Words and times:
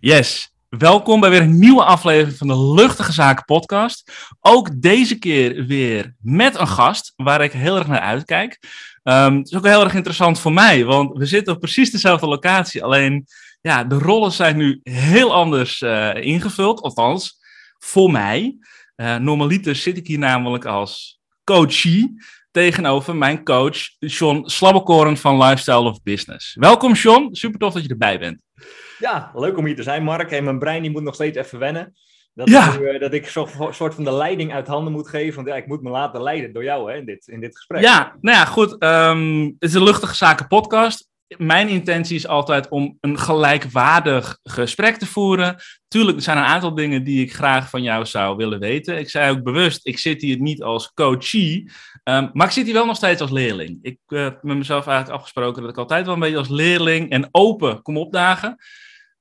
Yes, 0.00 0.52
welkom 0.68 1.20
bij 1.20 1.30
weer 1.30 1.40
een 1.40 1.58
nieuwe 1.58 1.84
aflevering 1.84 2.36
van 2.36 2.46
de 2.46 2.58
Luchtige 2.58 3.12
Zaken 3.12 3.44
podcast. 3.44 4.12
Ook 4.40 4.80
deze 4.80 5.18
keer 5.18 5.66
weer 5.66 6.14
met 6.20 6.58
een 6.58 6.68
gast 6.68 7.12
waar 7.16 7.44
ik 7.44 7.52
heel 7.52 7.76
erg 7.76 7.86
naar 7.86 8.00
uitkijk. 8.00 8.58
Um, 9.02 9.36
het 9.36 9.46
is 9.46 9.56
ook 9.56 9.64
heel 9.64 9.84
erg 9.84 9.94
interessant 9.94 10.38
voor 10.38 10.52
mij, 10.52 10.84
want 10.84 11.18
we 11.18 11.26
zitten 11.26 11.54
op 11.54 11.60
precies 11.60 11.90
dezelfde 11.90 12.26
locatie. 12.26 12.84
Alleen, 12.84 13.26
ja, 13.60 13.84
de 13.84 13.98
rollen 13.98 14.32
zijn 14.32 14.56
nu 14.56 14.80
heel 14.82 15.34
anders 15.34 15.80
uh, 15.80 16.14
ingevuld, 16.14 16.80
althans 16.80 17.38
voor 17.78 18.10
mij. 18.10 18.56
Uh, 18.96 19.16
normaliter 19.16 19.76
zit 19.76 19.96
ik 19.96 20.06
hier 20.06 20.18
namelijk 20.18 20.64
als 20.64 21.20
coachie 21.44 22.22
tegenover 22.50 23.16
mijn 23.16 23.44
coach 23.44 23.78
Sean 24.00 24.48
Slabbekoren 24.48 25.16
van 25.16 25.42
Lifestyle 25.42 25.88
of 25.88 26.02
Business. 26.02 26.54
Welkom 26.54 26.94
Sean, 26.94 27.28
super 27.34 27.58
tof 27.58 27.72
dat 27.72 27.82
je 27.82 27.88
erbij 27.88 28.18
bent. 28.18 28.44
Ja, 28.98 29.30
leuk 29.34 29.56
om 29.56 29.66
hier 29.66 29.76
te 29.76 29.82
zijn, 29.82 30.02
Mark. 30.02 30.30
En 30.30 30.44
mijn 30.44 30.58
brein 30.58 30.82
die 30.82 30.90
moet 30.90 31.02
nog 31.02 31.14
steeds 31.14 31.38
even 31.38 31.58
wennen. 31.58 31.94
Dat, 32.34 32.48
ja. 32.48 32.72
ik, 32.72 32.80
uh, 32.80 33.00
dat 33.00 33.12
ik 33.12 33.34
een 33.34 33.74
soort 33.74 33.94
van 33.94 34.04
de 34.04 34.12
leiding 34.12 34.52
uit 34.52 34.66
handen 34.66 34.92
moet 34.92 35.08
geven. 35.08 35.34
Want 35.34 35.48
ja, 35.48 35.54
ik 35.54 35.66
moet 35.66 35.82
me 35.82 35.90
laten 35.90 36.22
leiden 36.22 36.52
door 36.52 36.64
jou 36.64 36.90
hè, 36.90 36.98
in, 36.98 37.04
dit, 37.04 37.26
in 37.26 37.40
dit 37.40 37.56
gesprek. 37.56 37.82
Ja, 37.82 38.16
nou 38.20 38.36
ja, 38.36 38.44
goed. 38.44 38.82
Um, 38.82 39.44
het 39.44 39.68
is 39.68 39.74
een 39.74 39.82
luchtige 39.82 40.14
zaken 40.14 40.46
podcast. 40.46 41.08
Mijn 41.36 41.68
intentie 41.68 42.16
is 42.16 42.26
altijd 42.26 42.68
om 42.68 42.96
een 43.00 43.18
gelijkwaardig 43.18 44.38
gesprek 44.42 44.96
te 44.96 45.06
voeren. 45.06 45.56
Tuurlijk, 45.88 46.16
er 46.16 46.22
zijn 46.22 46.36
een 46.36 46.44
aantal 46.44 46.74
dingen 46.74 47.04
die 47.04 47.22
ik 47.22 47.34
graag 47.34 47.70
van 47.70 47.82
jou 47.82 48.04
zou 48.04 48.36
willen 48.36 48.58
weten. 48.58 48.98
Ik 48.98 49.10
zei 49.10 49.30
ook 49.30 49.42
bewust, 49.42 49.86
ik 49.86 49.98
zit 49.98 50.22
hier 50.22 50.40
niet 50.40 50.62
als 50.62 50.92
coachie, 50.94 51.70
um, 52.04 52.30
maar 52.32 52.46
ik 52.46 52.52
zit 52.52 52.64
hier 52.64 52.74
wel 52.74 52.86
nog 52.86 52.96
steeds 52.96 53.20
als 53.20 53.30
leerling. 53.30 53.78
Ik 53.82 53.98
uh, 54.08 54.22
heb 54.22 54.42
met 54.42 54.56
mezelf 54.56 54.86
eigenlijk 54.86 55.18
afgesproken 55.18 55.62
dat 55.62 55.70
ik 55.70 55.78
altijd 55.78 56.04
wel 56.04 56.14
een 56.14 56.20
beetje 56.20 56.38
als 56.38 56.48
leerling 56.48 57.10
en 57.10 57.28
open 57.30 57.82
kom 57.82 57.96
opdagen. 57.96 58.56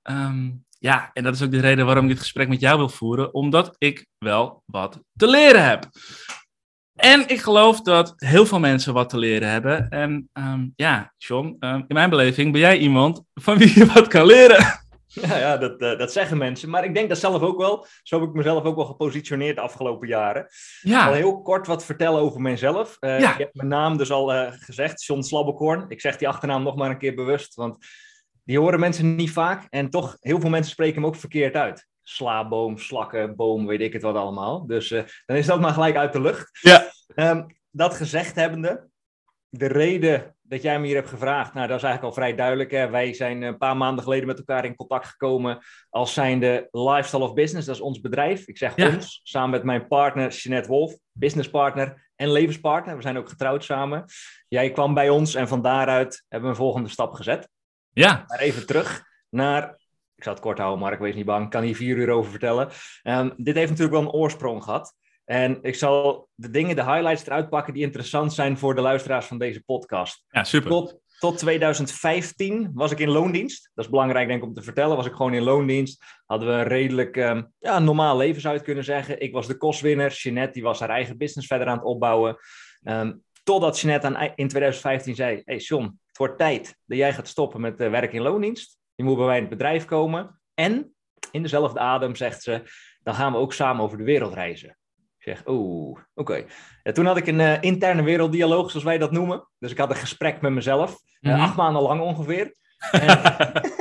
Um, 0.09 0.65
ja, 0.79 1.09
en 1.13 1.23
dat 1.23 1.35
is 1.35 1.43
ook 1.43 1.51
de 1.51 1.59
reden 1.59 1.85
waarom 1.85 2.03
ik 2.03 2.09
dit 2.09 2.19
gesprek 2.19 2.47
met 2.47 2.59
jou 2.59 2.77
wil 2.77 2.89
voeren, 2.89 3.33
omdat 3.33 3.75
ik 3.77 4.05
wel 4.17 4.63
wat 4.65 4.99
te 5.15 5.27
leren 5.27 5.63
heb. 5.63 5.89
En 6.95 7.27
ik 7.27 7.41
geloof 7.41 7.81
dat 7.81 8.13
heel 8.15 8.45
veel 8.45 8.59
mensen 8.59 8.93
wat 8.93 9.09
te 9.09 9.17
leren 9.17 9.49
hebben. 9.49 9.89
En 9.89 10.29
um, 10.33 10.73
ja, 10.75 11.13
John, 11.17 11.57
um, 11.59 11.85
in 11.87 11.95
mijn 11.95 12.09
beleving 12.09 12.51
ben 12.51 12.61
jij 12.61 12.77
iemand 12.77 13.21
van 13.33 13.57
wie 13.57 13.79
je 13.79 13.85
wat 13.93 14.07
kan 14.07 14.25
leren. 14.25 14.83
Ja, 15.07 15.37
ja 15.37 15.57
dat, 15.57 15.81
uh, 15.81 15.97
dat 15.97 16.11
zeggen 16.11 16.37
mensen. 16.37 16.69
Maar 16.69 16.83
ik 16.83 16.93
denk 16.93 17.09
dat 17.09 17.17
zelf 17.17 17.41
ook 17.41 17.57
wel. 17.57 17.87
Zo 18.03 18.19
heb 18.19 18.29
ik 18.29 18.35
mezelf 18.35 18.63
ook 18.63 18.75
wel 18.75 18.85
gepositioneerd 18.85 19.55
de 19.55 19.61
afgelopen 19.61 20.07
jaren. 20.07 20.47
Ja. 20.81 21.07
Al 21.07 21.13
heel 21.13 21.41
kort 21.41 21.67
wat 21.67 21.85
vertellen 21.85 22.21
over 22.21 22.41
mezelf. 22.41 22.97
Uh, 22.99 23.19
ja. 23.19 23.31
Ik 23.31 23.37
heb 23.37 23.53
mijn 23.53 23.67
naam 23.67 23.97
dus 23.97 24.11
al 24.11 24.33
uh, 24.33 24.51
gezegd, 24.51 25.03
John 25.03 25.21
Slabbekorn. 25.21 25.85
Ik 25.87 26.01
zeg 26.01 26.17
die 26.17 26.27
achternaam 26.27 26.63
nog 26.63 26.75
maar 26.75 26.89
een 26.89 26.97
keer 26.97 27.15
bewust, 27.15 27.55
want 27.55 27.77
die 28.45 28.59
horen 28.59 28.79
mensen 28.79 29.15
niet 29.15 29.31
vaak. 29.31 29.67
En 29.69 29.89
toch, 29.89 30.17
heel 30.19 30.39
veel 30.39 30.49
mensen 30.49 30.71
spreken 30.71 30.95
hem 30.95 31.05
ook 31.05 31.15
verkeerd 31.15 31.55
uit. 31.55 31.87
Slaboom, 32.01 32.77
slakken, 32.77 33.35
boom, 33.35 33.65
weet 33.65 33.81
ik 33.81 33.93
het 33.93 34.01
wat 34.01 34.15
allemaal. 34.15 34.65
Dus 34.67 34.91
uh, 34.91 35.03
dan 35.25 35.37
is 35.37 35.45
dat 35.45 35.59
maar 35.59 35.73
gelijk 35.73 35.95
uit 35.95 36.13
de 36.13 36.21
lucht. 36.21 36.59
Ja. 36.61 36.91
Um, 37.15 37.45
dat 37.71 37.93
gezegd 37.93 38.35
hebbende, 38.35 38.87
de 39.49 39.67
reden 39.67 40.35
dat 40.47 40.61
jij 40.61 40.79
me 40.79 40.85
hier 40.85 40.95
hebt 40.95 41.09
gevraagd, 41.09 41.53
nou, 41.53 41.67
dat 41.67 41.77
is 41.77 41.83
eigenlijk 41.83 42.15
al 42.15 42.21
vrij 42.21 42.35
duidelijk. 42.35 42.71
Hè? 42.71 42.89
Wij 42.89 43.13
zijn 43.13 43.41
een 43.41 43.57
paar 43.57 43.77
maanden 43.77 44.03
geleden 44.03 44.27
met 44.27 44.37
elkaar 44.37 44.65
in 44.65 44.75
contact 44.75 45.07
gekomen 45.07 45.59
als 45.89 46.13
zijnde 46.13 46.67
Lifestyle 46.71 47.23
of 47.23 47.33
Business. 47.33 47.67
Dat 47.67 47.75
is 47.75 47.81
ons 47.81 48.01
bedrijf. 48.01 48.47
Ik 48.47 48.57
zeg 48.57 48.75
ja. 48.75 48.93
ons, 48.93 49.19
samen 49.23 49.49
met 49.49 49.63
mijn 49.63 49.87
partner 49.87 50.31
Jeanette 50.31 50.69
Wolf, 50.69 50.97
businesspartner 51.11 52.09
en 52.15 52.31
levenspartner. 52.31 52.95
We 52.95 53.01
zijn 53.01 53.17
ook 53.17 53.29
getrouwd 53.29 53.63
samen. 53.63 54.05
Jij 54.47 54.71
kwam 54.71 54.93
bij 54.93 55.09
ons 55.09 55.35
en 55.35 55.47
van 55.47 55.61
daaruit 55.61 56.25
hebben 56.27 56.49
we 56.49 56.55
een 56.55 56.61
volgende 56.61 56.89
stap 56.89 57.13
gezet. 57.13 57.49
Ja. 57.95 58.23
Maar 58.27 58.39
even 58.39 58.65
terug 58.65 59.03
naar. 59.29 59.83
Ik 60.15 60.23
zal 60.23 60.33
het 60.33 60.41
kort 60.41 60.57
houden, 60.57 60.79
Mark, 60.79 60.99
wees 60.99 61.15
niet 61.15 61.25
bang. 61.25 61.43
Ik 61.43 61.49
kan 61.49 61.63
hier 61.63 61.75
vier 61.75 61.97
uur 61.97 62.09
over 62.09 62.31
vertellen. 62.31 62.69
Um, 63.03 63.33
dit 63.37 63.55
heeft 63.55 63.69
natuurlijk 63.69 63.97
wel 63.97 64.05
een 64.05 64.19
oorsprong 64.19 64.63
gehad. 64.63 64.95
En 65.25 65.57
ik 65.61 65.75
zal 65.75 66.29
de 66.35 66.49
dingen, 66.49 66.75
de 66.75 66.83
highlights 66.83 67.25
eruit 67.25 67.49
pakken 67.49 67.73
die 67.73 67.83
interessant 67.83 68.33
zijn 68.33 68.57
voor 68.57 68.75
de 68.75 68.81
luisteraars 68.81 69.25
van 69.25 69.37
deze 69.37 69.63
podcast. 69.63 70.25
Ja, 70.29 70.43
super. 70.43 70.69
Tot, 70.69 70.99
tot 71.19 71.37
2015 71.37 72.71
was 72.73 72.91
ik 72.91 72.99
in 72.99 73.09
loondienst. 73.09 73.71
Dat 73.73 73.85
is 73.85 73.91
belangrijk, 73.91 74.27
denk 74.27 74.41
ik, 74.41 74.47
om 74.47 74.53
te 74.53 74.61
vertellen. 74.61 74.95
Was 74.95 75.05
ik 75.05 75.13
gewoon 75.13 75.33
in 75.33 75.43
loondienst. 75.43 76.03
Hadden 76.25 76.47
we 76.47 76.53
een 76.53 76.67
redelijk 76.67 77.15
um, 77.15 77.51
ja, 77.59 77.79
normaal 77.79 78.17
leven, 78.17 78.41
zou 78.41 78.53
je 78.53 78.59
het 78.59 78.67
kunnen 78.67 78.85
zeggen. 78.85 79.21
Ik 79.21 79.33
was 79.33 79.47
de 79.47 79.57
kostwinner. 79.57 80.11
Jeanette 80.11 80.53
die 80.53 80.63
was 80.63 80.79
haar 80.79 80.89
eigen 80.89 81.17
business 81.17 81.47
verder 81.47 81.67
aan 81.67 81.77
het 81.77 81.85
opbouwen. 81.85 82.37
Um, 82.83 83.23
totdat 83.43 83.79
Jeanette 83.79 84.07
aan, 84.07 84.31
in 84.35 84.47
2015 84.47 85.15
zei: 85.15 85.41
Hey, 85.45 85.57
John, 85.57 85.99
het 86.15 86.23
wordt 86.23 86.39
tijd 86.39 86.77
dat 86.85 86.97
jij 86.97 87.13
gaat 87.13 87.27
stoppen 87.27 87.61
met 87.61 87.81
uh, 87.81 87.89
werk 87.89 88.13
in 88.13 88.21
loondienst. 88.21 88.77
Je 88.95 89.03
moet 89.03 89.17
bij 89.17 89.25
mij 89.25 89.35
in 89.35 89.41
het 89.41 89.49
bedrijf 89.49 89.85
komen. 89.85 90.41
En 90.53 90.95
in 91.31 91.41
dezelfde 91.41 91.79
adem 91.79 92.15
zegt 92.15 92.43
ze, 92.43 92.61
dan 93.03 93.13
gaan 93.13 93.31
we 93.31 93.37
ook 93.37 93.53
samen 93.53 93.83
over 93.83 93.97
de 93.97 94.03
wereld 94.03 94.33
reizen. 94.33 94.77
Ik 94.95 95.23
zeg, 95.23 95.43
oeh, 95.47 95.89
oké. 95.89 96.01
Okay. 96.13 96.45
Ja, 96.83 96.91
toen 96.91 97.05
had 97.05 97.17
ik 97.17 97.27
een 97.27 97.39
uh, 97.39 97.61
interne 97.61 98.03
werelddialoog, 98.03 98.69
zoals 98.69 98.85
wij 98.85 98.97
dat 98.97 99.11
noemen. 99.11 99.47
Dus 99.59 99.71
ik 99.71 99.77
had 99.77 99.89
een 99.89 99.95
gesprek 99.95 100.41
met 100.41 100.51
mezelf. 100.51 100.89
Mm 100.89 101.31
-hmm. 101.31 101.39
uh, 101.39 101.45
acht 101.45 101.55
maanden 101.55 101.81
lang 101.81 102.01
ongeveer. 102.01 102.55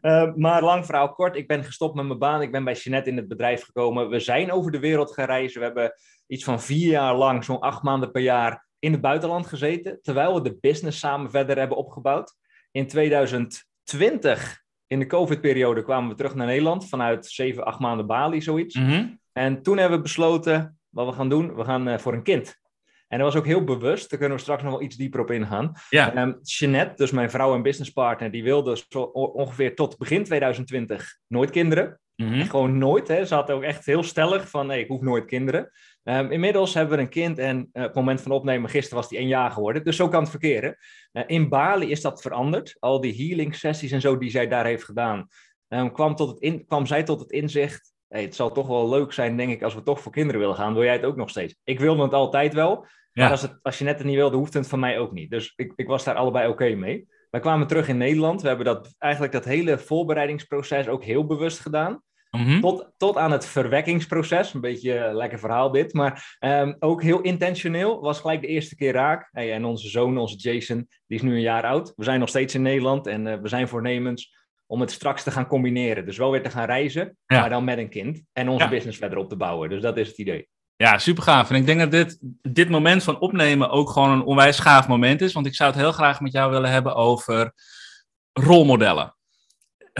Uh, 0.00 0.34
maar 0.44 0.62
lang 0.62 0.86
verhaal 0.86 1.12
kort, 1.12 1.36
ik 1.36 1.46
ben 1.46 1.64
gestopt 1.64 1.94
met 1.94 2.06
mijn 2.06 2.18
baan. 2.18 2.42
Ik 2.42 2.52
ben 2.52 2.64
bij 2.64 2.74
Jeanette 2.74 3.10
in 3.10 3.16
het 3.16 3.28
bedrijf 3.28 3.64
gekomen. 3.64 4.08
We 4.08 4.20
zijn 4.20 4.52
over 4.52 4.70
de 4.70 4.78
wereld 4.78 5.12
gaan 5.12 5.26
reizen. 5.26 5.58
We 5.58 5.66
hebben 5.66 5.92
iets 6.26 6.44
van 6.44 6.60
vier 6.60 6.90
jaar 6.90 7.14
lang, 7.14 7.44
zo'n 7.44 7.60
acht 7.60 7.82
maanden 7.82 8.10
per 8.10 8.22
jaar, 8.22 8.66
in 8.84 8.92
het 8.92 9.00
buitenland 9.00 9.46
gezeten. 9.46 9.98
Terwijl 10.02 10.34
we 10.34 10.42
de 10.42 10.58
business 10.60 10.98
samen 10.98 11.30
verder 11.30 11.58
hebben 11.58 11.76
opgebouwd. 11.76 12.36
In 12.70 12.86
2020, 12.86 14.62
in 14.86 14.98
de 14.98 15.06
COVID-periode, 15.06 15.82
kwamen 15.82 16.10
we 16.10 16.16
terug 16.16 16.34
naar 16.34 16.46
Nederland. 16.46 16.88
Vanuit 16.88 17.26
zeven, 17.26 17.64
acht 17.64 17.78
maanden 17.78 18.06
Bali, 18.06 18.42
zoiets. 18.42 18.74
Mm 18.74 18.86
-hmm. 18.86 19.20
En 19.32 19.62
toen 19.62 19.78
hebben 19.78 19.96
we 19.96 20.02
besloten, 20.02 20.78
wat 20.88 21.06
we 21.06 21.12
gaan 21.12 21.28
doen, 21.28 21.54
we 21.54 21.64
gaan 21.64 21.88
uh, 21.88 21.98
voor 21.98 22.12
een 22.12 22.22
kind. 22.22 22.62
En 23.08 23.18
dat 23.18 23.32
was 23.32 23.36
ook 23.36 23.46
heel 23.46 23.64
bewust. 23.64 24.10
Daar 24.10 24.18
kunnen 24.18 24.36
we 24.36 24.42
straks 24.42 24.62
nog 24.62 24.72
wel 24.72 24.82
iets 24.82 24.96
dieper 24.96 25.20
op 25.20 25.30
ingaan. 25.30 25.72
Ja. 25.88 26.22
Um, 26.22 26.38
Jeanette, 26.42 26.94
dus 26.96 27.10
mijn 27.10 27.30
vrouw 27.30 27.54
en 27.54 27.62
businesspartner, 27.62 28.30
die 28.30 28.42
wilde 28.42 28.82
zo 28.88 29.02
ongeveer 29.12 29.74
tot 29.74 29.98
begin 29.98 30.24
2020 30.24 31.18
nooit 31.26 31.50
kinderen. 31.50 32.00
Mm 32.16 32.28
-hmm. 32.28 32.42
Gewoon 32.42 32.78
nooit. 32.78 33.08
Hè. 33.08 33.24
Ze 33.24 33.34
had 33.34 33.50
ook 33.50 33.62
echt 33.62 33.86
heel 33.86 34.02
stellig 34.02 34.48
van, 34.48 34.66
nee, 34.66 34.80
ik 34.80 34.88
hoef 34.88 35.00
nooit 35.00 35.24
kinderen. 35.24 35.70
Um, 36.04 36.30
inmiddels 36.30 36.74
hebben 36.74 36.96
we 36.96 37.02
een 37.02 37.08
kind 37.08 37.38
en 37.38 37.56
uh, 37.56 37.62
op 37.62 37.88
het 37.88 37.94
moment 37.94 38.20
van 38.20 38.32
opnemen, 38.32 38.70
gisteren 38.70 38.98
was 38.98 39.08
die 39.08 39.18
één 39.18 39.28
jaar 39.28 39.50
geworden. 39.50 39.84
Dus 39.84 39.96
zo 39.96 40.08
kan 40.08 40.20
het 40.20 40.30
verkeren. 40.30 40.76
Uh, 41.12 41.22
in 41.26 41.48
Bali 41.48 41.90
is 41.90 42.00
dat 42.00 42.22
veranderd. 42.22 42.76
Al 42.78 43.00
die 43.00 43.14
healing 43.16 43.54
sessies 43.54 43.92
en 43.92 44.00
zo 44.00 44.18
die 44.18 44.30
zij 44.30 44.48
daar 44.48 44.64
heeft 44.64 44.84
gedaan, 44.84 45.28
um, 45.68 45.92
kwam, 45.92 46.14
tot 46.14 46.28
het 46.28 46.38
in, 46.38 46.66
kwam 46.66 46.86
zij 46.86 47.02
tot 47.02 47.20
het 47.20 47.30
inzicht 47.30 47.94
hey, 48.14 48.22
het 48.22 48.34
zal 48.34 48.52
toch 48.52 48.66
wel 48.66 48.88
leuk 48.88 49.12
zijn, 49.12 49.36
denk 49.36 49.52
ik, 49.52 49.62
als 49.62 49.74
we 49.74 49.82
toch 49.82 50.00
voor 50.00 50.12
kinderen 50.12 50.40
willen 50.40 50.56
gaan. 50.56 50.74
Wil 50.74 50.82
jij 50.82 50.92
het 50.92 51.04
ook 51.04 51.16
nog 51.16 51.30
steeds? 51.30 51.56
Ik 51.64 51.80
wilde 51.80 52.02
het 52.02 52.12
altijd 52.12 52.54
wel. 52.54 52.86
Ja. 53.12 53.22
Maar 53.22 53.30
als, 53.30 53.42
het, 53.42 53.58
als 53.62 53.78
je 53.78 53.84
net 53.84 53.98
het 53.98 54.06
niet 54.06 54.16
wilde, 54.16 54.36
hoeft 54.36 54.54
het 54.54 54.68
van 54.68 54.80
mij 54.80 54.98
ook 54.98 55.12
niet. 55.12 55.30
Dus 55.30 55.52
ik, 55.56 55.72
ik 55.76 55.86
was 55.86 56.04
daar 56.04 56.14
allebei 56.14 56.48
oké 56.48 56.62
okay 56.62 56.74
mee. 56.74 57.08
Wij 57.30 57.40
kwamen 57.40 57.66
terug 57.66 57.88
in 57.88 57.96
Nederland. 57.96 58.42
We 58.42 58.48
hebben 58.48 58.66
dat, 58.66 58.94
eigenlijk 58.98 59.32
dat 59.32 59.44
hele 59.44 59.78
voorbereidingsproces 59.78 60.88
ook 60.88 61.04
heel 61.04 61.26
bewust 61.26 61.60
gedaan. 61.60 62.02
Mm 62.36 62.44
-hmm. 62.44 62.60
tot, 62.60 62.92
tot 62.96 63.16
aan 63.16 63.32
het 63.32 63.46
verwekkingsproces. 63.46 64.54
Een 64.54 64.60
beetje 64.60 64.98
een 64.98 65.16
lekker 65.16 65.38
verhaal 65.38 65.70
dit. 65.70 65.92
Maar 65.92 66.36
um, 66.40 66.76
ook 66.78 67.02
heel 67.02 67.20
intentioneel. 67.20 68.00
Was 68.00 68.20
gelijk 68.20 68.40
de 68.40 68.46
eerste 68.46 68.76
keer 68.76 68.92
raak. 68.92 69.28
Hey, 69.32 69.52
en 69.52 69.64
onze 69.64 69.88
zoon, 69.88 70.18
onze 70.18 70.36
Jason, 70.36 70.88
die 71.06 71.16
is 71.18 71.22
nu 71.22 71.34
een 71.34 71.40
jaar 71.40 71.64
oud. 71.64 71.92
We 71.96 72.04
zijn 72.04 72.20
nog 72.20 72.28
steeds 72.28 72.54
in 72.54 72.62
Nederland. 72.62 73.06
En 73.06 73.26
uh, 73.26 73.34
we 73.40 73.48
zijn 73.48 73.68
voornemens 73.68 74.42
om 74.66 74.80
het 74.80 74.90
straks 74.90 75.22
te 75.22 75.30
gaan 75.30 75.46
combineren. 75.46 76.06
Dus 76.06 76.16
wel 76.16 76.30
weer 76.30 76.42
te 76.42 76.50
gaan 76.50 76.66
reizen, 76.66 77.16
ja. 77.26 77.40
maar 77.40 77.50
dan 77.50 77.64
met 77.64 77.78
een 77.78 77.88
kind. 77.88 78.22
En 78.32 78.48
onze 78.48 78.64
ja. 78.64 78.70
business 78.70 78.98
verder 78.98 79.18
op 79.18 79.28
te 79.28 79.36
bouwen. 79.36 79.68
Dus 79.68 79.82
dat 79.82 79.96
is 79.96 80.08
het 80.08 80.18
idee. 80.18 80.48
Ja, 80.76 80.98
super 80.98 81.22
gaaf. 81.22 81.50
En 81.50 81.56
ik 81.56 81.66
denk 81.66 81.80
dat 81.80 81.90
dit, 81.90 82.18
dit 82.42 82.68
moment 82.68 83.02
van 83.02 83.18
opnemen 83.18 83.70
ook 83.70 83.90
gewoon 83.90 84.10
een 84.10 84.24
onwijs 84.24 84.58
gaaf 84.58 84.88
moment 84.88 85.20
is. 85.20 85.32
Want 85.32 85.46
ik 85.46 85.54
zou 85.54 85.70
het 85.70 85.80
heel 85.80 85.92
graag 85.92 86.20
met 86.20 86.32
jou 86.32 86.50
willen 86.50 86.70
hebben 86.70 86.94
over 86.94 87.52
rolmodellen. 88.32 89.13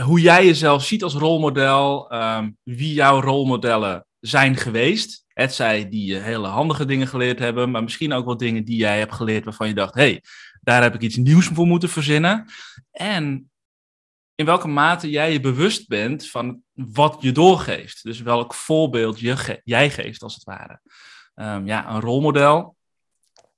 Hoe 0.01 0.21
jij 0.21 0.45
jezelf 0.45 0.85
ziet 0.85 1.03
als 1.03 1.13
rolmodel, 1.13 2.13
um, 2.13 2.57
wie 2.63 2.93
jouw 2.93 3.21
rolmodellen 3.21 4.05
zijn 4.19 4.55
geweest. 4.55 5.23
Het 5.27 5.53
zij 5.53 5.89
die 5.89 6.05
je 6.05 6.19
hele 6.19 6.47
handige 6.47 6.85
dingen 6.85 7.07
geleerd 7.07 7.39
hebben, 7.39 7.71
maar 7.71 7.83
misschien 7.83 8.13
ook 8.13 8.25
wel 8.25 8.37
dingen 8.37 8.65
die 8.65 8.77
jij 8.77 8.99
hebt 8.99 9.13
geleerd 9.13 9.43
waarvan 9.43 9.67
je 9.67 9.73
dacht, 9.73 9.93
hey, 9.93 10.23
daar 10.61 10.81
heb 10.81 10.93
ik 10.93 11.01
iets 11.01 11.15
nieuws 11.15 11.47
voor 11.47 11.65
moeten 11.65 11.89
verzinnen. 11.89 12.45
En 12.91 13.49
in 14.35 14.45
welke 14.45 14.67
mate 14.67 15.09
jij 15.09 15.31
je 15.31 15.39
bewust 15.39 15.87
bent 15.87 16.29
van 16.29 16.61
wat 16.73 17.17
je 17.19 17.31
doorgeeft. 17.31 18.03
Dus 18.03 18.21
welk 18.21 18.53
voorbeeld 18.53 19.19
je 19.19 19.61
jij 19.63 19.89
geeft, 19.89 20.23
als 20.23 20.35
het 20.35 20.43
ware. 20.43 20.81
Um, 21.35 21.67
ja, 21.67 21.89
een 21.89 22.01
rolmodel. 22.01 22.75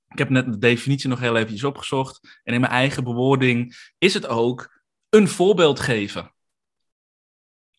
Ik 0.10 0.18
heb 0.18 0.30
net 0.30 0.46
de 0.46 0.58
definitie 0.58 1.10
nog 1.10 1.20
heel 1.20 1.36
eventjes 1.36 1.64
opgezocht. 1.64 2.40
En 2.44 2.54
in 2.54 2.62
mijn 2.62 2.72
eigen 2.72 3.04
bewoording 3.04 3.76
is 3.98 4.14
het 4.14 4.28
ook 4.28 4.77
een 5.18 5.28
voorbeeld 5.28 5.80
geven. 5.80 6.32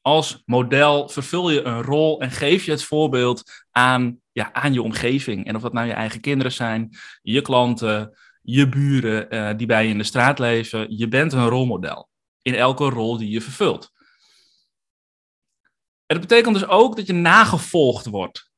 Als 0.00 0.42
model 0.46 1.08
vervul 1.08 1.50
je 1.50 1.62
een 1.62 1.82
rol 1.82 2.20
en 2.20 2.30
geef 2.30 2.64
je 2.64 2.70
het 2.70 2.82
voorbeeld 2.82 3.64
aan, 3.70 4.20
ja, 4.32 4.52
aan 4.52 4.72
je 4.72 4.82
omgeving. 4.82 5.46
En 5.46 5.56
of 5.56 5.62
dat 5.62 5.72
nou 5.72 5.86
je 5.86 5.92
eigen 5.92 6.20
kinderen 6.20 6.52
zijn, 6.52 6.96
je 7.22 7.42
klanten, 7.42 8.18
je 8.42 8.68
buren 8.68 9.34
uh, 9.34 9.50
die 9.56 9.66
bij 9.66 9.84
je 9.84 9.90
in 9.90 9.98
de 9.98 10.04
straat 10.04 10.38
leven. 10.38 10.96
Je 10.96 11.08
bent 11.08 11.32
een 11.32 11.48
rolmodel 11.48 12.08
in 12.42 12.54
elke 12.54 12.88
rol 12.88 13.16
die 13.16 13.30
je 13.30 13.40
vervult. 13.40 13.92
En 16.06 16.16
dat 16.16 16.20
betekent 16.20 16.54
dus 16.54 16.66
ook 16.66 16.96
dat 16.96 17.06
je 17.06 17.12
nagevolgd 17.12 18.06
wordt. 18.06 18.50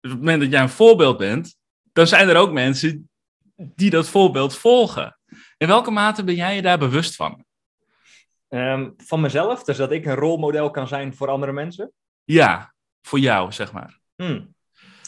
Dus 0.00 0.10
op 0.12 0.16
het 0.16 0.18
moment 0.18 0.40
dat 0.40 0.50
jij 0.50 0.62
een 0.62 0.68
voorbeeld 0.68 1.18
bent, 1.18 1.56
dan 1.92 2.06
zijn 2.06 2.28
er 2.28 2.36
ook 2.36 2.52
mensen 2.52 3.10
die 3.56 3.90
dat 3.90 4.08
voorbeeld 4.08 4.56
volgen. 4.56 5.18
In 5.56 5.66
welke 5.66 5.90
mate 5.90 6.24
ben 6.24 6.34
jij 6.34 6.54
je 6.54 6.62
daar 6.62 6.78
bewust 6.78 7.14
van? 7.14 7.44
Um, 8.48 8.94
van 8.96 9.20
mezelf, 9.20 9.64
dus 9.64 9.76
dat 9.76 9.92
ik 9.92 10.06
een 10.06 10.14
rolmodel 10.14 10.70
kan 10.70 10.88
zijn 10.88 11.14
voor 11.14 11.28
andere 11.28 11.52
mensen? 11.52 11.92
Ja, 12.24 12.74
voor 13.02 13.18
jou, 13.18 13.52
zeg 13.52 13.72
maar. 13.72 14.00
Hmm. 14.14 14.54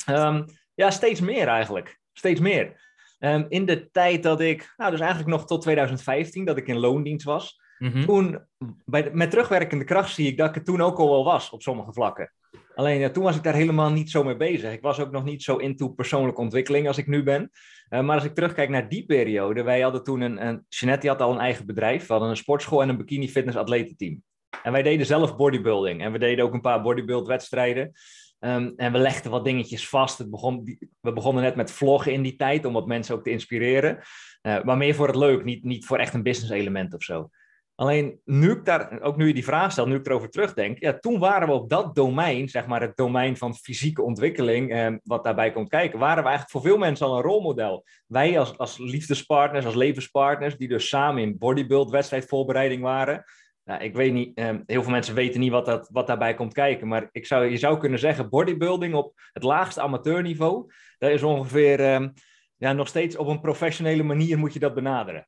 Um, 0.08 0.44
ja, 0.74 0.90
steeds 0.90 1.20
meer 1.20 1.48
eigenlijk. 1.48 2.00
Steeds 2.12 2.40
meer. 2.40 2.88
Um, 3.18 3.46
in 3.48 3.66
de 3.66 3.90
tijd 3.90 4.22
dat 4.22 4.40
ik, 4.40 4.74
nou 4.76 4.90
dus 4.90 5.00
eigenlijk 5.00 5.30
nog 5.30 5.46
tot 5.46 5.62
2015, 5.62 6.44
dat 6.44 6.56
ik 6.56 6.66
in 6.66 6.78
loondienst 6.78 7.24
was, 7.24 7.60
mm 7.78 8.04
toen, 8.04 8.46
bij 8.84 9.02
de, 9.02 9.10
met 9.12 9.30
terugwerkende 9.30 9.84
kracht 9.84 10.14
zie 10.14 10.26
ik 10.26 10.36
dat 10.36 10.48
ik 10.48 10.54
het 10.54 10.64
toen 10.64 10.80
ook 10.80 10.98
al 10.98 11.10
wel 11.10 11.24
was 11.24 11.50
op 11.50 11.62
sommige 11.62 11.92
vlakken. 11.92 12.32
Alleen 12.74 12.98
ja, 12.98 13.10
toen 13.10 13.22
was 13.22 13.36
ik 13.36 13.42
daar 13.42 13.54
helemaal 13.54 13.90
niet 13.90 14.10
zo 14.10 14.24
mee 14.24 14.36
bezig. 14.36 14.72
Ik 14.72 14.80
was 14.80 15.00
ook 15.00 15.10
nog 15.10 15.24
niet 15.24 15.42
zo 15.42 15.56
into 15.56 15.88
persoonlijke 15.88 16.40
ontwikkeling 16.40 16.86
als 16.86 16.98
ik 16.98 17.06
nu 17.06 17.22
ben. 17.22 17.50
Uh, 17.90 18.00
maar 18.00 18.14
als 18.14 18.24
ik 18.24 18.34
terugkijk 18.34 18.68
naar 18.68 18.88
die 18.88 19.06
periode, 19.06 19.62
wij 19.62 19.80
hadden 19.80 20.02
toen 20.02 20.20
een, 20.20 20.46
een 20.46 20.64
Jeanette 20.68 21.08
had 21.08 21.20
al 21.20 21.32
een 21.32 21.38
eigen 21.38 21.66
bedrijf. 21.66 22.06
We 22.06 22.12
hadden 22.12 22.30
een 22.30 22.36
sportschool 22.36 22.82
en 22.82 22.88
een 22.88 22.96
bikini 22.96 23.28
fitness 23.28 23.56
atletenteam. 23.56 24.22
En 24.62 24.72
wij 24.72 24.82
deden 24.82 25.06
zelf 25.06 25.36
bodybuilding. 25.36 26.02
En 26.02 26.12
we 26.12 26.18
deden 26.18 26.44
ook 26.44 26.52
een 26.52 26.60
paar 26.60 26.82
bodybuild 26.82 27.26
wedstrijden. 27.26 27.92
Um, 28.38 28.72
en 28.76 28.92
we 28.92 28.98
legden 28.98 29.30
wat 29.30 29.44
dingetjes 29.44 29.88
vast. 29.88 30.18
Het 30.18 30.30
begon, 30.30 30.78
we 31.00 31.12
begonnen 31.12 31.42
net 31.42 31.56
met 31.56 31.70
vloggen 31.70 32.12
in 32.12 32.22
die 32.22 32.36
tijd, 32.36 32.64
om 32.64 32.72
wat 32.72 32.86
mensen 32.86 33.14
ook 33.14 33.22
te 33.22 33.30
inspireren. 33.30 33.98
Uh, 34.42 34.62
maar 34.62 34.76
meer 34.76 34.94
voor 34.94 35.06
het 35.06 35.16
leuk, 35.16 35.44
niet, 35.44 35.64
niet 35.64 35.86
voor 35.86 35.98
echt 35.98 36.14
een 36.14 36.22
business 36.22 36.52
element 36.52 36.94
of 36.94 37.02
zo. 37.02 37.30
Alleen 37.80 38.20
nu 38.24 38.50
ik 38.50 38.64
daar, 38.64 39.00
ook 39.02 39.16
nu 39.16 39.26
je 39.26 39.34
die 39.34 39.44
vraag 39.44 39.72
stelt, 39.72 39.88
nu 39.88 39.94
ik 39.94 40.06
erover 40.06 40.30
terugdenk, 40.30 40.78
ja, 40.78 40.98
toen 40.98 41.18
waren 41.18 41.48
we 41.48 41.54
op 41.54 41.70
dat 41.70 41.94
domein, 41.94 42.48
zeg 42.48 42.66
maar 42.66 42.80
het 42.80 42.96
domein 42.96 43.36
van 43.36 43.54
fysieke 43.54 44.02
ontwikkeling, 44.02 44.72
eh, 44.72 44.94
wat 45.02 45.24
daarbij 45.24 45.52
komt 45.52 45.68
kijken, 45.68 45.98
waren 45.98 46.22
we 46.22 46.28
eigenlijk 46.28 46.50
voor 46.50 46.70
veel 46.70 46.78
mensen 46.78 47.06
al 47.06 47.16
een 47.16 47.22
rolmodel. 47.22 47.84
Wij 48.06 48.38
als, 48.38 48.58
als 48.58 48.78
liefdespartners, 48.78 49.64
als 49.64 49.74
levenspartners, 49.74 50.56
die 50.56 50.68
dus 50.68 50.88
samen 50.88 51.22
in 51.22 51.38
bodybuild 51.38 51.90
wedstrijdvoorbereiding 51.90 52.82
waren. 52.82 53.24
Nou, 53.64 53.82
ik 53.82 53.94
weet 53.94 54.12
niet, 54.12 54.38
eh, 54.38 54.54
heel 54.66 54.82
veel 54.82 54.92
mensen 54.92 55.14
weten 55.14 55.40
niet 55.40 55.52
wat, 55.52 55.66
dat, 55.66 55.88
wat 55.92 56.06
daarbij 56.06 56.34
komt 56.34 56.52
kijken, 56.52 56.88
maar 56.88 57.08
ik 57.12 57.26
zou, 57.26 57.46
je 57.46 57.56
zou 57.56 57.78
kunnen 57.78 57.98
zeggen, 57.98 58.28
bodybuilding 58.28 58.94
op 58.94 59.12
het 59.32 59.42
laagste 59.42 59.80
amateurniveau, 59.80 60.72
dat 60.98 61.10
is 61.10 61.22
ongeveer, 61.22 61.80
eh, 61.80 62.08
ja, 62.56 62.72
nog 62.72 62.88
steeds 62.88 63.16
op 63.16 63.26
een 63.26 63.40
professionele 63.40 64.02
manier 64.02 64.38
moet 64.38 64.52
je 64.52 64.58
dat 64.58 64.74
benaderen 64.74 65.26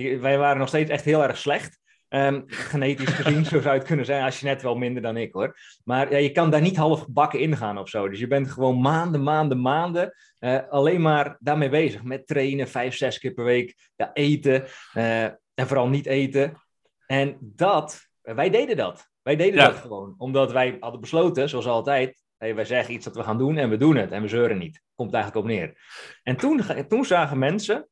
wij 0.00 0.38
waren 0.38 0.58
nog 0.58 0.68
steeds 0.68 0.90
echt 0.90 1.04
heel 1.04 1.22
erg 1.22 1.36
slecht. 1.36 1.80
Um, 2.08 2.44
genetisch 2.46 3.08
gezien, 3.08 3.44
zo 3.54 3.60
zou 3.60 3.74
het 3.74 3.86
kunnen 3.86 4.04
zijn. 4.04 4.24
Als 4.24 4.40
je 4.40 4.46
net 4.46 4.62
wel 4.62 4.74
minder 4.74 5.02
dan 5.02 5.16
ik 5.16 5.32
hoor. 5.32 5.56
Maar 5.84 6.10
ja, 6.10 6.16
je 6.16 6.32
kan 6.32 6.50
daar 6.50 6.60
niet 6.60 6.76
half 6.76 7.08
bakken 7.08 7.40
ingaan 7.40 7.78
of 7.78 7.88
zo. 7.88 8.08
Dus 8.08 8.18
je 8.18 8.26
bent 8.26 8.50
gewoon 8.50 8.80
maanden, 8.80 9.22
maanden, 9.22 9.60
maanden 9.60 10.14
uh, 10.40 10.58
alleen 10.68 11.00
maar 11.00 11.36
daarmee 11.40 11.68
bezig. 11.68 12.02
Met 12.02 12.26
trainen, 12.26 12.68
vijf, 12.68 12.96
zes 12.96 13.18
keer 13.18 13.32
per 13.32 13.44
week. 13.44 13.90
Ja, 13.96 14.10
eten 14.12 14.64
uh, 14.94 15.24
en 15.24 15.66
vooral 15.66 15.88
niet 15.88 16.06
eten. 16.06 16.62
En 17.06 17.36
dat, 17.40 18.08
wij 18.22 18.50
deden 18.50 18.76
dat. 18.76 19.10
Wij 19.22 19.36
deden 19.36 19.64
dat 19.64 19.74
gewoon. 19.74 20.14
Omdat 20.18 20.52
wij 20.52 20.76
hadden 20.80 21.00
besloten, 21.00 21.48
zoals 21.48 21.66
altijd, 21.66 22.22
hey, 22.38 22.54
wij 22.54 22.64
zeggen 22.64 22.94
iets 22.94 23.04
dat 23.04 23.16
we 23.16 23.22
gaan 23.22 23.38
doen 23.38 23.56
en 23.56 23.70
we 23.70 23.76
doen 23.76 23.96
het. 23.96 24.10
En 24.10 24.22
we 24.22 24.28
zeuren 24.28 24.58
niet. 24.58 24.82
Komt 24.94 25.14
eigenlijk 25.14 25.44
op 25.44 25.50
neer. 25.52 25.78
En 26.22 26.36
toen, 26.36 26.62
toen 26.88 27.04
zagen 27.04 27.38
mensen, 27.38 27.88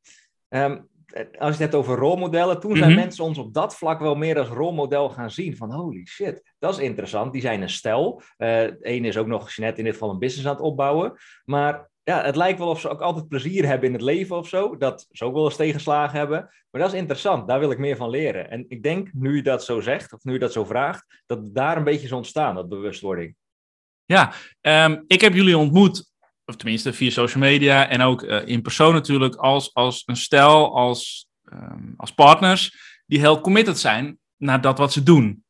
um, 0.49 0.89
als 1.13 1.27
je 1.31 1.45
het 1.45 1.57
hebt 1.57 1.75
over 1.75 1.97
rolmodellen, 1.97 2.59
toen 2.59 2.77
zijn 2.77 2.91
mhm. 2.91 2.99
mensen 2.99 3.23
ons 3.23 3.37
op 3.37 3.53
dat 3.53 3.75
vlak 3.75 3.99
wel 3.99 4.15
meer 4.15 4.39
als 4.39 4.47
rolmodel 4.47 5.09
gaan 5.09 5.31
zien. 5.31 5.57
Van 5.57 5.71
holy 5.71 6.05
shit, 6.05 6.53
dat 6.59 6.73
is 6.73 6.79
interessant. 6.79 7.33
Die 7.33 7.41
zijn 7.41 7.61
een 7.61 7.69
stel. 7.69 8.21
Uh, 8.37 8.63
Eén 8.63 9.05
is 9.05 9.17
ook 9.17 9.27
nog 9.27 9.57
net 9.57 9.77
in 9.77 9.83
dit 9.83 9.93
geval 9.93 10.09
een 10.09 10.19
business 10.19 10.47
aan 10.47 10.55
het 10.55 10.63
opbouwen. 10.63 11.13
Maar 11.45 11.89
ja, 12.03 12.23
het 12.23 12.35
lijkt 12.35 12.59
wel 12.59 12.69
of 12.69 12.79
ze 12.79 12.89
ook 12.89 13.01
altijd 13.01 13.27
plezier 13.27 13.65
hebben 13.65 13.87
in 13.87 13.93
het 13.93 14.03
leven 14.03 14.37
of 14.37 14.47
zo. 14.47 14.77
Dat 14.77 15.07
ze 15.11 15.25
ook 15.25 15.33
wel 15.33 15.45
eens 15.45 15.55
tegenslagen 15.55 16.17
hebben. 16.17 16.49
Maar 16.71 16.81
dat 16.81 16.93
is 16.93 16.99
interessant, 16.99 17.47
daar 17.47 17.59
wil 17.59 17.71
ik 17.71 17.77
meer 17.77 17.95
van 17.95 18.09
leren. 18.09 18.49
En 18.49 18.65
ik 18.67 18.83
denk, 18.83 19.09
nu 19.13 19.35
je 19.35 19.43
dat 19.43 19.63
zo 19.63 19.79
zegt, 19.79 20.13
of 20.13 20.23
nu 20.23 20.33
je 20.33 20.39
dat 20.39 20.51
zo 20.51 20.63
vraagt, 20.63 21.21
dat 21.25 21.55
daar 21.55 21.77
een 21.77 21.83
beetje 21.83 22.05
is 22.05 22.11
ontstaan, 22.11 22.55
dat 22.55 22.69
bewustwording. 22.69 23.35
Ja, 24.05 24.33
um, 24.61 25.03
ik 25.07 25.21
heb 25.21 25.33
jullie 25.33 25.57
ontmoet 25.57 26.10
of 26.51 26.57
tenminste 26.57 26.93
via 26.93 27.09
social 27.09 27.43
media 27.43 27.89
en 27.89 28.01
ook 28.01 28.23
uh, 28.23 28.47
in 28.47 28.61
persoon 28.61 28.93
natuurlijk, 28.93 29.35
als, 29.35 29.73
als 29.73 30.03
een 30.05 30.15
stel, 30.15 30.75
als, 30.75 31.27
um, 31.53 31.93
als 31.97 32.13
partners, 32.13 32.75
die 33.05 33.19
heel 33.19 33.41
committed 33.41 33.79
zijn 33.79 34.19
naar 34.37 34.61
dat 34.61 34.77
wat 34.77 34.93
ze 34.93 35.03
doen. 35.03 35.45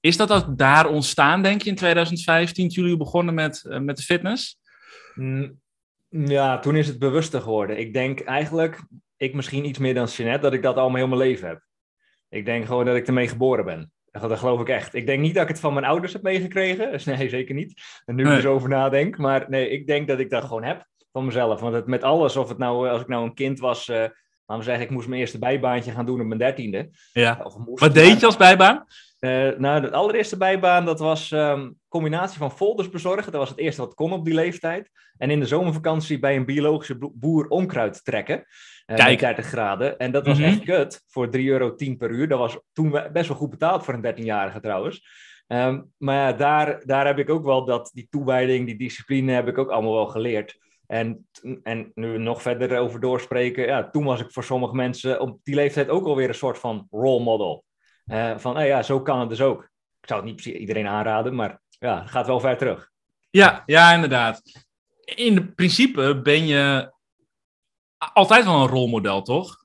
Is 0.00 0.16
dat 0.16 0.32
ook 0.32 0.58
daar 0.58 0.86
ontstaan, 0.86 1.42
denk 1.42 1.62
je, 1.62 1.70
in 1.70 1.76
2015, 1.76 2.68
toen 2.68 2.82
jullie 2.82 2.98
begonnen 2.98 3.34
met, 3.34 3.64
uh, 3.66 3.78
met 3.78 3.96
de 3.96 4.02
fitness? 4.02 4.58
Mm, 5.14 5.60
ja, 6.08 6.58
toen 6.58 6.76
is 6.76 6.86
het 6.86 6.98
bewuster 6.98 7.40
geworden. 7.40 7.78
Ik 7.78 7.92
denk 7.92 8.20
eigenlijk, 8.20 8.82
ik 9.16 9.34
misschien 9.34 9.64
iets 9.64 9.78
meer 9.78 9.94
dan 9.94 10.06
Jeanette, 10.06 10.40
dat 10.40 10.52
ik 10.52 10.62
dat 10.62 10.76
al 10.76 10.90
mijn 10.90 11.08
mijn 11.08 11.20
leven 11.20 11.48
heb. 11.48 11.62
Ik 12.28 12.44
denk 12.44 12.66
gewoon 12.66 12.84
dat 12.84 12.96
ik 12.96 13.06
ermee 13.06 13.28
geboren 13.28 13.64
ben. 13.64 13.92
Dat 14.20 14.38
geloof 14.38 14.60
ik 14.60 14.68
echt. 14.68 14.94
Ik 14.94 15.06
denk 15.06 15.20
niet 15.20 15.34
dat 15.34 15.42
ik 15.42 15.48
het 15.48 15.60
van 15.60 15.72
mijn 15.72 15.84
ouders 15.86 16.12
heb 16.12 16.22
meegekregen. 16.22 16.92
Dus 16.92 17.04
nee, 17.16 17.28
zeker 17.28 17.54
niet. 17.54 17.82
En 18.04 18.14
nu 18.14 18.22
nee. 18.22 18.34
ik 18.34 18.40
zo 18.40 18.54
over 18.54 18.68
nadenk. 18.68 19.18
Maar 19.18 19.44
nee, 19.48 19.70
ik 19.70 19.86
denk 19.86 20.08
dat 20.08 20.18
ik 20.18 20.30
dat 20.30 20.44
gewoon 20.44 20.62
heb 20.62 20.86
van 21.12 21.24
mezelf. 21.24 21.60
Want 21.60 21.74
het, 21.74 21.86
met 21.86 22.02
alles, 22.02 22.36
of 22.36 22.48
het 22.48 22.58
nou, 22.58 22.88
als 22.88 23.00
ik 23.00 23.08
nou 23.08 23.24
een 23.24 23.34
kind 23.34 23.58
was, 23.58 23.88
uh, 23.88 23.96
laten 23.96 24.12
we 24.46 24.62
zeggen, 24.62 24.84
ik 24.84 24.90
moest 24.90 25.08
mijn 25.08 25.20
eerste 25.20 25.38
bijbaantje 25.38 25.90
gaan 25.90 26.06
doen 26.06 26.20
op 26.20 26.26
mijn 26.26 26.38
dertiende. 26.38 26.90
Ja. 27.12 27.50
Wat 27.74 27.94
deed 27.94 28.20
je 28.20 28.26
als 28.26 28.36
bijbaan? 28.36 28.86
Uh, 29.20 29.50
nou, 29.56 29.80
de 29.80 29.92
allereerste 29.92 30.36
bijbaan, 30.36 30.84
dat 30.84 30.98
was 30.98 31.30
um, 31.30 31.78
combinatie 31.88 32.38
van 32.38 32.50
folders 32.50 32.90
bezorgen. 32.90 33.32
Dat 33.32 33.40
was 33.40 33.48
het 33.48 33.58
eerste 33.58 33.80
wat 33.80 33.94
kon 33.94 34.12
op 34.12 34.24
die 34.24 34.34
leeftijd. 34.34 34.90
En 35.16 35.30
in 35.30 35.40
de 35.40 35.46
zomervakantie 35.46 36.18
bij 36.18 36.36
een 36.36 36.44
biologische 36.44 36.98
boer 37.12 37.48
onkruid 37.48 38.04
trekken. 38.04 38.44
Uh, 38.86 38.96
Kijk. 38.96 39.18
30 39.18 39.46
graden. 39.46 39.98
En 39.98 40.12
dat 40.12 40.26
was 40.26 40.38
mm 40.38 40.44
-hmm. 40.44 40.52
echt 40.52 40.64
kut 40.64 41.04
voor 41.06 41.26
3,10 41.26 41.32
euro 41.32 41.74
per 41.74 42.10
uur. 42.10 42.28
Dat 42.28 42.38
was 42.38 42.58
toen 42.72 42.90
best 43.12 43.28
wel 43.28 43.36
goed 43.36 43.50
betaald 43.50 43.84
voor 43.84 43.94
een 43.94 44.14
13-jarige 44.14 44.60
trouwens. 44.60 45.06
Um, 45.46 45.92
maar 45.96 46.16
ja, 46.16 46.32
daar, 46.32 46.82
daar 46.84 47.06
heb 47.06 47.18
ik 47.18 47.30
ook 47.30 47.44
wel 47.44 47.64
dat, 47.64 47.90
die 47.94 48.06
toewijding, 48.10 48.66
die 48.66 48.78
discipline 48.78 49.32
heb 49.32 49.48
ik 49.48 49.58
ook 49.58 49.70
allemaal 49.70 49.94
wel 49.94 50.06
geleerd. 50.06 50.58
En, 50.86 51.28
en 51.62 51.90
nu 51.94 52.12
we 52.12 52.18
nog 52.18 52.42
verder 52.42 52.78
over 52.78 53.00
doorspreken, 53.00 53.66
ja, 53.66 53.90
toen 53.90 54.04
was 54.04 54.20
ik 54.20 54.32
voor 54.32 54.44
sommige 54.44 54.74
mensen 54.74 55.20
op 55.20 55.38
die 55.42 55.54
leeftijd 55.54 55.88
ook 55.88 56.06
alweer 56.06 56.28
een 56.28 56.34
soort 56.34 56.58
van 56.58 56.86
role 56.90 57.22
model. 57.22 57.64
Uh, 58.10 58.38
van, 58.38 58.66
ja, 58.66 58.82
zo 58.82 59.02
kan 59.02 59.20
het 59.20 59.28
dus 59.28 59.40
ook. 59.40 59.62
Ik 60.00 60.08
zou 60.08 60.20
het 60.26 60.30
niet 60.30 60.44
iedereen 60.44 60.86
aanraden, 60.86 61.34
maar 61.34 61.60
ja, 61.78 62.00
het 62.00 62.10
gaat 62.10 62.26
wel 62.26 62.40
ver 62.40 62.56
terug. 62.56 62.90
Ja, 63.30 63.62
ja, 63.66 63.92
inderdaad. 63.92 64.42
In 65.04 65.54
principe 65.54 66.20
ben 66.22 66.46
je 66.46 66.92
altijd 67.98 68.44
wel 68.44 68.62
een 68.62 68.68
rolmodel, 68.68 69.22
toch? 69.22 69.64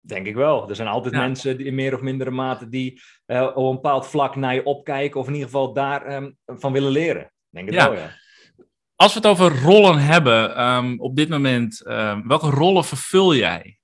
Denk 0.00 0.26
ik 0.26 0.34
wel. 0.34 0.68
Er 0.68 0.76
zijn 0.76 0.88
altijd 0.88 1.14
ja. 1.14 1.20
mensen 1.20 1.56
die 1.56 1.66
in 1.66 1.74
meer 1.74 1.94
of 1.94 2.00
mindere 2.00 2.30
mate 2.30 2.68
die 2.68 3.00
uh, 3.26 3.42
op 3.54 3.66
een 3.66 3.74
bepaald 3.74 4.06
vlak 4.06 4.36
naar 4.36 4.54
je 4.54 4.64
opkijken 4.64 5.20
of 5.20 5.26
in 5.26 5.32
ieder 5.32 5.48
geval 5.48 5.72
daarvan 5.72 6.12
ehm, 6.12 6.24
um, 6.24 6.58
van 6.58 6.72
willen 6.72 6.90
leren. 6.90 7.32
Denk 7.48 7.68
ik 7.68 7.74
ja. 7.74 7.90
wel, 7.90 7.98
ja. 7.98 8.18
Als 8.96 9.12
we 9.12 9.18
het 9.18 9.28
over 9.28 9.62
rollen 9.62 9.98
hebben 9.98 10.62
um, 10.62 11.00
op 11.00 11.16
dit 11.16 11.28
moment, 11.28 11.86
um, 11.86 12.28
welke 12.28 12.50
rollen 12.50 12.84
vervul 12.84 13.34
jij? 13.34 13.78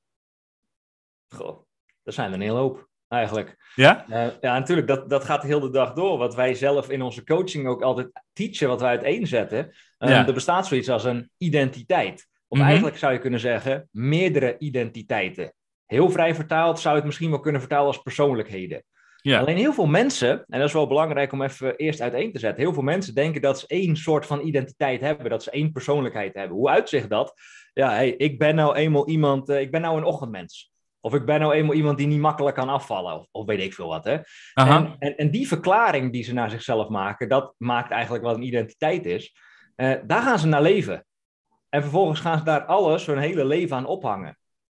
Goh, 1.35 1.67
er 2.03 2.13
zijn 2.13 2.29
er 2.29 2.35
een 2.35 2.41
hele 2.41 2.59
hoop 2.59 2.86
eigenlijk. 3.09 3.73
Ja? 3.75 4.05
Uh, 4.09 4.27
ja, 4.41 4.59
natuurlijk, 4.59 4.87
dat, 4.87 5.11
dat 5.11 5.25
gaat 5.25 5.43
de 5.43 5.47
hele 5.47 5.71
dag 5.71 5.93
door. 5.93 6.19
Wat 6.19 6.35
wij 6.35 6.55
zelf 6.55 6.91
in 6.91 7.03
onze 7.03 7.25
coaching 7.25 7.67
ook 7.67 7.83
altijd 7.83 8.23
teachen, 8.33 8.69
wat 8.69 8.81
wij 8.81 8.91
uiteenzetten. 8.91 9.59
Um, 9.99 10.09
ja. 10.09 10.27
Er 10.27 10.35
bestaat 10.35 10.67
zoiets 10.67 10.89
als 10.89 11.05
een 11.05 11.31
identiteit. 11.39 12.27
Of 12.49 12.57
mm-hmm. 12.57 12.67
eigenlijk 12.67 12.99
zou 12.99 13.13
je 13.13 13.19
kunnen 13.19 13.41
zeggen, 13.41 13.89
meerdere 13.91 14.59
identiteiten. 14.59 15.53
Heel 15.87 16.11
vrij 16.11 16.35
vertaald 16.35 16.81
zou 16.81 16.91
je 16.95 17.01
het 17.01 17.09
misschien 17.09 17.31
wel 17.31 17.41
kunnen 17.41 17.61
vertalen 17.61 17.87
als 17.87 18.03
persoonlijkheden. 18.03 18.83
Ja. 19.17 19.39
Alleen 19.39 19.57
heel 19.57 19.73
veel 19.73 19.87
mensen, 19.87 20.31
en 20.31 20.59
dat 20.59 20.69
is 20.69 20.73
wel 20.73 20.87
belangrijk 20.87 21.33
om 21.33 21.43
even 21.43 21.77
eerst 21.77 22.01
uiteen 22.01 22.33
te 22.33 22.39
zetten. 22.39 22.63
Heel 22.63 22.73
veel 22.73 22.83
mensen 22.83 23.15
denken 23.15 23.41
dat 23.43 23.59
ze 23.59 23.67
één 23.67 23.97
soort 23.97 24.27
van 24.27 24.47
identiteit 24.47 25.01
hebben, 25.01 25.31
dat 25.31 25.43
ze 25.43 25.51
één 25.51 25.73
persoonlijkheid 25.73 26.35
hebben. 26.35 26.57
Hoe 26.57 26.69
uitzicht 26.69 27.11
dat? 27.11 27.41
Ja, 27.73 27.91
hey, 27.91 28.11
ik 28.11 28.39
ben 28.39 28.55
nou 28.55 28.75
eenmaal 28.75 29.09
iemand, 29.09 29.49
uh, 29.49 29.61
ik 29.61 29.71
ben 29.71 29.81
nou 29.81 29.97
een 29.97 30.05
ochtendmens. 30.05 30.73
Of 31.07 31.15
ik 31.15 31.25
ben 31.25 31.41
nou 31.41 31.53
eenmaal 31.53 31.75
iemand 31.75 31.99
die 31.99 32.07
niet 32.07 32.21
makkelijk 32.21 32.57
kan 32.57 32.69
afvallen. 32.69 33.15
Of, 33.15 33.27
of 33.31 33.47
weet 33.47 33.61
ik 33.61 33.75
veel 33.75 33.89
wat. 33.89 34.05
Hè? 34.05 34.19
En, 34.55 34.97
en, 34.99 35.17
en, 35.17 35.31
die 35.31 35.49
verklaring 35.49 36.13
die 36.13 36.23
ze 36.23 36.35
naar 36.35 36.51
zichzelf 36.51 36.89
maken, 36.89 37.29
dat 37.29 37.55
maakt 37.59 37.91
eigenlijk 37.91 38.25
wat 38.25 38.37
een 38.37 38.47
identiteit 38.47 39.07
is. 39.07 39.37
Uh, 39.77 39.95
daar 40.07 40.23
gaan 40.23 40.39
ze 40.39 40.47
naar 40.47 40.63
leven. 40.63 41.07
En 41.69 41.83
vervolgens 41.83 42.21
gaan 42.21 42.39
ze 42.39 42.45
daar 42.45 42.65
alles, 42.65 43.07
hun 43.07 43.19
hele 43.19 43.45
leven 43.45 43.77
aan 43.77 43.87
ophangen. 43.87 44.39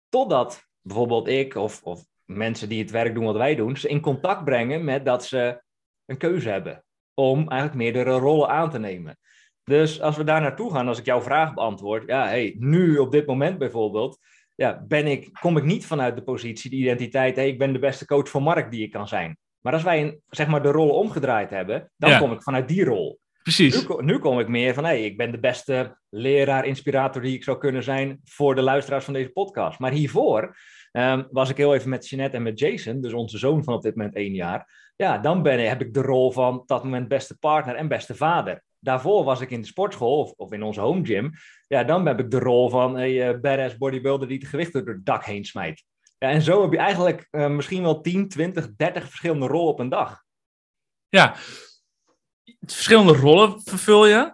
Totdat 0.10 0.68
bijvoorbeeld 0.82 1.28
ik 1.28 1.56
of, 1.56 1.84
of 1.84 2.06
mensen 2.26 2.70
die 2.70 2.82
het 2.82 2.92
werk 2.92 3.14
doen 3.14 3.26
wat 3.26 3.36
wij 3.36 3.56
doen, 3.56 3.78
ze 3.78 3.88
in 3.88 4.02
contact 4.02 4.44
brengen 4.44 4.84
met 4.84 5.06
dat 5.06 5.26
ze 5.26 5.64
een 6.06 6.18
keuze 6.18 6.50
hebben. 6.50 6.84
Om 7.14 7.38
eigenlijk 7.38 7.74
meerdere 7.74 8.18
rollen 8.18 8.50
aan 8.50 8.70
te 8.70 8.80
nemen. 8.80 9.18
Dus 9.64 10.02
als 10.02 10.18
we 10.18 10.24
daar 10.24 10.42
naartoe 10.42 10.72
gaan, 10.72 10.88
als 10.88 11.00
ik 11.00 11.06
jouw 11.06 11.22
vraag 11.22 11.54
beantwoord, 11.54 12.08
ja, 12.08 12.26
hey, 12.26 12.56
nu 12.60 12.98
op 12.98 13.12
dit 13.12 13.26
moment 13.26 13.58
bijvoorbeeld, 13.58 14.20
ja, 14.58 14.84
ben 14.88 15.08
ik, 15.08 15.30
kom 15.42 15.58
ik 15.58 15.64
niet 15.64 15.86
vanuit 15.86 16.16
de 16.16 16.24
positie, 16.24 16.70
de 16.70 16.76
identiteit, 16.76 17.36
hey, 17.36 17.48
ik 17.48 17.58
ben 17.58 17.74
de 17.74 17.80
beste 17.80 18.06
coach 18.06 18.30
voor 18.30 18.42
markt 18.42 18.72
die 18.72 18.84
ik 18.84 18.92
kan 18.92 19.08
zijn. 19.08 19.38
Maar 19.62 19.74
als 19.74 19.84
wij 19.84 20.02
een, 20.02 20.22
zeg 20.30 20.48
maar 20.48 20.62
de 20.64 20.72
rollen 20.72 20.96
omgedraaid 20.96 21.50
hebben, 21.50 21.92
dan 21.98 22.10
Ja. 22.10 22.18
kom 22.20 22.32
ik 22.32 22.44
vanuit 22.44 22.68
die 22.68 22.84
rol. 22.86 23.20
Precies. 23.44 23.80
Nu, 23.80 23.88
ko- 23.88 24.02
nu 24.02 24.20
kom 24.20 24.40
ik 24.40 24.48
meer 24.48 24.74
van, 24.74 24.84
hey, 24.86 25.04
ik 25.06 25.18
ben 25.18 25.32
de 25.32 25.40
beste 25.40 25.98
leraar, 26.10 26.66
inspirator 26.66 27.22
die 27.22 27.36
ik 27.36 27.44
zou 27.44 27.58
kunnen 27.58 27.84
zijn 27.84 28.20
voor 28.24 28.56
de 28.56 28.62
luisteraars 28.62 29.06
van 29.06 29.14
deze 29.14 29.30
podcast. 29.30 29.80
Maar 29.80 29.92
hiervoor 29.92 30.58
ehm, 30.92 31.24
was 31.32 31.50
ik 31.50 31.58
heel 31.58 31.74
even 31.74 31.90
met 31.90 32.08
Jeanette 32.10 32.38
en 32.38 32.44
met 32.44 32.60
Jason, 32.60 33.02
dus 33.02 33.14
onze 33.14 33.38
zoon 33.38 33.64
van 33.64 33.74
op 33.74 33.82
dit 33.82 33.96
moment 33.96 34.16
één 34.16 34.34
jaar. 34.34 34.92
Ja, 34.96 35.18
dan 35.18 35.42
ben, 35.44 35.68
heb 35.68 35.82
ik 35.82 35.94
de 35.94 36.02
rol 36.02 36.32
van 36.32 36.60
op 36.60 36.68
dat 36.68 36.84
moment 36.84 37.08
beste 37.08 37.38
partner 37.38 37.76
en 37.76 37.88
beste 37.88 38.16
vader. 38.16 38.64
Daarvoor 38.88 39.24
was 39.24 39.42
ik 39.42 39.52
in 39.52 39.62
de 39.62 39.68
sportschool 39.68 40.20
of, 40.20 40.32
of 40.32 40.52
in 40.52 40.64
onze 40.64 40.80
home 40.80 41.06
gym. 41.06 41.32
Ja, 41.68 41.84
dan 41.84 42.06
heb 42.06 42.20
ik 42.20 42.32
de 42.32 42.40
rol 42.40 42.70
van 42.70 42.96
hey, 42.96 43.30
eh, 43.30 43.40
badass 43.40 43.78
bodybuilder 43.78 44.28
die 44.28 44.38
het 44.38 44.48
gewicht 44.48 44.74
door 44.74 44.88
het 44.88 45.06
dak 45.06 45.26
heen 45.26 45.46
smijt. 45.46 45.84
Ja, 46.18 46.30
en 46.30 46.42
zo 46.42 46.62
heb 46.62 46.72
je 46.72 46.78
eigenlijk 46.78 47.28
eh, 47.32 47.50
misschien 47.50 47.82
wel 47.84 48.02
10, 48.02 48.30
20, 48.30 48.76
30 48.76 49.04
verschillende 49.04 49.48
rollen 49.48 49.74
op 49.74 49.80
een 49.80 49.90
dag. 49.90 50.24
Ja, 51.10 51.36
verschillende 52.60 53.14
rollen 53.14 53.62
vervul 53.62 54.06
je. 54.06 54.34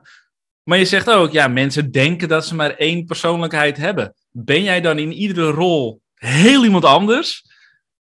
Maar 0.64 0.78
je 0.78 0.86
zegt 0.86 1.10
ook, 1.10 1.32
ja, 1.32 1.48
mensen 1.48 1.92
denken 1.92 2.28
dat 2.28 2.46
ze 2.46 2.56
maar 2.56 2.76
één 2.76 3.06
persoonlijkheid 3.06 3.78
hebben. 3.78 4.16
Ben 4.30 4.64
jij 4.64 4.82
dan 4.82 5.00
in 5.00 5.12
iedere 5.12 5.50
rol 5.50 6.02
heel 6.14 6.64
iemand 6.64 6.86
anders? 6.86 7.46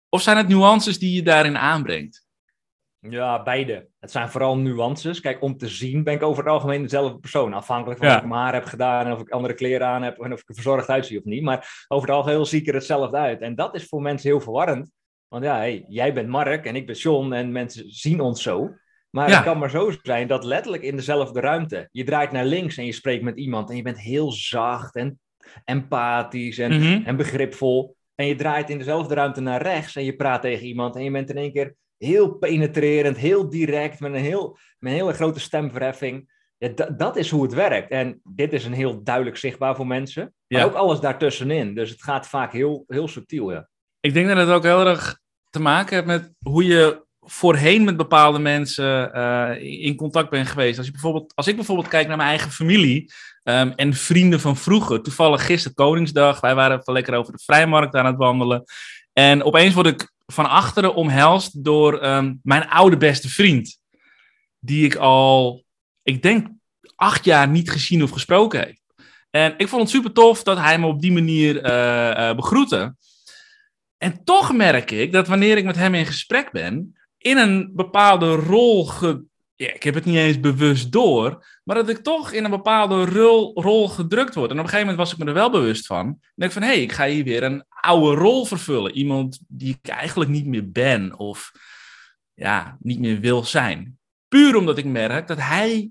Of 0.09 0.21
zijn 0.21 0.37
het 0.37 0.47
nuances 0.47 0.99
die 0.99 1.15
je 1.15 1.23
daarin 1.23 1.57
aanbrengt? 1.57 2.25
Ja, 2.99 3.43
beide. 3.43 3.91
Het 4.03 4.11
zijn 4.11 4.29
vooral 4.29 4.57
nuances. 4.57 5.19
Kijk, 5.19 5.41
om 5.41 5.57
te 5.57 5.67
zien 5.67 6.03
ben 6.03 6.13
ik 6.13 6.23
over 6.23 6.43
het 6.43 6.53
algemeen 6.53 6.81
dezelfde 6.81 7.19
persoon. 7.19 7.53
Afhankelijk 7.53 7.99
van 7.99 8.07
Ja. 8.09 8.15
of 8.15 8.21
ik 8.21 8.27
mijn 8.27 8.41
haar 8.41 8.53
heb 8.53 8.65
gedaan 8.65 9.05
en 9.05 9.11
of 9.11 9.19
ik 9.19 9.29
andere 9.29 9.53
kleren 9.53 9.87
aan 9.87 10.03
heb 10.03 10.19
en 10.19 10.33
of 10.33 10.41
ik 10.41 10.49
er 10.49 10.53
verzorgd 10.55 10.89
uitzie 10.89 11.17
of 11.17 11.23
niet. 11.23 11.43
Maar 11.43 11.85
over 11.87 12.07
het 12.07 12.17
algeheel 12.17 12.45
zie 12.45 12.61
ik 12.61 12.67
er 12.67 12.73
hetzelfde 12.73 13.17
uit. 13.17 13.41
En 13.41 13.55
dat 13.55 13.75
is 13.75 13.85
voor 13.85 14.01
mensen 14.01 14.29
heel 14.29 14.39
verwarrend. 14.41 14.91
Want 15.27 15.43
ja, 15.43 15.55
hey, 15.55 15.85
jij 15.87 16.13
bent 16.13 16.27
Mark 16.29 16.65
en 16.65 16.75
ik 16.75 16.85
ben 16.85 16.95
John 16.95 17.31
en 17.33 17.51
mensen 17.51 17.83
zien 17.91 18.19
ons 18.19 18.41
zo. 18.41 18.69
Maar 19.09 19.29
Ja. 19.29 19.35
het 19.35 19.43
kan 19.45 19.57
maar 19.57 19.69
zo 19.69 19.91
zijn 20.01 20.27
dat 20.27 20.43
letterlijk 20.43 20.83
in 20.83 20.95
dezelfde 20.95 21.39
ruimte. 21.39 21.87
Je 21.91 22.03
draait 22.03 22.31
naar 22.31 22.45
links 22.45 22.77
en 22.77 22.85
je 22.85 22.91
spreekt 22.91 23.23
met 23.23 23.37
iemand 23.37 23.69
en 23.69 23.75
je 23.75 23.81
bent 23.81 23.99
heel 23.99 24.31
zacht 24.31 24.95
en 24.95 25.19
empathisch 25.65 26.57
en 26.57 26.73
Mhm. 26.79 27.05
en 27.05 27.15
begripvol. 27.15 27.95
En 28.15 28.25
je 28.25 28.35
draait 28.35 28.69
in 28.69 28.77
dezelfde 28.77 29.13
ruimte 29.15 29.41
naar 29.41 29.61
rechts 29.61 29.95
en 29.95 30.03
je 30.03 30.15
praat 30.15 30.41
tegen 30.41 30.65
iemand 30.67 30.95
en 30.95 31.03
je 31.03 31.11
bent 31.11 31.29
in 31.29 31.37
één 31.37 31.51
keer 31.53 31.75
heel 32.05 32.29
penetrerend, 32.33 33.17
heel 33.17 33.49
direct, 33.49 33.99
met 33.99 34.13
een, 34.13 34.19
heel, 34.19 34.57
met 34.79 34.91
een 34.91 34.97
hele 34.97 35.13
grote 35.13 35.39
stemverheffing. 35.39 36.31
Ja, 36.57 36.67
da- 36.67 36.89
dat 36.89 37.17
is 37.17 37.29
hoe 37.29 37.43
het 37.43 37.53
werkt. 37.53 37.91
En 37.91 38.21
dit 38.23 38.53
is 38.53 38.65
een 38.65 38.73
heel 38.73 39.03
duidelijk 39.03 39.37
zichtbaar 39.37 39.75
voor 39.75 39.87
mensen. 39.87 40.33
Maar 40.47 40.59
Ja. 40.59 40.65
ook 40.65 40.73
alles 40.73 40.99
daartussenin. 40.99 41.75
Dus 41.75 41.89
het 41.89 42.03
gaat 42.03 42.27
vaak 42.27 42.51
heel, 42.51 42.83
heel 42.87 43.07
subtiel, 43.07 43.51
ja. 43.51 43.69
Ik 43.99 44.13
denk 44.13 44.27
dat 44.27 44.37
het 44.37 44.49
ook 44.49 44.63
heel 44.63 44.87
erg 44.87 45.19
te 45.49 45.59
maken 45.59 45.95
heeft 45.95 46.07
met 46.07 46.31
hoe 46.41 46.65
je 46.65 47.01
voorheen 47.19 47.83
met 47.83 47.97
bepaalde 47.97 48.39
mensen 48.39 49.13
eh, 49.13 49.83
in 49.85 49.95
contact 49.95 50.29
bent 50.29 50.47
geweest. 50.47 50.77
Als, 50.77 50.85
je 50.85 50.91
bijvoorbeeld, 50.91 51.31
als 51.35 51.47
ik 51.47 51.55
bijvoorbeeld 51.55 51.87
kijk 51.87 52.07
naar 52.07 52.17
mijn 52.17 52.29
eigen 52.29 52.51
familie 52.51 53.11
ehm, 53.43 53.71
en 53.75 53.93
vrienden 53.93 54.39
van 54.39 54.55
vroeger. 54.57 55.01
Toevallig 55.01 55.45
gisteren 55.45 55.75
Koningsdag, 55.75 56.39
wij 56.39 56.55
waren 56.55 56.81
lekker 56.83 57.13
over 57.15 57.33
de 57.33 57.43
vrijmarkt 57.43 57.95
aan 57.95 58.05
het 58.05 58.17
wandelen. 58.17 58.63
En 59.13 59.43
opeens 59.43 59.73
word 59.73 59.87
ik 59.87 60.11
van 60.33 60.49
achteren 60.49 60.95
omhelst 60.95 61.63
door 61.63 61.99
ehm, 61.99 62.33
mijn 62.43 62.69
oude 62.69 62.97
beste 62.97 63.29
vriend. 63.29 63.77
Die 64.59 64.85
ik 64.85 64.95
al, 64.95 65.63
ik 66.03 66.21
denk, 66.21 66.47
acht 66.95 67.25
jaar 67.25 67.47
niet 67.47 67.71
gezien 67.71 68.03
of 68.03 68.09
gesproken 68.09 68.59
heb. 68.59 68.75
En 69.29 69.53
ik 69.57 69.67
vond 69.67 69.81
het 69.81 69.91
super 69.91 70.11
tof 70.11 70.43
dat 70.43 70.57
hij 70.57 70.79
me 70.79 70.85
op 70.85 71.01
die 71.01 71.11
manier 71.11 71.61
eh, 71.61 72.35
begroette. 72.35 72.95
En 73.97 74.23
toch 74.23 74.53
merk 74.53 74.91
ik 74.91 75.11
dat 75.11 75.27
wanneer 75.27 75.57
ik 75.57 75.65
met 75.65 75.75
hem 75.75 75.95
in 75.95 76.05
gesprek 76.05 76.51
ben, 76.51 76.97
in 77.17 77.37
een 77.37 77.71
bepaalde 77.73 78.35
rol, 78.35 78.85
ge... 78.85 79.23
ja, 79.63 79.73
ik 79.73 79.83
heb 79.83 79.93
het 79.93 80.05
niet 80.05 80.15
eens 80.15 80.39
bewust 80.39 80.91
door, 80.91 81.45
maar 81.63 81.75
dat 81.75 81.89
ik 81.89 81.97
toch 81.97 82.31
in 82.31 82.43
een 82.43 82.51
bepaalde 82.51 83.05
rol, 83.05 83.61
rol 83.61 83.89
gedrukt 83.89 84.35
word. 84.35 84.49
En 84.49 84.57
op 84.57 84.63
een 84.63 84.69
gegeven 84.69 84.87
moment 84.87 84.97
was 84.97 85.11
ik 85.11 85.17
me 85.17 85.25
er 85.25 85.33
wel 85.33 85.51
bewust 85.51 85.85
van. 85.85 86.05
Dan 86.05 86.19
denk 86.35 86.51
ik 86.51 86.57
van, 86.57 86.67
hé, 86.67 86.73
hey, 86.73 86.81
ik 86.81 86.91
ga 86.91 87.05
hier 87.05 87.23
weer 87.23 87.43
een 87.43 87.65
oude 87.69 88.21
rol 88.21 88.45
vervullen. 88.45 88.95
Iemand 88.95 89.39
die 89.47 89.79
ik 89.81 89.89
eigenlijk 89.89 90.29
niet 90.29 90.45
meer 90.45 90.71
ben 90.71 91.17
of 91.17 91.51
ja, 92.33 92.77
niet 92.79 92.99
meer 92.99 93.19
wil 93.19 93.43
zijn. 93.43 93.97
Puur 94.27 94.55
omdat 94.55 94.77
ik 94.77 94.85
merk 94.85 95.27
dat 95.27 95.39
hij 95.39 95.89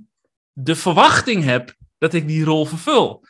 de 0.52 0.74
verwachting 0.74 1.44
hebt 1.44 1.76
dat 1.98 2.14
ik 2.14 2.26
die 2.26 2.44
rol 2.44 2.64
vervul. 2.64 3.24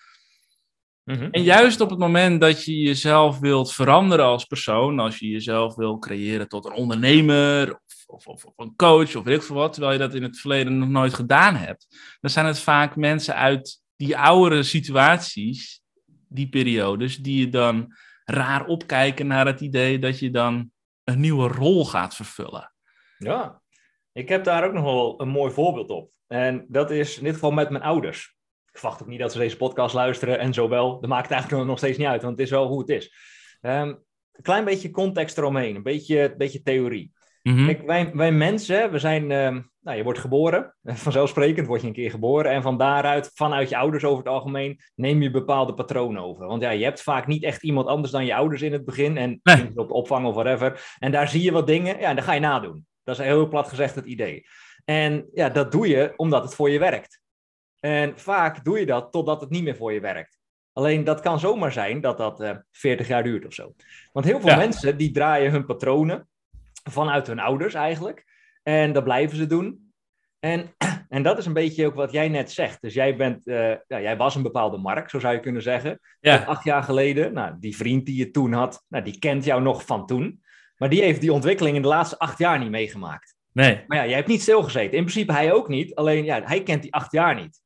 En 1.05 1.43
juist 1.43 1.81
op 1.81 1.91
het 1.91 1.99
moment 1.99 2.41
dat 2.41 2.65
je 2.65 2.77
jezelf 2.77 3.39
wilt 3.39 3.73
veranderen 3.73 4.25
als 4.25 4.45
persoon, 4.45 4.99
als 4.99 5.19
je 5.19 5.29
jezelf 5.29 5.75
wil 5.75 5.99
creëren 5.99 6.49
tot 6.49 6.65
een 6.65 6.73
ondernemer 6.73 7.81
of, 8.13 8.27
of, 8.27 8.45
een 8.57 8.77
coach 8.77 9.17
of 9.17 9.25
weet 9.25 9.37
ik 9.37 9.43
veel 9.43 9.57
wat, 9.57 9.73
terwijl 9.73 9.93
je 9.93 9.99
dat 9.99 10.15
in 10.15 10.23
het 10.23 10.41
verleden 10.41 10.79
nog 10.79 10.89
nooit 10.89 11.15
gedaan 11.15 11.55
hebt, 11.57 11.87
dan 12.21 12.31
zijn 12.31 12.47
het 12.47 12.59
vaak 12.59 12.97
mensen 12.97 13.35
uit 13.35 13.83
die 13.97 14.19
oudere 14.19 14.63
situaties, 14.63 15.83
die 16.29 16.49
periodes, 16.49 17.17
die 17.17 17.41
je 17.41 17.49
dan 17.49 17.95
raar 18.25 18.67
opkijken 18.67 19.27
naar 19.27 19.47
het 19.47 19.61
idee 19.61 19.99
dat 19.99 20.19
je 20.19 20.31
dan 20.31 20.71
een 21.05 21.21
nieuwe 21.21 21.49
rol 21.49 21.87
gaat 21.87 22.17
vervullen. 22.17 22.73
Ja, 23.19 23.63
ik 24.13 24.29
heb 24.29 24.45
daar 24.45 24.65
ook 24.65 24.73
nog 24.73 24.85
wel 24.85 25.21
een 25.21 25.29
mooi 25.29 25.53
voorbeeld 25.53 25.91
op. 25.91 26.11
En 26.27 26.65
dat 26.69 26.91
is 26.91 27.19
in 27.19 27.25
dit 27.25 27.35
geval 27.35 27.51
met 27.51 27.71
mijn 27.71 27.83
ouders. 27.83 28.37
Ik 28.73 28.79
verwacht 28.79 29.03
ook 29.03 29.09
niet 29.09 29.19
dat 29.19 29.33
ze 29.33 29.39
deze 29.39 29.57
podcast 29.57 29.95
luisteren 29.95 30.39
en 30.39 30.55
zo 30.55 30.69
wel. 30.69 31.01
Dat 31.01 31.11
maakt 31.11 31.31
eigenlijk 31.31 31.67
nog 31.67 31.79
steeds 31.79 31.99
niet 31.99 32.07
uit, 32.07 32.23
want 32.23 32.39
het 32.39 32.47
is 32.47 32.53
wel 32.53 32.67
hoe 32.67 32.81
het 32.81 32.89
is. 32.89 33.15
Ehm, 33.61 33.89
een 34.33 34.43
klein 34.43 34.65
beetje 34.65 34.91
context 34.91 35.39
eromheen, 35.39 35.77
een 35.77 35.83
beetje, 35.83 36.21
een 36.21 36.37
beetje 36.37 36.63
theorie. 36.63 37.12
Mhm. 37.43 37.67
Kijk, 37.67 37.83
wij, 37.87 38.11
wij 38.15 38.33
mensen, 38.33 38.91
we 38.91 38.99
zijn, 38.99 39.31
ehm, 39.31 39.61
nou, 39.81 39.97
je 39.97 40.03
wordt 40.03 40.19
geboren, 40.19 40.75
vanzelfsprekend 40.85 41.67
word 41.67 41.81
je 41.81 41.87
een 41.87 41.93
keer 41.93 42.11
geboren. 42.11 42.51
En 42.53 42.63
van 42.63 42.79
daaruit, 42.79 43.31
vanuit 43.35 43.69
je 43.69 43.77
ouders 43.77 44.05
over 44.05 44.19
het 44.25 44.33
algemeen, 44.33 44.81
neem 44.95 45.23
je 45.23 45.31
bepaalde 45.31 45.75
patronen 45.75 46.23
over. 46.23 46.47
Want 46.47 46.63
ja, 46.63 46.71
je 46.71 46.85
hebt 46.85 47.03
vaak 47.03 47.27
niet 47.27 47.43
echt 47.43 47.63
iemand 47.63 47.87
anders 47.87 48.13
dan 48.13 48.25
je 48.25 48.35
ouders 48.35 48.63
in 48.63 48.73
het 48.73 48.85
begin. 48.85 49.17
En 49.17 49.41
Nee. 49.43 49.71
op 49.75 49.89
de 49.89 49.95
opvang 49.95 50.27
of 50.27 50.35
whatever. 50.35 50.95
En 50.99 51.13
daar 51.13 51.29
zie 51.29 51.43
je 51.43 51.53
wat 51.53 51.67
dingen, 51.67 51.99
ja, 52.01 52.09
en 52.09 52.15
dan 52.17 52.25
ga 52.25 52.33
je 52.33 52.41
nadoen. 52.41 52.87
Dat 53.05 53.19
is 53.19 53.25
heel 53.25 53.49
plat 53.49 53.69
gezegd 53.69 53.95
het 53.95 54.05
idee. 54.07 54.45
En 54.85 55.29
ja, 55.35 55.49
dat 55.49 55.73
doe 55.73 55.89
je 55.89 56.13
omdat 56.17 56.43
het 56.43 56.55
voor 56.55 56.71
je 56.71 56.79
werkt. 56.79 57.21
En 57.81 58.13
vaak 58.19 58.65
doe 58.65 58.79
je 58.79 58.87
dat 58.87 59.13
totdat 59.13 59.41
het 59.41 59.51
niet 59.51 59.63
meer 59.63 59.77
voor 59.77 59.93
je 59.93 60.01
werkt. 60.01 60.39
Alleen 60.73 61.05
dat 61.05 61.21
kan 61.21 61.41
zomaar 61.41 61.73
zijn 61.73 62.01
dat 62.01 62.19
dat 62.19 62.41
eh 62.41 62.57
40 62.71 63.09
jaar 63.09 63.23
duurt 63.23 63.47
of 63.47 63.53
zo. 63.53 63.75
Want 64.13 64.27
heel 64.27 64.41
veel 64.41 64.49
Ja. 64.51 64.57
mensen 64.57 64.97
die 64.97 65.11
draaien 65.11 65.51
hun 65.51 65.67
patronen 65.67 66.29
vanuit 66.83 67.27
hun 67.27 67.39
ouders 67.39 67.75
eigenlijk. 67.75 68.25
En 68.63 68.93
dat 68.93 69.05
blijven 69.05 69.37
ze 69.37 69.47
doen. 69.47 69.93
En, 70.39 70.75
en 71.09 71.23
dat 71.23 71.39
is 71.39 71.47
een 71.47 71.53
beetje 71.53 71.87
ook 71.87 71.95
wat 71.95 72.13
jij 72.13 72.29
net 72.29 72.53
zegt. 72.53 72.81
Dus 72.81 72.95
jij, 72.95 73.17
bent, 73.17 73.47
eh, 73.47 73.75
ja, 73.87 74.01
jij 74.01 74.17
was 74.17 74.35
een 74.35 74.43
bepaalde 74.43 74.77
markt, 74.77 75.11
zo 75.11 75.21
zou 75.21 75.35
je 75.35 75.41
kunnen 75.41 75.63
zeggen. 75.63 76.01
Ja. 76.21 76.37
Acht 76.37 76.65
jaar 76.65 76.83
geleden. 76.83 77.33
Nou, 77.33 77.55
die 77.59 77.77
vriend 77.77 78.07
die 78.07 78.17
je 78.17 78.31
toen 78.31 78.53
had, 78.53 78.85
nou, 78.89 79.05
die 79.05 79.19
kent 79.19 79.45
jou 79.45 79.63
nog 79.63 79.87
van 79.87 80.07
toen. 80.07 80.43
Maar 80.77 80.89
die 80.89 81.03
heeft 81.03 81.21
die 81.21 81.33
ontwikkeling 81.33 81.77
in 81.77 81.83
de 81.83 81.89
laatste 81.89 82.19
acht 82.19 82.39
jaar 82.39 82.59
niet 82.59 82.71
meegemaakt. 82.71 83.35
Nee. 83.53 83.85
Maar 83.87 83.99
ja, 83.99 84.07
jij 84.07 84.17
hebt 84.17 84.29
niet 84.29 84.43
stilgezeten. 84.43 84.99
In 84.99 85.05
principe 85.05 85.33
hij 85.33 85.53
ook 85.53 85.69
niet. 85.69 85.95
Alleen 85.95 86.25
ja, 86.25 86.43
hij 86.45 86.63
kent 86.63 86.83
die 86.83 86.95
acht 86.95 87.13
jaar 87.13 87.35
niet. 87.35 87.62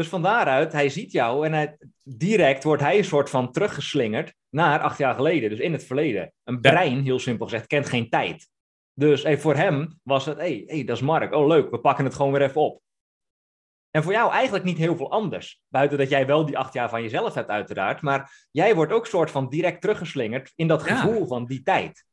Dus 0.00 0.08
van 0.08 0.22
daaruit, 0.22 0.72
hij 0.72 0.88
ziet 0.88 1.12
jou 1.12 1.46
en 1.46 1.52
hij, 1.52 1.78
direct 2.02 2.64
wordt 2.64 2.82
hij 2.82 2.98
een 2.98 3.04
soort 3.04 3.30
van 3.30 3.52
teruggeslingerd 3.52 4.34
naar 4.48 4.80
acht 4.80 4.98
jaar 4.98 5.14
geleden. 5.14 5.50
Dus 5.50 5.58
in 5.58 5.72
het 5.72 5.84
verleden. 5.84 6.32
Een 6.44 6.60
brein, 6.60 7.02
heel 7.02 7.18
simpel 7.18 7.46
gezegd, 7.46 7.66
kent 7.66 7.88
geen 7.88 8.08
tijd. 8.08 8.48
Dus 8.94 9.22
hey, 9.22 9.38
voor 9.38 9.54
hem 9.54 10.00
was 10.02 10.26
het, 10.26 10.36
hé, 10.36 10.42
hey, 10.42 10.62
hey, 10.66 10.84
dat 10.84 10.96
is 10.96 11.02
Mark. 11.02 11.34
Oh 11.34 11.46
leuk, 11.46 11.70
we 11.70 11.80
pakken 11.80 12.04
het 12.04 12.14
gewoon 12.14 12.32
weer 12.32 12.42
even 12.42 12.60
op. 12.60 12.82
En 13.90 14.02
voor 14.02 14.12
jou 14.12 14.32
eigenlijk 14.32 14.64
niet 14.64 14.78
heel 14.78 14.96
veel 14.96 15.10
anders. 15.10 15.60
Buiten 15.68 15.98
dat 15.98 16.08
jij 16.08 16.26
wel 16.26 16.46
die 16.46 16.58
acht 16.58 16.72
jaar 16.72 16.88
van 16.88 17.02
jezelf 17.02 17.34
hebt 17.34 17.48
uiteraard. 17.48 18.02
Maar 18.02 18.46
jij 18.50 18.74
wordt 18.74 18.92
ook 18.92 19.06
soort 19.06 19.30
van 19.30 19.48
direct 19.48 19.80
teruggeslingerd 19.80 20.52
in 20.54 20.68
dat 20.68 20.84
Ja. 20.84 20.96
gevoel 20.96 21.26
van 21.26 21.46
die 21.46 21.62
tijd. 21.62 22.04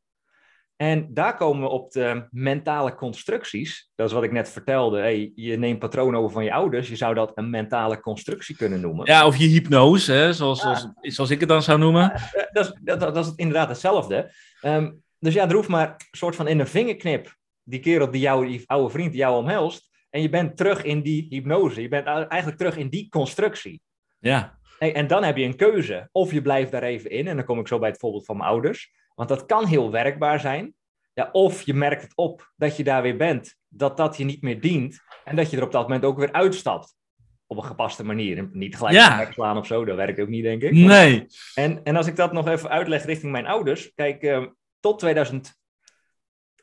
En 0.78 1.06
daar 1.10 1.36
komen 1.36 1.62
we 1.62 1.68
op 1.68 1.92
de 1.92 2.26
mentale 2.30 2.94
constructies. 2.94 3.90
Dat 3.94 4.06
is 4.06 4.12
wat 4.12 4.22
ik 4.22 4.32
net 4.32 4.50
vertelde. 4.50 4.98
Hey, 4.98 5.32
je 5.34 5.56
neemt 5.56 5.78
patronen 5.78 6.20
over 6.20 6.32
van 6.32 6.44
je 6.44 6.52
ouders. 6.52 6.88
Je 6.88 6.96
zou 6.96 7.14
dat 7.14 7.32
een 7.34 7.50
mentale 7.50 8.00
constructie 8.00 8.56
kunnen 8.56 8.80
noemen. 8.80 9.06
Ja, 9.06 9.26
of 9.26 9.36
je 9.36 9.46
hypnose, 9.46 10.12
hè, 10.12 10.32
zoals, 10.32 10.62
Ja. 10.62 10.74
zoals, 10.74 10.94
zoals 11.00 11.30
ik 11.30 11.40
het 11.40 11.48
dan 11.48 11.62
zou 11.62 11.78
noemen. 11.78 12.12
Eh, 12.12 12.22
dat, 12.52 12.64
is, 12.64 12.72
dat, 12.82 13.00
dat 13.00 13.16
is 13.16 13.32
inderdaad 13.36 13.68
hetzelfde. 13.68 14.32
Ehm, 14.60 14.92
dus 15.18 15.34
ja, 15.34 15.48
er 15.48 15.54
hoeft 15.54 15.68
maar 15.68 15.88
een 15.88 16.18
soort 16.18 16.36
van 16.36 16.48
in 16.48 16.60
een 16.60 16.66
vingerknip. 16.66 17.36
Die 17.62 17.80
kerel, 17.80 18.10
die, 18.10 18.20
jou, 18.20 18.46
die 18.46 18.62
oude 18.66 18.90
vriend 18.90 19.10
die 19.10 19.20
jou 19.20 19.36
omhelst. 19.38 19.90
En 20.10 20.22
je 20.22 20.28
bent 20.28 20.56
terug 20.56 20.82
in 20.82 21.02
die 21.02 21.26
hypnose. 21.28 21.82
Je 21.82 21.88
bent 21.88 22.06
eigenlijk 22.06 22.56
terug 22.56 22.76
in 22.76 22.88
die 22.88 23.08
constructie. 23.08 23.80
Ja. 24.18 24.58
Hey, 24.78 24.94
en 24.94 25.06
dan 25.06 25.24
heb 25.24 25.36
je 25.36 25.44
een 25.44 25.56
keuze. 25.56 26.08
Of 26.12 26.32
je 26.32 26.42
blijft 26.42 26.70
daar 26.70 26.82
even 26.82 27.10
in. 27.10 27.26
En 27.28 27.36
dan 27.36 27.44
kom 27.44 27.58
ik 27.58 27.68
zo 27.68 27.78
bij 27.78 27.88
het 27.88 27.98
voorbeeld 27.98 28.24
van 28.24 28.36
mijn 28.36 28.48
ouders. 28.48 28.92
Want 29.18 29.28
dat 29.30 29.46
kan 29.46 29.66
heel 29.66 29.90
werkbaar 29.90 30.40
zijn. 30.40 30.74
Ja, 31.14 31.28
of 31.32 31.62
je 31.62 31.74
merkt 31.74 32.02
het 32.02 32.12
op 32.16 32.52
dat 32.56 32.76
je 32.76 32.84
daar 32.84 33.02
weer 33.02 33.16
bent. 33.16 33.56
Dat 33.68 33.96
dat 33.96 34.16
je 34.16 34.24
niet 34.24 34.42
meer 34.42 34.60
dient. 34.60 35.00
En 35.24 35.36
dat 35.36 35.50
je 35.50 35.56
er 35.56 35.62
op 35.62 35.72
dat 35.72 35.82
moment 35.82 36.04
ook 36.04 36.18
weer 36.18 36.32
uitstapt. 36.32 36.96
Op 37.46 37.56
een 37.56 37.64
gepaste 37.64 38.04
manier. 38.04 38.48
Niet 38.52 38.76
gelijk 38.76 38.94
Ja. 38.94 39.16
wegslaan 39.18 39.56
of 39.56 39.66
zo. 39.66 39.84
Dat 39.84 39.96
werkt 39.96 40.20
ook 40.20 40.28
niet, 40.28 40.42
denk 40.42 40.62
ik. 40.62 40.72
Nee. 40.72 41.26
En, 41.54 41.82
en 41.84 41.96
als 41.96 42.06
ik 42.06 42.16
dat 42.16 42.32
nog 42.32 42.48
even 42.48 42.70
uitleg 42.70 43.04
richting 43.04 43.32
mijn 43.32 43.46
ouders. 43.46 43.94
Kijk, 43.94 44.22
eh, 44.22 44.44
tot 44.80 44.98
2011 44.98 45.56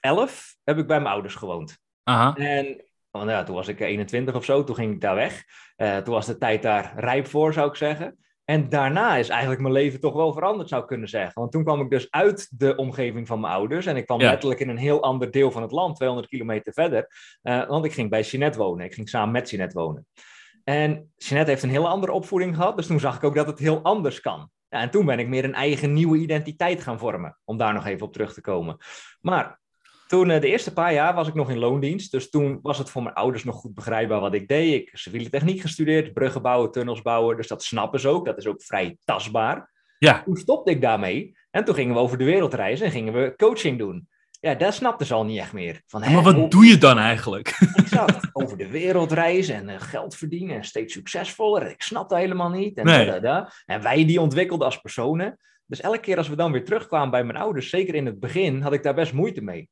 2011 0.02 0.56
heb 0.64 0.78
ik 0.78 0.88
bij 0.88 1.00
mijn 1.00 1.14
ouders 1.14 1.36
gewoond. 1.36 1.78
Aha. 2.04 2.36
En 2.36 2.84
want 3.12 3.30
ja, 3.30 3.44
toen 3.44 3.56
was 3.56 3.68
ik 3.68 3.80
21 3.80 4.36
of 4.36 4.46
zo, 4.46 4.64
toen 4.64 4.76
ging 4.76 4.94
ik 4.94 5.02
daar 5.02 5.16
weg. 5.16 5.44
Uh, 5.78 5.98
toen 5.98 6.14
was 6.14 6.26
de 6.26 6.38
tijd 6.38 6.62
daar 6.62 6.94
rijp 6.96 7.28
voor, 7.28 7.54
zou 7.54 7.70
ik 7.70 7.76
zeggen. 7.76 8.25
En 8.46 8.70
daarna 8.70 9.16
is 9.16 9.30
eigenlijk 9.30 9.62
mijn 9.62 9.74
leven 9.74 10.00
toch 10.00 10.14
wel 10.14 10.34
veranderd, 10.34 10.70
zou 10.70 10.82
ik 10.82 10.88
kunnen 10.88 11.10
zeggen. 11.10 11.34
Want 11.40 11.52
toen 11.52 11.64
kwam 11.64 11.82
ik 11.82 11.90
dus 11.90 12.12
uit 12.12 12.48
de 12.58 12.76
omgeving 12.76 13.28
van 13.28 13.40
mijn 13.40 13.54
ouders. 13.54 13.86
En 13.86 13.96
ik 13.96 14.06
kwam 14.06 14.20
Ja. 14.20 14.30
letterlijk 14.30 14.60
in 14.60 14.70
een 14.70 14.78
heel 14.78 15.02
ander 15.04 15.32
deel 15.32 15.52
van 15.52 15.62
het 15.62 15.72
land, 15.72 15.96
200 15.96 16.30
kilometer 16.30 16.74
verder. 16.74 17.08
Eh, 17.42 17.68
want 17.68 17.86
ik 17.86 17.94
ging 17.94 18.10
bij 18.10 18.22
Jeanette 18.22 18.58
wonen. 18.58 18.86
Ik 18.86 18.94
ging 18.94 19.10
samen 19.10 19.32
met 19.32 19.50
Jeanette 19.50 19.80
wonen. 19.80 20.08
En 20.64 21.12
Jeanette 21.18 21.52
heeft 21.52 21.64
een 21.64 21.70
hele 21.70 21.88
andere 21.88 22.12
opvoeding 22.12 22.56
gehad. 22.56 22.78
Dus 22.78 22.88
toen 22.88 23.00
zag 23.00 23.16
ik 23.16 23.24
ook 23.24 23.36
dat 23.36 23.48
het 23.48 23.60
heel 23.60 23.82
anders 23.82 24.22
kan. 24.22 24.50
Ja, 24.70 24.82
en 24.82 24.90
toen 24.90 25.06
ben 25.06 25.20
ik 25.20 25.28
meer 25.28 25.44
een 25.44 25.54
eigen 25.54 25.94
nieuwe 25.94 26.18
identiteit 26.18 26.82
gaan 26.82 27.00
vormen. 27.00 27.38
Om 27.44 27.58
daar 27.58 27.74
nog 27.74 27.86
even 27.86 28.06
op 28.06 28.14
terug 28.14 28.34
te 28.34 28.42
komen. 28.42 28.78
Maar 29.22 29.60
toen, 30.08 30.30
eh, 30.30 30.42
de 30.42 30.48
eerste 30.48 30.74
paar 30.74 30.94
jaar 30.94 31.14
was 31.14 31.28
ik 31.28 31.34
nog 31.34 31.50
in 31.50 31.58
loondienst. 31.58 32.12
Dus 32.12 32.30
toen 32.30 32.60
was 32.62 32.78
het 32.78 32.90
voor 32.90 33.04
mijn 33.04 33.16
ouders 33.16 33.44
nog 33.44 33.56
goed 33.56 33.74
begrijpbaar 33.74 34.20
wat 34.20 34.34
ik 34.34 34.48
deed. 34.48 34.74
Ik 34.74 34.86
heb 34.86 34.98
civiele 34.98 35.30
techniek 35.30 35.62
gestudeerd, 35.62 36.14
bruggen 36.14 36.42
bouwen, 36.42 36.72
tunnels 36.72 37.02
bouwen. 37.02 37.38
Dus 37.38 37.48
dat 37.48 37.64
snappen 37.64 38.00
ze 38.00 38.08
ook. 38.08 38.26
Dat 38.26 38.38
is 38.38 38.48
ook 38.48 38.64
vrij 38.64 38.98
tastbaar. 39.06 39.72
Ja. 39.98 40.22
Toen 40.24 40.36
stopte 40.36 40.72
ik 40.72 40.82
daarmee. 40.82 41.38
En 41.52 41.66
toen 41.66 41.76
gingen 41.76 41.94
we 41.94 42.00
over 42.00 42.18
de 42.18 42.24
wereld 42.24 42.54
reizen 42.54 42.86
en 42.86 42.92
gingen 42.92 43.14
we 43.14 43.34
coaching 43.38 43.78
doen. 43.78 44.08
Ja, 44.40 44.56
daar 44.56 44.74
snapten 44.74 45.06
ze 45.08 45.14
al 45.14 45.26
niet 45.26 45.40
echt 45.40 45.54
meer. 45.54 45.82
Van, 45.88 46.04
hè, 46.04 46.14
Maar 46.14 46.24
wat 46.24 46.36
hoe- 46.36 46.50
doe 46.50 46.66
je 46.66 46.78
dan 46.78 46.98
eigenlijk? 46.98 47.48
Exact. 47.76 48.28
Over 48.34 48.58
de 48.58 48.68
wereld 48.68 49.12
reizen 49.12 49.56
en 49.56 49.70
eh, 49.70 49.82
geld 49.82 50.16
verdienen 50.16 50.56
en 50.56 50.64
steeds 50.64 50.94
succesvoller. 50.94 51.70
Ik 51.70 51.82
snap 51.82 52.10
dat 52.10 52.20
helemaal 52.20 52.50
niet. 52.50 52.78
En, 52.78 52.86
Nee. 52.86 53.06
da, 53.06 53.12
da, 53.12 53.20
da. 53.20 53.52
en 53.66 53.82
wij 53.82 54.06
die 54.06 54.22
ontwikkelden 54.22 54.66
als 54.66 54.78
personen. 54.78 55.38
Dus 55.66 55.82
elke 55.82 56.00
keer 56.00 56.18
als 56.18 56.28
we 56.30 56.36
dan 56.36 56.52
weer 56.52 56.66
terugkwamen 56.66 57.12
bij 57.12 57.24
mijn 57.24 57.38
ouders, 57.38 57.70
zeker 57.70 57.96
in 57.96 58.06
het 58.06 58.20
begin, 58.20 58.62
had 58.62 58.74
ik 58.74 58.84
daar 58.84 58.94
best 58.94 59.14
moeite 59.14 59.42
mee. 59.42 59.70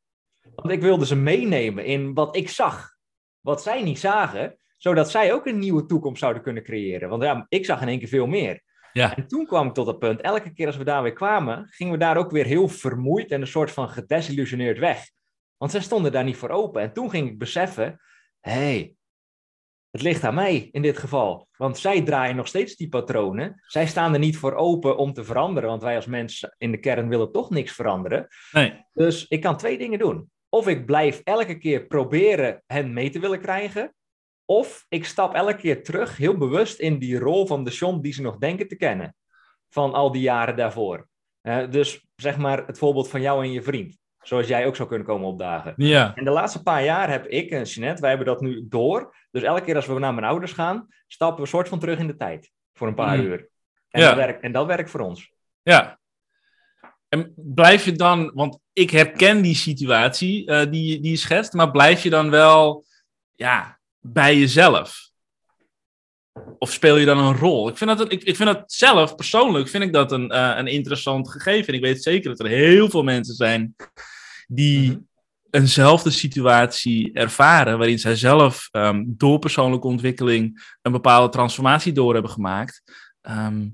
Want 0.55 0.71
ik 0.71 0.81
wilde 0.81 1.05
ze 1.05 1.15
meenemen 1.15 1.85
in 1.85 2.13
wat 2.13 2.35
ik 2.35 2.49
zag. 2.49 2.91
Wat 3.39 3.63
zij 3.63 3.83
niet 3.83 3.99
zagen, 3.99 4.57
zodat 4.77 5.11
zij 5.11 5.33
ook 5.33 5.45
een 5.45 5.59
nieuwe 5.59 5.85
toekomst 5.85 6.19
zouden 6.19 6.43
kunnen 6.43 6.63
creëren. 6.63 7.09
Want 7.09 7.23
ja, 7.23 7.45
ik 7.49 7.65
zag 7.65 7.81
in 7.81 7.87
één 7.87 7.99
keer 7.99 8.07
veel 8.07 8.27
meer. 8.27 8.61
Ja. 8.93 9.15
En 9.15 9.27
toen 9.27 9.45
kwam 9.45 9.67
ik 9.67 9.73
tot 9.73 9.85
dat 9.85 9.99
punt. 9.99 10.21
Elke 10.21 10.53
keer 10.53 10.67
als 10.67 10.77
we 10.77 10.83
daar 10.83 11.03
weer 11.03 11.13
kwamen, 11.13 11.67
gingen 11.69 11.93
we 11.93 11.99
daar 11.99 12.17
ook 12.17 12.31
weer 12.31 12.45
heel 12.45 12.67
vermoeid 12.67 13.31
en 13.31 13.41
een 13.41 13.47
soort 13.47 13.71
van 13.71 13.89
gedesillusioneerd 13.89 14.79
weg. 14.79 15.09
Want 15.57 15.71
zij 15.71 15.81
stonden 15.81 16.11
daar 16.11 16.23
niet 16.23 16.37
voor 16.37 16.49
open. 16.49 16.81
En 16.81 16.93
toen 16.93 17.09
ging 17.09 17.29
ik 17.29 17.37
beseffen, 17.37 18.01
hé, 18.39 18.51
hey, 18.51 18.95
het 19.91 20.01
ligt 20.01 20.23
aan 20.23 20.33
mij 20.33 20.69
in 20.71 20.81
dit 20.81 20.97
geval. 20.97 21.47
Want 21.57 21.77
zij 21.77 22.01
draaien 22.01 22.35
nog 22.35 22.47
steeds 22.47 22.75
die 22.75 22.89
patronen. 22.89 23.61
Zij 23.65 23.87
staan 23.87 24.13
er 24.13 24.19
niet 24.19 24.37
voor 24.37 24.53
open 24.53 24.97
om 24.97 25.13
te 25.13 25.23
veranderen. 25.23 25.69
Want 25.69 25.81
wij 25.81 25.95
als 25.95 26.05
mens 26.05 26.47
in 26.57 26.71
de 26.71 26.79
kern 26.79 27.09
willen 27.09 27.31
toch 27.31 27.49
niks 27.49 27.71
veranderen. 27.71 28.27
Nee. 28.51 28.85
Dus 28.93 29.27
ik 29.27 29.41
kan 29.41 29.57
twee 29.57 29.77
dingen 29.77 29.99
doen. 29.99 30.31
Of 30.53 30.67
ik 30.67 30.85
blijf 30.85 31.21
elke 31.23 31.57
keer 31.57 31.85
proberen 31.85 32.63
hen 32.65 32.93
mee 32.93 33.09
te 33.09 33.19
willen 33.19 33.39
krijgen. 33.41 33.93
Of 34.45 34.85
ik 34.89 35.05
stap 35.05 35.33
elke 35.33 35.55
keer 35.55 35.83
terug, 35.83 36.17
heel 36.17 36.37
bewust, 36.37 36.79
in 36.79 36.99
die 36.99 37.19
rol 37.19 37.47
van 37.47 37.63
de 37.63 37.71
John 37.71 37.99
die 38.01 38.13
ze 38.13 38.21
nog 38.21 38.37
denken 38.37 38.67
te 38.67 38.75
kennen. 38.75 39.15
Van 39.69 39.93
al 39.93 40.11
die 40.11 40.21
jaren 40.21 40.55
daarvoor. 40.55 41.07
Eh, 41.41 41.69
dus 41.69 42.05
zeg 42.15 42.37
maar 42.37 42.65
het 42.67 42.77
voorbeeld 42.77 43.09
van 43.09 43.21
jou 43.21 43.43
en 43.43 43.51
je 43.51 43.61
vriend. 43.61 43.97
Zoals 44.21 44.47
jij 44.47 44.65
ook 44.65 44.75
zou 44.75 44.87
kunnen 44.87 45.07
komen 45.07 45.27
opdagen. 45.27 45.73
Ja. 45.77 46.15
En 46.15 46.23
de 46.23 46.31
laatste 46.31 46.63
paar 46.63 46.83
jaar 46.83 47.09
heb 47.09 47.25
ik 47.27 47.51
en 47.51 47.63
Jeanette, 47.63 48.01
wij 48.01 48.09
hebben 48.09 48.27
dat 48.27 48.41
nu 48.41 48.67
door. 48.67 49.15
Dus 49.31 49.43
elke 49.43 49.61
keer 49.61 49.75
als 49.75 49.85
we 49.87 49.99
naar 49.99 50.13
mijn 50.13 50.27
ouders 50.27 50.51
gaan, 50.51 50.87
stappen 51.07 51.43
we 51.43 51.49
soort 51.49 51.67
van 51.67 51.79
terug 51.79 51.99
in 51.99 52.07
de 52.07 52.15
tijd. 52.15 52.51
Voor 52.73 52.87
een 52.87 52.95
paar 52.95 53.17
Mm. 53.17 53.23
uur. 53.25 53.49
En, 53.89 54.01
Ja. 54.01 54.07
dat 54.07 54.15
werkt, 54.15 54.41
en 54.41 54.51
dat 54.51 54.65
werkt 54.65 54.89
voor 54.89 54.99
ons. 54.99 55.31
Ja. 55.61 55.99
En 57.13 57.33
blijf 57.35 57.85
je 57.85 57.91
dan, 57.91 58.31
want 58.33 58.59
ik 58.71 58.89
herken 58.89 59.41
die 59.41 59.55
situatie 59.55 60.45
eh, 60.45 60.71
die, 60.71 60.99
die 60.99 61.11
je 61.11 61.17
schetst, 61.17 61.53
maar 61.53 61.71
blijf 61.71 62.03
je 62.03 62.09
dan 62.09 62.29
wel 62.29 62.85
ja, 63.35 63.79
bij 63.99 64.37
jezelf? 64.37 65.09
Of 66.57 66.71
speel 66.71 66.97
je 66.97 67.05
dan 67.05 67.17
een 67.17 67.37
rol? 67.37 67.67
Ik 67.67 67.77
vind 67.77 67.97
dat, 67.97 68.11
ik, 68.11 68.23
ik 68.23 68.35
vind 68.35 68.49
dat 68.49 68.71
zelf, 68.71 69.15
persoonlijk, 69.15 69.67
vind 69.67 69.83
ik 69.83 69.93
dat 69.93 70.11
een, 70.11 70.31
eh, 70.31 70.53
een 70.57 70.67
interessant 70.67 71.29
gegeven. 71.29 71.67
En 71.67 71.73
ik 71.73 71.81
weet 71.81 72.03
zeker 72.03 72.29
dat 72.29 72.39
er 72.39 72.47
heel 72.47 72.89
veel 72.89 73.03
mensen 73.03 73.35
zijn 73.35 73.75
die 74.47 74.89
Mhm. 74.89 74.99
eenzelfde 75.49 76.09
situatie 76.09 77.13
ervaren, 77.13 77.77
waarin 77.77 77.99
zij 77.99 78.15
zelf 78.15 78.67
ehm, 78.71 79.03
door 79.07 79.39
persoonlijke 79.39 79.87
ontwikkeling 79.87 80.75
een 80.81 80.91
bepaalde 80.91 81.29
transformatie 81.29 81.91
door 81.93 82.13
hebben 82.13 82.31
gemaakt. 82.31 82.83
Ehm, 83.21 83.67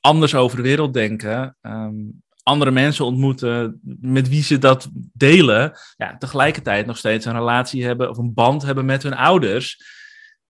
anders 0.00 0.34
over 0.34 0.56
de 0.56 0.62
wereld 0.62 0.94
denken, 0.94 1.56
ehm, 1.60 1.94
andere 2.42 2.70
mensen 2.70 3.04
ontmoeten 3.04 3.80
met 4.00 4.28
wie 4.28 4.42
ze 4.42 4.58
dat 4.58 4.88
delen, 5.12 5.78
ja, 5.96 6.16
tegelijkertijd 6.16 6.86
nog 6.86 6.98
steeds 6.98 7.24
een 7.24 7.32
relatie 7.32 7.84
hebben 7.84 8.10
of 8.10 8.18
een 8.18 8.34
band 8.34 8.62
hebben 8.62 8.84
met 8.84 9.02
hun 9.02 9.14
ouders, 9.14 9.82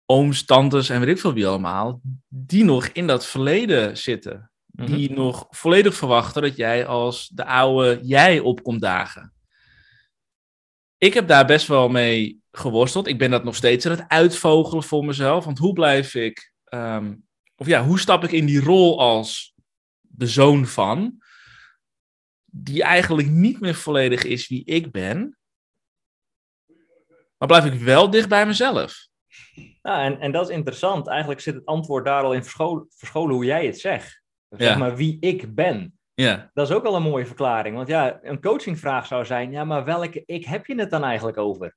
ooms, 0.05 0.45
tantes 0.45 0.89
en 0.89 0.99
weet 0.99 1.09
ik 1.09 1.19
veel 1.19 1.33
wie 1.33 1.47
allemaal, 1.47 2.01
die 2.27 2.63
nog 2.63 2.87
in 2.87 3.07
dat 3.07 3.25
verleden 3.25 3.97
zitten. 3.97 4.49
Die 4.67 5.11
nog 5.11 5.47
volledig 5.49 5.95
verwachten 5.95 6.41
dat 6.41 6.55
jij 6.55 6.85
als 6.85 7.29
de 7.33 7.45
oude 7.45 7.99
jij 8.03 8.39
opkomt 8.39 8.81
dagen. 8.81 9.33
Ik 10.97 11.13
heb 11.13 11.27
daar 11.27 11.45
best 11.45 11.67
wel 11.67 11.89
mee 11.89 12.39
geworsteld. 12.51 13.07
Ik 13.07 13.17
ben 13.17 13.31
dat 13.31 13.43
nog 13.43 13.55
steeds 13.55 13.85
aan 13.85 13.91
het 13.91 14.05
uitvogelen 14.07 14.83
voor 14.83 15.05
mezelf. 15.05 15.45
Want 15.45 15.57
hoe 15.57 15.73
blijf 15.73 16.15
ik, 16.15 16.53
ehm, 16.63 17.15
of 17.55 17.67
ja, 17.67 17.83
hoe 17.83 17.99
stap 17.99 18.23
ik 18.23 18.31
in 18.31 18.45
die 18.45 18.61
rol 18.61 18.99
als 18.99 19.53
de 20.01 20.27
zoon 20.27 20.65
van, 20.65 21.23
die 22.57 22.83
eigenlijk 22.83 23.27
niet 23.27 23.59
meer 23.59 23.75
volledig 23.75 24.23
is 24.23 24.47
wie 24.47 24.65
ik 24.65 24.91
ben, 24.91 25.37
maar 27.37 27.47
blijf 27.47 27.65
ik 27.65 27.79
wel 27.79 28.09
dicht 28.09 28.29
bij 28.29 28.45
mezelf? 28.45 29.07
Ja, 29.81 30.03
en, 30.03 30.19
en 30.19 30.31
dat 30.31 30.49
is 30.49 30.55
interessant. 30.55 31.07
Eigenlijk 31.07 31.39
zit 31.39 31.53
het 31.55 31.65
antwoord 31.65 32.05
daar 32.05 32.23
al 32.23 32.33
in 32.33 32.43
verscholen, 32.43 32.85
verscholen 32.89 33.35
hoe 33.35 33.45
jij 33.45 33.65
het 33.65 33.79
zegt. 33.79 34.21
Zeg 34.49 34.69
Ja. 34.69 34.77
maar 34.77 34.95
wie 34.95 35.17
ik 35.19 35.55
ben. 35.55 35.99
Ja, 36.13 36.49
Dat 36.53 36.69
is 36.69 36.75
ook 36.75 36.85
al 36.85 36.95
een 36.95 37.01
mooie 37.01 37.25
verklaring. 37.25 37.75
Want 37.75 37.87
ja, 37.87 38.19
een 38.21 38.41
coachingvraag 38.41 39.05
zou 39.05 39.25
zijn: 39.25 39.51
ja, 39.51 39.63
maar 39.63 39.85
welke 39.85 40.23
ik 40.25 40.45
heb 40.45 40.65
je 40.65 40.75
het 40.75 40.89
dan 40.89 41.03
eigenlijk 41.03 41.37
over? 41.37 41.75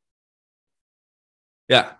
ja, 1.64 1.97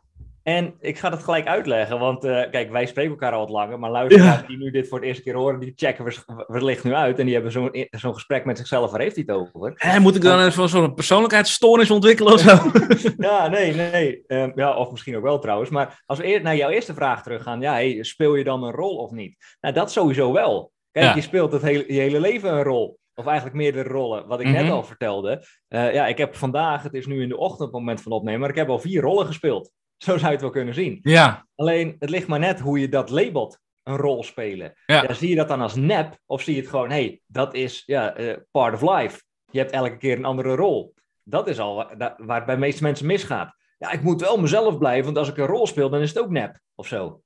En 0.49 0.75
ik 0.81 0.99
ga 0.99 1.11
dat 1.11 1.23
gelijk 1.23 1.47
uitleggen, 1.47 1.99
want 1.99 2.25
eh, 2.25 2.51
kijk, 2.51 2.71
wij 2.71 2.87
spreken 2.87 3.11
elkaar 3.11 3.33
al 3.33 3.39
wat 3.41 3.49
langer, 3.49 3.79
maar 3.79 3.91
luisteraars 3.91 4.41
Ja. 4.41 4.47
die 4.47 4.57
nu 4.57 4.71
dit 4.71 4.89
voor 4.89 4.99
het 4.99 5.07
eerste 5.07 5.23
keer 5.23 5.35
horen, 5.35 5.61
die 5.61 5.73
checken 5.77 6.13
wellicht 6.47 6.85
nu 6.85 6.95
uit 6.95 7.19
en 7.19 7.25
die 7.25 7.35
hebben 7.35 7.53
zo'n 7.53 7.87
zo'n 7.91 8.15
gesprek 8.15 8.45
met 8.45 8.59
zichzelf, 8.59 8.91
waar 8.91 9.01
heeft 9.01 9.15
hij 9.17 9.25
het 9.27 9.37
over? 9.37 9.73
Hé, 9.77 9.99
moet 9.99 10.17
ik 10.17 10.23
dan 10.23 10.41
even 10.41 10.69
zo'n 10.69 10.95
persoonlijkheidsstoornis 10.95 11.91
ontwikkelen 11.91 12.33
of 12.33 12.41
zo? 12.41 12.57
Ja, 13.29 13.49
nee, 13.49 13.75
nee. 13.75 14.23
Ehm, 14.27 14.51
ja, 14.55 14.77
of 14.77 14.91
misschien 14.91 15.17
ook 15.17 15.23
wel 15.23 15.39
trouwens. 15.39 15.71
Maar 15.71 16.03
als 16.07 16.19
we 16.19 16.27
eer- 16.27 16.43
naar 16.43 16.57
jouw 16.57 16.71
eerste 16.71 16.95
vraag 16.95 17.23
teruggaan, 17.23 17.61
ja, 17.61 17.73
hey, 17.73 17.99
speel 18.05 18.35
je 18.35 18.45
dan 18.45 18.63
een 18.63 18.73
rol 18.73 18.97
of 18.97 19.11
niet? 19.11 19.37
Nou, 19.61 19.75
dat 19.75 19.93
sowieso 19.93 20.33
wel. 20.33 20.73
Kijk, 20.91 21.07
Ja. 21.07 21.15
je 21.15 21.21
speelt 21.21 21.53
het 21.53 21.63
hele, 21.63 21.85
je 21.93 22.01
hele 22.01 22.21
leven 22.21 22.53
een 22.53 22.63
rol. 22.63 22.99
Of 23.15 23.27
eigenlijk 23.27 23.57
meerdere 23.57 23.89
rollen, 23.89 24.27
wat 24.27 24.41
ik 24.41 24.47
net 24.47 24.63
Mhm. 24.63 24.73
al 24.73 24.83
vertelde. 24.83 25.45
Eh, 25.69 25.95
ja, 25.95 26.07
ik 26.07 26.19
heb 26.19 26.35
vandaag, 26.37 26.83
het 26.83 26.95
is 26.95 27.07
nu 27.07 27.23
in 27.23 27.29
de 27.29 27.37
ochtend 27.37 27.73
moment 27.73 28.01
van 28.03 28.13
opnemen, 28.13 28.41
maar 28.41 28.49
ik 28.51 28.55
heb 28.57 28.69
al 28.69 28.79
vier 28.79 29.03
rollen 29.03 29.27
gespeeld. 29.27 29.71
Zo 30.05 30.11
zou 30.17 30.25
je 30.27 30.33
het 30.33 30.41
wel 30.41 30.51
kunnen 30.51 30.75
zien. 30.75 30.99
Ja, 31.03 31.47
Alleen, 31.55 31.97
het 31.99 32.11
ligt 32.11 32.27
maar 32.27 32.39
net 32.39 32.61
hoe 32.61 32.79
je 32.81 32.89
dat 32.89 33.11
labelt, 33.11 33.59
een 33.83 33.97
rol 33.97 34.25
spelen. 34.25 34.73
Ja. 34.87 35.03
Ja, 35.03 35.13
zie 35.13 35.29
je 35.29 35.35
dat 35.37 35.49
dan 35.49 35.61
als 35.61 35.75
nep, 35.75 36.19
of 36.27 36.43
zie 36.43 36.55
je 36.55 36.61
het 36.61 36.71
gewoon, 36.71 36.91
hey, 36.91 37.21
dat 37.27 37.55
is 37.55 37.83
ja, 37.87 38.15
eh, 38.15 38.37
part 38.51 38.75
of 38.83 38.97
life. 38.99 39.23
Je 39.51 39.59
hebt 39.59 39.71
elke 39.73 39.97
keer 39.97 40.17
een 40.17 40.25
andere 40.25 40.55
rol. 40.55 40.95
Dat 41.23 41.49
is 41.49 41.59
al 41.59 41.75
wa- 41.75 41.95
da- 41.95 42.15
waar 42.19 42.37
het 42.37 42.47
bij 42.47 42.55
de 42.55 42.61
meeste 42.61 42.83
mensen 42.83 43.07
misgaat. 43.07 43.57
Ja, 43.79 43.91
ik 43.91 44.03
moet 44.03 44.21
wel 44.21 44.39
mezelf 44.41 44.79
blijven, 44.79 45.05
want 45.05 45.19
als 45.19 45.29
ik 45.29 45.37
een 45.37 45.47
rol 45.47 45.67
speel, 45.67 45.91
dan 45.91 46.01
is 46.01 46.09
het 46.09 46.19
ook 46.19 46.31
nep, 46.31 46.59
of 46.75 46.87
zo. 46.87 47.21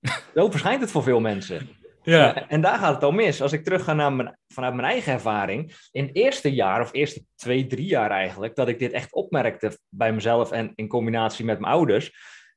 Zo 0.34 0.50
verschijnt 0.50 0.80
het 0.80 0.90
voor 0.90 1.02
veel 1.02 1.20
mensen. 1.20 1.68
Ja, 2.10 2.34
Eh, 2.34 2.44
En 2.48 2.60
daar 2.60 2.78
gaat 2.78 2.94
het 2.94 3.02
al 3.02 3.12
mis. 3.12 3.42
Als 3.42 3.52
ik 3.52 3.64
terug 3.64 3.84
ga 3.84 3.92
naar 3.92 4.12
mijn, 4.12 4.38
vanuit 4.48 4.74
mijn 4.74 4.88
eigen 4.88 5.12
ervaring. 5.12 5.88
In 5.90 6.06
het 6.06 6.16
eerste 6.16 6.54
jaar, 6.54 6.80
of 6.80 6.92
eerste 6.92 7.24
twee, 7.34 7.66
drie 7.66 7.86
jaar 7.86 8.10
eigenlijk, 8.10 8.54
dat 8.54 8.68
ik 8.68 8.78
dit 8.78 8.92
echt 8.92 9.12
opmerkte 9.12 9.78
bij 9.88 10.12
mezelf 10.12 10.50
en 10.50 10.72
in 10.74 10.88
combinatie 10.88 11.44
met 11.44 11.58
mijn 11.58 11.72
ouders. 11.72 12.12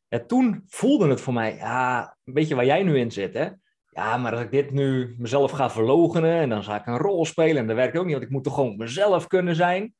Ja, 0.07 0.19
toen 0.25 0.63
voelde 0.67 1.07
het 1.07 1.21
voor 1.21 1.33
mij, 1.33 1.55
ja, 1.55 2.17
een 2.23 2.33
beetje 2.33 2.55
waar 2.55 2.65
jij 2.65 2.83
nu 2.83 2.97
in 2.99 3.11
zit, 3.11 3.33
hè. 3.33 3.49
Ja, 3.89 4.17
maar 4.17 4.31
als 4.31 4.41
ik 4.41 4.51
dit 4.51 4.71
nu 4.71 5.15
mezelf 5.17 5.51
ga 5.51 5.69
verlogenen 5.69 6.39
en 6.39 6.49
dan 6.49 6.63
ga 6.63 6.75
ik 6.79 6.85
een 6.85 6.97
rol 6.97 7.25
spelen 7.25 7.57
en 7.57 7.67
dat 7.67 7.75
werkt 7.75 7.97
ook 7.97 8.03
niet, 8.03 8.13
want 8.13 8.25
ik 8.25 8.31
moet 8.31 8.43
toch 8.43 8.53
gewoon 8.53 8.77
mezelf 8.77 9.27
kunnen 9.27 9.55
zijn. 9.55 9.93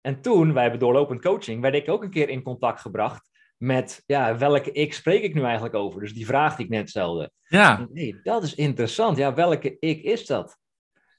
En 0.00 0.20
toen, 0.20 0.52
wij 0.52 0.62
hebben 0.62 0.80
doorlopend 0.80 1.22
coaching, 1.22 1.60
werd 1.62 1.74
ik 1.74 1.88
ook 1.88 2.02
een 2.02 2.10
keer 2.10 2.28
in 2.28 2.42
contact 2.42 2.80
gebracht 2.80 3.30
met, 3.58 4.02
ja, 4.06 4.36
welke 4.36 4.72
ik 4.72 4.94
spreek 4.94 5.22
ik 5.22 5.34
nu 5.34 5.42
eigenlijk 5.42 5.74
over? 5.74 6.00
Dus 6.00 6.14
die 6.14 6.26
vraag 6.26 6.56
die 6.56 6.64
ik 6.64 6.70
net 6.70 6.88
stelde. 6.88 7.30
ja, 7.42 7.86
Nee, 7.92 8.20
dat 8.22 8.42
is 8.42 8.54
interessant. 8.54 9.16
Ja, 9.16 9.34
welke 9.34 9.76
ik 9.78 10.02
is 10.02 10.26
dat? 10.26 10.58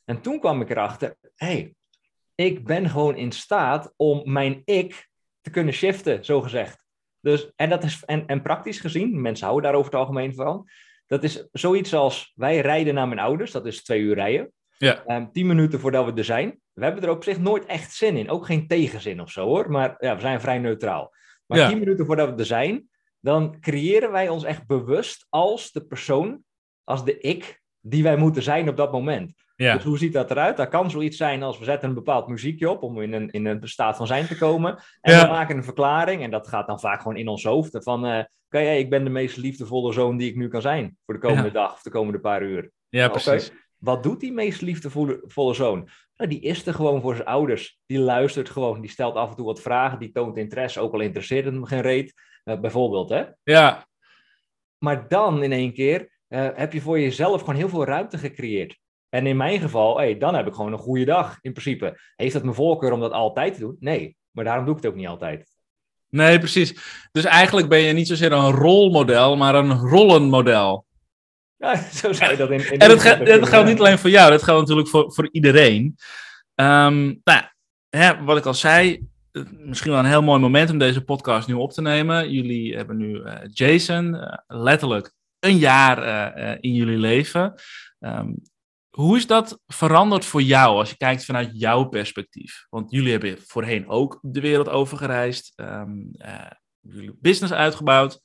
En 0.06 0.22
toen 0.22 0.40
kwam 0.40 0.62
ik 0.62 0.70
erachter, 0.70 1.16
hé, 1.36 1.48
hey, 1.48 1.76
ik 2.36 2.66
ben 2.66 2.90
gewoon 2.90 3.16
in 3.16 3.32
staat 3.32 3.94
om 3.96 4.32
mijn 4.32 4.62
ik 4.66 5.10
te 5.42 5.50
kunnen 5.50 5.74
shiften, 5.74 6.26
zo 6.26 6.42
gezegd. 6.42 6.84
Dus, 7.20 7.52
en, 7.56 7.70
dat 7.70 7.84
is, 7.84 8.04
en, 8.06 8.26
en 8.28 8.42
praktisch 8.42 8.80
gezien, 8.80 9.22
mensen 9.22 9.46
houden 9.46 9.70
daar 9.70 9.80
over 9.80 9.92
het 9.92 10.00
algemeen 10.00 10.36
van, 10.36 10.70
dat 11.08 11.24
is 11.24 11.48
zoiets 11.52 11.94
als, 11.94 12.32
wij 12.36 12.60
rijden 12.60 12.94
naar 12.94 13.08
mijn 13.08 13.20
ouders, 13.20 13.52
dat 13.52 13.66
is 13.66 13.84
twee 13.84 14.00
uur 14.02 14.16
rijden. 14.16 14.52
Ja. 14.78 15.04
Ehm, 15.06 15.26
tien 15.32 15.48
minuten 15.48 15.80
voordat 15.80 16.06
we 16.06 16.14
er 16.14 16.24
zijn, 16.24 16.60
we 16.74 16.84
hebben 16.84 17.04
er 17.04 17.10
op 17.10 17.24
zich 17.24 17.40
nooit 17.40 17.66
echt 17.66 17.94
zin 17.94 18.18
in. 18.18 18.30
Ook 18.30 18.46
geen 18.46 18.68
tegenzin 18.68 19.22
of 19.22 19.32
zo 19.32 19.46
hoor. 19.46 19.72
Maar 19.72 19.96
ja, 20.00 20.16
we 20.16 20.22
zijn 20.22 20.42
vrij 20.42 20.58
neutraal. 20.58 21.14
Maar 21.50 21.58
Ja. 21.58 21.68
tien 21.70 21.80
minuten 21.80 22.06
voordat 22.06 22.30
we 22.30 22.36
er 22.36 22.46
zijn, 22.46 22.90
dan 23.20 23.60
creëren 23.60 24.12
wij 24.12 24.30
ons 24.30 24.44
echt 24.44 24.68
bewust 24.68 25.26
als 25.30 25.72
de 25.72 25.86
persoon, 25.86 26.44
als 26.84 27.06
de 27.06 27.18
ik, 27.20 27.62
die 27.82 28.04
wij 28.04 28.18
moeten 28.18 28.44
zijn 28.44 28.70
op 28.70 28.78
dat 28.78 28.92
moment. 28.92 29.34
Ja. 29.56 29.74
Dus 29.74 29.84
hoe 29.84 29.98
ziet 29.98 30.14
dat 30.14 30.32
eruit? 30.32 30.58
Dat 30.58 30.70
kan 30.70 30.90
zoiets 30.92 31.18
zijn 31.18 31.44
als 31.44 31.60
we 31.60 31.66
zetten 31.66 31.90
een 31.90 31.96
bepaald 31.96 32.28
muziekje 32.28 32.70
op 32.70 32.84
om 32.84 33.02
in 33.02 33.14
een, 33.14 33.30
in 33.30 33.46
een 33.46 33.68
staat 33.68 33.98
van 33.98 34.08
zijn 34.08 34.28
te 34.28 34.38
komen. 34.38 34.84
En 35.02 35.14
Ja. 35.14 35.22
we 35.24 35.28
maken 35.32 35.58
een 35.58 35.64
verklaring 35.64 36.22
en 36.24 36.32
dat 36.32 36.48
gaat 36.48 36.68
dan 36.68 36.80
vaak 36.80 37.02
gewoon 37.02 37.18
in 37.18 37.28
ons 37.28 37.44
hoofd. 37.44 37.78
Van, 37.84 38.06
eh 38.06 38.24
oké, 38.52 38.64
hey, 38.64 38.80
ik 38.80 38.90
ben 38.90 39.04
de 39.04 39.10
meest 39.10 39.38
liefdevolle 39.38 39.94
zoon 39.94 40.18
die 40.18 40.30
ik 40.30 40.36
nu 40.36 40.48
kan 40.48 40.62
zijn 40.62 40.98
voor 41.06 41.14
de 41.14 41.20
komende 41.20 41.44
Ja. 41.48 41.54
dag 41.54 41.74
of 41.74 41.82
de 41.82 41.90
komende 41.90 42.20
paar 42.20 42.44
uur. 42.44 42.72
ja, 42.90 43.10
precies. 43.10 43.52
Wat 43.78 44.04
doet 44.04 44.20
die 44.20 44.32
meest 44.34 44.62
liefdevolle 44.62 45.24
volle 45.28 45.54
zoon? 45.54 45.90
Nou, 46.20 46.32
die 46.32 46.40
is 46.40 46.66
er 46.66 46.74
gewoon 46.74 47.02
voor 47.02 47.16
zijn 47.16 47.28
ouders. 47.28 47.80
Die 47.86 48.00
luistert 48.00 48.50
gewoon, 48.50 48.82
die 48.82 48.90
stelt 48.90 49.16
af 49.16 49.30
en 49.30 49.36
toe 49.36 49.46
wat 49.46 49.62
vragen, 49.62 50.00
die 50.00 50.12
toont 50.12 50.38
interesse, 50.38 50.80
ook 50.80 50.94
al 50.94 51.00
interesseert 51.00 51.46
het 51.46 51.54
hem 51.54 51.66
geen 51.66 51.82
reet. 51.82 52.14
Eh, 52.44 52.60
bijvoorbeeld, 52.60 53.10
hè? 53.10 53.24
Ja, 53.44 53.88
Maar 54.78 55.08
dan 55.08 55.44
in 55.44 55.52
één 55.52 55.74
keer 55.74 56.10
eh, 56.28 56.48
heb 56.54 56.74
je 56.74 56.82
voor 56.82 57.00
jezelf 57.00 57.40
gewoon 57.40 57.56
heel 57.56 57.70
veel 57.70 57.86
ruimte 57.86 58.18
gecreëerd. 58.18 58.78
En 59.10 59.28
in 59.28 59.38
mijn 59.38 59.60
geval, 59.60 59.98
hey, 59.98 60.18
dan 60.18 60.36
heb 60.36 60.48
ik 60.48 60.54
gewoon 60.54 60.72
een 60.72 60.80
goede 60.80 61.06
dag 61.06 61.38
in 61.42 61.52
principe. 61.52 62.00
Heeft 62.16 62.34
dat 62.34 62.44
mijn 62.44 62.56
voorkeur 62.56 62.92
om 62.92 63.00
dat 63.00 63.12
altijd 63.12 63.54
te 63.54 63.60
doen? 63.60 63.76
Nee, 63.80 64.18
maar 64.32 64.44
daarom 64.44 64.66
doe 64.66 64.76
ik 64.76 64.82
het 64.82 64.92
ook 64.92 64.98
niet 64.98 65.08
altijd. 65.08 65.50
nee, 66.10 66.40
precies. 66.40 66.80
Dus 67.12 67.26
eigenlijk 67.26 67.70
ben 67.70 67.80
je 67.80 67.94
niet 67.94 68.08
zozeer 68.08 68.32
een 68.32 68.52
rolmodel, 68.52 69.36
maar 69.36 69.56
een 69.56 69.78
rollenmodel. 69.78 70.86
Ja, 71.60 71.76
zo 72.02 72.14
zou 72.14 72.32
je 72.32 72.38
dat 72.38 72.52
in. 72.52 72.72
in 72.72 72.80
En 72.80 72.90
dat, 72.90 73.48
geldt 73.50 73.68
niet 73.68 73.80
alleen 73.80 74.00
voor 74.00 74.10
jou, 74.10 74.32
dat 74.32 74.44
geldt 74.44 74.60
natuurlijk 74.60 74.88
voor, 74.88 75.14
voor 75.14 75.30
iedereen. 75.32 75.96
Ehm, 76.56 77.06
nou, 77.24 77.42
hè, 77.90 78.24
wat 78.24 78.38
ik 78.38 78.46
al 78.46 78.54
zei, 78.54 79.08
misschien 79.50 79.92
wel 79.92 80.00
een 80.00 80.06
heel 80.06 80.22
mooi 80.24 80.40
moment 80.40 80.70
om 80.70 80.78
deze 80.78 81.04
podcast 81.04 81.48
nu 81.48 81.54
op 81.54 81.72
te 81.72 81.82
nemen. 81.82 82.32
Jullie 82.32 82.76
hebben 82.76 82.98
nu 82.98 83.22
eh, 83.22 83.36
Jason, 83.52 84.16
eh, 84.16 84.38
letterlijk 84.48 85.14
een 85.40 85.58
jaar 85.58 86.04
eh, 86.34 86.58
in 86.60 86.74
jullie 86.74 86.98
leven. 86.98 87.54
Ehm, 88.00 88.32
hoe 88.90 89.18
is 89.18 89.28
dat 89.28 89.60
veranderd 89.68 90.26
voor 90.26 90.42
jou 90.42 90.78
als 90.78 90.90
je 90.90 90.98
kijkt 90.98 91.26
vanuit 91.26 91.50
jouw 91.54 91.84
perspectief? 91.84 92.66
Want 92.70 92.92
jullie 92.92 93.12
hebben 93.12 93.38
voorheen 93.42 93.88
ook 93.88 94.20
de 94.22 94.42
wereld 94.42 94.70
over 94.70 94.98
gereisd, 94.98 95.54
ehm, 95.56 95.98
eh, 96.18 96.52
jullie 96.80 97.18
business 97.22 97.54
uitgebouwd. 97.54 98.22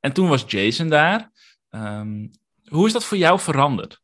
En 0.00 0.12
toen 0.12 0.28
was 0.28 0.44
Jason 0.46 0.88
daar. 0.88 1.30
Ehm, 1.68 2.26
hoe 2.74 2.86
is 2.86 2.92
dat 2.92 3.04
voor 3.04 3.16
jou 3.16 3.40
veranderd? 3.40 4.02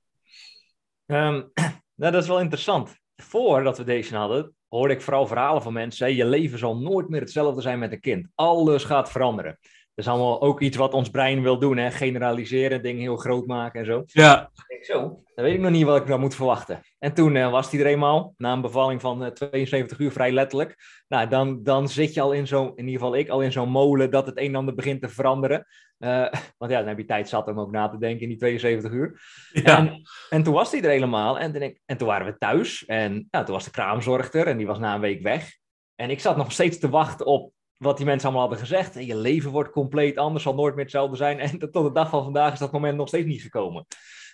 Ehm, 1.07 1.43
nou, 2.01 2.13
dat 2.13 2.23
is 2.23 2.29
wel 2.29 2.41
interessant. 2.41 2.99
Voordat 3.17 3.79
we 3.79 3.85
deze 3.85 4.17
hadden, 4.17 4.55
hoorde 4.69 4.95
ik 4.95 5.01
vooral 5.01 5.27
verhalen 5.27 5.63
van 5.63 5.73
mensen. 5.73 6.07
Hè, 6.07 6.13
je 6.13 6.25
leven 6.25 6.59
zal 6.59 6.79
nooit 6.79 7.09
meer 7.09 7.21
hetzelfde 7.21 7.61
zijn 7.61 7.79
met 7.79 7.93
een 7.93 8.01
kind. 8.01 8.29
Alles 8.35 8.85
gaat 8.85 9.11
veranderen. 9.11 9.59
Dat 10.01 10.09
is 10.15 10.19
allemaal 10.21 10.41
ook 10.43 10.61
iets 10.61 10.77
wat 10.77 10.95
ons 10.95 11.11
brein 11.11 11.43
wil 11.43 11.59
doen. 11.59 11.77
Hè? 11.77 11.91
Generaliseren, 11.91 12.83
dingen 12.83 13.01
heel 13.01 13.17
groot 13.17 13.47
maken 13.47 13.81
en 13.81 13.87
zo. 13.87 14.03
Ja, 14.07 14.51
Ik 14.55 14.65
denk 14.69 14.85
zo, 14.85 15.23
dan 15.35 15.45
weet 15.45 15.55
ik 15.55 15.61
nog 15.61 15.71
niet 15.71 15.85
wat 15.85 16.01
ik 16.01 16.07
nou 16.09 16.21
moet 16.21 16.35
verwachten. 16.35 16.81
En 16.99 17.15
toen 17.15 17.37
eh, 17.37 17.51
was 17.51 17.71
hij 17.71 17.81
er 17.81 17.87
eenmaal, 17.87 18.35
na 18.37 18.53
een 18.53 18.61
bevalling 18.61 19.01
van 19.01 19.25
eh, 19.25 19.31
72 19.31 19.99
uur, 19.99 20.13
vrij 20.13 20.33
letterlijk. 20.33 20.77
Nou, 21.09 21.29
dan, 21.29 21.63
dan 21.63 21.89
zit 21.89 22.15
je 22.15 22.21
al 22.21 22.33
in 22.33 22.47
zo'n, 22.47 22.73
in 22.77 22.85
ieder 22.87 23.01
geval 23.01 23.17
ik, 23.17 23.29
al 23.29 23.41
in 23.43 23.53
zo'n 23.53 23.69
molen 23.71 24.11
dat 24.11 24.27
het 24.27 24.39
een 24.39 24.47
en 24.49 24.55
ander 24.55 24.75
begint 24.75 25.03
te 25.03 25.09
veranderen. 25.09 25.67
Eh, 25.99 26.27
want 26.59 26.71
ja, 26.71 26.79
dan 26.79 26.89
heb 26.89 26.99
je 26.99 27.05
tijd 27.05 27.29
zat 27.29 27.47
om 27.49 27.61
ook 27.61 27.71
na 27.73 27.89
te 27.89 27.99
denken 27.99 28.21
in 28.23 28.29
die 28.29 28.39
72 28.39 28.93
uur. 28.93 29.21
ja. 29.53 29.77
En, 29.79 30.03
en 30.31 30.43
toen 30.43 30.55
was 30.55 30.71
hij 30.73 30.83
er 30.83 30.91
helemaal. 30.91 31.39
En 31.39 31.53
toen, 31.53 31.63
ik- 31.63 31.81
en 31.87 31.97
toen 31.97 32.09
waren 32.09 32.27
we 32.27 32.39
thuis. 32.39 32.85
En 32.87 33.29
ja, 33.31 33.43
toen 33.43 33.55
was 33.55 33.65
de 33.65 33.71
kraamzorg 33.71 34.33
er 34.33 34.47
en 34.47 34.57
die 34.57 34.67
was 34.67 34.79
na 34.79 34.95
een 34.95 35.01
week 35.01 35.23
weg. 35.23 35.59
En 35.95 36.11
ik 36.11 36.21
zat 36.21 36.37
nog 36.37 36.53
steeds 36.53 36.79
te 36.79 36.89
wachten 36.89 37.27
op 37.27 37.53
wat 37.83 37.97
die 37.97 38.07
mensen 38.07 38.29
allemaal 38.29 38.49
hadden 38.49 38.67
gezegd. 38.67 38.97
En 38.97 39.07
je 39.07 39.17
leven 39.17 39.51
wordt 39.51 39.71
compleet 39.71 40.17
anders, 40.17 40.43
zal 40.45 40.55
nooit 40.55 40.75
meer 40.75 40.83
hetzelfde 40.85 41.17
zijn. 41.17 41.39
En 41.41 41.59
tot 41.59 41.73
de 41.73 41.93
dag 41.93 42.11
van 42.11 42.23
vandaag 42.25 42.53
is 42.53 42.59
dat 42.59 42.73
moment 42.73 42.97
nog 42.97 43.09
steeds 43.09 43.27
niet 43.27 43.43
gekomen. 43.43 43.87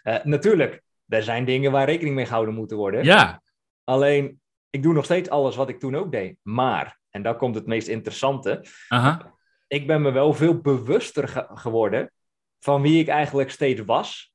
Eh, 0.02 0.24
natuurlijk, 0.24 0.82
er 1.08 1.22
zijn 1.22 1.44
dingen 1.44 1.72
waar 1.72 1.84
rekening 1.86 2.14
mee 2.14 2.26
gehouden 2.26 2.54
moeten 2.54 2.76
worden. 2.76 3.04
ja. 3.04 3.42
Alleen, 3.84 4.40
ik 4.70 4.82
doe 4.82 4.92
nog 4.94 5.04
steeds 5.04 5.28
alles 5.28 5.56
wat 5.56 5.68
ik 5.68 5.78
toen 5.80 5.96
ook 5.96 6.12
deed. 6.12 6.36
Maar, 6.42 6.98
en 7.10 7.22
daar 7.22 7.36
komt 7.36 7.54
het 7.54 7.66
meest 7.66 7.88
interessante 7.88 8.64
Aha. 8.88 9.34
ik 9.66 9.86
ben 9.86 10.02
me 10.02 10.10
wel 10.10 10.32
veel 10.34 10.60
bewuster 10.60 11.28
ge- 11.28 11.46
geworden 11.54 12.10
van 12.60 12.82
wie 12.82 13.00
ik 13.00 13.08
eigenlijk 13.08 13.50
steeds 13.50 13.84
was 13.84 14.32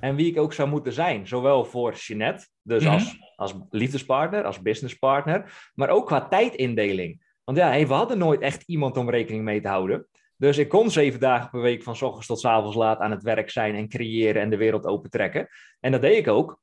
en 0.00 0.16
wie 0.16 0.26
ik 0.30 0.38
ook 0.38 0.52
zou 0.52 0.68
moeten 0.68 0.92
zijn. 0.92 1.26
Zowel 1.26 1.64
voor 1.64 1.92
Jeanette, 1.94 2.46
dus 2.62 2.82
Mhm. 2.84 2.92
als, 2.92 3.16
als 3.36 3.54
liefdespartner, 3.70 4.44
als 4.44 4.62
businesspartner, 4.62 5.70
maar 5.74 5.88
ook 5.88 6.06
qua 6.06 6.28
tijdindeling. 6.28 7.30
Want 7.44 7.58
ja, 7.58 7.68
hey, 7.68 7.86
we 7.86 7.94
hadden 7.94 8.18
nooit 8.18 8.40
echt 8.40 8.62
iemand 8.62 8.96
om 8.96 9.10
rekening 9.10 9.44
mee 9.44 9.60
te 9.60 9.68
houden. 9.68 10.06
Dus 10.36 10.58
ik 10.58 10.68
kon 10.68 10.90
zeven 10.90 11.20
dagen 11.20 11.50
per 11.50 11.60
week 11.60 11.82
van 11.82 11.96
s 11.96 12.02
ochtends 12.02 12.26
tot 12.26 12.40
s 12.40 12.44
avonds 12.44 12.76
laat 12.76 12.98
aan 12.98 13.10
het 13.10 13.22
werk 13.22 13.50
zijn 13.50 13.74
en 13.74 13.88
creëren 13.88 14.42
en 14.42 14.50
de 14.50 14.56
wereld 14.56 14.86
opentrekken. 14.86 15.48
En 15.80 15.92
dat 15.92 16.00
deed 16.00 16.16
ik 16.16 16.28
ook. 16.28 16.60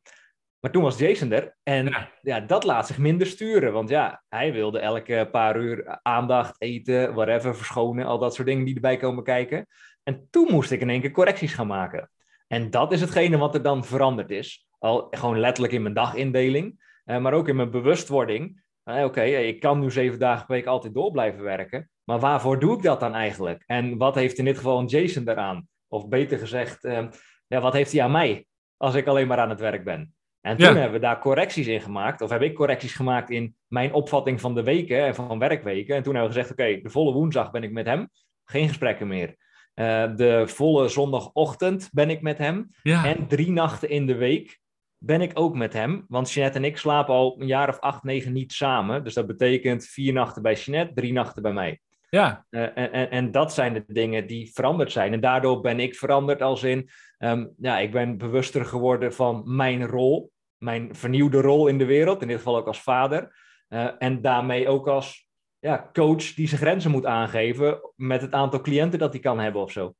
Maar 0.59 0.71
toen 0.71 0.83
was 0.83 0.97
Jason 0.97 1.31
er 1.31 1.55
en 1.63 1.85
Ja. 1.85 2.09
ja. 2.21 2.39
dat 2.39 2.63
laat 2.63 2.87
zich 2.87 2.97
minder 2.97 3.27
sturen. 3.27 3.73
Want 3.73 3.89
ja, 3.89 4.23
hij 4.29 4.53
wilde 4.53 4.79
elke 4.79 5.27
paar 5.31 5.57
uur 5.57 5.99
aandacht, 6.01 6.61
eten, 6.61 7.13
whatever, 7.13 7.55
verschonen, 7.55 8.05
al 8.05 8.19
dat 8.19 8.35
soort 8.35 8.47
dingen 8.47 8.65
die 8.65 8.75
erbij 8.75 8.97
komen 8.97 9.23
kijken. 9.23 9.67
En 10.03 10.27
toen 10.29 10.47
moest 10.51 10.71
ik 10.71 10.81
in 10.81 10.89
één 10.89 11.01
keer 11.01 11.11
correcties 11.11 11.53
gaan 11.53 11.67
maken. 11.67 12.09
En 12.47 12.69
dat 12.69 12.91
is 12.91 13.01
hetgene 13.01 13.37
wat 13.37 13.55
er 13.55 13.61
dan 13.61 13.85
veranderd 13.85 14.31
is. 14.31 14.67
Al 14.79 15.07
gewoon 15.11 15.39
letterlijk 15.39 15.73
in 15.73 15.81
mijn 15.81 15.93
dagindeling, 15.93 16.99
eh, 17.05 17.17
maar 17.17 17.33
ook 17.33 17.47
in 17.47 17.55
mijn 17.55 17.71
bewustwording. 17.71 18.61
Oké, 18.97 19.21
ik 19.23 19.59
kan 19.59 19.79
nu 19.79 19.91
zeven 19.91 20.19
dagen 20.19 20.45
per 20.45 20.55
week 20.55 20.65
altijd 20.65 20.93
door 20.93 21.11
blijven 21.11 21.43
werken. 21.43 21.89
Maar 22.03 22.19
waarvoor 22.19 22.59
doe 22.59 22.75
ik 22.77 22.83
dat 22.83 22.99
dan 22.99 23.13
eigenlijk? 23.15 23.63
En 23.65 23.97
wat 23.97 24.15
heeft 24.15 24.37
in 24.37 24.45
dit 24.45 24.57
geval 24.57 24.79
een 24.79 24.85
Jason 24.85 25.23
daaraan? 25.23 25.67
Of 25.87 26.07
beter 26.07 26.37
gezegd, 26.37 26.83
eh, 26.83 27.05
ja, 27.47 27.61
wat 27.61 27.73
heeft 27.73 27.91
hij 27.91 28.03
aan 28.03 28.11
mij 28.11 28.45
als 28.77 28.95
ik 28.95 29.07
alleen 29.07 29.27
maar 29.27 29.37
aan 29.39 29.49
het 29.49 29.59
werk 29.59 29.83
ben? 29.83 30.13
En 30.41 30.57
toen 30.57 30.67
Ja. 30.67 30.73
hebben 30.73 30.99
we 30.99 31.05
daar 31.05 31.19
correcties 31.19 31.67
in 31.67 31.81
gemaakt. 31.81 32.21
Of 32.21 32.29
heb 32.29 32.41
ik 32.41 32.55
correcties 32.55 32.93
gemaakt 32.93 33.29
in 33.29 33.55
mijn 33.67 33.93
opvatting 33.93 34.41
van 34.41 34.55
de 34.55 34.63
weken 34.63 35.05
en 35.05 35.15
van 35.15 35.39
werkweken. 35.39 35.95
En 35.95 36.03
toen 36.03 36.15
hebben 36.15 36.33
we 36.33 36.37
gezegd, 36.39 36.59
oké, 36.59 36.81
de 36.81 36.89
volle 36.89 37.13
woensdag 37.13 37.51
ben 37.51 37.63
ik 37.63 37.71
met 37.71 37.85
hem. 37.85 38.09
Geen 38.45 38.67
gesprekken 38.67 39.07
meer. 39.07 39.35
Eh, 39.73 40.15
de 40.15 40.43
volle 40.47 40.87
zondagochtend 40.87 41.89
ben 41.91 42.09
ik 42.09 42.21
met 42.21 42.37
hem. 42.37 42.69
Ja. 42.83 43.05
En 43.05 43.27
drie 43.27 43.51
nachten 43.51 43.89
in 43.89 44.05
de 44.05 44.15
week 44.15 44.58
ben 44.99 45.21
ik 45.21 45.31
ook 45.33 45.55
met 45.55 45.73
hem. 45.73 46.05
Want 46.07 46.31
Jeanette 46.31 46.57
en 46.57 46.63
ik 46.63 46.77
slapen 46.77 47.13
al 47.13 47.35
een 47.39 47.47
jaar 47.47 47.69
of 47.69 47.79
acht, 47.79 48.03
negen 48.03 48.33
niet 48.33 48.53
samen. 48.53 49.03
Dus 49.03 49.13
dat 49.13 49.27
betekent 49.27 49.85
vier 49.85 50.13
nachten 50.13 50.41
bij 50.41 50.53
Jeanette, 50.53 50.93
drie 50.93 51.13
nachten 51.13 51.41
bij 51.41 51.53
mij. 51.53 51.79
ja. 52.09 52.45
Eh, 52.49 52.63
en, 52.63 52.91
en, 52.91 53.09
en 53.09 53.31
dat 53.31 53.53
zijn 53.53 53.73
de 53.73 53.83
dingen 53.87 54.27
die 54.27 54.51
veranderd 54.53 54.91
zijn. 54.91 55.13
En 55.13 55.19
daardoor 55.19 55.61
ben 55.61 55.79
ik 55.79 55.95
veranderd 55.95 56.41
als 56.41 56.63
in, 56.63 56.89
ehm, 57.17 57.47
ja, 57.57 57.79
ik 57.79 57.91
ben 57.91 58.17
bewuster 58.17 58.65
geworden 58.65 59.13
van 59.13 59.55
mijn 59.55 59.85
rol, 59.85 60.31
mijn 60.57 60.95
vernieuwde 60.95 61.41
rol 61.41 61.67
in 61.67 61.77
de 61.77 61.85
wereld, 61.85 62.21
in 62.21 62.27
dit 62.27 62.37
geval 62.37 62.57
ook 62.57 62.67
als 62.67 62.81
vader. 62.81 63.35
Eh, 63.67 63.89
en 63.99 64.21
daarmee 64.21 64.67
ook 64.67 64.87
als 64.87 65.27
ja, 65.59 65.89
coach 65.93 66.33
die 66.33 66.47
zijn 66.47 66.61
grenzen 66.61 66.91
moet 66.91 67.05
aangeven 67.05 67.91
met 67.95 68.21
het 68.21 68.31
aantal 68.31 68.61
cliënten 68.61 68.99
dat 68.99 69.11
hij 69.11 69.21
kan 69.21 69.39
hebben 69.39 69.61
of 69.61 69.71
zo. 69.71 69.93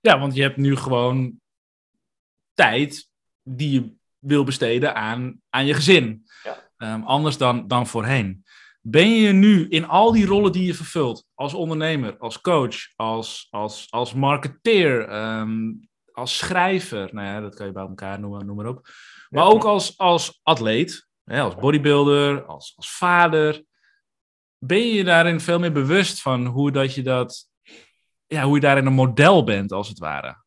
Ja, 0.00 0.18
want 0.18 0.34
je 0.34 0.42
hebt 0.42 0.56
nu 0.56 0.76
gewoon 0.76 1.40
tijd 2.54 3.10
die 3.42 3.70
je 3.70 3.94
wil 4.26 4.44
besteden 4.44 4.94
aan, 4.94 5.40
aan 5.50 5.66
je 5.66 5.74
gezin. 5.74 6.26
Ja. 6.42 6.70
Ehm, 6.76 7.02
anders 7.02 7.36
dan, 7.38 7.68
dan 7.68 7.86
voorheen. 7.86 8.44
Ben 8.80 9.08
je 9.08 9.32
nu 9.32 9.68
in 9.68 9.88
al 9.88 10.12
die 10.12 10.26
rollen 10.26 10.52
die 10.52 10.66
je 10.66 10.74
vervult, 10.74 11.26
als 11.34 11.54
ondernemer, 11.54 12.16
als 12.18 12.40
coach, 12.40 12.76
als, 12.96 13.46
als, 13.50 13.86
als 13.90 14.14
marketeer, 14.14 15.08
ehm, 15.08 15.72
als 16.12 16.36
schrijver, 16.38 17.08
nou 17.14 17.26
ja, 17.26 17.40
dat 17.40 17.54
kan 17.54 17.66
je 17.66 17.72
bij 17.72 17.82
elkaar 17.82 18.20
noemen, 18.20 18.46
noem 18.46 18.56
maar 18.56 18.66
op. 18.66 18.88
Maar 19.28 19.44
Ja. 19.44 19.50
ook 19.50 19.64
als, 19.64 19.98
als 19.98 20.40
atleet, 20.42 21.08
hè, 21.24 21.40
als 21.40 21.54
bodybuilder, 21.54 22.44
als, 22.44 22.72
als 22.76 22.90
vader. 22.90 23.64
Ben 24.58 24.78
je 24.78 24.94
je 24.94 25.04
daarin 25.04 25.40
veel 25.40 25.58
meer 25.58 25.72
bewust 25.72 26.22
van 26.22 26.46
hoe, 26.46 26.70
dat 26.72 26.94
je, 26.94 27.02
dat, 27.02 27.48
ja, 28.26 28.42
hoe 28.42 28.54
je 28.54 28.60
daarin 28.60 28.86
een 28.86 28.92
model 28.92 29.44
bent, 29.44 29.72
als 29.72 29.88
het 29.88 29.98
ware? 29.98 30.44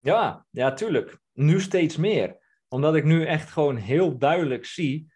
Ja, 0.00 0.46
ja, 0.50 0.72
tuurlijk. 0.72 1.18
Nu 1.32 1.60
steeds 1.60 1.96
meer. 1.96 2.39
Omdat 2.70 2.94
ik 2.94 3.04
nu 3.04 3.24
echt 3.26 3.50
gewoon 3.50 3.76
heel 3.76 4.18
duidelijk 4.18 4.64
zie, 4.64 5.12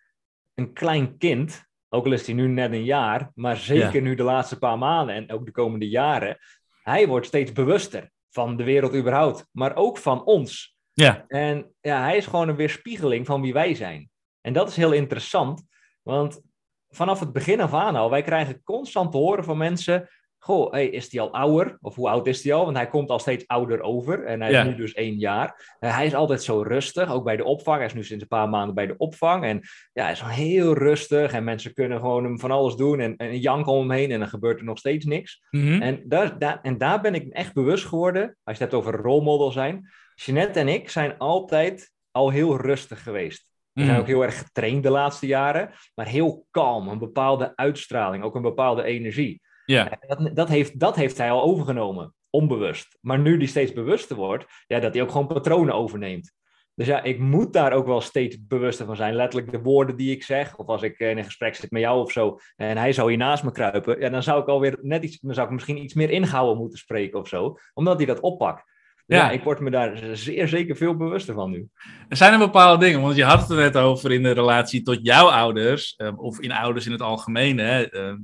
een 0.55 0.73
klein 0.73 1.17
kind, 1.19 1.65
ook 1.89 2.05
al 2.05 2.13
is 2.13 2.27
hij 2.27 2.35
nu 2.35 2.49
net 2.49 2.73
een 2.73 2.85
jaar, 2.85 3.31
maar 3.35 3.57
zeker 3.57 4.03
nu 4.03 4.15
de 4.15 4.23
laatste 4.23 4.59
paar 4.59 4.79
maanden 4.79 5.15
en 5.15 5.31
ook 5.33 5.45
de 5.45 5.53
komende 5.53 5.89
jaren, 5.89 6.39
hij 6.83 7.09
wordt 7.09 7.27
steeds 7.27 7.53
bewuster 7.53 8.11
van 8.31 8.57
de 8.57 8.65
wereld 8.65 8.95
überhaupt, 8.95 9.49
maar 9.51 9.77
ook 9.77 9.99
van 9.99 10.25
ons. 10.25 10.77
Ja, 10.93 11.25
En 11.29 11.75
ja, 11.81 12.03
hij 12.03 12.17
is 12.17 12.27
gewoon 12.27 12.49
een 12.49 12.57
weerspiegeling 12.57 13.27
van 13.27 13.41
wie 13.41 13.53
wij 13.53 13.75
zijn. 13.75 14.11
En 14.41 14.53
dat 14.53 14.69
is 14.69 14.77
heel 14.77 14.93
interessant, 14.93 15.63
want 16.03 16.41
vanaf 16.89 17.21
het 17.21 17.33
begin 17.33 17.61
af 17.61 17.75
aan 17.75 17.97
al, 17.97 18.11
wij 18.11 18.23
krijgen 18.23 18.63
constant 18.63 19.13
te 19.13 19.19
horen 19.19 19.45
van 19.45 19.57
mensen, 19.57 20.09
goh, 20.45 20.73
hey, 20.73 20.87
is 20.87 21.13
hij 21.13 21.21
al 21.21 21.33
ouder? 21.33 21.79
Of 21.81 21.95
hoe 21.95 22.09
oud 22.09 22.27
is 22.27 22.45
hij 22.45 22.53
al? 22.53 22.65
Want 22.65 22.77
hij 22.77 22.87
komt 22.89 23.11
al 23.11 23.19
steeds 23.19 23.47
ouder 23.47 23.81
over. 23.81 24.25
En 24.25 24.41
hij 24.41 24.51
Ja. 24.51 24.61
is 24.63 24.67
nu 24.67 24.75
dus 24.75 24.93
één 24.93 25.15
jaar. 25.19 25.77
Eh, 25.79 25.97
hij 25.97 26.07
is 26.07 26.15
altijd 26.15 26.43
zo 26.43 26.63
rustig, 26.63 27.13
ook 27.13 27.25
bij 27.25 27.37
de 27.37 27.45
opvang. 27.45 27.77
Hij 27.77 27.87
is 27.87 27.95
nu 27.95 28.05
sinds 28.05 28.23
een 28.23 28.29
paar 28.29 28.49
maanden 28.49 28.75
bij 28.75 28.87
de 28.87 28.95
opvang. 28.97 29.45
En 29.45 29.61
ja, 29.93 30.03
hij 30.03 30.13
is 30.13 30.19
gewoon 30.21 30.35
heel 30.35 30.75
rustig. 30.75 31.33
En 31.33 31.45
mensen 31.45 31.75
kunnen 31.75 31.99
gewoon 32.01 32.25
hem 32.25 32.39
van 32.41 32.51
alles 32.51 32.75
doen. 32.77 33.01
En, 33.01 33.17
en 33.17 33.39
janken 33.39 33.73
om 33.73 33.79
hem 33.81 33.91
heen. 33.91 34.11
En 34.11 34.19
dan 34.19 34.29
gebeurt 34.29 34.59
er 34.59 34.65
nog 34.65 34.79
steeds 34.79 35.05
niks. 35.05 35.43
Mhm. 35.51 35.83
En 35.83 36.03
daar, 36.07 36.39
daar, 36.39 36.59
en 36.63 36.79
daar 36.79 37.01
ben 37.01 37.15
ik 37.15 37.29
echt 37.33 37.55
bewust 37.55 37.85
geworden. 37.85 38.23
Als 38.23 38.59
je 38.59 38.63
het 38.65 38.73
hebt 38.73 38.75
over 38.75 39.01
rolmodel 39.01 39.51
zijn. 39.51 39.89
Jeanette 40.15 40.59
en 40.61 40.69
ik 40.69 40.89
zijn 40.91 41.19
altijd 41.19 41.93
al 42.11 42.31
heel 42.31 42.57
rustig 42.61 43.03
geweest. 43.03 43.47
We 43.73 43.81
zijn 43.83 43.93
Mhm. 43.93 44.01
ook 44.01 44.07
heel 44.09 44.23
erg 44.25 44.39
getraind 44.39 44.83
de 44.83 44.91
laatste 44.91 45.27
jaren. 45.27 45.71
Maar 45.95 46.07
heel 46.07 46.47
kalm. 46.51 46.89
Een 46.89 46.99
bepaalde 46.99 47.53
uitstraling. 47.57 48.25
Ook 48.25 48.35
een 48.35 48.43
bepaalde 48.43 48.83
energie. 48.83 49.43
Ja. 49.65 49.91
En 49.91 49.99
Dat, 50.09 50.37
dat, 50.37 50.49
heeft, 50.49 50.81
dat 50.81 50.97
heeft 50.97 51.19
hij 51.19 51.31
al 51.31 51.43
overgenomen. 51.43 52.15
Onbewust. 52.31 52.99
Maar 53.01 53.19
nu 53.19 53.37
die 53.37 53.49
steeds 53.49 53.73
bewuster 53.73 54.17
wordt. 54.17 54.47
Ja, 54.67 54.81
dat 54.81 54.95
hij 54.95 55.03
ook 55.03 55.11
gewoon 55.11 55.27
patronen 55.27 55.75
overneemt. 55.75 56.33
Dus 56.75 56.87
ja, 56.87 57.03
ik 57.03 57.19
moet 57.19 57.53
daar 57.53 57.73
ook 57.73 57.87
wel 57.87 58.01
steeds 58.01 58.47
bewuster 58.47 58.87
van 58.87 58.97
zijn. 58.97 59.15
Letterlijk 59.15 59.53
de 59.53 59.61
woorden 59.61 59.97
die 59.97 60.11
ik 60.11 60.23
zeg. 60.23 60.57
Of 60.57 60.67
als 60.67 60.83
ik 60.83 60.99
in 60.99 61.19
een 61.19 61.25
gesprek 61.25 61.55
zit 61.55 61.71
met 61.71 61.83
jou 61.83 62.01
of 62.01 62.13
zo. 62.13 62.39
En 62.57 62.77
hij 62.77 62.93
zou 62.93 63.09
hier 63.09 63.19
naast 63.19 63.45
me 63.45 63.53
kruipen. 63.53 64.01
Ja, 64.01 64.09
dan 64.09 64.23
zou 64.23 64.41
ik 64.41 64.49
alweer 64.49 64.79
net 64.81 65.05
iets. 65.05 65.21
Dan 65.21 65.35
zou 65.35 65.47
ik 65.47 65.53
misschien 65.53 65.83
iets 65.83 65.95
meer 65.95 66.11
inhouden 66.11 66.57
moeten 66.57 66.79
spreken 66.79 67.19
of 67.21 67.29
zo. 67.29 67.59
Omdat 67.75 67.97
hij 67.97 68.07
dat 68.07 68.21
oppakt. 68.21 68.73
Dus 69.07 69.17
Ja. 69.19 69.25
ja, 69.25 69.31
ik 69.31 69.43
word 69.43 69.61
me 69.61 69.71
daar 69.71 70.01
zeer 70.13 70.49
zeker 70.49 70.77
veel 70.77 70.97
bewuster 70.97 71.35
van 71.35 71.51
nu. 71.51 71.69
Er 72.09 72.17
zijn 72.17 72.33
er 72.33 72.39
bepaalde 72.39 72.85
dingen, 72.85 73.01
want 73.01 73.17
je 73.17 73.25
had 73.25 73.41
het 73.41 73.51
er 73.51 73.57
net 73.57 73.77
over 73.77 74.13
in 74.13 74.23
de 74.23 74.31
relatie 74.31 74.83
tot 74.83 74.99
jouw 75.03 75.29
ouders, 75.31 75.95
eh, 75.97 76.19
of 76.19 76.41
in 76.41 76.53
ouders 76.53 76.87
in 76.87 76.93
het 76.93 77.03
algemeen. 77.03 77.59
Hè, 77.59 77.91
eh, 77.91 78.15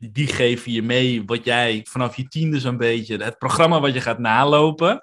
die 0.00 0.26
geven 0.26 0.72
je 0.72 0.82
mee 0.82 1.24
wat 1.24 1.44
jij 1.44 1.86
vanaf 1.88 2.16
je 2.16 2.28
tiende 2.28 2.60
zo'n 2.60 2.76
beetje, 2.76 3.16
het 3.16 3.38
programma 3.38 3.80
wat 3.80 3.94
je 3.94 4.00
gaat 4.00 4.18
nalopen. 4.18 5.02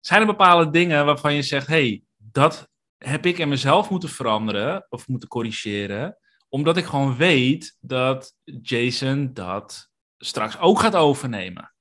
Zijn 0.00 0.20
er 0.20 0.26
bepaalde 0.26 0.70
dingen 0.70 1.06
waarvan 1.06 1.34
je 1.34 1.42
zegt, 1.42 1.66
hey, 1.66 2.02
dat 2.16 2.68
heb 2.98 3.26
ik 3.26 3.38
in 3.38 3.48
mezelf 3.48 3.90
moeten 3.90 4.08
veranderen 4.08 4.86
of 4.88 5.08
moeten 5.08 5.28
corrigeren, 5.28 6.18
omdat 6.48 6.76
ik 6.76 6.84
gewoon 6.84 7.16
weet 7.16 7.76
dat 7.80 8.34
Jason 8.62 9.30
dat 9.32 9.90
straks 10.18 10.58
ook 10.58 10.78
gaat 10.78 10.94
overnemen? 10.94 11.74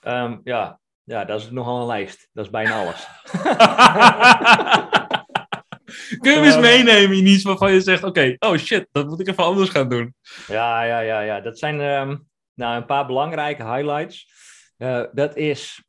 Ehm, 0.00 0.38
ja. 0.44 0.80
ja, 1.04 1.24
dat 1.24 1.40
is 1.40 1.50
nogal 1.50 1.80
een 1.80 1.86
lijst. 1.86 2.28
Dat 2.32 2.44
is 2.44 2.50
bijna 2.50 2.80
alles. 2.80 3.06
Kun 6.22 6.32
je 6.32 6.40
eens 6.40 6.54
Eh, 6.54 6.60
meenemen 6.60 7.16
in 7.16 7.26
iets 7.26 7.42
waarvan 7.42 7.72
je 7.72 7.80
zegt, 7.80 8.04
oké, 8.04 8.36
oh 8.38 8.56
shit, 8.56 8.86
dat 8.92 9.08
moet 9.08 9.20
ik 9.20 9.28
even 9.28 9.44
anders 9.44 9.70
gaan 9.70 9.88
doen. 9.88 10.14
Ja, 10.46 10.82
ja, 10.82 11.00
ja, 11.00 11.20
ja. 11.20 11.40
Dat 11.40 11.58
zijn 11.58 11.80
ehm, 11.80 12.16
nou, 12.54 12.76
een 12.76 12.86
paar 12.86 13.06
belangrijke 13.06 13.64
highlights. 13.64 14.26
Eh, 14.76 15.02
dat 15.12 15.36
is 15.36 15.82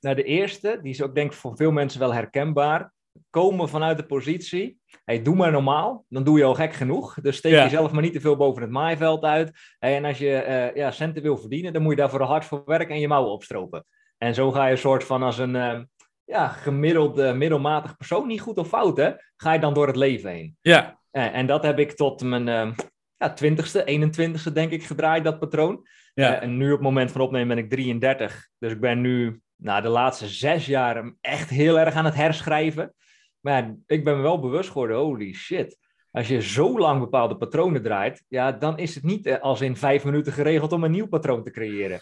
nou, 0.00 0.16
de 0.16 0.22
eerste, 0.22 0.78
die 0.82 0.92
is 0.92 1.02
ook 1.02 1.14
denk 1.14 1.30
ik 1.32 1.36
voor 1.38 1.56
veel 1.56 1.70
mensen 1.70 2.00
wel 2.00 2.14
herkenbaar. 2.14 2.94
Komen 3.30 3.68
vanuit 3.68 3.96
de 3.96 4.06
positie, 4.06 4.78
hey, 5.04 5.22
doe 5.22 5.34
maar 5.34 5.52
normaal, 5.52 6.04
dan 6.08 6.24
doe 6.24 6.38
je 6.38 6.44
al 6.44 6.54
gek 6.54 6.72
genoeg. 6.74 7.14
Dus 7.22 7.36
steek 7.36 7.52
Ja. 7.52 7.62
jezelf 7.62 7.92
maar 7.92 8.02
niet 8.02 8.12
te 8.12 8.20
veel 8.20 8.36
boven 8.36 8.62
het 8.62 8.70
maaiveld 8.70 9.24
uit. 9.24 9.50
Hey, 9.78 9.96
en 9.96 10.04
als 10.04 10.18
je 10.18 10.36
eh, 10.36 10.74
ja, 10.76 10.90
centen 10.90 11.22
wil 11.22 11.36
verdienen, 11.36 11.72
dan 11.72 11.82
moet 11.82 11.90
je 11.90 11.98
daarvoor 11.98 12.22
hard 12.22 12.44
voor 12.44 12.62
werken 12.66 12.94
en 12.94 13.00
je 13.00 13.08
mouwen 13.08 13.32
opstropen. 13.32 13.84
En 14.18 14.34
zo 14.34 14.50
ga 14.52 14.64
je 14.64 14.70
een 14.72 14.78
soort 14.78 15.04
van 15.04 15.22
als 15.22 15.38
een 15.38 15.56
ehm, 15.56 15.84
ja, 16.26 16.48
gemiddeld, 16.48 17.18
eh, 17.18 17.32
middelmatig 17.32 17.96
persoon, 17.96 18.26
niet 18.26 18.40
goed 18.40 18.58
of 18.58 18.68
fout 18.68 18.96
hè, 18.96 19.10
ga 19.36 19.52
je 19.52 19.60
dan 19.60 19.74
door 19.74 19.86
het 19.86 19.96
leven 19.96 20.30
heen. 20.30 20.56
Ja, 20.60 21.00
En, 21.10 21.32
en 21.32 21.46
dat 21.46 21.62
heb 21.62 21.78
ik 21.78 21.92
tot 21.92 22.22
mijn 22.22 22.48
ehm, 22.48 22.72
ja, 23.16 23.34
20ste, 23.44 23.84
21ste 23.84 24.52
denk 24.52 24.70
ik 24.70 24.84
gedraaid, 24.84 25.24
dat 25.24 25.38
patroon. 25.38 25.86
ja. 26.14 26.36
Eh, 26.36 26.42
en 26.42 26.56
nu 26.56 26.66
op 26.66 26.72
het 26.72 26.80
moment 26.80 27.12
van 27.12 27.20
opnemen 27.20 27.48
ben 27.48 27.64
ik 27.64 27.70
33. 27.70 28.48
Dus 28.58 28.72
ik 28.72 28.80
ben 28.80 29.00
nu 29.00 29.40
nou, 29.56 29.82
de 29.82 29.88
laatste 29.88 30.28
zes 30.28 30.66
jaar 30.66 31.12
echt 31.20 31.50
heel 31.50 31.78
erg 31.78 31.94
aan 31.94 32.04
het 32.04 32.14
herschrijven. 32.14 32.94
Maar 33.40 33.62
ja, 33.62 33.74
ik 33.86 34.04
ben 34.04 34.16
me 34.16 34.22
wel 34.22 34.40
bewust 34.40 34.68
geworden, 34.68 34.96
holy 34.96 35.32
shit. 35.32 35.78
Als 36.10 36.28
je 36.28 36.42
zo 36.42 36.78
lang 36.78 37.00
bepaalde 37.00 37.36
patronen 37.36 37.82
draait, 37.82 38.24
ja, 38.28 38.52
dan 38.52 38.78
is 38.78 38.94
het 38.94 39.04
niet 39.04 39.26
eh, 39.26 39.40
als 39.40 39.60
in 39.60 39.76
vijf 39.76 40.04
minuten 40.04 40.32
geregeld 40.32 40.72
om 40.72 40.84
een 40.84 40.90
nieuw 40.90 41.08
patroon 41.08 41.42
te 41.42 41.50
creëren. 41.50 42.00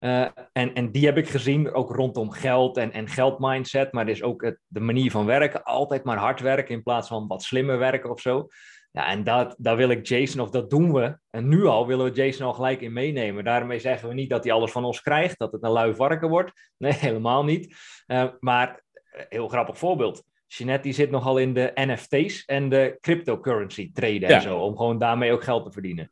Eh, 0.00 0.26
en, 0.52 0.74
en 0.74 0.90
die 0.90 1.04
heb 1.06 1.16
ik 1.16 1.28
gezien 1.28 1.72
ook 1.72 1.94
rondom 1.94 2.30
geld 2.30 2.76
en, 2.76 2.92
en 2.92 3.08
geldmindset, 3.08 3.92
maar 3.92 4.06
dus 4.06 4.22
ook 4.22 4.42
het, 4.42 4.58
de 4.66 4.80
manier 4.80 5.10
van 5.10 5.26
werken. 5.26 5.62
Altijd 5.62 6.04
maar 6.04 6.18
hard 6.18 6.40
werken 6.40 6.74
in 6.74 6.82
plaats 6.82 7.08
van 7.08 7.26
wat 7.26 7.42
slimmer 7.42 7.78
werken 7.78 8.10
of 8.10 8.20
zo. 8.20 8.48
Ja, 8.92 9.06
en 9.06 9.24
dat, 9.24 9.54
daar 9.58 9.76
wil 9.76 9.88
ik 9.90 10.06
Jason, 10.06 10.40
of 10.40 10.50
dat 10.50 10.70
doen 10.70 10.92
we. 10.92 11.18
En 11.30 11.48
nu 11.48 11.64
al 11.64 11.86
willen 11.86 12.04
we 12.04 12.12
Jason 12.12 12.46
al 12.46 12.52
gelijk 12.52 12.80
in 12.80 12.92
meenemen. 12.92 13.44
Daarmee 13.44 13.78
zeggen 13.78 14.08
we 14.08 14.14
niet 14.14 14.30
dat 14.30 14.44
hij 14.44 14.52
alles 14.52 14.70
van 14.70 14.84
ons 14.84 15.02
krijgt, 15.02 15.38
dat 15.38 15.52
het 15.52 15.62
een 15.62 15.70
lui 15.70 15.94
varken 15.94 16.28
wordt. 16.28 16.52
Nee, 16.78 16.92
helemaal 16.92 17.44
niet. 17.44 17.76
Eh, 18.06 18.24
maar, 18.40 18.82
eh, 18.92 19.24
heel 19.28 19.48
grappig 19.48 19.78
voorbeeld. 19.78 20.22
Jeanette 20.46 20.82
die 20.82 20.92
zit 20.92 21.10
nogal 21.10 21.38
in 21.38 21.54
de 21.54 21.72
NFT's 21.74 22.44
en 22.44 22.68
de 22.68 22.96
cryptocurrency 23.00 23.92
traden 23.92 24.28
Ja. 24.28 24.34
en 24.34 24.42
zo. 24.42 24.58
Om 24.58 24.76
gewoon 24.76 24.98
daarmee 24.98 25.32
ook 25.32 25.44
geld 25.44 25.64
te 25.64 25.72
verdienen. 25.72 26.10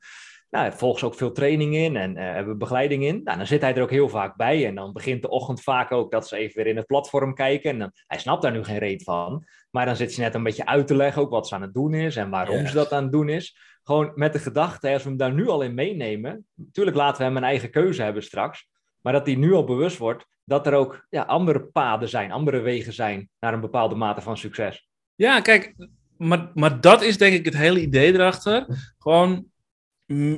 Nou, 0.50 0.72
volgt 0.72 1.02
ook 1.02 1.14
veel 1.14 1.32
training 1.32 1.74
in 1.74 1.96
en 1.96 2.16
eh, 2.16 2.32
hebben 2.32 2.52
we 2.52 2.58
begeleiding 2.58 3.04
in. 3.04 3.20
Nou, 3.24 3.36
dan 3.38 3.46
zit 3.46 3.60
hij 3.60 3.74
er 3.74 3.82
ook 3.82 3.90
heel 3.90 4.08
vaak 4.08 4.36
bij. 4.36 4.66
En 4.66 4.74
dan 4.74 4.92
begint 4.92 5.22
de 5.22 5.28
ochtend 5.28 5.62
vaak 5.62 5.92
ook 5.92 6.10
dat 6.10 6.28
ze 6.28 6.36
even 6.36 6.56
weer 6.56 6.66
in 6.66 6.76
het 6.76 6.86
platform 6.86 7.34
kijken. 7.34 7.70
En 7.70 7.78
dan, 7.78 7.90
hij 8.06 8.18
snapt 8.18 8.42
daar 8.42 8.52
nu 8.52 8.64
geen 8.64 8.78
reet 8.78 9.02
van. 9.02 9.44
Maar 9.70 9.86
dan 9.86 9.96
zit 9.96 10.12
ze 10.12 10.20
net 10.20 10.34
een 10.34 10.42
beetje 10.42 10.66
uit 10.66 10.86
te 10.86 10.96
leggen 10.96 11.22
ook 11.22 11.30
wat 11.30 11.48
ze 11.48 11.54
aan 11.54 11.62
het 11.62 11.74
doen 11.74 11.94
is 11.94 12.16
en 12.16 12.30
waarom 12.30 12.56
Yes. 12.56 12.68
ze 12.68 12.74
dat 12.74 12.92
aan 12.92 13.02
het 13.02 13.12
doen 13.12 13.28
is. 13.28 13.56
Gewoon 13.82 14.12
met 14.14 14.32
de 14.32 14.38
gedachte, 14.38 14.88
als 14.92 15.02
we 15.02 15.08
hem 15.08 15.18
daar 15.18 15.32
nu 15.32 15.48
al 15.48 15.62
in 15.62 15.74
meenemen. 15.74 16.46
Natuurlijk 16.54 16.96
laten 16.96 17.18
we 17.18 17.24
hem 17.24 17.36
een 17.36 17.44
eigen 17.44 17.70
keuze 17.70 18.02
hebben 18.02 18.22
straks. 18.22 18.68
Maar 19.00 19.12
dat 19.12 19.26
hij 19.26 19.34
nu 19.34 19.52
al 19.52 19.64
bewust 19.64 19.98
wordt 19.98 20.26
dat 20.44 20.66
er 20.66 20.74
ook 20.74 21.06
ja, 21.10 21.22
andere 21.22 21.64
paden 21.64 22.08
zijn, 22.08 22.32
andere 22.32 22.60
wegen 22.60 22.92
zijn 22.92 23.28
naar 23.40 23.52
een 23.52 23.60
bepaalde 23.60 23.94
mate 23.94 24.20
van 24.20 24.36
succes. 24.36 24.88
Ja, 25.14 25.40
kijk, 25.40 25.74
maar, 26.16 26.50
maar 26.54 26.80
dat 26.80 27.02
is 27.02 27.18
denk 27.18 27.34
ik 27.34 27.44
het 27.44 27.56
hele 27.56 27.80
idee 27.80 28.12
erachter. 28.12 28.66
Gewoon 28.98 29.44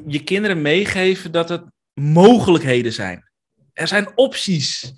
je 0.06 0.22
kinderen 0.24 0.62
meegeven 0.62 1.32
dat 1.32 1.48
het 1.48 1.64
mogelijkheden 1.94 2.92
zijn. 2.92 3.30
Er 3.72 3.88
zijn 3.88 4.16
opties. 4.16 4.92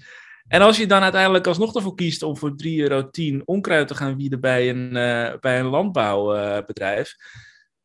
En 0.48 0.60
als 0.60 0.76
je 0.76 0.86
dan 0.86 1.02
uiteindelijk 1.02 1.46
alsnog 1.46 1.74
ervoor 1.74 1.94
kiest 1.94 2.22
om 2.22 2.36
voor 2.36 2.50
3,10 2.56 2.72
euro 2.78 3.08
onkruid 3.44 3.88
te 3.88 3.94
gaan 3.94 4.16
wieden 4.16 4.40
bij 4.40 4.70
een, 4.70 4.96
eh, 4.96 5.38
bij 5.40 5.60
een 5.60 5.66
landbouwbedrijf, 5.66 7.14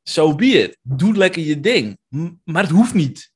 so 0.03 0.35
be 0.35 0.45
it. 0.45 0.77
Doe 0.81 1.17
lekker 1.17 1.41
je 1.41 1.59
ding. 1.59 1.97
M- 2.07 2.29
Maar 2.43 2.63
het 2.63 2.71
hoeft 2.71 2.93
niet. 2.93 3.31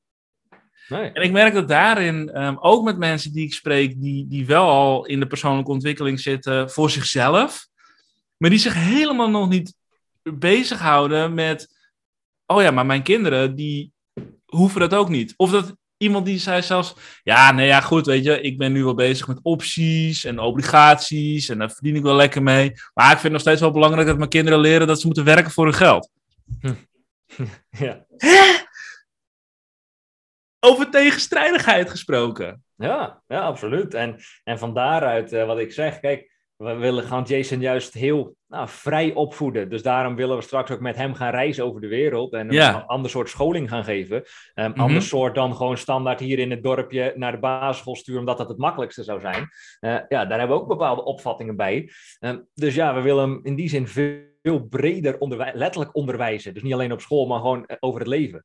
Nee. 0.88 1.10
En 1.10 1.22
ik 1.22 1.32
merk 1.32 1.54
dat 1.54 1.68
daarin, 1.68 2.30
ehm, 2.30 2.56
ook 2.60 2.84
met 2.84 2.98
mensen 2.98 3.32
die 3.32 3.44
ik 3.44 3.52
spreek, 3.52 4.00
die, 4.00 4.26
die 4.28 4.46
wel 4.46 4.68
al 4.68 5.06
in 5.06 5.20
de 5.20 5.26
persoonlijke 5.26 5.70
ontwikkeling 5.70 6.20
zitten 6.20 6.70
voor 6.70 6.90
zichzelf, 6.90 7.66
maar 8.36 8.50
die 8.50 8.58
zich 8.58 8.74
helemaal 8.74 9.30
nog 9.30 9.48
niet 9.48 9.74
bezighouden 10.22 11.34
met, 11.34 11.81
oh 12.54 12.62
ja, 12.62 12.70
maar 12.70 12.86
mijn 12.86 13.02
kinderen, 13.02 13.54
die 13.54 13.92
hoeven 14.46 14.80
dat 14.80 14.94
ook 14.94 15.08
niet. 15.08 15.34
Of 15.36 15.50
dat 15.50 15.76
iemand 15.96 16.26
die 16.26 16.38
zei 16.38 16.62
zelfs, 16.62 16.94
ja, 17.22 17.52
nee, 17.52 17.66
ja, 17.66 17.80
goed, 17.80 18.06
weet 18.06 18.24
je, 18.24 18.40
ik 18.40 18.58
ben 18.58 18.72
nu 18.72 18.84
wel 18.84 18.94
bezig 18.94 19.28
met 19.28 19.38
opties 19.42 20.24
en 20.24 20.38
obligaties 20.38 21.48
en 21.48 21.58
daar 21.58 21.70
verdien 21.70 21.96
ik 21.96 22.02
wel 22.02 22.14
lekker 22.14 22.42
mee. 22.42 22.72
Maar 22.94 23.04
ik 23.04 23.10
vind 23.10 23.22
het 23.22 23.32
nog 23.32 23.40
steeds 23.40 23.60
wel 23.60 23.70
belangrijk 23.70 24.06
dat 24.06 24.18
mijn 24.18 24.28
kinderen 24.28 24.60
leren 24.60 24.86
dat 24.86 25.00
ze 25.00 25.06
moeten 25.06 25.24
werken 25.24 25.50
voor 25.50 25.64
hun 25.64 25.74
geld. 25.74 26.10
Ja. 27.70 28.06
Over 30.60 30.90
tegenstrijdigheid 30.90 31.90
gesproken. 31.90 32.64
Ja, 32.76 33.22
ja, 33.26 33.40
absoluut. 33.40 33.94
En, 33.94 34.16
en 34.44 34.58
van 34.58 34.74
daaruit, 34.74 35.32
eh, 35.32 35.46
wat 35.46 35.58
ik 35.58 35.72
zeg, 35.72 36.00
kijk, 36.00 36.31
we 36.62 36.74
willen 36.74 37.04
gaan 37.04 37.22
Jason 37.22 37.60
juist 37.60 37.94
heel 37.94 38.36
nou, 38.48 38.68
vrij 38.68 39.14
opvoeden. 39.14 39.68
Dus 39.68 39.82
daarom 39.82 40.16
willen 40.16 40.36
we 40.36 40.42
straks 40.42 40.70
ook 40.70 40.80
met 40.80 40.96
hem 40.96 41.14
gaan 41.14 41.30
reizen 41.30 41.64
over 41.64 41.80
de 41.80 41.88
wereld 41.88 42.32
en 42.32 42.50
Ja. 42.50 42.74
een 42.74 42.86
ander 42.86 43.10
soort 43.10 43.28
scholing 43.28 43.68
gaan 43.68 43.84
geven. 43.84 44.22
Mhm. 44.54 44.80
ander 44.80 45.02
soort 45.02 45.34
dan 45.34 45.56
gewoon 45.56 45.76
standaard 45.76 46.20
hier 46.20 46.38
in 46.38 46.50
het 46.50 46.62
dorpje 46.62 47.12
naar 47.16 47.32
de 47.32 47.38
basisschool 47.38 47.96
sturen, 47.96 48.20
omdat 48.20 48.38
dat 48.38 48.48
het 48.48 48.58
makkelijkste 48.58 49.02
zou 49.02 49.20
zijn. 49.20 49.48
Eh, 49.80 49.90
ja, 50.08 50.24
daar 50.26 50.38
hebben 50.38 50.56
we 50.56 50.62
ook 50.62 50.68
bepaalde 50.68 51.04
opvattingen 51.04 51.56
bij. 51.56 51.90
Eh, 52.18 52.34
dus 52.54 52.74
ja, 52.74 52.94
we 52.94 53.00
willen 53.00 53.30
hem 53.30 53.40
in 53.42 53.54
die 53.54 53.68
zin 53.68 53.86
veel 53.88 54.66
breder 54.70 55.18
onderwij- 55.18 55.52
letterlijk 55.54 55.96
onderwijzen. 55.96 56.54
Dus 56.54 56.62
niet 56.62 56.72
alleen 56.72 56.92
op 56.92 57.00
school, 57.00 57.26
maar 57.26 57.40
gewoon 57.40 57.66
eh, 57.66 57.76
over 57.80 58.00
het 58.00 58.08
leven. 58.08 58.44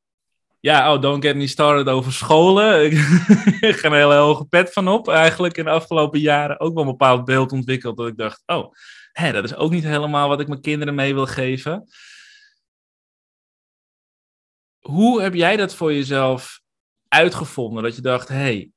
Ja, 0.59 0.93
oh, 0.93 1.01
don't 1.01 1.23
get 1.23 1.35
me 1.35 1.47
started 1.47 1.87
over 1.87 2.13
scholen. 2.13 2.85
Ik 3.69 3.75
ga 3.75 3.87
een 3.87 3.93
hele 3.93 4.15
hoge 4.15 4.45
pet 4.45 4.73
van 4.73 4.87
op. 4.87 5.07
Eigenlijk 5.07 5.57
in 5.57 5.63
de 5.63 5.69
afgelopen 5.69 6.19
jaren 6.19 6.59
ook 6.59 6.73
wel 6.73 6.83
een 6.83 6.89
bepaald 6.89 7.25
beeld 7.25 7.51
ontwikkeld. 7.51 7.97
Dat 7.97 8.07
ik 8.07 8.17
dacht, 8.17 8.43
oh, 8.45 8.73
hè, 9.11 9.31
dat 9.31 9.43
is 9.43 9.55
ook 9.55 9.71
niet 9.71 9.83
helemaal 9.83 10.27
wat 10.27 10.39
ik 10.39 10.47
mijn 10.47 10.61
kinderen 10.61 10.95
mee 10.95 11.13
wil 11.13 11.25
geven. 11.25 11.87
Hoe 14.79 15.21
heb 15.21 15.33
jij 15.33 15.55
dat 15.55 15.75
voor 15.75 15.93
jezelf 15.93 16.61
uitgevonden? 17.07 17.83
Dat 17.83 17.95
je 17.95 18.01
dacht, 18.01 18.27
hey, 18.27 18.71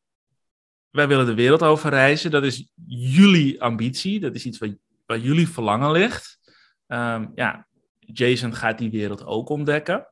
wij 0.90 1.08
willen 1.08 1.26
de 1.26 1.34
wereld 1.34 1.62
over 1.62 1.90
reizen. 1.90 2.30
Dat 2.30 2.44
is 2.44 2.70
jullie 2.86 3.62
ambitie. 3.62 4.20
Dat 4.20 4.34
is 4.34 4.44
iets 4.44 4.58
waar, 4.58 4.76
waar 5.06 5.18
jullie 5.18 5.48
verlangen 5.48 5.90
ligt. 5.90 6.38
Ehm, 6.86 7.26
ja, 7.34 7.66
Jason 7.98 8.54
gaat 8.54 8.78
die 8.78 8.90
wereld 8.90 9.24
ook 9.24 9.48
ontdekken 9.48 10.08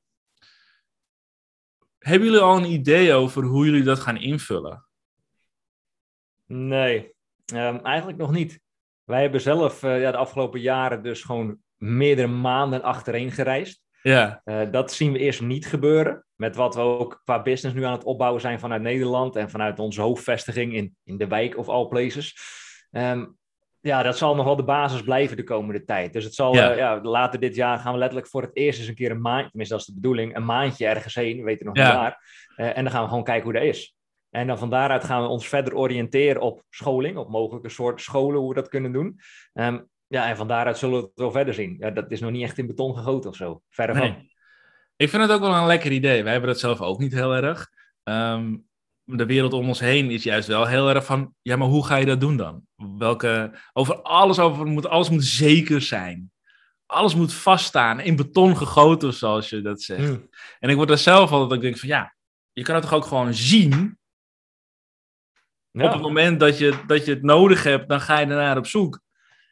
hebben 1.99 2.29
jullie 2.29 2.43
al 2.43 2.57
een 2.57 2.71
idee 2.71 3.13
over 3.13 3.43
hoe 3.43 3.65
jullie 3.65 3.83
dat 3.83 3.99
gaan 3.99 4.17
invullen? 4.17 4.87
Nee, 6.47 7.15
ehm, 7.47 7.77
eigenlijk 7.77 8.19
nog 8.19 8.31
niet. 8.31 8.61
Wij 9.05 9.21
hebben 9.21 9.41
zelf 9.41 9.83
uh, 9.83 10.01
ja, 10.01 10.11
de 10.11 10.17
afgelopen 10.17 10.61
jaren 10.61 11.03
dus 11.03 11.23
gewoon 11.23 11.59
meerdere 11.77 12.29
maanden 12.29 12.83
achtereen 12.83 13.31
gereisd. 13.31 13.83
Ja. 14.03 14.41
Uh, 14.45 14.71
dat 14.71 14.93
zien 14.93 15.13
we 15.13 15.19
eerst 15.19 15.41
niet 15.41 15.67
gebeuren. 15.67 16.25
Met 16.35 16.57
wat 16.57 16.75
we 16.75 16.81
ook 16.81 17.21
qua 17.25 17.43
business 17.43 17.77
nu 17.77 17.85
aan 17.85 17.93
het 17.93 18.05
opbouwen 18.05 18.41
zijn 18.41 18.61
vanuit 18.61 18.83
Nederland 18.83 19.37
en 19.37 19.51
vanuit 19.51 19.79
onze 19.79 20.01
hoofdvestiging 20.01 20.75
in, 20.75 20.97
in 21.05 21.17
de 21.17 21.27
wijk 21.27 21.57
of 21.57 21.69
all 21.69 21.87
places. 21.87 22.37
Um, 22.91 23.39
ja, 23.81 24.03
dat 24.03 24.19
zal 24.19 24.35
nog 24.35 24.45
wel 24.45 24.57
de 24.57 24.65
basis 24.65 25.03
blijven 25.03 25.37
de 25.37 25.45
komende 25.45 25.85
tijd. 25.85 26.13
Dus 26.13 26.25
het 26.25 26.35
zal, 26.35 26.55
ja. 26.55 26.71
Uh, 26.71 26.77
ja. 26.77 27.01
later 27.03 27.41
dit 27.41 27.55
jaar 27.55 27.79
gaan 27.79 27.93
we 27.93 27.99
letterlijk 27.99 28.29
voor 28.29 28.43
het 28.43 28.57
eerst 28.57 28.79
eens 28.79 28.89
een 28.89 28.95
keer 28.95 29.11
een 29.11 29.21
maand, 29.21 29.49
tenminste 29.49 29.75
dat 29.75 29.87
is 29.87 29.95
de 29.95 30.01
bedoeling, 30.01 30.37
een 30.37 30.45
maandje 30.45 30.87
ergens 30.87 31.15
heen, 31.15 31.37
we 31.37 31.43
weten 31.43 31.67
nog 31.67 31.75
niet 31.75 31.85
waar. 31.85 32.23
Uh, 32.57 32.77
en 32.77 32.85
dan 32.85 32.93
gaan 32.93 33.03
we 33.03 33.09
gewoon 33.09 33.25
kijken 33.25 33.45
hoe 33.45 33.53
dat 33.53 33.63
is. 33.63 33.97
En 34.31 34.47
dan 34.47 34.59
van 34.59 34.71
daaruit 34.71 35.05
gaan 35.05 35.23
we 35.23 35.29
ons 35.29 35.49
verder 35.49 35.75
oriënteren 35.75 36.43
op 36.43 36.63
scholing, 36.71 37.17
op 37.17 37.31
mogelijke 37.31 37.69
soorten 37.69 38.05
scholen, 38.05 38.41
hoe 38.41 38.49
we 38.49 38.55
dat 38.55 38.69
kunnen 38.69 38.93
doen. 38.93 39.21
Um, 39.55 39.89
ja, 40.07 40.29
en 40.29 40.37
van 40.37 40.49
daaruit 40.49 40.79
zullen 40.79 41.01
we 41.01 41.03
het 41.03 41.13
wel 41.15 41.31
verder 41.31 41.55
zien. 41.55 41.77
Ja, 41.79 41.91
dat 41.91 42.11
is 42.11 42.21
nog 42.21 42.31
niet 42.31 42.43
echt 42.43 42.59
in 42.59 42.67
beton 42.67 42.97
gegoten 42.97 43.31
of 43.31 43.37
zo. 43.37 43.63
Verder 43.71 43.97
van. 43.97 44.29
Ik 44.97 45.09
vind 45.09 45.23
het 45.23 45.33
ook 45.33 45.41
wel 45.41 45.55
een 45.55 45.67
lekker 45.67 45.93
idee. 45.93 46.23
Wij 46.23 46.33
hebben 46.33 46.51
dat 46.51 46.59
zelf 46.59 46.81
ook 46.81 46.99
niet 46.99 47.13
heel 47.13 47.35
erg. 47.35 47.71
Um, 48.05 48.68
de 49.17 49.27
wereld 49.27 49.53
om 49.53 49.69
ons 49.69 49.81
heen 49.81 50.11
is 50.11 50.23
juist 50.23 50.49
wel 50.49 50.67
heel 50.67 50.89
erg 50.89 51.05
van, 51.05 51.35
ja, 51.43 51.57
maar 51.57 51.69
hoe 51.69 51.87
ga 51.87 51.97
je 51.97 52.07
dat 52.07 52.21
doen 52.21 52.37
dan? 52.37 52.63
Welke, 52.77 53.59
over 53.73 54.03
alles, 54.03 54.39
over, 54.39 54.67
moet, 54.67 54.87
alles 54.87 55.11
moet 55.11 55.25
zeker 55.25 55.83
zijn. 55.83 56.31
Alles 56.87 57.15
moet 57.15 57.33
vaststaan, 57.33 58.01
in 58.01 58.17
beton 58.17 58.57
gegoten, 58.57 59.15
zoals 59.15 59.51
je 59.51 59.61
dat 59.61 59.83
zegt. 59.83 60.09
Mm. 60.09 60.29
En 60.59 60.71
ik 60.71 60.77
word 60.77 60.91
er 60.91 60.99
zelf 60.99 61.31
altijd, 61.31 61.53
ik 61.53 61.61
denk 61.61 61.79
van, 61.79 61.89
ja, 61.89 62.15
je 62.53 62.63
kan 62.63 62.75
het 62.75 62.85
toch 62.85 62.95
ook 62.95 63.05
gewoon 63.05 63.35
zien? 63.35 63.99
Ja. 65.71 65.85
Op 65.85 65.93
het 65.93 66.03
moment 66.03 66.41
dat 66.41 66.59
je, 66.59 66.83
dat 66.87 67.05
je 67.05 67.13
het 67.13 67.23
nodig 67.23 67.63
hebt, 67.63 67.89
dan 67.89 68.01
ga 68.01 68.19
je 68.19 68.27
ernaar 68.27 68.57
op 68.57 68.67
zoek. 68.67 69.01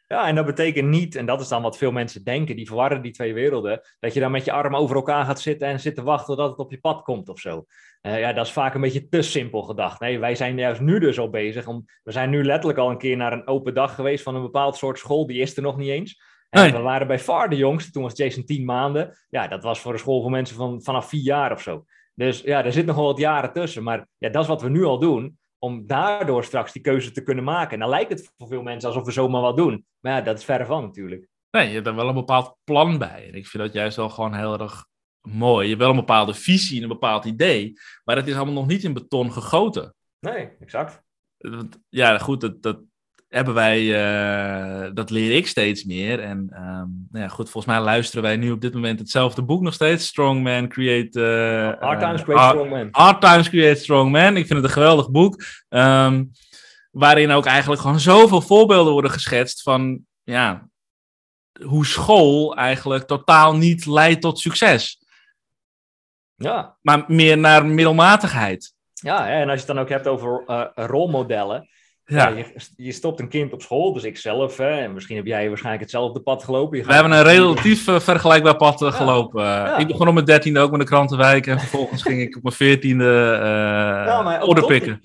Ja, 0.07 0.27
en 0.27 0.35
dat 0.35 0.45
betekent 0.45 0.87
niet, 0.87 1.15
en 1.15 1.25
dat 1.25 1.41
is 1.41 1.47
dan 1.47 1.61
wat 1.61 1.77
veel 1.77 1.91
mensen 1.91 2.23
denken, 2.23 2.55
die 2.55 2.67
verwarren 2.67 3.01
die 3.01 3.11
twee 3.11 3.33
werelden, 3.33 3.81
dat 3.99 4.13
je 4.13 4.19
dan 4.19 4.31
met 4.31 4.45
je 4.45 4.51
arm 4.51 4.75
over 4.75 4.95
elkaar 4.95 5.25
gaat 5.25 5.41
zitten 5.41 5.67
en 5.67 5.79
zit 5.79 5.95
te 5.95 6.03
wachten 6.03 6.35
tot 6.35 6.49
het 6.49 6.57
op 6.57 6.71
je 6.71 6.79
pad 6.79 7.01
komt 7.01 7.29
of 7.29 7.39
zo. 7.39 7.65
Uh, 8.01 8.19
ja, 8.19 8.33
dat 8.33 8.45
is 8.45 8.51
vaak 8.51 8.73
een 8.73 8.81
beetje 8.81 9.07
te 9.07 9.21
simpel 9.21 9.61
gedacht. 9.61 9.99
Nee, 9.99 10.19
wij 10.19 10.35
zijn 10.35 10.57
juist 10.57 10.81
nu 10.81 10.99
dus 10.99 11.19
al 11.19 11.29
bezig. 11.29 11.67
Om, 11.67 11.85
we 12.03 12.11
zijn 12.11 12.29
nu 12.29 12.43
letterlijk 12.43 12.79
al 12.79 12.89
een 12.89 12.97
keer 12.97 13.17
naar 13.17 13.33
een 13.33 13.47
open 13.47 13.73
dag 13.73 13.95
geweest 13.95 14.23
van 14.23 14.35
een 14.35 14.41
bepaald 14.41 14.75
soort 14.75 14.97
school, 14.99 15.27
die 15.27 15.41
is 15.41 15.55
er 15.57 15.63
nog 15.63 15.77
niet 15.77 15.89
eens. 15.89 16.21
En 16.49 16.61
nee. 16.61 16.71
we 16.71 16.79
waren 16.79 17.07
bij 17.07 17.19
far 17.19 17.49
de 17.49 17.55
jongste, 17.55 17.91
toen 17.91 18.03
was 18.03 18.17
Jason 18.17 18.45
tien 18.45 18.65
maanden. 18.65 19.17
Ja, 19.29 19.47
dat 19.47 19.63
was 19.63 19.79
voor 19.79 19.93
een 19.93 19.99
school 19.99 20.21
voor 20.21 20.31
mensen 20.31 20.55
van, 20.55 20.81
vanaf 20.81 21.09
vier 21.09 21.23
jaar 21.23 21.51
of 21.51 21.61
zo. 21.61 21.85
Dus 22.13 22.41
ja, 22.41 22.65
er 22.65 22.71
zit 22.71 22.85
nog 22.85 22.95
wel 22.95 23.05
wat 23.05 23.17
jaren 23.17 23.53
tussen. 23.53 23.83
Maar 23.83 24.07
ja, 24.17 24.29
dat 24.29 24.41
is 24.41 24.47
wat 24.47 24.61
we 24.61 24.69
nu 24.69 24.83
al 24.83 24.99
doen 24.99 25.37
om 25.59 25.87
daardoor 25.87 26.43
straks 26.43 26.71
die 26.71 26.81
keuze 26.81 27.11
te 27.11 27.23
kunnen 27.23 27.43
maken. 27.43 27.73
En 27.73 27.79
dan 27.79 27.89
lijkt 27.89 28.09
het 28.09 28.31
voor 28.37 28.47
veel 28.47 28.61
mensen 28.61 28.89
alsof 28.89 29.05
we 29.05 29.11
zomaar 29.11 29.41
wat 29.41 29.57
doen. 29.57 29.85
Maar 29.99 30.11
ja, 30.11 30.21
dat 30.21 30.37
is 30.37 30.45
verre 30.45 30.65
van 30.65 30.83
natuurlijk. 30.83 31.27
Nee, 31.51 31.67
je 31.67 31.73
hebt 31.73 31.87
er 31.87 31.95
wel 31.95 32.07
een 32.07 32.13
bepaald 32.13 32.57
plan 32.63 32.97
bij. 32.97 33.27
En 33.27 33.33
ik 33.33 33.47
vind 33.47 33.63
dat 33.63 33.73
juist 33.73 33.97
wel 33.97 34.09
gewoon 34.09 34.33
heel 34.33 34.59
erg 34.59 34.85
mooi. 35.21 35.63
Je 35.63 35.69
hebt 35.69 35.81
wel 35.81 35.89
een 35.89 35.95
bepaalde 35.99 36.33
visie 36.33 36.77
en 36.77 36.83
een 36.83 36.89
bepaald 36.89 37.25
idee. 37.25 37.73
Maar 38.03 38.15
het 38.15 38.27
is 38.27 38.35
allemaal 38.35 38.53
nog 38.53 38.67
niet 38.67 38.83
in 38.83 38.93
beton 38.93 39.31
gegoten. 39.31 39.95
Nee, 40.19 40.49
exact. 40.59 41.01
Ja, 41.89 42.17
goed, 42.17 42.41
dat, 42.41 42.61
dat 42.61 42.79
hebben 43.27 43.53
wij, 43.53 43.81
uh, 43.81 44.89
dat 44.93 45.09
leer 45.09 45.35
ik 45.35 45.47
steeds 45.47 45.83
meer. 45.83 46.19
En 46.19 46.37
um, 46.37 47.07
nou 47.11 47.23
ja, 47.23 47.27
goed, 47.27 47.49
volgens 47.49 47.73
mij 47.73 47.83
luisteren 47.83 48.23
wij 48.23 48.37
nu 48.37 48.51
op 48.51 48.61
dit 48.61 48.73
moment 48.73 48.99
hetzelfde 48.99 49.43
boek 49.43 49.61
nog 49.61 49.73
steeds. 49.73 50.07
Strong 50.07 50.43
Man 50.43 50.67
Create... 50.67 51.19
Uh, 51.19 51.81
Hard 51.87 51.99
Times 51.99 52.23
Create 52.23 52.47
Strong 52.47 52.69
Man. 52.69 52.87
Hard 52.91 53.21
Times 53.21 53.49
Create 53.49 53.79
Strong 53.79 54.11
Man. 54.11 54.37
Ik 54.37 54.47
vind 54.47 54.59
het 54.59 54.63
een 54.63 54.69
geweldig 54.69 55.11
boek. 55.11 55.43
Um, 55.69 56.31
waarin 56.91 57.31
ook 57.31 57.45
eigenlijk 57.45 57.81
gewoon 57.81 57.99
zoveel 57.99 58.41
voorbeelden 58.41 58.93
worden 58.93 59.11
geschetst 59.11 59.61
van... 59.61 60.05
Ja, 60.23 60.69
hoe 61.63 61.85
school 61.85 62.55
eigenlijk 62.55 63.07
totaal 63.07 63.55
niet 63.55 63.85
leidt 63.85 64.21
tot 64.21 64.39
succes. 64.39 65.01
Ja. 66.35 66.77
Maar 66.81 67.03
meer 67.07 67.37
naar 67.37 67.65
middelmatigheid. 67.65 68.73
Ja, 68.93 69.29
en 69.29 69.49
als 69.49 69.61
je 69.61 69.65
het 69.65 69.75
dan 69.75 69.79
ook 69.79 69.89
hebt 69.89 70.07
over 70.07 70.43
uh, 70.47 70.65
rolmodellen. 70.75 71.69
Ja. 72.09 72.27
je, 72.27 72.45
je, 72.75 72.91
stopt 72.91 73.19
een 73.19 73.29
kind 73.29 73.53
op 73.53 73.61
school, 73.61 73.93
dus 73.93 74.03
ik 74.03 74.17
zelf, 74.17 74.57
hè, 74.57 74.69
en 74.69 74.93
misschien 74.93 75.15
heb 75.15 75.25
jij 75.25 75.47
waarschijnlijk 75.47 75.83
hetzelfde 75.83 76.19
pad 76.19 76.43
gelopen. 76.43 76.85
We 76.85 76.93
hebben 76.93 77.11
een 77.11 77.23
relatief 77.23 77.87
uh, 77.87 77.99
vergelijkbaar 77.99 78.55
pad 78.55 78.81
uh, 78.81 78.89
ja. 78.89 78.95
gelopen. 78.95 79.43
Ja. 79.43 79.77
Ik 79.77 79.87
begon 79.87 80.07
op 80.07 80.13
mijn 80.13 80.25
dertiende 80.25 80.59
ook 80.59 80.71
met 80.71 80.79
de 80.79 80.85
krantenwijk 80.85 81.47
en 81.47 81.59
vervolgens 81.59 82.01
ging 82.01 82.21
ik 82.21 82.35
op 82.35 82.43
mijn 82.43 82.55
veertiende 82.55 83.39
uh, 83.41 84.43
order 84.47 84.65
pikken. 84.65 85.01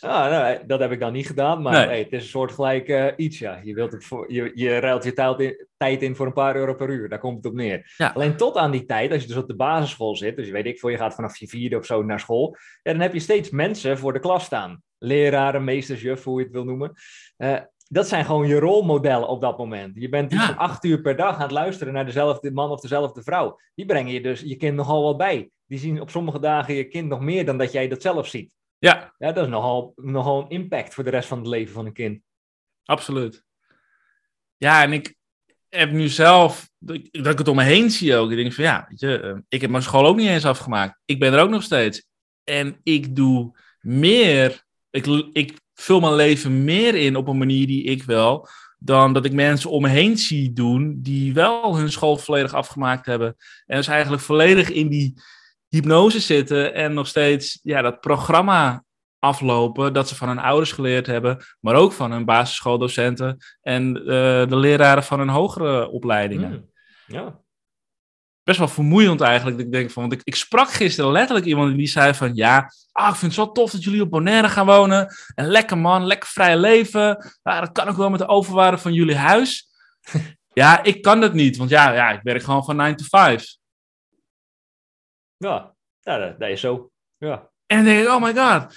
Nou, 0.00 0.58
dat 0.66 0.80
heb 0.80 0.92
ik 0.92 1.00
dan 1.00 1.12
niet 1.12 1.26
gedaan, 1.26 1.62
maar 1.62 1.72
nee. 1.72 1.86
hey, 1.86 1.98
het 1.98 2.12
is 2.12 2.22
een 2.22 2.28
soort 2.28 2.52
gelijk 2.52 2.88
uh, 2.88 3.06
iets, 3.16 3.38
ja. 3.38 3.60
Je, 3.62 3.74
wilt 3.74 3.92
het 3.92 4.04
voor, 4.04 4.32
je, 4.32 4.50
je 4.54 4.78
ruilt 4.78 5.04
je 5.04 5.12
tijd 5.12 5.40
in, 5.40 5.66
tijd 5.76 6.02
in 6.02 6.16
voor 6.16 6.26
een 6.26 6.32
paar 6.32 6.56
euro 6.56 6.74
per 6.74 6.88
uur, 6.88 7.08
daar 7.08 7.18
komt 7.18 7.36
het 7.36 7.46
op 7.46 7.54
neer. 7.54 7.92
Ja. 7.96 8.12
Alleen 8.14 8.36
tot 8.36 8.56
aan 8.56 8.70
die 8.70 8.84
tijd, 8.84 9.12
als 9.12 9.22
je 9.22 9.28
dus 9.28 9.36
op 9.36 9.48
de 9.48 9.56
basisschool 9.56 10.16
zit, 10.16 10.36
dus 10.36 10.46
je 10.46 10.52
weet 10.52 10.66
ik 10.66 10.80
voor 10.80 10.90
je 10.90 10.96
gaat 10.96 11.14
vanaf 11.14 11.36
je 11.36 11.48
vierde 11.48 11.76
of 11.76 11.86
zo 11.86 12.02
naar 12.02 12.20
school, 12.20 12.56
ja, 12.82 12.92
dan 12.92 13.00
heb 13.00 13.12
je 13.12 13.20
steeds 13.20 13.50
mensen 13.50 13.98
voor 13.98 14.12
de 14.12 14.20
klas 14.20 14.44
staan. 14.44 14.82
Leraren, 15.02 15.64
meesters, 15.64 16.02
juf, 16.02 16.24
hoe 16.24 16.38
je 16.38 16.44
het 16.44 16.52
wil 16.52 16.64
noemen. 16.64 16.92
Uh, 17.38 17.58
dat 17.88 18.08
zijn 18.08 18.24
gewoon 18.24 18.46
je 18.46 18.58
rolmodellen 18.58 19.28
op 19.28 19.40
dat 19.40 19.58
moment. 19.58 19.92
Je 19.94 20.08
bent 20.08 20.30
dus 20.30 20.46
ja. 20.46 20.52
acht 20.52 20.84
uur 20.84 21.00
per 21.00 21.16
dag 21.16 21.34
aan 21.34 21.42
het 21.42 21.50
luisteren 21.50 21.92
naar 21.92 22.04
dezelfde 22.04 22.52
man 22.52 22.70
of 22.70 22.80
dezelfde 22.80 23.22
vrouw. 23.22 23.60
Die 23.74 23.86
brengen 23.86 24.12
je 24.12 24.22
dus 24.22 24.40
je 24.40 24.56
kind 24.56 24.76
nogal 24.76 25.02
wat 25.02 25.16
bij. 25.16 25.50
Die 25.66 25.78
zien 25.78 26.00
op 26.00 26.10
sommige 26.10 26.38
dagen 26.38 26.74
je 26.74 26.84
kind 26.84 27.08
nog 27.08 27.20
meer 27.20 27.44
dan 27.44 27.58
dat 27.58 27.72
jij 27.72 27.88
dat 27.88 28.02
zelf 28.02 28.26
ziet. 28.26 28.50
Ja. 28.78 29.14
ja, 29.18 29.32
dat 29.32 29.44
is 29.44 29.50
nogal, 29.50 29.92
nogal 29.96 30.42
een 30.42 30.48
impact 30.48 30.94
voor 30.94 31.04
de 31.04 31.10
rest 31.10 31.28
van 31.28 31.38
het 31.38 31.46
leven 31.46 31.74
van 31.74 31.86
een 31.86 31.92
kind. 31.92 32.20
Absoluut. 32.84 33.44
Ja, 34.56 34.82
en 34.82 34.92
ik 34.92 35.14
heb 35.68 35.90
nu 35.90 36.08
zelf, 36.08 36.70
dat 36.78 36.96
ik 37.32 37.38
het 37.38 37.48
om 37.48 37.56
me 37.56 37.62
heen 37.62 37.90
zie 37.90 38.16
ook. 38.16 38.30
Ik 38.30 38.36
denk 38.36 38.52
van 38.52 38.64
ja, 38.64 38.86
weet 38.88 39.00
je, 39.00 39.42
ik 39.48 39.60
heb 39.60 39.70
mijn 39.70 39.82
school 39.82 40.06
ook 40.06 40.16
niet 40.16 40.28
eens 40.28 40.44
afgemaakt. 40.44 41.00
Ik 41.04 41.18
ben 41.18 41.32
er 41.32 41.40
ook 41.40 41.50
nog 41.50 41.62
steeds. 41.62 42.06
En 42.44 42.80
ik 42.82 43.16
doe 43.16 43.58
meer, 43.80 44.64
ik, 44.92 45.06
ik 45.32 45.60
vul 45.74 46.00
mijn 46.00 46.14
leven 46.14 46.64
meer 46.64 46.94
in 46.94 47.16
op 47.16 47.28
een 47.28 47.38
manier 47.38 47.66
die 47.66 47.84
ik 47.84 48.02
wel, 48.02 48.48
dan 48.78 49.12
dat 49.12 49.24
ik 49.24 49.32
mensen 49.32 49.70
om 49.70 49.82
me 49.82 49.88
heen 49.88 50.18
zie 50.18 50.52
doen 50.52 50.98
die 51.02 51.34
wel 51.34 51.76
hun 51.76 51.92
school 51.92 52.16
volledig 52.16 52.54
afgemaakt 52.54 53.06
hebben. 53.06 53.36
En 53.66 53.76
dus 53.76 53.86
eigenlijk 53.86 54.22
volledig 54.22 54.70
in 54.70 54.88
die 54.88 55.14
hypnose 55.68 56.20
zitten 56.20 56.74
en 56.74 56.94
nog 56.94 57.06
steeds 57.06 57.58
ja, 57.62 57.82
dat 57.82 58.00
programma 58.00 58.84
aflopen 59.18 59.92
dat 59.92 60.08
ze 60.08 60.14
van 60.14 60.28
hun 60.28 60.38
ouders 60.38 60.72
geleerd 60.72 61.06
hebben, 61.06 61.44
maar 61.60 61.74
ook 61.74 61.92
van 61.92 62.12
hun 62.12 62.24
basisschooldocenten 62.24 63.38
en 63.60 63.96
uh, 63.96 64.04
de 64.48 64.56
leraren 64.56 65.02
van 65.02 65.18
hun 65.18 65.28
hogere 65.28 65.88
opleidingen. 65.88 66.50
Mm, 66.50 66.70
ja. 67.06 67.40
Best 68.44 68.58
wel 68.58 68.68
vermoeiend 68.68 69.20
eigenlijk. 69.20 69.58
Ik 69.58 69.72
denk 69.72 69.90
van, 69.90 70.02
want 70.02 70.14
ik, 70.14 70.20
ik 70.24 70.34
sprak 70.34 70.70
gisteren 70.70 71.12
letterlijk 71.12 71.46
iemand 71.46 71.76
die 71.76 71.86
zei 71.86 72.14
van 72.14 72.34
ja, 72.34 72.72
ah, 72.92 73.08
ik 73.08 73.14
vind 73.14 73.36
het 73.36 73.40
zo 73.46 73.52
tof 73.52 73.70
dat 73.70 73.84
jullie 73.84 74.02
op 74.02 74.10
Bonaire 74.10 74.48
gaan 74.48 74.66
wonen. 74.66 75.14
En 75.34 75.46
lekker 75.46 75.78
man, 75.78 76.06
lekker 76.06 76.28
vrij 76.28 76.56
leven. 76.56 77.32
Ja, 77.42 77.60
dat 77.60 77.72
kan 77.72 77.88
ook 77.88 77.96
wel 77.96 78.10
met 78.10 78.18
de 78.18 78.28
overwaarde 78.28 78.78
van 78.78 78.92
jullie 78.92 79.16
huis. 79.16 79.68
ja, 80.52 80.82
ik 80.82 81.02
kan 81.02 81.20
dat 81.20 81.34
niet, 81.34 81.56
want 81.56 81.70
ja, 81.70 81.92
ja, 81.92 82.10
ik 82.10 82.22
werk 82.22 82.42
gewoon 82.42 82.64
van 82.64 82.76
9 82.76 82.96
to 82.96 83.04
5. 83.04 83.56
Ja, 85.36 85.74
ja 86.00 86.18
dat, 86.18 86.40
dat, 86.40 86.48
is 86.48 86.60
zo. 86.60 86.90
Ja. 87.18 87.50
En 87.66 87.76
dan 87.76 87.84
denk 87.84 88.02
ik, 88.02 88.08
oh 88.08 88.22
my 88.22 88.34
god. 88.34 88.76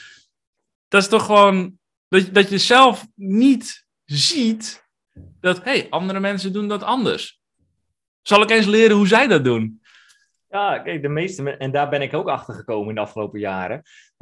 Dat 0.88 1.02
is 1.02 1.10
toch 1.10 1.26
gewoon 1.26 1.80
dat, 2.08 2.34
dat 2.34 2.50
je 2.50 2.58
zelf 2.58 3.08
niet 3.16 3.86
ziet 4.06 4.86
dat, 5.40 5.58
hé, 5.58 5.72
hey, 5.72 5.88
andere 5.90 6.20
mensen 6.20 6.54
doen 6.54 6.68
dat 6.68 6.84
anders. 6.84 7.40
Zal 8.28 8.42
ik 8.42 8.50
eens 8.50 8.66
leren 8.66 8.96
hoe 8.96 9.08
zij 9.08 9.28
dat 9.28 9.44
doen? 9.44 9.82
Ja, 10.50 10.80
kijk, 10.80 11.02
de 11.02 11.10
meeste, 11.10 11.58
en 11.58 11.72
daar 11.72 11.90
ben 11.90 12.02
ik 12.02 12.14
ook 12.14 12.28
achter 12.28 12.54
gekomen 12.54 12.90
in 12.90 12.96
de 12.96 13.02
afgelopen 13.02 13.40
jaren. 13.40 13.82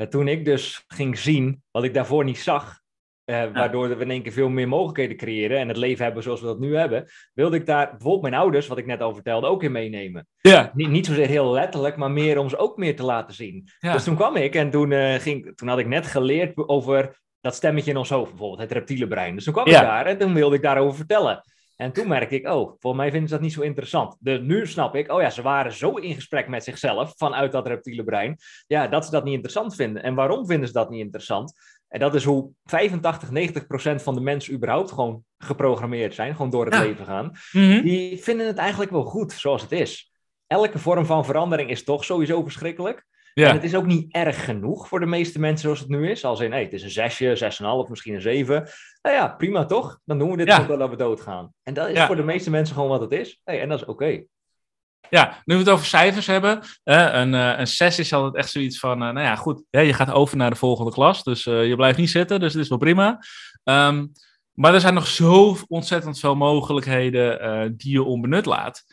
Toen 0.09 0.27
ik 0.27 0.45
dus 0.45 0.83
ging 0.87 1.17
zien 1.17 1.61
wat 1.71 1.83
ik 1.83 1.93
daarvoor 1.93 2.23
niet 2.23 2.37
zag, 2.37 2.79
uh, 3.25 3.43
waardoor 3.53 3.97
we 3.97 4.03
in 4.03 4.11
één 4.11 4.21
keer 4.21 4.31
veel 4.31 4.49
meer 4.49 4.67
mogelijkheden 4.67 5.17
creëren 5.17 5.57
en 5.59 5.67
het 5.67 5.77
leven 5.77 6.05
hebben 6.05 6.23
zoals 6.23 6.41
we 6.41 6.45
dat 6.45 6.59
nu 6.59 6.75
hebben, 6.75 7.05
wilde 7.33 7.55
ik 7.55 7.65
daar 7.65 7.89
bijvoorbeeld 7.89 8.21
mijn 8.21 8.33
ouders, 8.33 8.67
wat 8.67 8.77
ik 8.77 8.85
net 8.85 9.01
al 9.01 9.13
vertelde, 9.13 9.47
ook 9.47 9.63
in 9.63 9.71
meenemen. 9.71 10.27
Ja. 10.41 10.71
Niet, 10.73 10.89
niet 10.89 11.05
zozeer 11.05 11.27
heel 11.27 11.51
letterlijk, 11.51 11.95
maar 11.95 12.11
meer 12.11 12.37
om 12.37 12.49
ze 12.49 12.57
ook 12.57 12.77
meer 12.77 12.95
te 12.95 13.03
laten 13.03 13.35
zien. 13.35 13.69
Ja. 13.79 13.93
Dus 13.93 14.03
toen 14.03 14.15
kwam 14.15 14.35
ik 14.35 14.55
en 14.55 14.69
toen, 14.69 14.91
uh, 14.91 15.13
ging, 15.13 15.57
toen 15.57 15.67
had 15.67 15.79
ik 15.79 15.87
net 15.87 16.05
geleerd 16.05 16.67
over 16.67 17.21
dat 17.41 17.55
stemmetje 17.55 17.91
in 17.91 17.97
ons 17.97 18.09
hoofd, 18.09 18.29
bijvoorbeeld 18.29 18.61
het 18.61 18.71
reptiele 18.71 19.07
brein. 19.07 19.35
Dus 19.35 19.43
toen 19.43 19.53
kwam 19.53 19.67
Ja. 19.67 19.81
ik 19.81 19.87
daar 19.87 20.05
en 20.05 20.17
toen 20.17 20.33
wilde 20.33 20.55
ik 20.55 20.61
daarover 20.61 20.95
vertellen. 20.95 21.43
En 21.75 21.91
toen 21.91 22.07
merkte 22.07 22.35
ik, 22.35 22.47
oh, 22.47 22.73
voor 22.79 22.95
mij 22.95 23.09
vinden 23.11 23.29
ze 23.29 23.33
dat 23.35 23.43
niet 23.43 23.53
zo 23.53 23.61
interessant. 23.61 24.15
Dus 24.19 24.39
nu 24.39 24.67
snap 24.67 24.95
ik, 24.95 25.11
oh 25.11 25.21
ja, 25.21 25.29
ze 25.29 25.41
waren 25.41 25.73
zo 25.73 25.95
in 25.95 26.15
gesprek 26.15 26.47
met 26.47 26.63
zichzelf 26.63 27.13
vanuit 27.17 27.51
dat 27.51 27.67
reptiele 27.67 28.03
brein, 28.03 28.37
ja, 28.67 28.87
dat 28.87 29.05
ze 29.05 29.11
dat 29.11 29.23
niet 29.23 29.33
interessant 29.33 29.75
vinden. 29.75 30.03
En 30.03 30.15
waarom 30.15 30.45
vinden 30.47 30.67
ze 30.67 30.73
dat 30.73 30.89
niet 30.89 30.99
interessant? 30.99 31.53
En 31.87 31.99
dat 31.99 32.15
is 32.15 32.23
hoe 32.23 32.51
85, 32.65 33.31
90 33.31 33.67
procent 33.67 34.01
van 34.01 34.15
de 34.15 34.21
mensen 34.21 34.53
überhaupt 34.53 34.91
gewoon 34.91 35.23
geprogrammeerd 35.37 36.13
zijn, 36.13 36.35
gewoon 36.35 36.49
door 36.51 36.65
het 36.65 36.73
Ja. 36.73 36.81
leven 36.81 37.05
gaan. 37.05 37.31
Mhm. 37.51 37.81
Die 37.83 38.23
vinden 38.23 38.47
het 38.47 38.57
eigenlijk 38.57 38.91
wel 38.91 39.03
goed 39.05 39.31
zoals 39.31 39.61
het 39.61 39.71
is. 39.71 40.11
Elke 40.47 40.79
vorm 40.79 41.05
van 41.05 41.25
verandering 41.25 41.69
is 41.69 41.83
toch 41.83 42.03
sowieso 42.03 42.43
verschrikkelijk. 42.43 43.05
Ja. 43.33 43.47
En 43.49 43.55
het 43.55 43.63
is 43.63 43.75
ook 43.75 43.85
niet 43.85 44.13
erg 44.13 44.45
genoeg 44.45 44.87
voor 44.87 44.99
de 44.99 45.05
meeste 45.05 45.39
mensen 45.39 45.61
zoals 45.61 45.79
het 45.79 45.89
nu 45.89 46.09
is. 46.09 46.25
Als 46.25 46.39
in, 46.39 46.51
hey, 46.51 46.63
het 46.63 46.73
is 46.73 46.83
een 46.83 46.89
zesje, 46.89 47.35
zes 47.35 47.59
en 47.59 47.65
een 47.65 47.71
half, 47.71 47.89
misschien 47.89 48.13
een 48.13 48.21
zeven. 48.21 48.69
Nou 49.01 49.15
ja, 49.15 49.27
prima 49.27 49.65
toch? 49.65 49.99
Dan 50.05 50.17
doen 50.19 50.31
we 50.31 50.37
dit 50.37 50.47
Ja. 50.47 50.65
totdat 50.65 50.89
we 50.89 50.95
doodgaan. 50.95 51.53
En 51.63 51.73
dat 51.73 51.87
is 51.87 51.97
Ja. 51.97 52.05
voor 52.05 52.15
de 52.15 52.23
meeste 52.23 52.49
mensen 52.49 52.75
gewoon 52.75 52.89
wat 52.89 53.01
het 53.01 53.11
is. 53.11 53.39
Hey, 53.43 53.61
en 53.61 53.69
dat 53.69 53.81
is 53.81 53.85
oké. 53.85 54.23
Ja, 55.09 55.41
nu 55.45 55.53
we 55.53 55.59
het 55.61 55.69
over 55.69 55.85
cijfers 55.85 56.27
hebben. 56.27 56.59
een, 56.83 57.33
eh, 57.33 57.59
een 57.59 57.67
6 57.67 57.99
is 57.99 58.13
altijd 58.13 58.35
echt 58.35 58.49
zoiets 58.51 58.79
van, 58.79 58.93
eh, 59.03 59.09
nou 59.09 59.19
ja, 59.19 59.35
goed, 59.35 59.63
je 59.69 59.93
gaat 59.93 60.11
over 60.11 60.37
naar 60.37 60.49
de 60.49 60.55
volgende 60.55 60.91
klas. 60.91 61.23
Dus 61.23 61.45
eh, 61.45 61.67
je 61.67 61.75
blijft 61.75 61.97
niet 61.97 62.09
zitten, 62.09 62.39
dus 62.39 62.53
het 62.53 62.61
is 62.63 62.69
wel 62.69 62.77
prima. 62.77 63.19
Ehm, 63.63 64.05
maar 64.53 64.73
er 64.73 64.79
zijn 64.79 64.93
nog 64.93 65.07
zo 65.07 65.57
ontzettend 65.67 66.19
veel 66.19 66.35
mogelijkheden 66.35 67.77
die 67.77 67.91
je 67.91 68.03
onbenut 68.03 68.45
laat. 68.45 68.83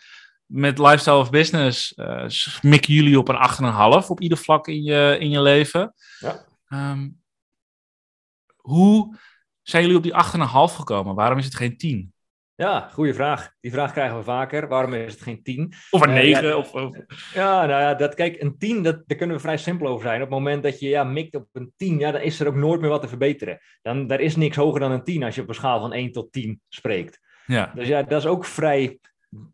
Met 0.53 0.79
Lifestyle 0.79 1.17
of 1.17 1.31
Business 1.31 1.95
eh 1.95 2.27
mikken 2.63 2.95
jullie 2.95 3.19
op 3.19 3.29
een 3.29 4.03
8,5 4.05 4.09
op 4.09 4.21
ieder 4.21 4.39
vlak 4.39 4.69
in 4.69 4.83
je, 4.83 5.17
in 5.21 5.31
je 5.31 5.41
leven. 5.41 5.95
Ja. 6.19 6.45
Ehm, 6.69 7.09
hoe 8.57 9.17
zijn 9.63 9.83
jullie 9.83 9.97
op 9.97 10.03
die 10.03 10.15
8,5 10.15 10.75
gekomen? 10.77 11.15
Waarom 11.15 11.39
is 11.39 11.45
het 11.45 11.55
geen 11.55 11.77
10? 11.77 12.13
Ja, 12.55 12.89
goede 12.93 13.15
vraag. 13.15 13.51
Die 13.61 13.71
vraag 13.71 13.93
krijgen 13.93 14.17
we 14.17 14.23
vaker. 14.23 14.69
Waarom 14.69 14.95
is 14.95 15.13
het 15.13 15.23
geen 15.23 15.43
10? 15.43 15.73
Of 15.91 16.01
een 16.01 16.09
Eh, 16.09 16.15
9? 16.15 16.49
ja. 16.49 16.57
Of, 16.57 16.73
of- 16.75 16.97
Ja, 17.35 17.67
nou 17.67 17.81
ja, 17.83 17.95
dat, 17.95 18.15
kijk, 18.15 18.41
een 18.43 18.59
10, 18.59 18.83
dat, 18.83 19.03
daar 19.07 19.19
kunnen 19.19 19.37
we 19.37 19.43
vrij 19.43 19.57
simpel 19.57 19.87
over 19.87 20.03
zijn. 20.07 20.15
Op 20.23 20.29
het 20.29 20.39
moment 20.39 20.63
dat 20.63 20.79
je 20.81 20.89
ja, 20.89 21.05
mikt 21.05 21.35
op 21.35 21.49
een 21.53 21.73
10, 21.77 21.99
ja, 21.99 22.11
dan 22.11 22.21
is 22.21 22.41
er 22.41 22.47
ook 22.47 22.55
nooit 22.55 22.81
meer 22.81 22.91
wat 22.91 23.03
te 23.03 23.09
verbeteren. 23.09 23.59
Dan, 23.83 24.07
daar 24.07 24.21
is 24.21 24.37
niks 24.37 24.57
hoger 24.57 24.81
dan 24.81 24.91
een 24.93 25.05
10 25.05 25.23
als 25.23 25.35
je 25.35 25.43
op 25.43 25.49
een 25.49 25.55
schaal 25.55 25.81
van 25.81 25.93
1 25.93 26.13
tot 26.13 26.33
10 26.33 26.61
spreekt. 26.69 27.21
ja. 27.47 27.73
Dus 27.75 27.87
ja, 27.89 28.03
dat 28.03 28.21
is 28.21 28.27
ook 28.27 28.45
vrij 28.45 28.99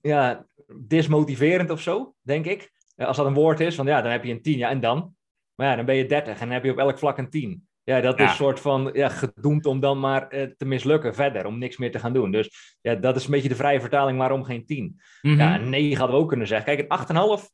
ja, 0.02 0.46
desmotiverend 0.74 1.70
of 1.70 1.80
zo, 1.80 2.14
denk 2.22 2.46
ik. 2.46 2.70
Ja, 2.96 3.04
Als 3.04 3.16
dat 3.16 3.26
een 3.26 3.34
woord 3.34 3.60
is, 3.60 3.74
van 3.74 3.86
ja, 3.86 4.02
dan 4.02 4.10
heb 4.12 4.24
je 4.24 4.32
een 4.32 4.42
10, 4.42 4.58
ja, 4.58 4.68
en 4.70 4.80
dan? 4.80 5.14
Maar 5.54 5.66
ja, 5.68 5.76
dan 5.76 5.84
ben 5.84 5.94
je 5.94 6.06
30 6.06 6.32
en 6.32 6.38
dan 6.40 6.50
heb 6.50 6.64
je 6.64 6.70
op 6.70 6.78
elk 6.78 6.98
vlak 6.98 7.18
een 7.18 7.30
10. 7.30 7.68
Ja, 7.82 8.00
dat 8.00 8.18
Ja. 8.18 8.24
is 8.24 8.30
een 8.30 8.36
soort 8.36 8.60
van 8.60 8.90
ja, 8.92 9.08
gedoemd 9.08 9.66
om 9.66 9.80
dan 9.80 10.00
maar 10.00 10.28
eh, 10.28 10.42
te 10.56 10.64
mislukken 10.64 11.14
verder, 11.14 11.46
om 11.46 11.58
niks 11.58 11.76
meer 11.76 11.90
te 11.90 11.98
gaan 11.98 12.12
doen. 12.12 12.30
Dus 12.30 12.76
ja, 12.80 12.94
dat 12.94 13.16
is 13.16 13.24
een 13.24 13.30
beetje 13.30 13.48
de 13.48 13.54
vrije 13.54 13.80
vertaling, 13.80 14.18
waarom 14.18 14.44
geen 14.44 14.66
10? 14.66 15.00
Mhm. 15.22 15.38
Ja, 15.38 15.54
een 15.54 15.68
9 15.68 15.98
hadden 15.98 16.16
we 16.16 16.22
ook 16.22 16.28
kunnen 16.28 16.46
zeggen. 16.46 16.76
Kijk, 16.76 17.08
een 17.08 17.38
8,5, 17.38 17.48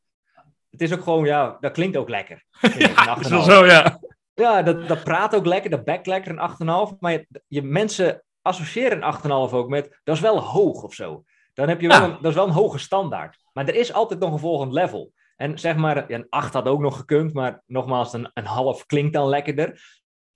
het 0.69 0.81
is 0.81 0.93
ook 0.93 1.01
gewoon, 1.03 1.25
ja, 1.25 1.57
dat 1.59 1.71
klinkt 1.71 1.97
ook 1.97 2.09
lekker. 2.09 2.43
Ja, 2.77 3.17
is 3.19 3.27
wel 3.27 3.39
8,5. 3.41 3.45
zo, 3.45 3.65
ja. 3.65 3.99
Ja, 4.33 4.61
dat, 4.61 4.87
dat 4.87 5.03
praat 5.03 5.35
ook 5.35 5.45
lekker, 5.45 5.69
dat 5.69 5.83
bekt 5.83 6.07
lekker, 6.07 6.31
een 6.31 6.49
8,5. 6.93 6.99
Maar 6.99 7.11
je, 7.11 7.27
je 7.47 7.61
mensen 7.61 8.23
associëren 8.41 9.03
een 9.07 9.13
8,5 9.49 9.53
ook 9.53 9.69
met, 9.69 9.99
dat 10.03 10.15
is 10.15 10.21
wel 10.21 10.39
hoog 10.39 10.83
of 10.83 10.93
zo. 10.93 11.23
Dan 11.53 11.69
heb 11.69 11.81
je 11.81 11.87
wel 11.87 11.97
Ja. 11.97 12.03
een, 12.03 12.11
dat 12.21 12.25
is 12.31 12.35
wel 12.35 12.45
een 12.47 12.51
hoge 12.53 12.79
standaard. 12.79 13.37
Maar 13.53 13.67
er 13.67 13.75
is 13.75 13.93
altijd 13.93 14.19
nog 14.19 14.31
een 14.33 14.39
volgend 14.39 14.71
level. 14.73 15.13
En 15.35 15.59
zeg 15.59 15.75
maar, 15.75 16.09
een 16.09 16.25
8 16.29 16.53
had 16.53 16.65
ook 16.67 16.79
nog 16.79 16.97
gekund, 16.97 17.33
maar 17.33 17.61
nogmaals, 17.65 18.13
een, 18.13 18.29
een 18.33 18.45
half 18.45 18.85
klinkt 18.85 19.13
dan 19.13 19.27
lekkerder. 19.27 19.81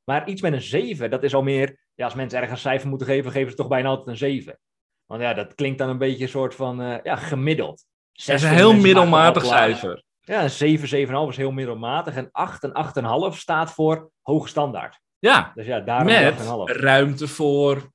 Maar 0.04 0.28
iets 0.28 0.42
met 0.42 0.54
een 0.54 0.62
7, 0.62 1.10
dat 1.10 1.24
is 1.24 1.34
al 1.36 1.44
meer, 1.44 1.80
ja, 1.96 2.06
als 2.06 2.14
mensen 2.14 2.40
ergens 2.40 2.64
een 2.64 2.70
cijfer 2.70 2.90
moeten 2.90 3.08
geven, 3.08 3.32
geven 3.32 3.50
ze 3.52 3.58
toch 3.58 3.68
bijna 3.68 3.90
altijd 3.90 4.08
een 4.08 4.18
7. 4.18 4.60
Want 5.06 5.22
ja, 5.22 5.34
dat 5.34 5.56
klinkt 5.56 5.78
dan 5.78 5.90
een 5.90 5.98
beetje 5.98 6.24
een 6.24 6.30
soort 6.30 6.56
van, 6.56 6.82
eh, 6.82 6.98
ja, 7.04 7.16
gemiddeld. 7.16 7.86
Zes 8.12 8.36
is 8.36 8.50
een 8.50 8.56
heel 8.56 8.74
middelmatig 8.74 9.46
cijfer. 9.46 10.04
Ja, 10.22 10.44
een 10.44 10.50
7, 10.50 10.88
7,5 10.88 11.30
is 11.30 11.38
heel 11.38 11.52
middelmatig. 11.52 12.16
En 12.16 12.30
8 12.32 12.64
en 12.64 12.74
8,5 13.32 13.38
staat 13.38 13.72
voor 13.72 14.12
hoge 14.22 14.48
standaard. 14.48 15.00
Ja, 15.20 15.52
Dus 15.56 15.66
ja, 15.66 15.80
daarom 15.80 16.06
met 16.06 16.40
8,5. 16.40 16.76
ruimte 16.76 17.28
voor 17.28 17.92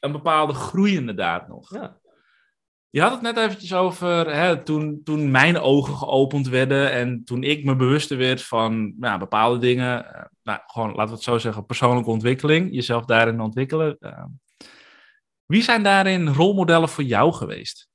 een 0.00 0.12
bepaalde 0.12 0.52
groei 0.54 0.94
inderdaad 0.96 1.48
nog. 1.48 1.70
Ja. 1.74 1.98
Je 2.90 3.00
had 3.00 3.10
het 3.12 3.20
net 3.20 3.36
eventjes 3.36 3.74
over 3.74 4.34
hè, 4.34 4.62
toen, 4.62 5.00
toen 5.04 5.30
mijn 5.30 5.58
ogen 5.58 5.94
geopend 5.94 6.48
werden 6.48 6.92
en 6.92 7.24
toen 7.24 7.42
ik 7.42 7.64
me 7.64 7.76
bewuster 7.76 8.16
werd 8.18 8.42
van 8.42 8.94
nou, 8.98 9.18
bepaalde 9.18 9.58
dingen. 9.58 10.14
eh, 10.14 10.24
nou, 10.42 10.60
gewoon, 10.66 10.88
laten 10.88 11.06
we 11.06 11.12
het 11.14 11.22
zo 11.22 11.38
zeggen, 11.38 11.66
persoonlijke 11.66 12.10
ontwikkeling, 12.10 12.74
jezelf 12.74 13.04
daarin 13.04 13.40
ontwikkelen. 13.40 13.96
eh. 14.00 14.24
wie 15.46 15.62
zijn 15.62 15.82
daarin 15.82 16.28
rolmodellen 16.28 16.88
voor 16.88 17.04
jou 17.04 17.32
geweest? 17.32 17.88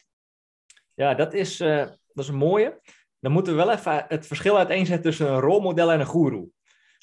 Ja, 0.94 1.14
dat 1.14 1.34
is, 1.34 1.60
eh, 1.60 1.78
dat 2.14 2.24
is 2.24 2.28
een 2.28 2.36
mooie. 2.36 2.82
Dan 3.20 3.32
moeten 3.32 3.56
we 3.56 3.64
wel 3.64 3.72
even 3.74 4.06
het 4.08 4.28
verschil 4.28 4.58
uiteenzetten 4.58 5.04
tussen 5.10 5.32
een 5.32 5.40
rolmodel 5.40 5.92
en 5.92 6.00
een 6.00 6.06
goeroe. 6.06 6.48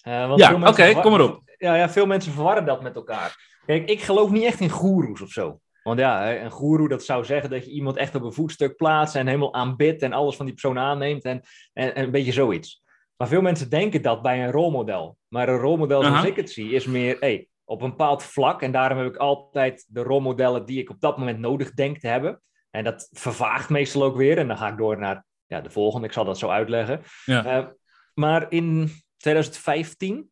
Want 0.02 0.40
Ja, 0.40 0.68
oké, 0.68 0.92
kom 1.00 1.10
maar 1.10 1.20
op. 1.20 1.42
Ja, 1.56 1.74
ja, 1.74 1.88
veel 1.90 2.06
mensen 2.06 2.32
verwarren 2.32 2.64
dat 2.64 2.82
met 2.82 2.94
elkaar. 2.94 3.58
Kijk, 3.66 3.88
ik 3.88 4.00
geloof 4.02 4.30
niet 4.30 4.44
echt 4.44 4.60
in 4.60 4.68
goeroes 4.70 5.20
of 5.20 5.30
zo. 5.30 5.60
Want 5.82 5.98
ja, 5.98 6.36
een 6.36 6.50
goeroe, 6.50 6.88
dat 6.88 7.04
zou 7.04 7.24
zeggen 7.24 7.50
dat 7.50 7.64
je 7.64 7.70
iemand 7.70 7.96
echt 7.96 8.14
op 8.14 8.22
een 8.22 8.32
voetstuk 8.32 8.76
plaatst 8.76 9.14
en 9.14 9.26
helemaal 9.26 9.54
aanbidt 9.54 10.02
en 10.02 10.12
alles 10.12 10.36
van 10.36 10.44
die 10.46 10.54
persoon 10.54 10.78
aanneemt 10.78 11.24
en, 11.24 11.42
en, 11.72 11.94
en 11.94 12.04
een 12.04 12.10
beetje 12.10 12.32
zoiets. 12.32 12.82
Maar 13.16 13.28
veel 13.28 13.40
mensen 13.40 13.70
denken 13.70 14.02
dat 14.02 14.22
bij 14.22 14.44
een 14.44 14.50
rolmodel. 14.50 15.16
Maar 15.28 15.48
een 15.48 15.58
rolmodel 15.58 16.02
zoals 16.02 16.24
ik 16.24 16.36
het 16.36 16.50
zie, 16.50 16.72
is 16.72 16.86
meer 16.86 17.16
hey, 17.18 17.48
op 17.64 17.82
een 17.82 17.90
bepaald 17.90 18.22
vlak. 18.22 18.62
En 18.62 18.72
daarom 18.72 18.98
heb 18.98 19.06
ik 19.06 19.16
altijd 19.16 19.86
de 19.88 20.02
rolmodellen 20.02 20.66
die 20.66 20.78
ik 20.78 20.90
op 20.90 21.00
dat 21.00 21.18
moment 21.18 21.38
nodig 21.38 21.72
denk 21.72 21.98
te 21.98 22.08
hebben. 22.08 22.42
En 22.70 22.84
dat 22.84 23.08
vervaagt 23.12 23.68
meestal 23.68 24.02
ook 24.02 24.16
weer. 24.16 24.38
En 24.38 24.48
dan 24.48 24.56
ga 24.56 24.68
ik 24.68 24.76
door 24.76 24.98
naar 24.98 25.24
ja, 25.46 25.60
de 25.60 25.70
volgende. 25.70 26.06
Ik 26.06 26.12
zal 26.12 26.24
dat 26.24 26.38
zo 26.38 26.48
uitleggen. 26.48 27.02
Ja. 27.24 27.44
Eh, 27.44 27.66
maar 28.14 28.52
in 28.52 28.90
2015, 29.16 30.29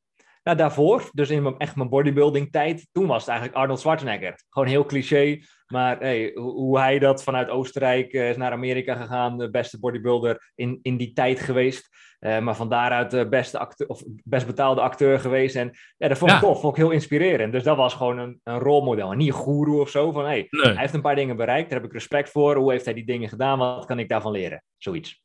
nou 0.49 0.61
daarvoor, 0.61 1.11
dus 1.13 1.31
in 1.31 1.43
mijn, 1.43 1.59
echt 1.59 1.77
mijn 1.77 1.89
bodybuilding 1.89 2.53
tijd, 2.53 2.89
toen 2.93 3.07
was 3.07 3.21
het 3.21 3.29
eigenlijk 3.29 3.59
Arnold 3.59 3.81
Schwarzenegger. 3.81 4.41
Gewoon 4.51 4.69
heel 4.69 4.85
cliché. 4.85 5.39
Maar 5.67 5.99
hey, 5.99 6.31
hoe, 6.35 6.79
hij 6.79 6.99
dat 6.99 7.23
vanuit 7.23 7.49
Oostenrijk 7.49 8.13
eh, 8.13 8.29
is 8.29 8.37
naar 8.37 8.53
Amerika 8.53 8.95
gegaan, 8.95 9.39
de 9.39 9.51
beste 9.51 9.79
bodybuilder 9.79 10.51
in, 10.55 10.79
in 10.83 10.97
die 10.97 11.13
tijd 11.13 11.41
geweest. 11.41 11.89
Eh, 12.19 12.39
maar 12.39 12.57
van 12.57 12.69
daaruit 12.69 13.11
de 13.11 13.29
beste 13.29 13.59
acteur, 13.59 13.89
of 13.89 14.03
best 14.25 14.47
betaalde 14.47 14.81
acteur 14.81 15.19
geweest. 15.21 15.57
En 15.57 15.71
ja, 15.97 16.09
dat 16.09 16.19
vond 16.19 16.31
ik 16.31 16.37
Ja. 16.41 16.43
tof, 16.43 16.61
vond 16.61 16.77
ik 16.77 16.83
heel 16.83 16.91
inspirerend. 16.93 17.53
Dus 17.53 17.63
dat 17.63 17.77
was 17.77 17.95
gewoon 17.95 18.19
een, 18.19 18.41
een 18.45 18.59
rolmodel. 18.59 19.11
En 19.13 19.19
niet 19.19 19.29
een 19.29 19.35
goeroe 19.35 19.81
of 19.81 19.91
zo. 19.91 20.13
Van 20.13 20.25
hey, 20.25 20.47
Nee. 20.51 20.65
hij 20.65 20.81
heeft 20.81 20.95
een 20.95 21.01
paar 21.03 21.15
dingen 21.15 21.37
bereikt, 21.37 21.71
daar 21.71 21.79
heb 21.79 21.89
ik 21.89 21.95
respect 21.95 22.31
voor. 22.31 22.57
Hoe 22.57 22.71
heeft 22.71 22.85
hij 22.85 22.95
die 22.95 23.07
dingen 23.07 23.29
gedaan? 23.29 23.59
Wat 23.59 23.85
kan 23.85 23.99
ik 23.99 24.09
daarvan 24.09 24.33
leren? 24.33 24.63
Zoiets. 24.77 25.23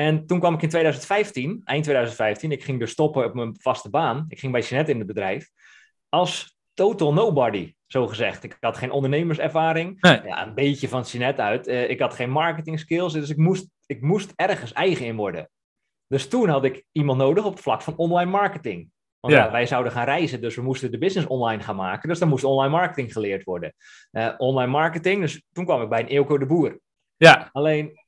En 0.00 0.26
toen 0.26 0.38
kwam 0.38 0.54
ik 0.54 0.62
in 0.62 0.68
2015, 0.68 1.60
eind 1.64 1.82
2015, 1.82 2.52
ik 2.52 2.64
ging 2.64 2.78
dus 2.78 2.90
stoppen 2.90 3.24
op 3.24 3.34
mijn 3.34 3.56
vaste 3.60 3.90
baan. 3.90 4.24
Ik 4.28 4.38
ging 4.38 4.52
bij 4.52 4.60
Jeanette 4.60 4.90
in 4.92 4.98
het 4.98 5.06
bedrijf. 5.06 5.50
Als 6.08 6.56
total 6.74 7.12
nobody, 7.12 7.74
zo 7.86 8.06
gezegd. 8.06 8.44
Ik 8.44 8.56
had 8.60 8.76
geen 8.76 8.90
ondernemerservaring. 8.90 10.00
Nee. 10.00 10.20
Ja, 10.24 10.46
een 10.46 10.54
beetje 10.54 10.88
van 10.88 11.02
Jeanette 11.02 11.42
uit. 11.42 11.66
Eh, 11.66 11.90
ik 11.90 12.00
had 12.00 12.14
geen 12.14 12.30
marketing 12.30 12.78
skills, 12.78 13.12
dus 13.12 13.30
ik 13.30 13.36
moest, 13.36 13.68
ik 13.86 14.00
moest 14.00 14.32
ergens 14.36 14.72
eigen 14.72 15.06
in 15.06 15.16
worden. 15.16 15.50
Dus 16.06 16.28
toen 16.28 16.48
had 16.48 16.64
ik 16.64 16.84
iemand 16.92 17.18
nodig 17.18 17.44
op 17.44 17.52
het 17.52 17.62
vlak 17.62 17.82
van 17.82 17.96
online 17.96 18.30
marketing. 18.30 18.90
Want 19.20 19.34
Ja. 19.34 19.44
ja, 19.44 19.50
wij 19.50 19.66
zouden 19.66 19.92
gaan 19.92 20.04
reizen, 20.04 20.40
dus 20.40 20.54
we 20.54 20.62
moesten 20.62 20.90
de 20.90 20.98
business 20.98 21.28
online 21.28 21.62
gaan 21.62 21.76
maken. 21.76 22.08
Dus 22.08 22.18
dan 22.18 22.28
moest 22.28 22.44
online 22.44 22.72
marketing 22.72 23.12
geleerd 23.12 23.44
worden. 23.44 23.74
Eh, 24.10 24.34
online 24.36 24.70
marketing, 24.70 25.20
dus 25.20 25.42
toen 25.52 25.64
kwam 25.64 25.82
ik 25.82 25.88
bij 25.88 26.00
een 26.00 26.06
Eelco 26.06 26.38
de 26.38 26.46
Boer. 26.46 26.80
Ja, 27.16 27.48
Alleen, 27.52 27.98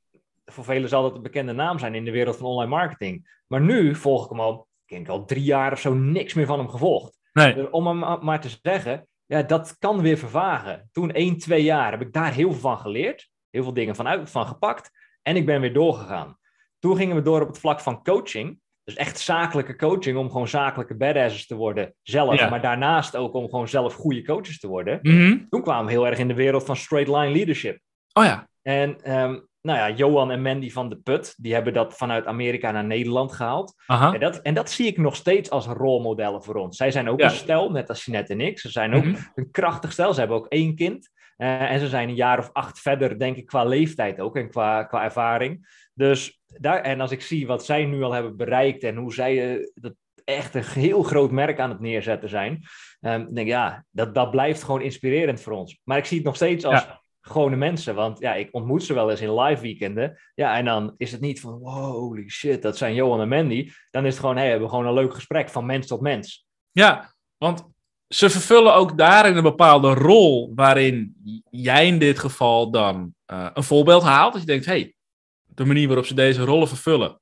voor 0.45 0.63
velen 0.63 0.89
zal 0.89 1.01
dat 1.01 1.15
een 1.15 1.21
bekende 1.21 1.53
naam 1.53 1.79
zijn 1.79 1.95
in 1.95 2.05
de 2.05 2.11
wereld 2.11 2.37
van 2.37 2.45
online 2.45 2.69
marketing. 2.69 3.41
Maar 3.47 3.61
nu 3.61 3.95
volg 3.95 4.23
ik 4.23 4.29
hem 4.29 4.39
al, 4.39 4.67
ik 4.85 4.95
denk 4.95 5.07
al 5.07 5.25
drie 5.25 5.43
jaar 5.43 5.71
of 5.71 5.79
zo, 5.79 5.93
niks 5.93 6.33
meer 6.33 6.45
van 6.45 6.59
hem 6.59 6.69
gevolgd. 6.69 7.19
nee. 7.33 7.53
Dus 7.53 7.69
om 7.69 7.87
hem 7.87 7.97
ma- 7.97 8.19
maar 8.21 8.41
te 8.41 8.57
zeggen, 8.61 9.07
ja, 9.25 9.43
dat 9.43 9.75
kan 9.79 10.01
weer 10.01 10.17
vervagen. 10.17 10.89
Toen 10.91 11.11
één, 11.11 11.37
twee 11.37 11.63
jaar 11.63 11.91
heb 11.91 12.01
ik 12.01 12.13
daar 12.13 12.33
heel 12.33 12.51
veel 12.51 12.59
van 12.61 12.77
geleerd. 12.79 13.29
Heel 13.49 13.63
veel 13.63 13.73
dingen 13.73 13.95
van, 13.95 14.27
van 14.27 14.47
gepakt. 14.47 14.89
En 15.21 15.35
ik 15.35 15.45
ben 15.45 15.61
weer 15.61 15.73
doorgegaan. 15.73 16.37
Toen 16.79 16.95
gingen 16.95 17.15
we 17.15 17.21
door 17.21 17.41
op 17.41 17.47
het 17.47 17.59
vlak 17.59 17.79
van 17.79 18.03
coaching. 18.03 18.59
Dus 18.83 18.95
echt 18.95 19.19
zakelijke 19.19 19.75
coaching 19.75 20.17
om 20.17 20.31
gewoon 20.31 20.47
zakelijke 20.47 20.95
badasses 20.95 21.47
te 21.47 21.55
worden 21.55 21.95
zelf. 22.01 22.39
Ja. 22.39 22.49
Maar 22.49 22.61
daarnaast 22.61 23.15
ook 23.15 23.33
om 23.33 23.49
gewoon 23.49 23.67
zelf 23.67 23.93
goede 23.93 24.23
coaches 24.23 24.59
te 24.59 24.67
worden. 24.67 24.99
Mhm. 25.01 25.37
Toen 25.49 25.61
kwamen 25.61 25.85
we 25.85 25.91
heel 25.91 26.07
erg 26.07 26.17
in 26.17 26.27
de 26.27 26.33
wereld 26.33 26.65
van 26.65 26.75
straight 26.75 27.15
line 27.15 27.31
leadership. 27.31 27.79
Oh 28.13 28.23
ja. 28.23 28.47
En 28.61 29.01
ehm, 29.03 29.39
nou 29.63 29.77
ja, 29.77 29.89
Johan 29.95 30.31
en 30.31 30.41
Mandy 30.41 30.69
van 30.71 30.89
de 30.89 30.95
Put, 30.97 31.33
die 31.37 31.53
hebben 31.53 31.73
dat 31.73 31.97
vanuit 31.97 32.25
Amerika 32.25 32.71
naar 32.71 32.83
Nederland 32.85 33.31
gehaald. 33.33 33.73
Aha. 33.85 34.13
En 34.13 34.19
dat, 34.19 34.37
en 34.41 34.53
dat 34.53 34.69
zie 34.69 34.87
ik 34.87 34.97
nog 34.97 35.15
steeds 35.15 35.49
als 35.49 35.65
rolmodellen 35.65 36.43
voor 36.43 36.55
ons. 36.55 36.77
Zij 36.77 36.91
zijn 36.91 37.09
ook 37.09 37.19
Ja. 37.19 37.25
een 37.25 37.31
stel, 37.31 37.71
net 37.71 37.89
als 37.89 38.05
Jeanette 38.05 38.33
en 38.33 38.41
ik. 38.41 38.59
Ze 38.59 38.69
zijn 38.69 38.93
ook 38.93 39.03
Mhm. 39.05 39.15
een 39.35 39.51
krachtig 39.51 39.91
stel. 39.91 40.13
Ze 40.13 40.19
hebben 40.19 40.37
ook 40.37 40.47
één 40.47 40.75
kind. 40.75 41.09
Eh, 41.37 41.71
en 41.71 41.79
ze 41.79 41.87
zijn 41.87 42.09
een 42.09 42.15
jaar 42.15 42.39
of 42.39 42.49
acht 42.53 42.79
verder, 42.79 43.19
denk 43.19 43.37
ik, 43.37 43.45
qua 43.45 43.63
leeftijd 43.63 44.19
ook 44.19 44.35
en 44.35 44.49
qua, 44.49 44.83
qua 44.83 45.03
ervaring. 45.03 45.81
Dus 45.93 46.41
daar, 46.47 46.81
en 46.81 47.01
als 47.01 47.11
ik 47.11 47.21
zie 47.21 47.47
wat 47.47 47.65
zij 47.65 47.85
nu 47.85 48.03
al 48.03 48.11
hebben 48.11 48.37
bereikt 48.37 48.83
en 48.83 48.95
hoe 48.95 49.13
zij 49.13 49.55
eh, 49.57 49.65
dat 49.73 49.93
echt 50.23 50.55
een 50.55 50.63
heel 50.63 51.03
groot 51.03 51.31
merk 51.31 51.59
aan 51.59 51.69
het 51.69 51.79
neerzetten 51.79 52.29
zijn, 52.29 52.63
ehm, 53.01 53.19
denk 53.19 53.37
ik, 53.37 53.53
ja, 53.53 53.85
dat, 53.91 54.15
dat 54.15 54.31
blijft 54.31 54.63
gewoon 54.63 54.81
inspirerend 54.81 55.41
voor 55.41 55.53
ons. 55.53 55.79
Maar 55.83 55.97
ik 55.97 56.05
zie 56.05 56.17
het 56.17 56.25
nog 56.25 56.35
steeds 56.35 56.65
als 56.65 56.81
Ja. 56.81 57.01
Gewone 57.25 57.55
mensen, 57.55 57.95
want 57.95 58.19
ja, 58.19 58.33
ik 58.33 58.49
ontmoet 58.51 58.83
ze 58.83 58.93
wel 58.93 59.11
eens 59.11 59.21
in 59.21 59.39
live 59.39 59.61
weekenden. 59.61 60.19
Ja, 60.35 60.57
en 60.57 60.65
dan 60.65 60.93
is 60.97 61.11
het 61.11 61.21
niet 61.21 61.39
van, 61.39 61.59
wow, 61.59 61.91
holy 61.91 62.29
shit, 62.29 62.61
dat 62.61 62.77
zijn 62.77 62.93
Johan 62.93 63.21
en 63.21 63.27
Mandy. 63.27 63.71
Dan 63.91 64.05
is 64.05 64.11
het 64.11 64.19
gewoon, 64.19 64.35
hey, 64.35 64.45
we 64.45 64.51
hebben 64.51 64.69
gewoon 64.69 64.85
een 64.85 64.93
leuk 64.93 65.13
gesprek 65.13 65.49
van 65.49 65.65
mens 65.65 65.87
tot 65.87 66.01
mens. 66.01 66.47
Ja, 66.71 67.13
want 67.37 67.63
ze 68.07 68.29
vervullen 68.29 68.73
ook 68.73 68.97
daarin 68.97 69.35
een 69.35 69.43
bepaalde 69.43 69.93
rol 69.93 70.51
waarin 70.55 71.15
jij 71.49 71.87
in 71.87 71.99
dit 71.99 72.19
geval 72.19 72.71
dan 72.71 73.13
eh, 73.25 73.47
een 73.53 73.63
voorbeeld 73.63 74.03
haalt. 74.03 74.31
Dat 74.31 74.41
je 74.41 74.47
denkt, 74.47 74.65
hey, 74.65 74.95
de 75.43 75.65
manier 75.65 75.87
waarop 75.87 76.05
ze 76.05 76.13
deze 76.13 76.43
rollen 76.43 76.67
vervullen 76.67 77.21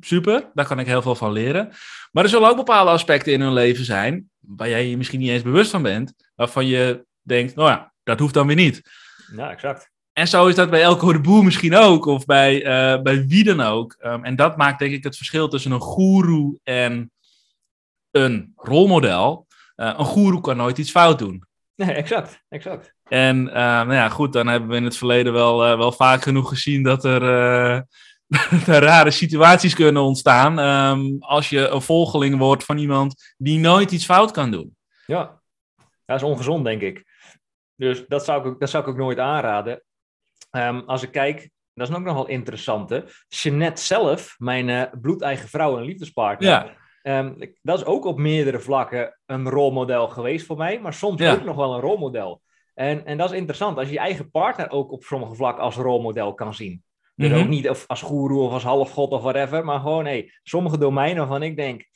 super, 0.00 0.50
daar 0.54 0.66
kan 0.66 0.78
ik 0.78 0.86
heel 0.86 1.02
veel 1.02 1.14
van 1.14 1.32
leren. 1.32 1.72
Maar 2.12 2.24
er 2.24 2.30
zullen 2.30 2.48
ook 2.48 2.56
bepaalde 2.56 2.90
aspecten 2.90 3.32
in 3.32 3.40
hun 3.40 3.52
leven 3.52 3.84
zijn, 3.84 4.30
waar 4.38 4.68
jij 4.68 4.88
je 4.88 4.96
misschien 4.96 5.20
niet 5.20 5.30
eens 5.30 5.42
bewust 5.42 5.70
van 5.70 5.82
bent, 5.82 6.12
waarvan 6.34 6.66
je 6.66 7.06
denkt, 7.22 7.54
nou 7.54 7.68
ja, 7.68 7.92
dat 8.02 8.18
hoeft 8.18 8.34
dan 8.34 8.46
weer 8.46 8.56
niet. 8.56 8.82
Ja, 9.36 9.50
exact. 9.50 9.90
En 10.12 10.28
zo 10.28 10.46
is 10.46 10.54
dat 10.54 10.70
bij 10.70 10.82
Elko 10.82 11.12
de 11.12 11.20
Boer 11.20 11.44
misschien 11.44 11.74
ook, 11.74 12.06
of 12.06 12.24
bij, 12.24 12.54
uh, 12.56 13.02
bij 13.02 13.26
wie 13.26 13.44
dan 13.44 13.60
ook. 13.60 13.96
Um, 14.00 14.24
en 14.24 14.36
dat 14.36 14.56
maakt 14.56 14.78
denk 14.78 14.92
ik 14.92 15.04
het 15.04 15.16
verschil 15.16 15.48
tussen 15.48 15.70
een 15.72 15.80
goeroe 15.80 16.58
en 16.62 17.10
een 18.10 18.52
rolmodel. 18.56 19.46
Uh, 19.76 19.94
een 19.96 20.04
goeroe 20.04 20.40
kan 20.40 20.56
nooit 20.56 20.78
iets 20.78 20.90
fout 20.90 21.18
doen. 21.18 21.44
Nee, 21.74 21.92
exact, 21.92 22.42
exact. 22.48 22.94
En 23.02 23.46
uh, 23.46 23.52
nou 23.54 23.92
ja, 23.92 24.08
goed, 24.08 24.32
dan 24.32 24.46
hebben 24.46 24.68
we 24.68 24.76
in 24.76 24.84
het 24.84 24.96
verleden 24.96 25.32
wel, 25.32 25.58
wel 25.58 25.92
vaak 25.92 26.22
genoeg 26.22 26.48
gezien 26.48 26.82
dat 26.82 27.04
er, 27.04 27.22
er 28.66 28.82
rare 28.82 29.10
situaties 29.10 29.74
kunnen 29.74 30.02
ontstaan. 30.02 30.58
Um, 30.58 31.16
als 31.20 31.48
je 31.48 31.68
een 31.68 31.82
volgeling 31.82 32.38
wordt 32.38 32.64
van 32.64 32.78
iemand 32.78 33.34
die 33.36 33.58
nooit 33.58 33.90
iets 33.92 34.04
fout 34.04 34.30
kan 34.30 34.50
doen. 34.50 34.76
Ja, 35.06 35.40
dat 36.04 36.16
is 36.16 36.22
ongezond, 36.22 36.64
denk 36.64 36.80
ik. 36.82 37.04
Dus 37.76 38.06
dat 38.06 38.24
zou 38.24 38.48
ik, 38.48 38.60
dat 38.60 38.70
zou 38.70 38.82
ik 38.82 38.88
ook 38.88 38.96
nooit 38.96 39.18
aanraden. 39.18 39.82
Um, 40.50 40.80
als 40.80 41.02
ik 41.02 41.12
kijk, 41.12 41.50
dat 41.74 41.88
is 41.88 41.94
ook 41.94 42.02
nogal 42.02 42.26
interessant. 42.26 42.90
Hè? 42.90 43.00
Jeanette 43.28 43.82
zelf, 43.82 44.34
mijn 44.38 44.68
uh, 44.68 44.82
bloedeigen 45.00 45.48
vrouw 45.48 45.76
en 45.76 45.84
liefdespartner. 45.84 46.48
Ja. 47.02 47.18
Um, 47.18 47.54
dat 47.62 47.78
is 47.78 47.84
ook 47.84 48.04
op 48.04 48.18
meerdere 48.18 48.60
vlakken 48.60 49.18
een 49.26 49.48
rolmodel 49.48 50.08
geweest 50.08 50.46
voor 50.46 50.56
mij, 50.56 50.80
maar 50.80 50.92
soms 50.92 51.20
ja. 51.20 51.32
ook 51.32 51.44
nog 51.44 51.56
wel 51.56 51.74
een 51.74 51.80
rolmodel. 51.80 52.42
En, 52.74 53.06
en 53.06 53.16
dat 53.16 53.30
is 53.30 53.36
interessant, 53.36 53.78
als 53.78 53.86
je 53.86 53.92
je 53.92 53.98
eigen 53.98 54.30
partner 54.30 54.70
ook 54.70 54.92
op 54.92 55.04
sommige 55.04 55.34
vlakken 55.34 55.64
als 55.64 55.76
rolmodel 55.76 56.34
kan 56.34 56.54
zien. 56.54 56.82
Dus 57.14 57.28
mm 57.28 57.34
-hmm. 57.34 57.42
ook 57.42 57.48
niet 57.48 57.68
of 57.68 57.84
als 57.86 58.02
goeroe 58.02 58.42
of 58.42 58.52
als 58.52 58.62
halfgod 58.62 59.10
of 59.10 59.22
whatever, 59.22 59.64
maar 59.64 59.80
gewoon 59.80 60.04
hey, 60.04 60.32
sommige 60.42 60.78
domeinen 60.78 61.18
waarvan 61.18 61.42
ik 61.42 61.56
denk, 61.56 61.86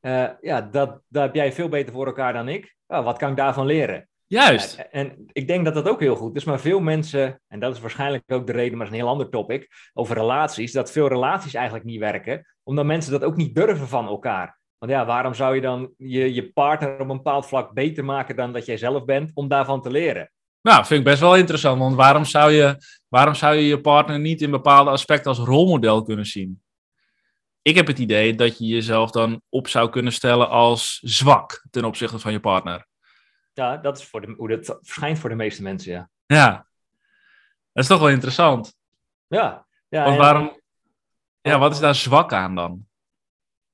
uh, 0.00 0.28
ja, 0.40 0.60
dat, 0.60 1.00
dat 1.08 1.22
heb 1.22 1.34
jij 1.34 1.52
veel 1.52 1.68
beter 1.68 1.92
voor 1.92 2.06
elkaar 2.06 2.32
dan 2.32 2.48
ik. 2.48 2.76
Wat 2.86 3.18
kan 3.18 3.30
ik 3.30 3.36
daarvan 3.36 3.66
leren? 3.66 4.08
Juist. 4.30 4.76
Ja, 4.76 4.90
en 4.90 5.26
ik 5.32 5.46
denk 5.46 5.64
dat 5.64 5.74
dat 5.74 5.88
ook 5.88 6.00
heel 6.00 6.16
goed 6.16 6.36
is, 6.36 6.44
maar 6.44 6.60
veel 6.60 6.80
mensen, 6.80 7.40
en 7.48 7.60
dat 7.60 7.74
is 7.74 7.80
waarschijnlijk 7.80 8.22
ook 8.26 8.46
de 8.46 8.52
reden, 8.52 8.76
maar 8.76 8.86
dat 8.86 8.94
is 8.94 9.00
een 9.00 9.04
heel 9.04 9.12
ander 9.12 9.30
topic, 9.30 9.68
over 9.92 10.16
relaties, 10.16 10.72
dat 10.72 10.92
veel 10.92 11.08
relaties 11.08 11.54
eigenlijk 11.54 11.84
niet 11.84 11.98
werken, 11.98 12.46
omdat 12.62 12.84
mensen 12.84 13.12
dat 13.12 13.24
ook 13.24 13.36
niet 13.36 13.54
durven 13.54 13.88
van 13.88 14.06
elkaar. 14.06 14.58
Want 14.78 14.92
ja, 14.92 15.06
waarom 15.06 15.34
zou 15.34 15.54
je 15.54 15.60
dan 15.60 15.94
je, 15.96 16.34
je 16.34 16.52
partner 16.52 16.92
op 16.92 17.08
een 17.08 17.16
bepaald 17.16 17.46
vlak 17.46 17.72
beter 17.72 18.04
maken 18.04 18.36
dan 18.36 18.52
dat 18.52 18.66
jij 18.66 18.76
zelf 18.76 19.04
bent, 19.04 19.30
om 19.34 19.48
daarvan 19.48 19.82
te 19.82 19.90
leren? 19.90 20.32
Nou, 20.62 20.84
vind 20.84 21.00
ik 21.00 21.06
best 21.06 21.20
wel 21.20 21.36
interessant, 21.36 21.78
want 21.78 21.94
waarom 21.94 22.24
zou 22.24 22.50
je 22.52 22.76
waarom 23.08 23.34
zou 23.34 23.54
je, 23.54 23.66
je 23.66 23.80
partner 23.80 24.20
niet 24.20 24.42
in 24.42 24.50
bepaalde 24.50 24.90
aspecten 24.90 25.30
als 25.30 25.38
rolmodel 25.38 26.02
kunnen 26.02 26.26
zien? 26.26 26.62
Ik 27.62 27.74
heb 27.74 27.86
het 27.86 27.98
idee 27.98 28.34
dat 28.34 28.58
je 28.58 28.66
jezelf 28.66 29.10
dan 29.10 29.42
op 29.48 29.68
zou 29.68 29.90
kunnen 29.90 30.12
stellen 30.12 30.48
als 30.48 31.00
zwak 31.02 31.66
ten 31.70 31.84
opzichte 31.84 32.18
van 32.18 32.32
je 32.32 32.40
partner. 32.40 32.88
Ja, 33.60 33.76
dat 33.76 33.98
is 33.98 34.04
voor 34.04 34.20
de, 34.20 34.34
hoe 34.36 34.48
dat 34.48 34.78
verschijnt 34.82 35.18
voor 35.18 35.28
de 35.28 35.34
meeste 35.34 35.62
mensen, 35.62 35.92
ja. 35.92 36.10
Ja, 36.26 36.66
dat 37.72 37.82
is 37.82 37.86
toch 37.86 38.00
wel 38.00 38.08
interessant. 38.08 38.74
Ja. 39.26 39.66
ja 39.88 40.04
Want 40.04 40.16
waarom, 40.16 40.60
ja, 41.40 41.58
wat 41.58 41.72
is 41.72 41.78
daar 41.78 41.94
zwak 41.94 42.32
aan 42.32 42.54
dan? 42.54 42.86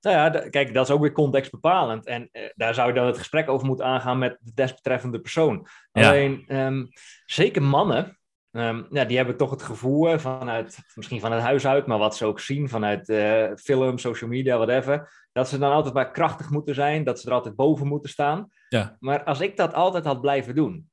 Nou 0.00 0.16
ja, 0.16 0.48
kijk, 0.48 0.74
dat 0.74 0.88
is 0.88 0.94
ook 0.94 1.00
weer 1.00 1.12
contextbepalend. 1.12 2.06
En 2.06 2.28
eh, 2.32 2.50
daar 2.54 2.74
zou 2.74 2.88
je 2.88 2.94
dan 2.94 3.06
het 3.06 3.18
gesprek 3.18 3.48
over 3.48 3.66
moeten 3.66 3.86
aangaan 3.86 4.18
met 4.18 4.38
de 4.40 4.52
desbetreffende 4.54 5.20
persoon. 5.20 5.66
Ja. 5.92 6.08
Alleen, 6.08 6.56
um, 6.56 6.88
zeker 7.26 7.62
mannen, 7.62 8.18
um, 8.58 8.86
ja, 8.90 9.04
die 9.04 9.16
hebben 9.16 9.36
toch 9.36 9.50
het 9.50 9.62
gevoel 9.62 10.18
vanuit, 10.18 10.78
misschien 10.94 11.20
vanuit 11.20 11.42
huis 11.42 11.66
uit, 11.66 11.86
maar 11.86 11.98
wat 11.98 12.16
ze 12.16 12.24
ook 12.24 12.40
zien 12.40 12.68
vanuit 12.68 13.08
uh, 13.08 13.54
film, 13.54 13.98
social 13.98 14.30
media, 14.30 14.56
whatever, 14.56 15.26
dat 15.32 15.48
ze 15.48 15.58
dan 15.58 15.72
altijd 15.72 15.94
maar 15.94 16.10
krachtig 16.10 16.50
moeten 16.50 16.74
zijn, 16.74 17.04
dat 17.04 17.20
ze 17.20 17.26
er 17.26 17.34
altijd 17.34 17.54
boven 17.54 17.86
moeten 17.86 18.10
staan. 18.10 18.48
Ja. 18.68 18.96
Maar 19.00 19.24
als 19.24 19.40
ik 19.40 19.56
dat 19.56 19.74
altijd 19.74 20.04
had 20.04 20.20
blijven 20.20 20.54
doen, 20.54 20.90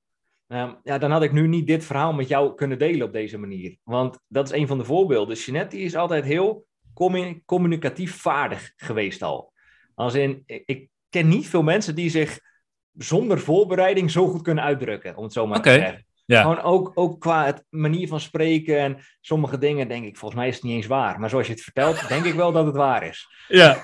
um, 0.47 0.79
ja, 0.83 0.97
dan 0.97 1.11
had 1.11 1.23
ik 1.23 1.31
nu 1.31 1.47
niet 1.47 1.67
dit 1.67 1.85
verhaal 1.85 2.13
met 2.13 2.27
jou 2.27 2.55
kunnen 2.55 2.77
delen 2.79 3.07
op 3.07 3.13
deze 3.13 3.37
manier. 3.37 3.77
Want 3.83 4.19
dat 4.27 4.45
is 4.51 4.59
een 4.59 4.67
van 4.67 4.77
de 4.77 4.83
voorbeelden. 4.83 5.35
Jeanette 5.35 5.75
die 5.75 5.85
is 5.85 5.95
altijd 5.95 6.23
heel 6.23 6.65
communicatief 7.45 8.21
vaardig 8.21 8.73
geweest 8.75 9.21
al. 9.21 9.53
Als 9.95 10.13
in, 10.13 10.43
ik 10.45 10.89
ken 11.09 11.27
niet 11.27 11.47
veel 11.47 11.63
mensen 11.63 11.95
die 11.95 12.09
zich 12.09 12.39
zonder 12.93 13.39
voorbereiding 13.39 14.11
zo 14.11 14.27
goed 14.27 14.41
kunnen 14.41 14.63
uitdrukken, 14.63 15.15
om 15.15 15.23
het 15.23 15.33
zo 15.33 15.47
maar 15.47 15.57
okay. 15.57 15.75
te 15.75 15.81
zeggen. 15.81 16.05
Ja. 16.33 16.41
Gewoon 16.41 16.61
ook, 16.61 16.91
ook 16.93 17.19
qua 17.19 17.45
het 17.45 17.65
manier 17.69 18.07
van 18.07 18.19
spreken 18.19 18.77
en 18.77 18.97
sommige 19.21 19.57
dingen 19.57 19.87
denk 19.87 20.05
ik, 20.05 20.17
volgens 20.17 20.39
mij 20.39 20.49
is 20.49 20.55
het 20.55 20.63
niet 20.63 20.73
eens 20.75 20.87
waar. 20.87 21.19
Maar 21.19 21.29
zoals 21.29 21.47
je 21.47 21.53
het 21.53 21.61
vertelt, 21.61 22.07
denk 22.07 22.25
ik 22.25 22.33
wel 22.33 22.51
dat 22.51 22.65
het 22.65 22.75
waar 22.75 23.03
is. 23.03 23.27
Ja. 23.47 23.77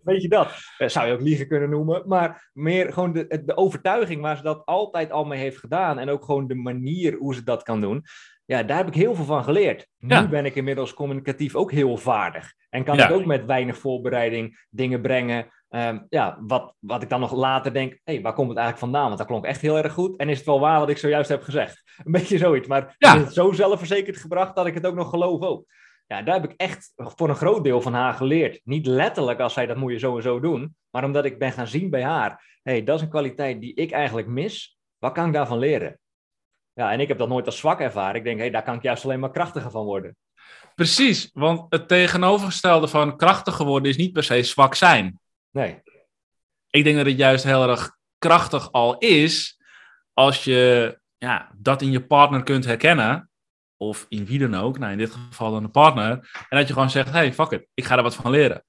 Weet 0.00 0.22
je 0.22 0.28
dat? 0.28 0.48
Zou 0.78 1.06
je 1.06 1.12
ook 1.12 1.20
liegen 1.20 1.48
kunnen 1.48 1.70
noemen. 1.70 2.02
Maar 2.06 2.50
meer 2.52 2.92
gewoon 2.92 3.12
de, 3.12 3.42
de 3.44 3.56
overtuiging 3.56 4.20
waar 4.22 4.36
ze 4.36 4.42
dat 4.42 4.62
altijd 4.64 5.10
al 5.10 5.24
mee 5.24 5.38
heeft 5.38 5.58
gedaan. 5.58 5.98
En 5.98 6.08
ook 6.08 6.24
gewoon 6.24 6.46
de 6.46 6.54
manier 6.54 7.14
hoe 7.16 7.34
ze 7.34 7.42
dat 7.42 7.62
kan 7.62 7.80
doen. 7.80 8.04
Ja, 8.44 8.62
daar 8.62 8.76
heb 8.76 8.86
ik 8.86 8.94
heel 8.94 9.14
veel 9.14 9.24
van 9.24 9.44
geleerd. 9.44 9.86
Ja. 9.98 10.20
Nu 10.20 10.28
ben 10.28 10.44
ik 10.44 10.54
inmiddels 10.54 10.94
communicatief 10.94 11.54
ook 11.54 11.72
heel 11.72 11.96
vaardig. 11.96 12.52
En 12.70 12.84
kan 12.84 12.96
Ja. 12.96 13.08
ik 13.08 13.14
ook 13.14 13.24
met 13.24 13.44
weinig 13.44 13.78
voorbereiding 13.78 14.66
dingen 14.70 15.00
brengen. 15.00 15.46
Ehm, 15.70 15.98
ja, 16.08 16.38
wat, 16.40 16.74
wat 16.78 17.02
ik 17.02 17.08
dan 17.08 17.20
nog 17.20 17.32
later 17.32 17.72
denk, 17.72 17.92
hé, 17.92 18.12
hey, 18.12 18.22
waar 18.22 18.32
komt 18.32 18.48
het 18.48 18.58
eigenlijk 18.58 18.90
vandaan? 18.92 19.06
Want 19.06 19.18
dat 19.18 19.26
klonk 19.26 19.44
echt 19.44 19.60
heel 19.60 19.76
erg 19.76 19.92
goed. 19.92 20.16
En 20.16 20.28
is 20.28 20.36
het 20.36 20.46
wel 20.46 20.60
waar 20.60 20.78
wat 20.78 20.88
ik 20.88 20.98
zojuist 20.98 21.28
heb 21.28 21.42
gezegd? 21.42 21.82
Een 22.04 22.12
beetje 22.12 22.38
zoiets. 22.38 22.68
Maar 22.68 22.94
Ja. 22.98 23.14
is 23.14 23.20
het 23.20 23.32
zo 23.34 23.52
zelfverzekerd 23.52 24.16
gebracht 24.16 24.54
dat 24.56 24.66
ik 24.66 24.74
het 24.74 24.86
ook 24.86 24.94
nog 24.94 25.10
geloof 25.10 25.40
ook. 25.42 25.64
Ja, 26.06 26.22
daar 26.22 26.40
heb 26.40 26.50
ik 26.50 26.56
echt 26.56 26.92
voor 26.96 27.28
een 27.28 27.34
groot 27.34 27.64
deel 27.64 27.80
van 27.80 27.94
haar 27.94 28.14
geleerd. 28.14 28.60
Niet 28.64 28.86
letterlijk 28.86 29.40
als 29.40 29.52
zij 29.52 29.66
dat 29.66 29.76
moet 29.76 29.92
je 29.92 29.98
zo 29.98 30.16
en 30.16 30.22
zo 30.22 30.40
doen. 30.40 30.76
Maar 30.90 31.04
omdat 31.04 31.24
ik 31.24 31.38
ben 31.38 31.52
gaan 31.52 31.66
zien 31.66 31.90
bij 31.90 32.02
haar. 32.02 32.58
Hé, 32.62 32.72
hey, 32.72 32.84
dat 32.84 32.96
is 32.96 33.02
een 33.02 33.08
kwaliteit 33.08 33.60
die 33.60 33.74
ik 33.74 33.90
eigenlijk 33.90 34.28
mis. 34.28 34.78
Wat 34.98 35.12
kan 35.12 35.26
ik 35.26 35.32
daarvan 35.32 35.58
leren? 35.58 35.98
Ja, 36.72 36.92
en 36.92 37.00
ik 37.00 37.08
heb 37.08 37.18
dat 37.18 37.28
nooit 37.28 37.46
als 37.46 37.58
zwak 37.58 37.80
ervaren. 37.80 38.14
Ik 38.14 38.24
denk, 38.24 38.36
hé, 38.36 38.42
hey, 38.42 38.50
daar 38.50 38.62
kan 38.62 38.74
ik 38.74 38.82
juist 38.82 39.04
alleen 39.04 39.20
maar 39.20 39.30
krachtiger 39.30 39.70
van 39.70 39.84
worden. 39.84 40.16
Precies, 40.74 41.30
want 41.32 41.66
het 41.68 41.88
tegenovergestelde 41.88 42.88
van 42.88 43.16
krachtig 43.16 43.58
worden 43.58 43.90
is 43.90 43.96
niet 43.96 44.12
per 44.12 44.24
se 44.24 44.42
zwak 44.42 44.74
zijn. 44.74 45.20
Nee. 45.50 45.82
Ik 46.70 46.84
denk 46.84 46.96
dat 46.96 47.06
het 47.06 47.16
juist 47.16 47.44
heel 47.44 47.68
erg 47.68 47.96
krachtig 48.18 48.72
al 48.72 48.98
is 48.98 49.60
als 50.12 50.44
je 50.44 50.98
ja, 51.18 51.50
dat 51.56 51.82
in 51.82 51.90
je 51.90 52.06
partner 52.06 52.42
kunt 52.42 52.64
herkennen. 52.64 53.30
Of 53.76 54.06
in 54.08 54.26
wie 54.26 54.38
dan 54.38 54.54
ook, 54.54 54.78
nou 54.78 54.92
in 54.92 54.98
dit 54.98 55.10
geval 55.10 55.50
dan 55.50 55.62
de 55.62 55.68
partner. 55.68 56.10
En 56.48 56.58
dat 56.58 56.66
je 56.66 56.72
gewoon 56.72 56.90
zegt, 56.90 57.10
hey, 57.10 57.32
fuck 57.32 57.50
it, 57.50 57.66
ik 57.74 57.84
ga 57.84 57.96
er 57.96 58.02
wat 58.02 58.14
van 58.14 58.30
leren. 58.30 58.64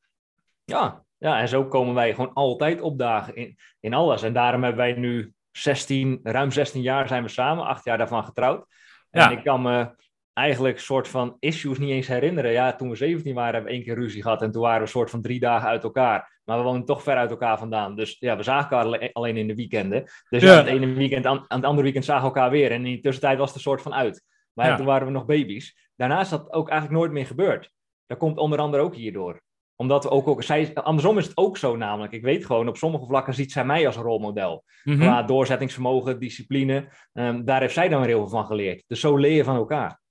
Ja, 0.63 1.03
ja, 1.17 1.39
en 1.39 1.47
zo 1.47 1.65
komen 1.65 1.93
wij 1.93 2.13
gewoon 2.13 2.33
altijd 2.33 2.81
opdagen 2.81 3.35
in, 3.35 3.57
in 3.79 3.93
alles. 3.93 4.21
En 4.21 4.33
daarom 4.33 4.63
hebben 4.63 4.81
wij 4.81 4.93
nu 4.93 5.33
16, 5.51 6.19
ruim 6.23 6.51
16 6.51 6.81
jaar 6.81 7.07
zijn 7.07 7.23
we 7.23 7.29
samen, 7.29 7.65
acht 7.65 7.83
jaar 7.83 7.97
daarvan 7.97 8.23
getrouwd. 8.23 8.65
En 9.09 9.21
Ja. 9.21 9.29
ik 9.29 9.43
kan 9.43 9.61
me 9.61 9.95
eigenlijk 10.33 10.79
soort 10.79 11.07
van 11.07 11.37
issues 11.39 11.77
niet 11.77 11.89
eens 11.89 12.07
herinneren. 12.07 12.51
Ja, 12.51 12.75
toen 12.75 12.89
we 12.89 12.95
17 12.95 13.33
waren 13.33 13.53
hebben 13.53 13.71
we 13.71 13.77
één 13.77 13.85
keer 13.85 13.95
ruzie 13.95 14.21
gehad 14.21 14.41
en 14.41 14.51
toen 14.51 14.61
waren 14.61 14.81
we 14.81 14.87
soort 14.87 15.09
van 15.09 15.21
drie 15.21 15.39
dagen 15.39 15.67
uit 15.69 15.83
elkaar. 15.83 16.40
Maar 16.51 16.59
we 16.59 16.65
woonden 16.69 16.85
toch 16.85 17.03
ver 17.03 17.15
uit 17.15 17.29
elkaar 17.29 17.57
vandaan. 17.57 17.95
Dus 17.95 18.15
ja, 18.19 18.37
we 18.37 18.43
zagen 18.43 18.63
elkaar 18.69 18.85
alle- 18.85 19.09
alleen 19.13 19.37
in 19.37 19.47
de 19.47 19.55
weekenden. 19.55 20.03
Dus 20.29 20.41
Ja. 20.43 20.55
het 20.57 20.65
ene 20.67 20.93
weekend, 20.93 21.25
aan, 21.25 21.37
aan 21.47 21.57
het 21.57 21.65
andere 21.65 21.83
weekend 21.83 22.05
zagen 22.05 22.21
we 22.21 22.27
elkaar 22.27 22.49
weer. 22.51 22.71
En 22.71 22.77
in 22.77 22.83
die 22.83 22.99
tussentijd 22.99 23.37
was 23.37 23.47
het 23.47 23.55
een 23.55 23.61
soort 23.61 23.81
van 23.81 23.93
uit. 23.93 24.23
Maar 24.53 24.67
Ja. 24.67 24.75
toen 24.75 24.85
waren 24.85 25.07
we 25.07 25.13
nog 25.13 25.25
baby's. 25.25 25.89
Daarna 25.95 26.19
is 26.19 26.29
dat 26.29 26.53
ook 26.53 26.69
eigenlijk 26.69 26.99
nooit 26.99 27.11
meer 27.11 27.25
gebeurd. 27.25 27.71
Dat 28.05 28.17
komt 28.17 28.37
onder 28.37 28.59
andere 28.59 28.83
ook 28.83 28.95
hierdoor 28.95 29.41
omdat 29.75 30.03
we 30.03 30.09
ook, 30.09 30.27
ook 30.27 30.43
zij, 30.43 30.73
andersom 30.73 31.17
is 31.17 31.27
het 31.27 31.37
ook 31.37 31.57
zo 31.57 31.75
namelijk. 31.75 32.13
Ik 32.13 32.21
weet 32.23 32.45
gewoon, 32.45 32.67
op 32.67 32.77
sommige 32.77 33.05
vlakken 33.05 33.33
ziet 33.33 33.51
zij 33.51 33.65
mij 33.65 33.85
als 33.85 33.95
een 33.95 34.01
rolmodel. 34.03 34.63
Mhm. 34.83 34.99
Qua 34.99 35.23
doorzettingsvermogen, 35.23 36.19
discipline. 36.19 36.89
Ehm, 37.13 37.43
daar 37.43 37.61
heeft 37.61 37.73
zij 37.73 37.89
dan 37.89 37.99
weer 37.99 38.07
heel 38.09 38.19
veel 38.19 38.29
van 38.37 38.45
geleerd. 38.45 38.83
Dus 38.87 38.99
zo 38.99 39.15
leer 39.17 39.35
je 39.35 39.43
van 39.43 39.55
elkaar. 39.55 40.01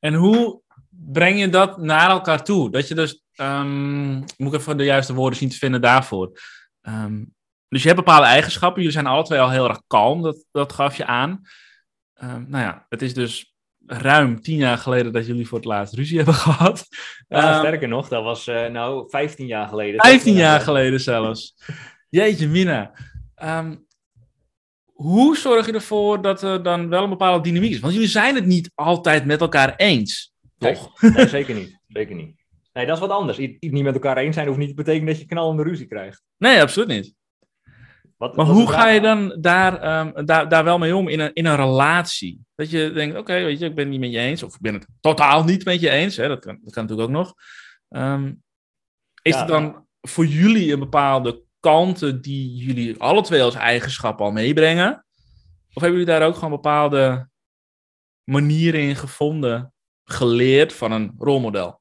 En 0.00 0.14
hoe 0.14 0.60
breng 1.00 1.40
je 1.40 1.48
dat 1.48 1.78
naar 1.78 2.10
elkaar 2.10 2.44
toe? 2.44 2.70
Dat 2.70 2.88
je 2.88 2.94
dus, 2.94 3.22
ehm, 3.34 4.12
moet 4.14 4.52
ik 4.52 4.60
even 4.60 4.76
de 4.76 4.84
juiste 4.84 5.14
woorden 5.14 5.38
zien 5.38 5.48
te 5.48 5.56
vinden 5.56 5.80
daarvoor. 5.80 6.40
Ehm, 6.80 7.24
dus 7.68 7.82
je 7.82 7.88
hebt 7.88 8.04
bepaalde 8.04 8.26
eigenschappen. 8.26 8.78
Jullie 8.78 8.96
zijn 8.96 9.06
alle 9.06 9.24
twee 9.24 9.40
al 9.40 9.50
heel 9.50 9.68
erg 9.68 9.82
kalm, 9.86 10.22
dat, 10.22 10.44
dat 10.50 10.72
gaf 10.72 10.96
je 10.96 11.06
aan. 11.06 11.40
Ehm, 12.14 12.44
nou 12.48 12.64
ja, 12.64 12.86
het 12.88 13.02
is 13.02 13.14
dus 13.14 13.56
ruim 13.86 14.40
tien 14.40 14.56
jaar 14.56 14.78
geleden 14.78 15.12
dat 15.12 15.26
jullie 15.26 15.48
voor 15.48 15.58
het 15.58 15.66
laatst 15.66 15.94
ruzie 15.94 16.16
hebben 16.16 16.34
gehad. 16.48 16.88
Ja, 17.28 17.58
sterker 17.58 17.88
nog, 17.88 18.08
dat 18.08 18.22
was 18.22 18.46
eh, 18.46 18.66
nou 18.66 19.08
15 19.08 19.46
jaar 19.46 19.68
geleden. 19.68 20.00
15 20.00 20.34
jaar 20.34 20.60
geleden 20.60 21.00
zelfs. 21.00 21.54
Jeetje, 22.08 22.48
Mina. 22.48 22.92
Hoe 24.98 25.36
zorg 25.36 25.66
je 25.66 25.72
ervoor 25.72 26.22
dat 26.22 26.42
er 26.42 26.62
dan 26.62 26.88
wel 26.88 27.02
een 27.02 27.08
bepaalde 27.08 27.42
dynamiek 27.42 27.72
is? 27.72 27.80
Want 27.80 27.92
jullie 27.92 28.08
zijn 28.08 28.34
het 28.34 28.46
niet 28.46 28.70
altijd 28.74 29.24
met 29.24 29.40
elkaar 29.40 29.76
eens. 29.76 30.32
Toch? 30.58 31.00
Nee, 31.02 31.28
zeker 31.28 31.54
niet. 31.54 31.78
Zeker 31.86 32.14
niet. 32.14 32.36
Nee, 32.72 32.86
dat 32.86 32.94
is 32.94 33.00
wat 33.00 33.10
anders. 33.10 33.38
I- 33.38 33.56
Niet 33.60 33.82
met 33.84 33.94
elkaar 33.94 34.16
eens 34.16 34.34
zijn 34.34 34.46
hoeft 34.46 34.58
niet 34.58 34.68
te 34.68 34.74
betekenen 34.74 35.06
dat 35.06 35.18
je 35.20 35.26
knallende 35.26 35.62
ruzie 35.62 35.86
krijgt. 35.86 36.22
Nee, 36.36 36.60
absoluut 36.62 36.88
niet. 36.88 37.14
Wat, 38.16 38.36
Maar 38.36 38.46
wat 38.46 38.54
hoe 38.54 38.68
ga 38.68 38.88
je 38.88 39.00
dan 39.00 39.36
daar, 39.40 39.80
ehm, 39.80 40.24
daar, 40.24 40.48
daar 40.48 40.64
wel 40.64 40.78
mee 40.78 40.96
om 40.96 41.08
in 41.08 41.20
een, 41.20 41.32
in 41.32 41.46
een 41.46 41.56
relatie? 41.56 42.40
Dat 42.54 42.70
je 42.70 42.92
denkt, 42.92 43.16
oké, 43.16 43.32
weet 43.32 43.58
je, 43.58 43.64
ik 43.66 43.74
ben 43.74 43.84
het 43.84 43.92
niet 43.92 44.00
met 44.00 44.12
je 44.12 44.18
eens. 44.18 44.42
Of 44.42 44.54
ik 44.54 44.60
ben 44.60 44.74
het 44.74 44.86
totaal 45.00 45.44
niet 45.44 45.64
met 45.64 45.80
je 45.80 45.90
eens. 45.90 46.16
Hè? 46.16 46.28
Dat, 46.28 46.40
kan, 46.40 46.58
dat 46.62 46.72
kan 46.72 46.82
natuurlijk 46.82 47.08
ook 47.08 47.14
nog. 47.16 47.34
Ehm, 47.88 48.34
is 49.22 49.34
Ja. 49.34 49.40
er 49.40 49.46
dan 49.46 49.86
voor 50.00 50.26
jullie 50.26 50.72
een 50.72 50.78
bepaalde 50.78 51.42
kanten 51.60 52.20
die 52.20 52.54
jullie 52.54 52.98
alle 53.00 53.22
twee 53.22 53.42
als 53.42 53.54
eigenschap 53.54 54.20
al 54.20 54.30
meebrengen? 54.30 55.04
Of 55.72 55.82
hebben 55.82 56.00
jullie 56.00 56.14
daar 56.18 56.28
ook 56.28 56.34
gewoon 56.34 56.50
bepaalde 56.50 57.28
manieren 58.24 58.80
in 58.80 58.96
gevonden, 58.96 59.72
geleerd 60.10 60.72
van 60.72 60.92
een 60.92 61.14
rolmodel? 61.18 61.80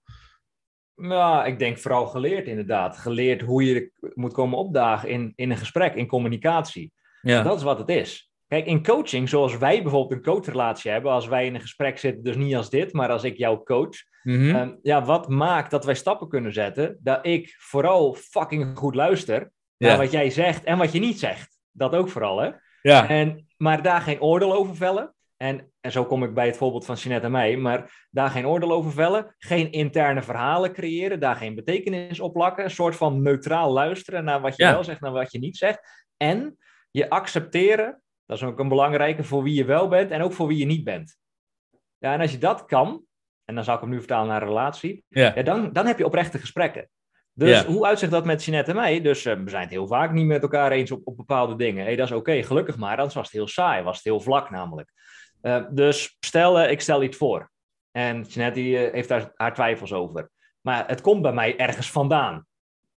Ja, 0.95 1.45
ik 1.45 1.59
denk 1.59 1.77
vooral 1.77 2.07
geleerd 2.07 2.47
inderdaad. 2.47 2.97
Geleerd 2.97 3.41
hoe 3.41 3.63
je 3.63 3.91
moet 4.13 4.33
komen 4.33 4.57
opdagen 4.57 5.09
in, 5.09 5.33
in 5.35 5.51
een 5.51 5.57
gesprek, 5.57 5.95
in 5.95 6.07
communicatie. 6.07 6.91
Ja, 7.21 7.43
Dat 7.43 7.57
is 7.57 7.63
wat 7.63 7.79
het 7.79 7.89
is. 7.89 8.31
Kijk, 8.47 8.65
in 8.65 8.83
coaching, 8.83 9.29
zoals 9.29 9.57
wij 9.57 9.81
bijvoorbeeld 9.81 10.11
een 10.11 10.33
coachrelatie 10.33 10.91
hebben, 10.91 11.11
als 11.11 11.27
wij 11.27 11.45
in 11.45 11.55
een 11.55 11.61
gesprek 11.61 11.97
zitten, 11.97 12.23
dus 12.23 12.35
niet 12.35 12.55
als 12.55 12.69
dit, 12.69 12.93
maar 12.93 13.09
als 13.09 13.23
ik 13.23 13.37
jou 13.37 13.63
coach. 13.63 13.95
Mhm. 14.23 14.55
Ehm, 14.55 14.71
ja, 14.81 15.05
wat 15.05 15.29
maakt 15.29 15.71
dat 15.71 15.85
wij 15.85 15.95
stappen 15.95 16.29
kunnen 16.29 16.53
zetten? 16.53 16.97
Dat 17.01 17.25
ik 17.25 17.55
vooral 17.59 18.13
fucking 18.13 18.77
goed 18.77 18.95
luister 18.95 19.51
naar 19.77 19.97
wat 19.97 20.11
jij 20.11 20.29
zegt 20.29 20.63
en 20.63 20.77
wat 20.77 20.91
je 20.91 20.99
niet 20.99 21.19
zegt. 21.19 21.57
Dat 21.71 21.95
ook 21.95 22.09
vooral, 22.09 22.39
hè? 22.39 22.49
ja. 22.81 23.09
En, 23.09 23.47
maar 23.57 23.81
daar 23.81 24.01
geen 24.01 24.21
oordeel 24.21 24.53
over 24.53 24.75
vellen. 24.75 25.15
En, 25.37 25.71
en 25.81 25.91
zo 25.91 26.05
kom 26.05 26.23
ik 26.23 26.33
bij 26.33 26.45
het 26.45 26.57
voorbeeld 26.57 26.85
van 26.85 26.95
Jeanette 26.95 27.25
en 27.25 27.31
mij. 27.31 27.57
Maar 27.57 28.07
daar 28.11 28.29
geen 28.29 28.47
oordeel 28.47 28.71
over 28.71 28.91
vellen. 28.91 29.35
Geen 29.37 29.71
interne 29.71 30.21
verhalen 30.21 30.73
creëren. 30.73 31.19
Daar 31.19 31.35
geen 31.35 31.55
betekenis 31.55 32.19
op 32.19 32.33
plakken. 32.33 32.63
Een 32.63 32.69
soort 32.71 32.95
van 32.95 33.21
neutraal 33.21 33.71
luisteren 33.71 34.23
naar 34.23 34.41
wat 34.41 34.55
je 34.55 34.63
Ja. 34.63 34.71
wel 34.71 34.83
zegt, 34.83 35.01
naar 35.01 35.11
wat 35.11 35.31
je 35.31 35.39
niet 35.39 35.57
zegt. 35.57 36.07
En 36.17 36.57
je 36.91 37.09
accepteren. 37.09 38.01
Dat 38.25 38.37
is 38.37 38.43
ook 38.43 38.59
een 38.59 38.67
belangrijke 38.67 39.23
voor 39.23 39.43
wie 39.43 39.53
je 39.53 39.65
wel 39.65 39.87
bent 39.87 40.11
en 40.11 40.21
ook 40.21 40.33
voor 40.33 40.47
wie 40.47 40.57
je 40.57 40.65
niet 40.65 40.83
bent. 40.83 41.17
Ja, 41.97 42.13
en 42.13 42.21
als 42.21 42.31
je 42.31 42.37
dat 42.37 42.65
kan, 42.65 43.03
en 43.45 43.55
dan 43.55 43.63
zou 43.63 43.75
ik 43.77 43.83
hem 43.83 43.91
nu 43.91 43.97
vertalen 43.99 44.27
naar 44.27 44.41
een 44.41 44.47
relatie, 44.47 45.03
Ja. 45.07 45.31
ja, 45.35 45.43
dan, 45.43 45.73
dan 45.73 45.85
heb 45.85 45.97
je 45.97 46.05
oprechte 46.05 46.37
gesprekken. 46.39 46.89
Dus 47.33 47.49
Ja. 47.61 47.65
hoe 47.65 47.85
uitzicht 47.85 48.11
dat 48.11 48.25
met 48.25 48.43
Jeanette 48.43 48.69
en 48.71 48.75
mij? 48.77 49.01
Dus 49.01 49.25
eh, 49.25 49.37
we 49.43 49.49
zijn 49.49 49.61
het 49.61 49.71
heel 49.71 49.87
vaak 49.87 50.11
niet 50.11 50.25
met 50.25 50.41
elkaar 50.41 50.71
eens 50.71 50.91
op, 50.91 51.01
op 51.03 51.17
bepaalde 51.17 51.55
dingen. 51.55 51.83
Hey, 51.85 51.95
dat 51.95 52.05
is 52.09 52.15
oké, 52.15 52.43
gelukkig 52.43 52.77
maar. 52.77 52.95
Anders 52.97 53.13
was 53.13 53.23
het 53.25 53.33
heel 53.33 53.47
saai, 53.47 53.83
was 53.83 53.95
het 53.95 54.05
heel 54.05 54.19
vlak 54.21 54.49
namelijk. 54.49 54.91
Eh, 55.47 55.63
dus 55.69 56.17
stel, 56.19 56.59
eh, 56.59 56.71
ik 56.71 56.81
stel 56.81 57.03
iets 57.03 57.17
voor. 57.17 57.51
En 57.91 58.21
Jeanette 58.21 58.59
die, 58.59 58.77
eh, 58.77 58.93
heeft 58.93 59.09
daar 59.09 59.31
haar 59.35 59.53
twijfels 59.53 59.93
over. 59.93 60.29
Maar 60.61 60.87
het 60.87 61.01
komt 61.01 61.21
bij 61.21 61.33
mij 61.33 61.57
ergens 61.57 61.91
vandaan. 61.91 62.45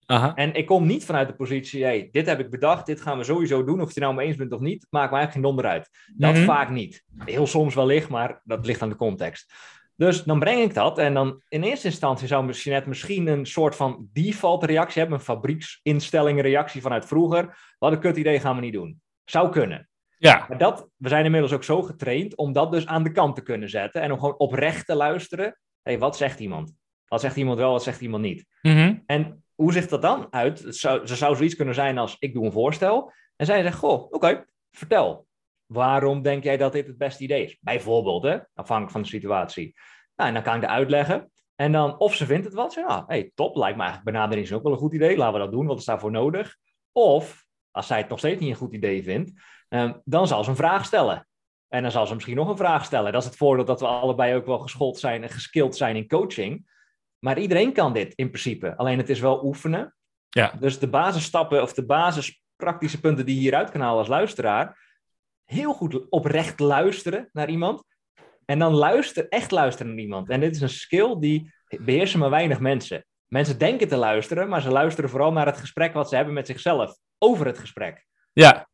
Aha. 0.05 0.35
En 0.35 0.53
ik 0.53 0.65
kom 0.65 0.85
niet 0.85 1.05
vanuit 1.05 1.27
de 1.27 1.35
positie, 1.35 1.83
hey, 1.83 2.09
dit 2.11 2.25
heb 2.25 2.39
ik 2.39 2.49
bedacht, 2.49 2.85
dit 2.85 3.01
gaan 3.01 3.17
we 3.17 3.23
sowieso 3.23 3.63
doen. 3.63 3.81
Of 3.81 3.87
je 3.87 3.93
het 3.93 4.03
nou 4.03 4.15
mee 4.15 4.27
eens 4.27 4.35
bent 4.35 4.51
of 4.51 4.59
niet, 4.59 4.87
maakt 4.89 5.11
me 5.11 5.17
eigenlijk 5.17 5.31
geen 5.31 5.41
donder 5.41 5.65
uit. 5.65 5.89
Dat 6.15 6.33
Mhm. 6.33 6.45
vaak 6.45 6.69
niet. 6.69 7.03
Heel 7.25 7.47
soms 7.47 7.75
wellicht, 7.75 8.09
maar 8.09 8.41
dat 8.43 8.65
ligt 8.65 8.81
aan 8.81 8.89
de 8.89 8.95
context. 8.95 9.53
Dus 9.95 10.23
dan 10.23 10.39
breng 10.39 10.61
ik 10.61 10.73
dat 10.73 10.97
en 10.97 11.13
dan 11.13 11.41
in 11.49 11.63
eerste 11.63 11.87
instantie 11.87 12.27
zou 12.27 12.51
Jeanette 12.51 12.89
misschien 12.89 13.27
een 13.27 13.45
soort 13.45 13.75
van 13.75 14.09
default 14.13 14.63
reactie 14.63 15.01
hebben, 15.01 15.19
een 15.19 15.25
fabrieksinstelling 15.25 16.41
reactie 16.41 16.81
vanuit 16.81 17.05
vroeger. 17.05 17.57
Wat 17.79 17.91
een 17.91 17.99
kut 17.99 18.17
idee 18.17 18.39
gaan 18.39 18.55
we 18.55 18.61
niet 18.61 18.73
doen. 18.73 19.01
Zou 19.25 19.49
kunnen. 19.49 19.89
Ja. 20.18 20.45
Maar 20.49 20.57
dat, 20.57 20.89
we 20.95 21.09
zijn 21.09 21.26
inmiddels 21.26 21.53
ook 21.53 21.63
zo 21.63 21.82
getraind 21.82 22.36
om 22.36 22.53
dat 22.53 22.72
dus 22.72 22.86
aan 22.86 23.03
de 23.03 23.11
kant 23.11 23.36
te 23.36 23.41
kunnen 23.41 23.70
zetten 23.70 24.01
en 24.01 24.11
om 24.11 24.20
gewoon 24.20 24.38
oprecht 24.38 24.86
te 24.86 24.95
luisteren. 24.95 25.59
hey, 25.82 25.99
wat 25.99 26.18
zegt 26.18 26.39
iemand? 26.39 26.74
Wat 27.07 27.22
zegt 27.22 27.36
iemand 27.36 27.57
wel, 27.57 27.72
wat 27.72 27.84
zegt 27.84 28.01
iemand 28.01 28.24
niet? 28.24 28.45
Mhm. 28.61 28.97
En 29.05 29.43
hoe 29.55 29.74
ziet 29.74 29.89
dat 29.89 30.01
dan 30.01 30.28
uit? 30.30 30.63
Het 30.63 30.76
zou, 30.76 31.01
er 31.01 31.18
zou 31.18 31.36
zoiets 31.36 31.55
kunnen 31.55 31.76
zijn 31.76 31.97
als 31.97 32.15
ik 32.20 32.34
doe 32.34 32.45
een 32.45 32.51
voorstel. 32.51 33.13
En 33.36 33.45
zij 33.45 33.61
zegt, 33.61 33.78
goh, 33.78 34.11
oké, 34.11 34.45
vertel. 34.72 35.28
Waarom 35.65 36.22
denk 36.22 36.43
jij 36.43 36.57
dat 36.57 36.72
dit 36.72 36.88
het 36.88 36.97
beste 36.97 37.24
idee 37.24 37.43
is? 37.43 37.57
Bijvoorbeeld, 37.61 38.24
hè, 38.24 38.38
afhankelijk 38.53 38.91
van 38.91 39.01
de 39.01 39.07
situatie. 39.07 39.74
Nou, 40.15 40.30
en 40.30 40.34
dan 40.34 40.43
kan 40.43 40.55
ik 40.55 40.61
het 40.61 40.70
uitleggen. 40.70 41.32
En 41.55 41.72
dan, 41.72 41.99
of 41.99 42.15
ze 42.15 42.26
vindt 42.26 42.45
het 42.45 42.53
wat, 42.53 42.74
ze, 42.74 42.82
nou, 42.88 43.03
hey, 43.07 43.32
top, 43.36 43.55
lijkt 43.55 43.78
me 43.78 43.84
eigenlijk 43.84 44.11
benadering 44.11 44.47
is 44.47 44.53
ook 44.53 44.63
wel 44.63 44.72
een 44.72 44.78
goed 44.78 44.93
idee. 44.93 45.18
Laten 45.18 45.34
we 45.34 45.39
dat 45.39 45.51
doen, 45.51 45.65
wat 45.65 45.80
is 45.80 45.86
daarvoor 45.86 46.11
nodig? 46.11 46.55
Of, 46.91 47.45
als 47.72 47.88
zij 47.88 47.97
het 47.97 48.09
nog 48.09 48.18
steeds 48.18 48.41
niet 48.41 48.49
een 48.49 48.55
goed 48.55 48.74
idee 48.74 49.03
vindt, 49.03 49.32
eh, 49.68 49.91
dan 50.03 50.28
zal 50.28 50.43
ze 50.43 50.49
een 50.49 50.55
vraag 50.55 50.86
stellen. 50.86 51.28
En 51.68 51.82
dan 51.82 51.91
zal 51.91 52.07
ze 52.07 52.13
misschien 52.13 52.36
nog 52.36 52.49
een 52.49 52.57
vraag 52.57 52.86
stellen. 52.86 53.11
Dat 53.11 53.22
is 53.22 53.28
het 53.28 53.38
voordeel 53.38 53.65
dat 53.65 53.80
we 53.80 53.88
allebei 53.88 54.36
ook 54.36 54.45
wel 54.45 54.59
geschoold 54.59 54.99
zijn 54.99 55.24
en 55.24 55.30
geskild 55.30 55.76
zijn 55.76 55.95
in 55.95 56.07
coaching. 56.07 56.65
Maar 57.20 57.39
iedereen 57.39 57.74
kan 57.74 57.93
dit 57.93 58.13
in 58.13 58.30
principe. 58.30 58.76
Alleen 58.76 58.97
het 58.97 59.09
is 59.09 59.20
wel 59.20 59.45
oefenen. 59.45 59.95
Ja. 60.30 60.53
Dus 60.59 60.80
de 60.80 60.89
basisstappen 60.89 61.61
of 61.61 61.74
de 61.74 61.86
basis 61.86 62.41
praktische 62.55 62.99
punten 62.99 63.26
die 63.26 63.36
je 63.36 63.41
hieruit 63.41 63.72
kan 63.72 63.82
halen 63.82 63.97
als 63.97 64.07
luisteraar. 64.07 64.86
Heel 65.43 65.74
goed 65.74 66.09
oprecht 66.09 66.59
luisteren 66.59 67.30
naar 67.32 67.49
iemand. 67.49 67.84
En 68.45 68.59
dan 68.59 68.74
luisteren, 68.74 69.30
echt 69.30 69.51
luisteren 69.51 69.91
naar 69.91 70.03
iemand. 70.03 70.30
En 70.30 70.39
dit 70.39 70.55
is 70.55 70.61
een 70.61 70.70
skill 70.70 71.20
die 71.20 71.53
beheersen 71.68 72.20
maar 72.20 72.30
weinig 72.30 72.59
mensen. 72.59 73.05
Mensen 73.28 73.57
denken 73.57 73.88
te 73.88 73.95
luisteren, 73.95 74.49
maar 74.49 74.61
ze 74.61 74.70
luisteren 74.70 75.09
vooral 75.09 75.32
naar 75.32 75.45
het 75.45 75.57
gesprek 75.57 75.93
wat 75.93 76.09
ze 76.09 76.15
hebben 76.15 76.34
met 76.34 76.47
zichzelf. 76.47 76.97
Over 77.18 77.45
het 77.45 77.57
gesprek. 77.57 78.05
Ja, 78.34 78.68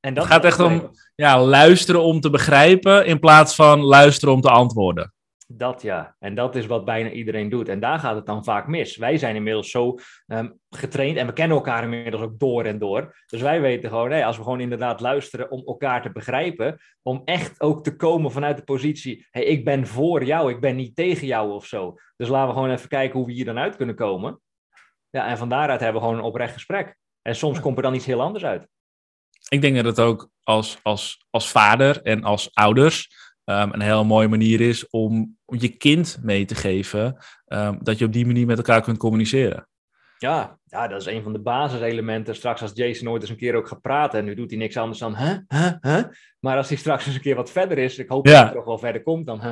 En 0.00 0.14
dat 0.14 0.24
Het 0.24 0.32
gaat 0.32 0.44
echt 0.44 0.60
om- 0.60 0.90
ja, 1.14 1.42
luisteren 1.42 2.02
om 2.02 2.20
te 2.20 2.30
begrijpen 2.30 3.06
in 3.06 3.18
plaats 3.18 3.54
van 3.54 3.80
luisteren 3.80 4.34
om 4.34 4.40
te 4.40 4.50
antwoorden. 4.50 5.12
Dat 5.52 5.82
ja, 5.82 6.16
en 6.18 6.34
dat 6.34 6.56
is 6.56 6.66
wat 6.66 6.84
bijna 6.84 7.10
iedereen 7.10 7.48
doet. 7.48 7.68
En 7.68 7.80
daar 7.80 7.98
gaat 7.98 8.14
het 8.14 8.26
dan 8.26 8.44
vaak 8.44 8.66
mis. 8.66 8.96
Wij 8.96 9.16
zijn 9.18 9.34
inmiddels 9.36 9.70
zo 9.70 9.94
ehm, 10.26 10.48
getraind 10.70 11.16
en 11.16 11.26
we 11.26 11.32
kennen 11.32 11.56
elkaar 11.56 11.82
inmiddels 11.82 12.22
ook 12.22 12.38
door 12.38 12.64
en 12.64 12.78
door. 12.78 13.16
Dus 13.26 13.40
wij 13.40 13.60
weten 13.60 13.88
gewoon, 13.90 14.10
hey, 14.10 14.26
als 14.26 14.36
we 14.36 14.42
gewoon 14.42 14.60
inderdaad 14.60 15.00
luisteren 15.00 15.50
om 15.50 15.62
elkaar 15.66 16.02
te 16.02 16.12
begrijpen, 16.12 16.78
om 17.02 17.22
echt 17.24 17.60
ook 17.60 17.84
te 17.84 17.96
komen 17.96 18.30
vanuit 18.30 18.56
de 18.56 18.62
positie, 18.64 19.26
hey, 19.30 19.44
ik 19.44 19.64
ben 19.64 19.86
voor 19.86 20.24
jou, 20.24 20.50
ik 20.50 20.60
ben 20.60 20.76
niet 20.76 20.96
tegen 20.96 21.26
jou 21.26 21.52
of 21.52 21.66
zo. 21.66 21.94
Dus 22.16 22.28
laten 22.28 22.48
we 22.48 22.54
gewoon 22.54 22.70
even 22.70 22.88
kijken 22.88 23.18
hoe 23.18 23.26
we 23.26 23.32
hier 23.32 23.44
dan 23.44 23.58
uit 23.58 23.76
kunnen 23.76 23.94
komen. 23.94 24.40
Ja, 25.10 25.26
en 25.26 25.38
van 25.38 25.48
daaruit 25.48 25.80
hebben 25.80 26.00
we 26.00 26.06
gewoon 26.06 26.22
een 26.22 26.28
oprecht 26.30 26.52
gesprek. 26.52 26.96
En 27.22 27.34
soms 27.36 27.60
komt 27.60 27.76
er 27.76 27.82
dan 27.82 27.94
iets 27.94 28.06
heel 28.06 28.20
anders 28.20 28.44
uit. 28.44 28.68
Ik 29.50 29.60
denk 29.60 29.76
dat 29.76 29.84
het 29.84 30.00
ook 30.00 30.30
als, 30.42 30.78
als, 30.82 31.26
als 31.30 31.50
vader 31.50 32.02
en 32.02 32.24
als 32.24 32.50
ouders 32.52 33.08
ehm, 33.44 33.72
een 33.72 33.80
heel 33.80 34.04
mooie 34.04 34.28
manier 34.28 34.60
is 34.60 34.88
om 34.90 35.38
je 35.46 35.68
kind 35.68 36.18
mee 36.22 36.44
te 36.44 36.54
geven 36.54 37.16
ehm, 37.46 37.78
dat 37.82 37.98
je 37.98 38.04
op 38.04 38.12
die 38.12 38.26
manier 38.26 38.46
met 38.46 38.56
elkaar 38.56 38.82
kunt 38.82 38.98
communiceren. 38.98 39.68
Ja, 40.20 40.58
ja, 40.64 40.88
dat 40.88 41.00
is 41.00 41.06
een 41.06 41.22
van 41.22 41.32
de 41.32 41.38
basiselementen. 41.38 42.34
Straks 42.34 42.62
als 42.62 42.70
Jason 42.74 43.08
ooit 43.08 43.22
eens 43.22 43.30
een 43.30 43.36
keer 43.36 43.54
ook 43.54 43.68
gaat 43.68 43.80
praten, 43.80 44.18
en 44.18 44.24
nu 44.24 44.34
doet 44.34 44.50
hij 44.50 44.58
niks 44.58 44.76
anders 44.76 44.98
dan, 44.98 45.16
huh, 45.16 45.36
huh, 45.48 45.72
huh. 45.80 46.04
Maar 46.40 46.56
als 46.56 46.68
hij 46.68 46.76
straks 46.76 47.06
eens 47.06 47.14
een 47.14 47.20
keer 47.20 47.34
wat 47.34 47.50
verder 47.50 47.78
is, 47.78 47.98
ik 47.98 48.08
hoop 48.08 48.26
Ja. 48.26 48.32
dat 48.32 48.44
hij 48.44 48.54
toch 48.54 48.64
wel 48.64 48.78
verder 48.78 49.02
komt 49.02 49.26
dan. 49.26 49.42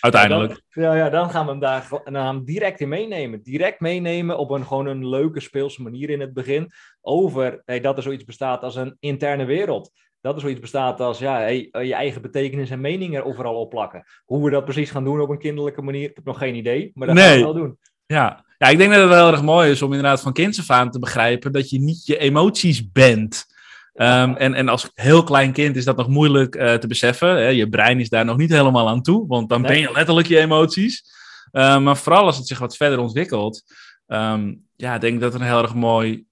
Uiteindelijk. 0.00 0.62
Ja, 0.68 0.82
dan, 0.82 0.82
ja, 0.82 0.94
ja, 0.94 1.10
dan 1.10 1.30
gaan 1.30 1.44
we 1.44 1.50
hem 1.50 1.60
daar 1.60 1.86
dan 1.90 2.00
gaan 2.04 2.12
we 2.12 2.18
hem 2.18 2.44
direct 2.44 2.80
in 2.80 2.88
meenemen. 2.88 3.42
Direct 3.42 3.80
meenemen 3.80 4.38
op 4.38 4.50
een 4.50 4.66
gewoon 4.66 4.86
een 4.86 5.08
leuke 5.08 5.40
speelse 5.40 5.82
manier 5.82 6.10
in 6.10 6.20
het 6.20 6.32
begin. 6.32 6.70
Over 7.00 7.62
hey, 7.64 7.80
dat 7.80 7.96
er 7.96 8.02
zoiets 8.02 8.24
bestaat 8.24 8.62
als 8.62 8.76
een 8.76 8.96
interne 9.00 9.44
wereld. 9.44 9.90
Dat 10.20 10.34
er 10.34 10.40
zoiets 10.40 10.60
bestaat 10.60 11.00
als 11.00 11.18
ja, 11.18 11.38
hey, 11.38 11.68
je 11.70 11.94
eigen 11.94 12.22
betekenis 12.22 12.70
en 12.70 12.80
mening 12.80 13.16
er 13.16 13.24
overal 13.24 13.54
opplakken. 13.54 14.04
Hoe 14.24 14.44
we 14.44 14.50
dat 14.50 14.64
precies 14.64 14.90
gaan 14.90 15.04
doen 15.04 15.20
op 15.20 15.28
een 15.28 15.38
kinderlijke 15.38 15.82
manier, 15.82 16.08
ik 16.08 16.14
heb 16.14 16.24
nog 16.24 16.38
geen 16.38 16.54
idee. 16.54 16.90
Maar 16.94 17.06
dat 17.06 17.18
gaan 17.18 17.36
we 17.36 17.42
wel 17.42 17.54
doen. 17.54 17.78
Ja. 18.06 18.43
Ja, 18.58 18.68
ik 18.68 18.78
denk 18.78 18.90
dat 18.90 19.00
het 19.00 19.08
wel 19.08 19.24
heel 19.24 19.32
erg 19.32 19.42
mooi 19.42 19.70
is 19.70 19.82
om 19.82 19.92
inderdaad 19.92 20.20
van 20.20 20.32
kinds 20.32 20.58
af 20.58 20.70
aan 20.70 20.90
te 20.90 20.98
begrijpen 20.98 21.52
dat 21.52 21.70
je 21.70 21.80
niet 21.80 22.06
je 22.06 22.18
emoties 22.18 22.90
bent. 22.92 23.46
Ehm, 23.94 24.34
en, 24.34 24.54
en 24.54 24.68
als 24.68 24.90
heel 24.94 25.22
klein 25.22 25.52
kind 25.52 25.76
is 25.76 25.84
dat 25.84 25.96
nog 25.96 26.08
moeilijk 26.08 26.54
eh, 26.54 26.74
te 26.74 26.86
beseffen. 26.86 27.28
Hè? 27.28 27.48
Je 27.48 27.68
brein 27.68 28.00
is 28.00 28.08
daar 28.08 28.24
nog 28.24 28.36
niet 28.36 28.50
helemaal 28.50 28.88
aan 28.88 29.02
toe, 29.02 29.26
want 29.26 29.48
dan 29.48 29.62
ben 29.62 29.78
je 29.78 29.92
letterlijk 29.92 30.26
je 30.26 30.38
emoties. 30.38 31.04
Ehm, 31.50 31.82
maar 31.82 31.96
vooral 31.96 32.24
als 32.24 32.36
het 32.36 32.46
zich 32.46 32.58
wat 32.58 32.76
verder 32.76 32.98
ontwikkelt, 32.98 33.62
ehm, 34.06 34.54
ja, 34.76 34.94
ik 34.94 35.00
denk 35.00 35.20
dat 35.20 35.32
het 35.32 35.42
een 35.42 35.48
heel 35.48 35.62
erg 35.62 35.74
mooi, 35.74 36.24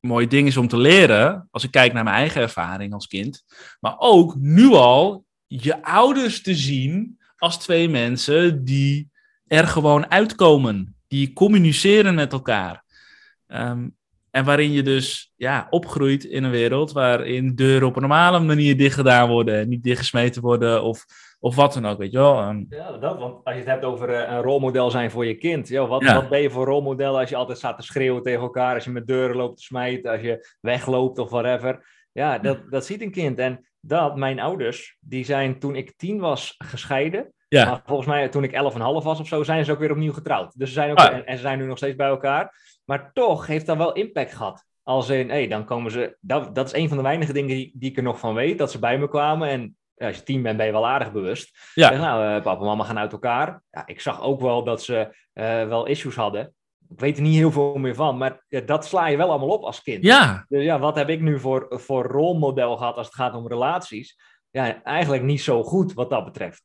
mooi 0.00 0.28
ding 0.28 0.46
is 0.46 0.56
om 0.56 0.68
te 0.68 0.76
leren. 0.76 1.48
Als 1.50 1.64
ik 1.64 1.70
kijk 1.70 1.92
naar 1.92 2.04
mijn 2.04 2.16
eigen 2.16 2.40
ervaring 2.40 2.92
als 2.92 3.06
kind. 3.06 3.44
Maar 3.80 3.94
ook 3.98 4.34
nu 4.36 4.68
al 4.72 5.24
je 5.46 5.82
ouders 5.82 6.42
te 6.42 6.54
zien 6.54 7.18
als 7.36 7.58
twee 7.58 7.88
mensen 7.88 8.64
die 8.64 9.10
er 9.46 9.66
gewoon 9.66 10.10
uitkomen. 10.10 10.93
Die 11.14 11.32
communiceren 11.32 12.14
met 12.14 12.32
elkaar. 12.32 12.84
Ehm, 13.46 13.88
en 14.30 14.44
waarin 14.44 14.72
je 14.72 14.82
dus 14.82 15.32
ja, 15.36 15.66
opgroeit 15.70 16.24
in 16.24 16.44
een 16.44 16.50
wereld 16.50 16.92
waarin 16.92 17.54
deuren 17.54 17.88
op 17.88 17.94
een 17.94 18.00
normale 18.00 18.38
manier 18.40 18.76
dicht 18.76 18.94
gedaan 18.94 19.28
worden 19.28 19.58
en 19.58 19.68
niet 19.68 19.82
dichtgesmeten 19.82 20.42
worden 20.42 20.82
of, 20.82 21.04
of 21.40 21.54
wat 21.56 21.72
dan 21.72 21.86
ook, 21.86 21.98
weet 21.98 22.12
je 22.12 22.18
wel. 22.18 22.40
Ehm, 22.40 22.64
Ja, 22.68 22.92
dat, 22.98 23.18
want 23.18 23.44
als 23.44 23.54
je 23.54 23.60
het 23.60 23.68
hebt 23.70 23.84
over 23.84 24.08
eh, 24.08 24.32
een 24.32 24.42
rolmodel 24.42 24.90
zijn 24.90 25.10
voor 25.10 25.26
je 25.26 25.34
kind. 25.34 25.68
Ja, 25.68 25.86
wat, 25.86 26.02
Ja. 26.02 26.14
wat 26.14 26.28
ben 26.28 26.40
je 26.42 26.50
voor 26.50 26.66
rolmodel 26.66 27.18
als 27.18 27.28
je 27.28 27.36
altijd 27.36 27.58
staat 27.58 27.76
te 27.78 27.86
schreeuwen 27.86 28.22
tegen 28.22 28.40
elkaar, 28.40 28.74
als 28.74 28.84
je 28.84 28.90
met 28.90 29.06
deuren 29.06 29.36
loopt 29.36 29.56
te 29.56 29.62
smijten, 29.62 30.10
als 30.10 30.20
je 30.20 30.48
wegloopt 30.60 31.18
of 31.18 31.30
whatever. 31.30 31.86
Ja, 32.12 32.38
dat, 32.38 32.70
dat 32.70 32.86
ziet 32.86 33.02
een 33.02 33.10
kind. 33.10 33.38
En 33.38 33.66
dat, 33.80 34.16
mijn 34.16 34.40
ouders, 34.40 34.96
die 35.00 35.24
zijn 35.24 35.58
toen 35.58 35.76
ik 35.76 35.96
tien 35.96 36.18
was 36.18 36.54
gescheiden. 36.58 37.32
Ja. 37.54 37.70
Maar 37.70 37.82
volgens 37.86 38.08
mij 38.08 38.28
toen 38.28 38.44
ik 38.44 38.52
elf 38.52 38.74
en 38.74 38.80
half 38.80 39.04
was 39.04 39.20
of 39.20 39.26
zo, 39.26 39.42
zijn 39.42 39.64
ze 39.64 39.72
ook 39.72 39.78
weer 39.78 39.90
opnieuw 39.90 40.12
getrouwd. 40.12 40.58
Dus 40.58 40.68
ze 40.68 40.74
zijn 40.74 40.90
ook, 40.90 40.98
Ah. 40.98 41.14
en, 41.14 41.26
en 41.26 41.36
ze 41.36 41.42
zijn 41.42 41.58
nu 41.58 41.66
nog 41.66 41.76
steeds 41.76 41.96
bij 41.96 42.08
elkaar. 42.08 42.54
Maar 42.84 43.10
toch 43.12 43.46
heeft 43.46 43.66
dat 43.66 43.76
wel 43.76 43.92
impact 43.92 44.34
gehad. 44.34 44.64
Als 44.82 45.08
in, 45.08 45.30
hé, 45.30 45.46
dan 45.46 45.64
komen 45.64 45.90
ze... 45.90 46.16
Dat, 46.20 46.54
dat 46.54 46.66
is 46.66 46.72
een 46.72 46.88
van 46.88 46.96
de 46.96 47.02
weinige 47.02 47.32
dingen 47.32 47.56
die, 47.56 47.72
die 47.74 47.90
ik 47.90 47.96
er 47.96 48.02
nog 48.02 48.18
van 48.18 48.34
weet. 48.34 48.58
Dat 48.58 48.70
ze 48.70 48.78
bij 48.78 48.98
me 48.98 49.08
kwamen 49.08 49.48
en 49.48 49.76
ja, 49.94 50.06
als 50.06 50.16
je 50.16 50.22
tien 50.22 50.42
bent, 50.42 50.56
ben 50.56 50.66
je 50.66 50.72
wel 50.72 50.86
aardig 50.86 51.12
bewust. 51.12 51.70
Ja. 51.74 51.88
Zeg, 51.88 51.98
nou, 51.98 52.36
uh, 52.36 52.42
papa 52.42 52.60
en 52.60 52.66
mama 52.66 52.84
gaan 52.84 52.98
uit 52.98 53.12
elkaar. 53.12 53.62
Ja, 53.70 53.86
ik 53.86 54.00
zag 54.00 54.22
ook 54.22 54.40
wel 54.40 54.64
dat 54.64 54.82
ze 54.82 55.16
uh, 55.34 55.68
wel 55.68 55.86
issues 55.86 56.14
hadden. 56.14 56.54
Ik 56.88 57.00
weet 57.00 57.16
er 57.16 57.22
niet 57.22 57.36
heel 57.36 57.52
veel 57.52 57.74
meer 57.74 57.94
van, 57.94 58.18
maar 58.18 58.44
dat 58.64 58.86
sla 58.86 59.06
je 59.06 59.16
wel 59.16 59.30
allemaal 59.30 59.48
op 59.48 59.62
als 59.62 59.82
kind. 59.82 60.04
Ja. 60.04 60.44
Dus 60.48 60.62
ja, 60.62 60.78
wat 60.78 60.96
heb 60.96 61.08
ik 61.08 61.20
nu 61.20 61.38
voor, 61.38 61.66
voor 61.70 62.06
rolmodel 62.06 62.76
gehad 62.76 62.96
als 62.96 63.06
het 63.06 63.14
gaat 63.14 63.34
om 63.34 63.48
relaties? 63.48 64.18
Ja, 64.50 64.82
eigenlijk 64.82 65.22
niet 65.22 65.40
zo 65.40 65.62
goed 65.62 65.92
wat 65.92 66.10
dat 66.10 66.24
betreft. 66.24 66.62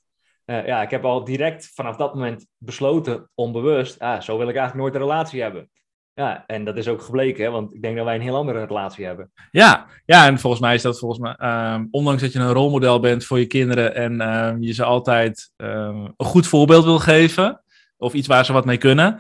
Uh, 0.50 0.66
ja, 0.66 0.82
ik 0.82 0.90
heb 0.90 1.06
al 1.06 1.24
direct 1.24 1.72
vanaf 1.74 1.96
dat 1.96 2.14
moment 2.14 2.48
besloten, 2.58 3.30
onbewust, 3.36 4.00
ah, 4.00 4.22
zo 4.22 4.38
wil 4.38 4.50
ik 4.50 4.56
eigenlijk 4.56 4.76
nooit 4.76 4.94
een 4.94 5.10
relatie 5.10 5.42
hebben. 5.42 5.70
Ja, 6.14 6.44
en 6.48 6.66
dat 6.66 6.78
is 6.78 6.88
ook 6.88 7.02
gebleken, 7.02 7.44
hè, 7.44 7.52
want 7.52 7.74
ik 7.74 7.82
denk 7.82 7.96
dat 7.96 8.06
wij 8.06 8.16
een 8.16 8.22
heel 8.22 8.36
andere 8.36 8.66
relatie 8.66 9.06
hebben. 9.06 9.32
Ja, 9.52 9.88
ja 10.06 10.28
en 10.28 10.40
volgens 10.40 10.62
mij 10.62 10.74
is 10.74 10.82
dat 10.82 11.00
volgens 11.00 11.20
mij, 11.20 11.36
um, 11.74 11.88
ondanks 11.92 12.22
dat 12.22 12.34
je 12.34 12.40
een 12.40 12.52
rolmodel 12.52 13.00
bent 13.00 13.26
voor 13.26 13.40
je 13.40 13.46
kinderen 13.46 13.96
en 13.96 14.36
um, 14.36 14.62
je 14.62 14.74
ze 14.74 14.84
altijd 14.84 15.52
um, 15.58 16.14
een 16.18 16.26
goed 16.26 16.48
voorbeeld 16.48 16.84
wil 16.84 17.00
geven, 17.00 17.64
of 17.98 18.14
iets 18.14 18.28
waar 18.28 18.46
ze 18.46 18.54
wat 18.54 18.66
mee 18.66 18.78
kunnen, 18.78 19.20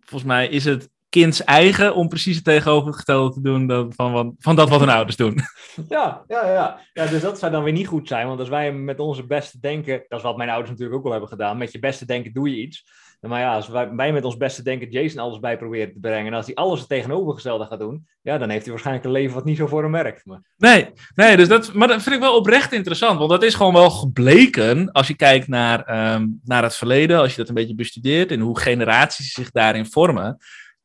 volgens 0.00 0.24
mij 0.24 0.48
is 0.48 0.64
het 0.64 0.90
kinds 1.18 1.44
eigen 1.44 1.94
om 1.94 2.08
precies 2.08 2.36
het 2.36 2.44
tegenovergestelde 2.44 3.34
te 3.34 3.40
doen 3.40 3.66
dan 3.66 3.92
van, 3.96 4.12
van, 4.12 4.34
van 4.38 4.56
dat 4.56 4.68
wat 4.68 4.80
hun 4.80 4.88
ouders 4.88 5.16
doen. 5.16 5.38
Ja, 5.88 6.24
ja, 6.28 6.52
ja. 6.52 6.80
ja, 6.92 7.06
dus 7.06 7.22
dat 7.22 7.38
zou 7.38 7.52
dan 7.52 7.62
weer 7.62 7.72
niet 7.72 7.86
goed 7.86 8.08
zijn, 8.08 8.26
want 8.26 8.40
als 8.40 8.48
wij 8.48 8.72
met 8.72 9.00
onze 9.00 9.26
beste 9.26 9.58
denken, 9.60 10.04
dat 10.08 10.18
is 10.18 10.24
wat 10.24 10.36
mijn 10.36 10.48
ouders 10.48 10.70
natuurlijk 10.70 10.98
ook 10.98 11.04
al 11.04 11.10
hebben 11.10 11.28
gedaan, 11.28 11.58
met 11.58 11.72
je 11.72 11.78
beste 11.78 12.06
denken 12.06 12.32
doe 12.32 12.50
je 12.50 12.62
iets. 12.62 12.84
Maar 13.20 13.40
ja, 13.40 13.54
als 13.54 13.68
wij, 13.68 13.90
wij 13.90 14.12
met 14.12 14.24
ons 14.24 14.36
beste 14.36 14.62
denken 14.62 14.90
Jason 14.90 15.18
alles 15.18 15.38
bij 15.38 15.58
proberen 15.58 15.92
te 15.92 15.98
brengen. 16.00 16.26
En 16.26 16.34
als 16.34 16.46
hij 16.46 16.54
alles 16.54 16.78
het 16.78 16.88
tegenovergestelde 16.88 17.64
gaat 17.64 17.78
doen, 17.78 18.06
ja, 18.22 18.38
dan 18.38 18.48
heeft 18.48 18.62
hij 18.62 18.70
waarschijnlijk 18.70 19.06
een 19.06 19.12
leven 19.12 19.34
wat 19.34 19.44
niet 19.44 19.56
zo 19.56 19.66
voor 19.66 19.82
hem 19.82 19.92
werkt. 19.92 20.24
Maar... 20.24 20.42
Nee, 20.56 20.90
nee 21.14 21.36
dus 21.36 21.48
dat, 21.48 21.72
maar 21.72 21.88
dat 21.88 22.02
vind 22.02 22.14
ik 22.14 22.20
wel 22.20 22.36
oprecht 22.36 22.72
interessant. 22.72 23.18
Want 23.18 23.30
dat 23.30 23.42
is 23.42 23.54
gewoon 23.54 23.72
wel 23.72 23.90
gebleken 23.90 24.92
als 24.92 25.06
je 25.06 25.16
kijkt 25.16 25.48
naar, 25.48 26.12
um, 26.14 26.40
naar 26.44 26.62
het 26.62 26.76
verleden, 26.76 27.18
als 27.18 27.30
je 27.30 27.36
dat 27.36 27.48
een 27.48 27.54
beetje 27.54 27.74
bestudeert 27.74 28.30
en 28.30 28.40
hoe 28.40 28.58
generaties 28.58 29.32
zich 29.32 29.50
daarin 29.50 29.86
vormen. 29.86 30.38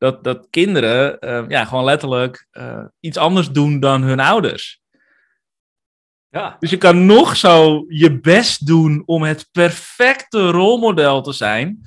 Dat, 0.03 0.23
dat 0.23 0.47
kinderen 0.49 1.17
uh, 1.19 1.43
ja, 1.47 1.65
gewoon 1.65 1.83
letterlijk 1.83 2.47
uh, 2.51 2.85
iets 2.99 3.17
anders 3.17 3.51
doen 3.51 3.79
dan 3.79 4.01
hun 4.01 4.19
ouders. 4.19 4.81
Ja. 6.29 6.55
Dus 6.59 6.69
je 6.69 6.77
kan 6.77 7.05
nog 7.05 7.35
zo 7.35 7.85
je 7.87 8.19
best 8.19 8.67
doen 8.67 9.03
om 9.05 9.23
het 9.23 9.49
perfecte 9.51 10.49
rolmodel 10.49 11.21
te 11.21 11.31
zijn. 11.31 11.85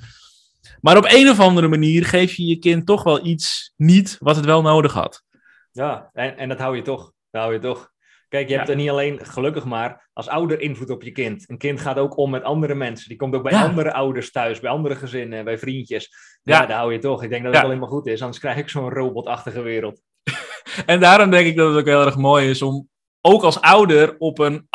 Maar 0.81 0.97
op 0.97 1.05
een 1.07 1.29
of 1.29 1.39
andere 1.39 1.67
manier 1.67 2.05
geef 2.05 2.33
je 2.33 2.45
je 2.45 2.59
kind 2.59 2.85
toch 2.85 3.03
wel 3.03 3.25
iets 3.25 3.73
niet 3.75 4.17
wat 4.19 4.35
het 4.35 4.45
wel 4.45 4.61
nodig 4.61 4.93
had. 4.93 5.23
Ja, 5.71 6.09
en, 6.13 6.37
en 6.37 6.49
dat 6.49 6.59
hou 6.59 6.75
je 6.75 6.81
toch. 6.81 7.11
Dat 7.29 7.41
hou 7.41 7.53
je 7.53 7.59
toch. 7.59 7.91
Kijk, 8.27 8.49
je 8.49 8.55
hebt 8.55 8.69
er 8.69 8.75
niet 8.75 8.89
alleen, 8.89 9.25
gelukkig 9.25 9.65
maar, 9.65 10.09
als 10.13 10.27
ouder 10.27 10.59
invloed 10.59 10.89
op 10.89 11.03
je 11.03 11.11
kind. 11.11 11.49
Een 11.49 11.57
kind 11.57 11.81
gaat 11.81 11.97
ook 11.97 12.17
om 12.17 12.29
met 12.29 12.43
andere 12.43 12.75
mensen. 12.75 13.09
Die 13.09 13.17
komt 13.17 13.35
ook 13.35 13.43
bij 13.43 13.55
andere 13.55 13.93
ouders 13.93 14.31
thuis, 14.31 14.59
bij 14.59 14.71
andere 14.71 14.95
gezinnen, 14.95 15.45
bij 15.45 15.57
vriendjes. 15.57 16.09
Ja. 16.43 16.65
Daar 16.65 16.77
hou 16.77 16.93
je 16.93 16.99
toch. 16.99 17.23
Ik 17.23 17.29
denk 17.29 17.43
dat 17.43 17.53
het 17.53 17.63
alleen 17.63 17.79
maar 17.79 17.87
goed 17.87 18.07
is, 18.07 18.21
anders 18.21 18.39
krijg 18.39 18.57
ik 18.57 18.69
zo'n 18.69 18.89
robotachtige 18.89 19.61
wereld. 19.61 20.01
En 20.85 20.99
daarom 20.99 21.29
denk 21.29 21.47
ik 21.47 21.55
dat 21.55 21.69
het 21.69 21.79
ook 21.79 21.85
heel 21.85 22.05
erg 22.05 22.17
mooi 22.17 22.49
is 22.49 22.61
om 22.61 22.89
ook 23.21 23.43
als 23.43 23.61
ouder 23.61 24.15
op 24.17 24.39
een 24.39 24.67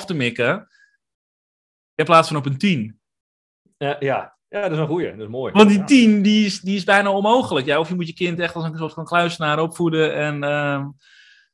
8,5 0.00 0.04
te 0.04 0.14
mikken. 0.14 0.68
In 1.94 2.04
plaats 2.04 2.28
van 2.28 2.36
op 2.36 2.46
een 2.46 2.58
10. 2.58 3.00
Ja, 3.76 3.96
ja. 3.98 4.36
ja, 4.48 4.62
dat 4.62 4.72
is 4.72 4.78
een 4.78 4.86
goeie. 4.86 5.10
Dat 5.10 5.20
is 5.20 5.26
mooi. 5.26 5.52
Want 5.52 5.68
die 5.68 5.78
Ja. 5.78 5.84
10 5.84 6.22
die 6.22 6.46
is, 6.46 6.60
die 6.60 6.76
is 6.76 6.84
bijna 6.84 7.10
onmogelijk. 7.10 7.66
Ja, 7.66 7.78
of 7.78 7.88
je 7.88 7.94
moet 7.94 8.06
je 8.06 8.14
kind 8.14 8.38
echt 8.38 8.54
als 8.54 8.64
een 8.64 8.76
soort 8.76 8.92
van 8.92 9.04
kluisenaar 9.04 9.58
opvoeden. 9.58 10.14
En, 10.14 10.44
ehm, 10.44 10.86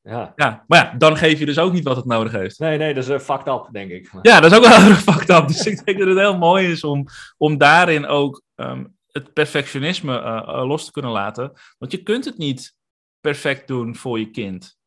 Ja. 0.03 0.33
ja. 0.37 0.65
Maar 0.67 0.85
ja, 0.85 0.99
dan 0.99 1.17
geef 1.17 1.39
je 1.39 1.47
dus 1.47 1.59
ook 1.59 1.73
niet 1.73 1.85
wat 1.85 1.97
het 1.97 2.05
nodig 2.05 2.33
heeft. 2.33 2.59
Nee, 2.59 2.79
nee, 2.79 2.95
dat 2.95 3.03
is 3.05 3.11
uh, 3.11 3.19
fucked 3.19 3.47
up, 3.47 3.69
denk 3.73 3.91
ik. 3.91 4.11
Ja, 4.23 4.41
dat 4.41 4.51
is 4.51 4.59
ook 4.59 4.65
wel 4.65 4.79
erg 4.89 5.03
fucked 5.03 5.29
up. 5.29 5.47
Dus 5.47 5.67
ik 5.67 5.85
denk 5.85 5.99
dat 5.99 6.09
het 6.09 6.19
heel 6.19 6.39
mooi 6.39 6.71
is 6.71 6.85
om, 6.85 7.07
om 7.37 7.59
daarin 7.59 8.07
ook 8.07 8.43
ehm, 8.55 8.85
het 9.07 9.33
perfectionisme 9.33 10.21
eh, 10.21 10.37
eh, 10.37 10.67
los 10.67 10.85
te 10.85 10.93
kunnen 10.93 11.11
laten. 11.11 11.53
Want 11.79 11.93
je 11.93 12.03
kunt 12.03 12.25
het 12.25 12.39
niet 12.39 12.77
perfect 13.21 13.69
doen 13.69 13.97
voor 13.97 14.19
je 14.19 14.31
kind. 14.31 14.79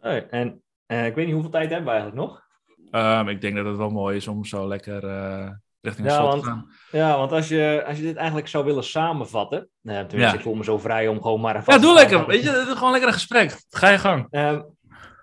Nee, 0.00 0.20
en 0.20 0.62
eh, 0.86 1.06
ik 1.06 1.14
weet 1.14 1.24
niet 1.24 1.34
hoeveel 1.34 1.52
tijd 1.52 1.70
hebben 1.70 1.92
we 1.92 2.00
eigenlijk 2.00 2.28
nog. 2.28 2.42
Ehm, 2.90 3.28
ik 3.28 3.40
denk 3.40 3.56
dat 3.56 3.66
het 3.66 3.76
wel 3.76 3.90
mooi 3.90 4.16
is 4.16 4.28
om 4.28 4.44
zo 4.44 4.68
lekker 4.68 5.04
eh, 5.04 5.50
richting 5.80 6.08
Ja, 6.08 6.22
want- 6.22 6.44
gaan. 6.44 6.70
Ja, 6.90 7.16
want 7.18 7.32
als 7.32 7.48
je, 7.48 7.84
als 7.86 7.96
je 7.96 8.02
dit 8.02 8.16
eigenlijk 8.16 8.48
zou 8.48 8.64
willen 8.64 8.84
samenvatten. 8.84 9.68
Nou, 9.80 10.06
tenminste, 10.06 10.34
Ja. 10.34 10.38
ik 10.38 10.40
voel 10.44 10.54
me 10.54 10.64
zo 10.64 10.78
vrij 10.78 11.08
om 11.08 11.22
gewoon 11.22 11.40
maar 11.40 11.62
Ja, 11.66 11.78
doe 11.78 11.94
lekker. 11.94 12.26
Weet 12.26 12.42
je, 12.42 12.50
het 12.50 12.68
is 12.68 12.74
gewoon 12.74 12.90
lekker 12.90 13.08
een 13.08 13.14
gesprek. 13.14 13.60
Ga 13.68 13.88
je 13.88 13.98
gang. 13.98 14.26
Ehm, 14.30 14.60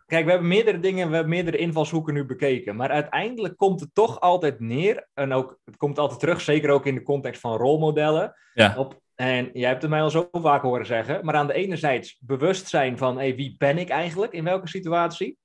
kijk, 0.05 0.25
we 0.25 0.31
hebben 0.31 0.47
meerdere 0.47 0.79
dingen, 0.79 1.07
we 1.09 1.13
hebben 1.13 1.33
meerdere 1.33 1.57
invalshoeken 1.57 2.13
nu 2.13 2.25
bekeken. 2.25 2.75
Maar 2.75 2.89
uiteindelijk 2.89 3.57
komt 3.57 3.79
het 3.79 3.89
toch 3.93 4.19
altijd 4.19 4.59
neer. 4.59 5.07
En 5.13 5.33
ook, 5.33 5.59
het 5.65 5.77
komt 5.77 5.99
altijd 5.99 6.19
terug, 6.19 6.41
zeker 6.41 6.69
ook 6.69 6.85
in 6.85 6.95
de 6.95 7.03
context 7.03 7.41
van 7.41 7.57
rolmodellen. 7.57 8.33
Ja. 8.53 8.73
Op, 8.77 8.99
en 9.15 9.49
jij 9.53 9.69
hebt 9.69 9.81
het 9.81 9.91
mij 9.91 10.01
al 10.01 10.09
zo 10.09 10.27
vaak 10.31 10.61
horen 10.61 10.85
zeggen. 10.85 11.25
Maar 11.25 11.35
aan 11.35 11.47
de 11.47 11.53
ene 11.53 11.75
zijde 11.75 12.13
bewust 12.19 12.67
zijn 12.67 12.97
van 12.97 13.17
hey, 13.17 13.35
wie 13.35 13.55
ben 13.57 13.77
ik 13.77 13.89
eigenlijk 13.89 14.31
in 14.33 14.43
welke 14.43 14.67
situatie? 14.67 15.37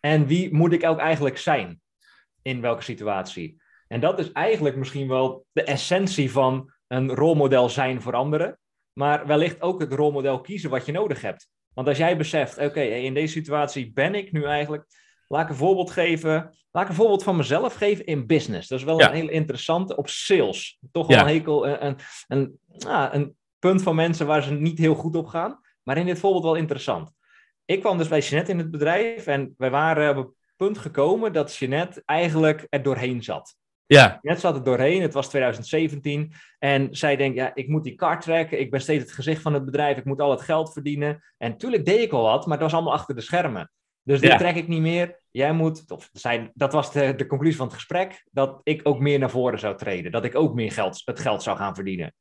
En 0.00 0.26
wie 0.26 0.54
moet 0.54 0.72
ik 0.72 0.84
ook 0.84 0.98
eigenlijk 0.98 1.38
zijn 1.38 1.80
in 2.42 2.60
welke 2.60 2.82
situatie? 2.82 3.62
En 3.88 4.00
dat 4.00 4.18
is 4.18 4.32
eigenlijk 4.32 4.76
misschien 4.76 5.08
wel 5.08 5.44
de 5.52 5.62
essentie 5.62 6.30
van 6.30 6.72
een 6.86 7.14
rolmodel 7.14 7.68
zijn 7.68 8.02
voor 8.02 8.14
anderen. 8.14 8.58
Maar 8.92 9.26
wellicht 9.26 9.60
ook 9.62 9.80
het 9.80 9.92
rolmodel 9.92 10.40
kiezen 10.40 10.70
wat 10.70 10.86
je 10.86 10.92
nodig 10.92 11.20
hebt. 11.20 11.48
Want 11.74 11.88
als 11.88 11.98
jij 11.98 12.16
beseft, 12.16 12.58
oké, 12.58 12.80
in 12.80 13.14
deze 13.14 13.32
situatie 13.32 13.92
ben 13.92 14.14
ik 14.14 14.32
nu 14.32 14.44
eigenlijk. 14.44 14.84
Laat 15.28 15.42
ik 15.42 15.48
een 15.48 15.54
voorbeeld 15.54 15.90
geven. 15.90 16.56
Laat 16.70 16.82
ik 16.82 16.88
een 16.88 16.94
voorbeeld 16.94 17.22
van 17.22 17.36
mezelf 17.36 17.74
geven 17.74 18.04
in 18.04 18.26
business. 18.26 18.68
Dat 18.68 18.78
is 18.78 18.84
wel 18.84 18.98
Ja. 18.98 19.08
een 19.08 19.14
hele 19.14 19.30
interessante. 19.30 19.96
Op 19.96 20.08
sales. 20.08 20.78
Toch 20.92 21.06
wel 21.06 21.16
Ja. 21.16 21.22
een 21.22 21.28
hekel. 21.28 21.66
Een, 21.68 21.84
een, 21.84 21.98
een, 22.28 22.58
ah, 22.88 23.14
een 23.14 23.36
punt 23.58 23.82
van 23.82 23.94
mensen 23.94 24.26
waar 24.26 24.42
ze 24.42 24.52
niet 24.52 24.78
heel 24.78 24.94
goed 24.94 25.16
op 25.16 25.26
gaan. 25.26 25.60
Maar 25.82 25.96
in 25.96 26.06
dit 26.06 26.18
voorbeeld 26.18 26.44
wel 26.44 26.54
interessant. 26.54 27.12
Ik 27.64 27.80
kwam 27.80 27.98
dus 27.98 28.08
bij 28.08 28.20
Jeanette 28.20 28.50
in 28.52 28.58
het 28.58 28.70
bedrijf. 28.70 29.26
En 29.26 29.54
wij 29.56 29.70
waren 29.70 30.16
op 30.18 30.26
het 30.26 30.34
punt 30.56 30.78
gekomen 30.78 31.32
dat 31.32 31.56
Jeanette 31.56 32.02
eigenlijk 32.04 32.66
er 32.68 32.82
doorheen 32.82 33.22
zat. 33.22 33.56
Ja, 33.88 34.18
Net 34.22 34.40
zat 34.40 34.54
het 34.54 34.64
doorheen, 34.64 35.02
het 35.02 35.14
was 35.14 35.28
2017. 35.28 36.32
En 36.58 36.88
zij 36.90 37.16
denkt, 37.16 37.36
ja, 37.36 37.54
ik 37.54 37.68
moet 37.68 37.84
die 37.84 37.94
kar 37.94 38.20
trekken. 38.20 38.60
Ik 38.60 38.70
ben 38.70 38.80
steeds 38.80 39.02
het 39.02 39.12
gezicht 39.12 39.42
van 39.42 39.54
het 39.54 39.64
bedrijf. 39.64 39.96
Ik 39.96 40.04
moet 40.04 40.20
al 40.20 40.30
het 40.30 40.40
geld 40.40 40.72
verdienen. 40.72 41.22
En 41.38 41.56
tuurlijk 41.56 41.84
deed 41.84 42.00
ik 42.00 42.12
al 42.12 42.22
wat, 42.22 42.46
maar 42.46 42.58
dat 42.58 42.70
was 42.70 42.74
allemaal 42.74 42.92
achter 42.98 43.14
de 43.14 43.20
schermen. 43.20 43.70
Dus 44.02 44.20
dit 44.20 44.30
Ja. 44.30 44.36
trek 44.36 44.56
ik 44.56 44.68
niet 44.68 44.80
meer. 44.80 45.20
Jij 45.30 45.52
moet, 45.52 45.90
of 45.90 46.08
zij, 46.12 46.50
dat 46.54 46.72
was 46.72 46.92
de, 46.92 47.14
de 47.16 47.26
conclusie 47.26 47.56
van 47.56 47.66
het 47.66 47.74
gesprek, 47.74 48.24
dat 48.30 48.60
ik 48.62 48.80
ook 48.82 48.98
meer 49.00 49.18
naar 49.18 49.30
voren 49.30 49.58
zou 49.58 49.76
treden. 49.76 50.12
Dat 50.12 50.24
ik 50.24 50.34
ook 50.34 50.54
meer 50.54 50.72
geld, 50.72 51.02
het 51.04 51.20
geld 51.20 51.42
zou 51.42 51.56
gaan 51.56 51.74
verdienen. 51.74 52.14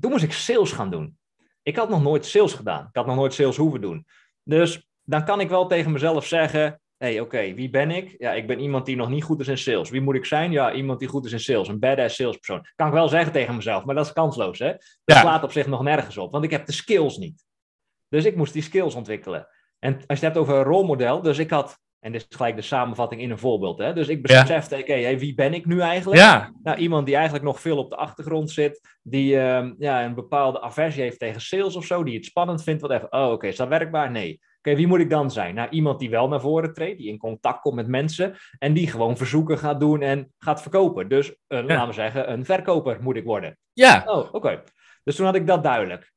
Toen 0.00 0.10
moest 0.10 0.24
ik 0.24 0.32
sales 0.32 0.72
gaan 0.72 0.90
doen. 0.90 1.18
Ik 1.62 1.76
had 1.76 1.88
nog 1.88 2.02
nooit 2.02 2.26
sales 2.26 2.52
gedaan. 2.52 2.86
Ik 2.88 2.96
had 2.96 3.06
nog 3.06 3.16
nooit 3.16 3.34
sales 3.34 3.56
hoeven 3.56 3.80
doen. 3.80 4.06
Dus 4.42 4.88
dan 5.02 5.24
kan 5.24 5.40
ik 5.40 5.48
wel 5.48 5.66
tegen 5.66 5.92
mezelf 5.92 6.26
zeggen, 6.26 6.80
hey, 6.98 7.20
oké, 7.20 7.54
wie 7.54 7.70
ben 7.70 7.90
ik? 7.90 8.14
Ja, 8.18 8.32
ik 8.32 8.46
ben 8.46 8.60
iemand 8.60 8.86
die 8.86 8.96
nog 8.96 9.08
niet 9.08 9.24
goed 9.24 9.40
is 9.40 9.48
in 9.48 9.58
sales. 9.58 9.90
Wie 9.90 10.00
moet 10.00 10.14
ik 10.14 10.24
zijn? 10.24 10.52
Ja, 10.52 10.72
iemand 10.72 10.98
die 10.98 11.08
goed 11.08 11.24
is 11.24 11.32
in 11.32 11.40
sales. 11.40 11.68
Een 11.68 11.78
badass 11.78 12.16
salespersoon. 12.16 12.66
Kan 12.76 12.86
ik 12.86 12.92
wel 12.92 13.08
zeggen 13.08 13.32
tegen 13.32 13.54
mezelf, 13.56 13.84
maar 13.84 13.94
dat 13.94 14.06
is 14.06 14.12
kansloos, 14.12 14.58
hè? 14.58 14.70
Dat 14.70 14.80
Ja. 15.04 15.20
slaat 15.20 15.42
op 15.44 15.52
zich 15.52 15.66
nog 15.66 15.82
nergens 15.82 16.16
op, 16.18 16.32
want 16.32 16.44
ik 16.44 16.50
heb 16.50 16.66
de 16.66 16.72
skills 16.72 17.16
niet. 17.16 17.44
Dus 18.08 18.24
ik 18.24 18.36
moest 18.36 18.52
die 18.52 18.62
skills 18.62 18.94
ontwikkelen. 18.94 19.46
En 19.78 19.92
als 19.94 20.02
je 20.06 20.12
het 20.12 20.20
hebt 20.22 20.36
over 20.36 20.54
een 20.54 20.62
rolmodel, 20.62 21.22
dus 21.22 21.38
ik 21.38 21.50
had, 21.50 21.78
en 22.00 22.12
dit 22.12 22.26
is 22.28 22.36
gelijk 22.36 22.56
de 22.56 22.62
samenvatting 22.62 23.20
in 23.20 23.30
een 23.30 23.38
voorbeeld, 23.38 23.78
hè? 23.78 23.92
Dus 23.92 24.08
ik 24.08 24.28
Ja. 24.28 24.40
besefte, 24.40 24.76
oké, 24.76 25.00
hey, 25.00 25.18
wie 25.18 25.34
ben 25.34 25.54
ik 25.54 25.66
nu 25.66 25.80
eigenlijk? 25.80 26.20
ja, 26.20 26.52
Nou, 26.62 26.78
iemand 26.78 27.06
die 27.06 27.14
eigenlijk 27.14 27.44
nog 27.44 27.60
veel 27.60 27.78
op 27.78 27.90
de 27.90 27.96
achtergrond 27.96 28.50
zit, 28.50 28.98
die 29.02 29.38
ehm, 29.38 29.72
ja, 29.78 30.04
een 30.04 30.14
bepaalde 30.14 30.60
aversie 30.60 31.02
heeft 31.02 31.18
tegen 31.18 31.40
sales 31.40 31.76
of 31.76 31.84
zo, 31.84 32.04
die 32.04 32.14
het 32.16 32.24
spannend 32.24 32.62
vindt, 32.62 32.80
wat 32.82 32.90
even, 32.90 33.12
oh 33.12 33.30
oké, 33.32 33.46
is 33.46 33.56
dat 33.56 33.68
werkbaar? 33.68 34.10
Nee. 34.10 34.40
Oké, 34.66 34.76
wie 34.76 34.86
moet 34.86 35.00
ik 35.00 35.10
dan 35.10 35.30
zijn? 35.30 35.54
Nou, 35.54 35.68
iemand 35.68 35.98
die 35.98 36.10
wel 36.10 36.28
naar 36.28 36.40
voren 36.40 36.72
treedt, 36.74 36.98
die 36.98 37.08
in 37.08 37.18
contact 37.18 37.60
komt 37.60 37.74
met 37.74 37.86
mensen 37.88 38.36
en 38.58 38.72
die 38.72 38.86
gewoon 38.90 39.16
verzoeken 39.16 39.58
gaat 39.58 39.80
doen 39.80 40.02
en 40.02 40.32
gaat 40.38 40.62
verkopen. 40.62 41.08
Dus, 41.08 41.34
een, 41.46 41.66
laten 41.66 41.86
we 41.86 41.92
zeggen, 41.92 42.32
een 42.32 42.44
verkoper 42.44 42.98
moet 43.02 43.16
ik 43.16 43.24
worden. 43.24 43.58
ja, 43.72 44.02
Oh, 44.06 44.34
oké. 44.34 44.62
Dus 45.02 45.16
toen 45.16 45.26
had 45.26 45.34
ik 45.34 45.46
dat 45.46 45.62
duidelijk. 45.62 46.12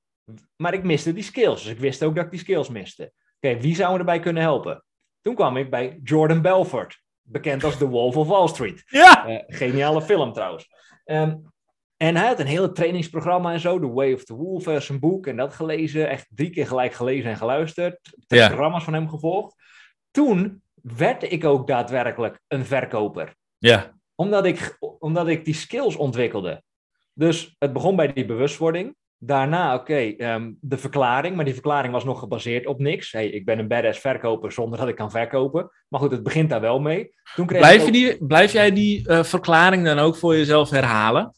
Maar 0.55 0.73
ik 0.73 0.83
miste 0.83 1.13
die 1.13 1.23
skills, 1.23 1.63
dus 1.63 1.71
ik 1.71 1.79
wist 1.79 2.03
ook 2.03 2.15
dat 2.15 2.25
ik 2.25 2.31
die 2.31 2.39
skills 2.39 2.69
miste. 2.69 3.11
Oké, 3.41 3.59
wie 3.59 3.75
zou 3.75 3.93
me 3.93 3.99
erbij 3.99 4.19
kunnen 4.19 4.41
helpen? 4.43 4.83
Toen 5.21 5.35
kwam 5.35 5.57
ik 5.57 5.69
bij 5.69 5.99
Jordan 6.03 6.41
Belfort, 6.41 7.01
bekend 7.21 7.63
als 7.63 7.77
The 7.77 7.87
Wolf 7.87 8.17
of 8.17 8.27
Wall 8.27 8.47
Street. 8.47 8.83
ja. 8.85 9.27
Eh, 9.27 9.43
geniale 9.47 10.01
film 10.01 10.33
trouwens. 10.33 10.67
Ehm, 11.03 11.35
en 11.97 12.15
hij 12.15 12.27
had 12.27 12.39
een 12.39 12.45
hele 12.45 12.71
trainingsprogramma 12.71 13.53
en 13.53 13.59
zo, 13.59 13.79
The 13.79 13.91
Way 13.91 14.13
of 14.13 14.23
the 14.23 14.33
Wolf, 14.33 14.67
eh, 14.67 14.79
zijn 14.79 14.99
boek 14.99 15.27
en 15.27 15.35
dat 15.35 15.53
gelezen. 15.53 16.09
Echt 16.09 16.27
drie 16.29 16.49
keer 16.49 16.67
gelijk 16.67 16.93
gelezen 16.93 17.29
en 17.29 17.37
geluisterd. 17.37 17.99
Ja. 18.27 18.47
programma's 18.47 18.83
van 18.83 18.93
hem 18.93 19.09
gevolgd. 19.09 19.55
Toen 20.11 20.61
werd 20.73 21.31
ik 21.31 21.45
ook 21.45 21.67
daadwerkelijk 21.67 22.39
een 22.47 22.65
verkoper. 22.65 23.35
ja. 23.57 23.95
Omdat 24.15 24.45
ik, 24.45 24.77
omdat 24.99 25.27
ik 25.27 25.45
die 25.45 25.53
skills 25.53 25.95
ontwikkelde. 25.95 26.63
Dus 27.13 27.55
het 27.59 27.73
begon 27.73 27.95
bij 27.95 28.13
die 28.13 28.25
bewustwording. 28.25 28.95
Daarna, 29.17 29.75
oké, 29.75 29.93
ehm, 29.93 30.51
de 30.59 30.77
verklaring. 30.77 31.35
Maar 31.35 31.45
die 31.45 31.53
verklaring 31.53 31.93
was 31.93 32.03
nog 32.03 32.19
gebaseerd 32.19 32.65
op 32.65 32.79
niks. 32.79 33.11
Hey, 33.11 33.27
ik 33.27 33.45
ben 33.45 33.59
een 33.59 33.67
badass 33.67 33.99
verkoper 33.99 34.51
zonder 34.51 34.79
dat 34.79 34.87
ik 34.87 34.95
kan 34.95 35.11
verkopen. 35.11 35.71
Maar 35.87 35.99
goed, 35.99 36.11
het 36.11 36.23
begint 36.23 36.49
daar 36.49 36.61
wel 36.61 36.79
mee. 36.79 37.15
Toen 37.35 37.45
kreeg 37.45 37.59
blijf, 37.59 37.85
je 37.85 37.91
die, 37.91 38.25
blijf 38.25 38.51
jij 38.51 38.71
die 38.71 39.09
uh, 39.09 39.23
verklaring 39.23 39.85
dan 39.85 39.99
ook 39.99 40.15
voor 40.15 40.35
jezelf 40.35 40.69
herhalen? 40.69 41.33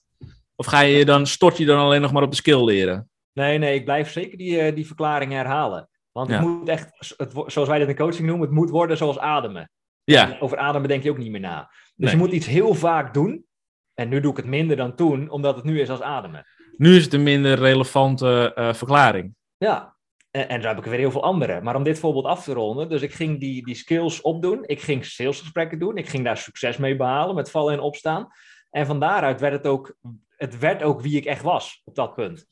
Of 0.60 0.66
ga 0.66 0.80
je 0.80 1.06
dan, 1.06 1.28
stort 1.28 1.58
je 1.58 1.66
dan 1.66 1.80
alleen 1.80 2.02
nog 2.02 2.12
maar 2.12 2.24
op 2.24 2.30
de 2.30 2.36
skill 2.36 2.64
leren? 2.64 3.10
Nee, 3.34 3.58
nee, 3.58 3.76
ik 3.76 3.86
blijf 3.86 4.12
zeker 4.12 4.38
die, 4.38 4.68
uh, 4.68 4.76
die 4.76 4.88
verklaring 4.88 5.32
herhalen. 5.32 5.90
Want 6.12 6.30
het 6.30 6.42
moet 6.42 6.70
echt, 6.70 7.14
het, 7.18 7.44
zoals 7.46 7.68
wij 7.68 7.80
dat 7.80 7.88
in 7.88 7.96
coaching 7.96 8.28
noemen, 8.28 8.48
het 8.48 8.56
moet 8.56 8.70
worden 8.70 8.98
zoals 8.98 9.20
ademen. 9.20 9.72
Ja. 10.04 10.38
over 10.40 10.58
ademen 10.58 10.88
denk 10.88 11.04
je 11.04 11.10
ook 11.10 11.18
niet 11.18 11.32
meer 11.32 11.42
na. 11.42 11.72
Dus 11.96 12.12
je 12.12 12.18
moet 12.18 12.32
iets 12.32 12.46
heel 12.46 12.74
vaak 12.74 13.14
doen. 13.14 13.46
En 13.94 14.10
nu 14.10 14.20
doe 14.20 14.32
ik 14.32 14.38
het 14.38 14.46
minder 14.46 14.78
dan 14.78 14.96
toen, 14.96 15.30
omdat 15.30 15.56
het 15.56 15.66
nu 15.66 15.80
is 15.80 15.90
als 15.90 16.02
ademen. 16.02 16.46
Nu 16.78 16.96
is 16.96 17.04
het 17.04 17.14
een 17.14 17.24
minder 17.24 17.60
relevante 17.60 18.52
uh, 18.56 18.74
verklaring. 18.74 19.36
Ja, 19.58 19.96
en, 20.32 20.50
en 20.50 20.62
dan 20.62 20.76
heb 20.76 20.86
ik 20.86 20.92
weer 20.92 21.00
heel 21.00 21.12
veel 21.12 21.24
andere. 21.24 21.62
Maar 21.62 21.76
om 21.76 21.84
dit 21.84 22.00
voorbeeld 22.00 22.26
af 22.26 22.44
te 22.44 22.54
ronden, 22.54 22.90
dus 22.90 23.02
ik 23.02 23.14
ging 23.14 23.40
die, 23.40 23.66
die 23.66 23.76
skills 23.76 24.22
opdoen. 24.22 24.64
Ik 24.66 24.82
ging 24.82 25.06
salesgesprekken 25.06 25.80
doen. 25.80 25.98
Ik 25.98 26.10
ging 26.10 26.24
daar 26.24 26.38
succes 26.38 26.78
mee 26.78 26.96
behalen 26.96 27.36
met 27.36 27.52
vallen 27.52 27.74
en 27.74 27.80
opstaan. 27.80 28.28
En 28.70 28.86
van 28.86 29.00
daaruit 29.00 29.40
werd 29.40 29.54
het 29.54 29.68
ook, 29.68 29.96
het 30.36 30.60
werd 30.60 30.84
ook 30.84 31.02
wie 31.02 31.18
ik 31.18 31.26
echt 31.26 31.42
was 31.42 31.82
op 31.86 31.96
dat 31.96 32.16
punt. 32.16 32.46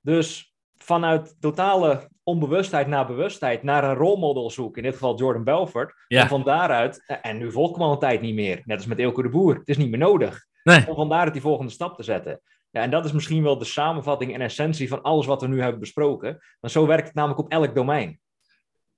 Dus 0.00 0.54
vanuit 0.76 1.36
totale 1.40 2.08
onbewustheid 2.22 2.86
naar 2.86 3.06
bewustheid, 3.06 3.62
naar 3.62 3.84
een 3.84 3.94
rolmodel 3.94 4.50
zoeken, 4.50 4.82
in 4.82 4.88
dit 4.88 4.98
geval 4.98 5.18
Jordan 5.18 5.44
Belfort. 5.44 5.94
Ja. 6.08 6.22
En 6.22 6.28
van 6.28 6.44
daaruit, 6.44 7.04
en 7.22 7.38
nu 7.38 7.52
volgt 7.52 7.78
me 7.78 7.98
tijd 7.98 8.20
niet 8.20 8.34
meer, 8.34 8.62
net 8.64 8.76
als 8.76 8.86
met 8.86 8.98
Ilko 8.98 9.22
de 9.22 9.28
Boer. 9.28 9.54
Het 9.54 9.68
is 9.68 9.76
niet 9.76 9.90
meer 9.90 9.98
nodig. 9.98 10.46
Nee. 10.62 10.88
Om 10.88 10.94
van 10.94 11.08
daaruit 11.08 11.32
die 11.32 11.42
volgende 11.42 11.72
stap 11.72 11.96
te 11.96 12.02
zetten. 12.02 12.40
Ja, 12.70 12.82
en 12.82 12.90
dat 12.90 13.04
is 13.04 13.12
misschien 13.12 13.42
wel 13.42 13.58
de 13.58 13.64
samenvatting 13.64 14.34
en 14.34 14.40
essentie 14.40 14.88
van 14.88 15.02
alles 15.02 15.26
wat 15.26 15.40
we 15.40 15.48
nu 15.48 15.60
hebben 15.60 15.80
besproken. 15.80 16.38
Want 16.60 16.72
zo 16.72 16.86
werkt 16.86 17.06
het 17.06 17.14
namelijk 17.14 17.40
op 17.40 17.50
elk 17.50 17.74
domein. 17.74 18.20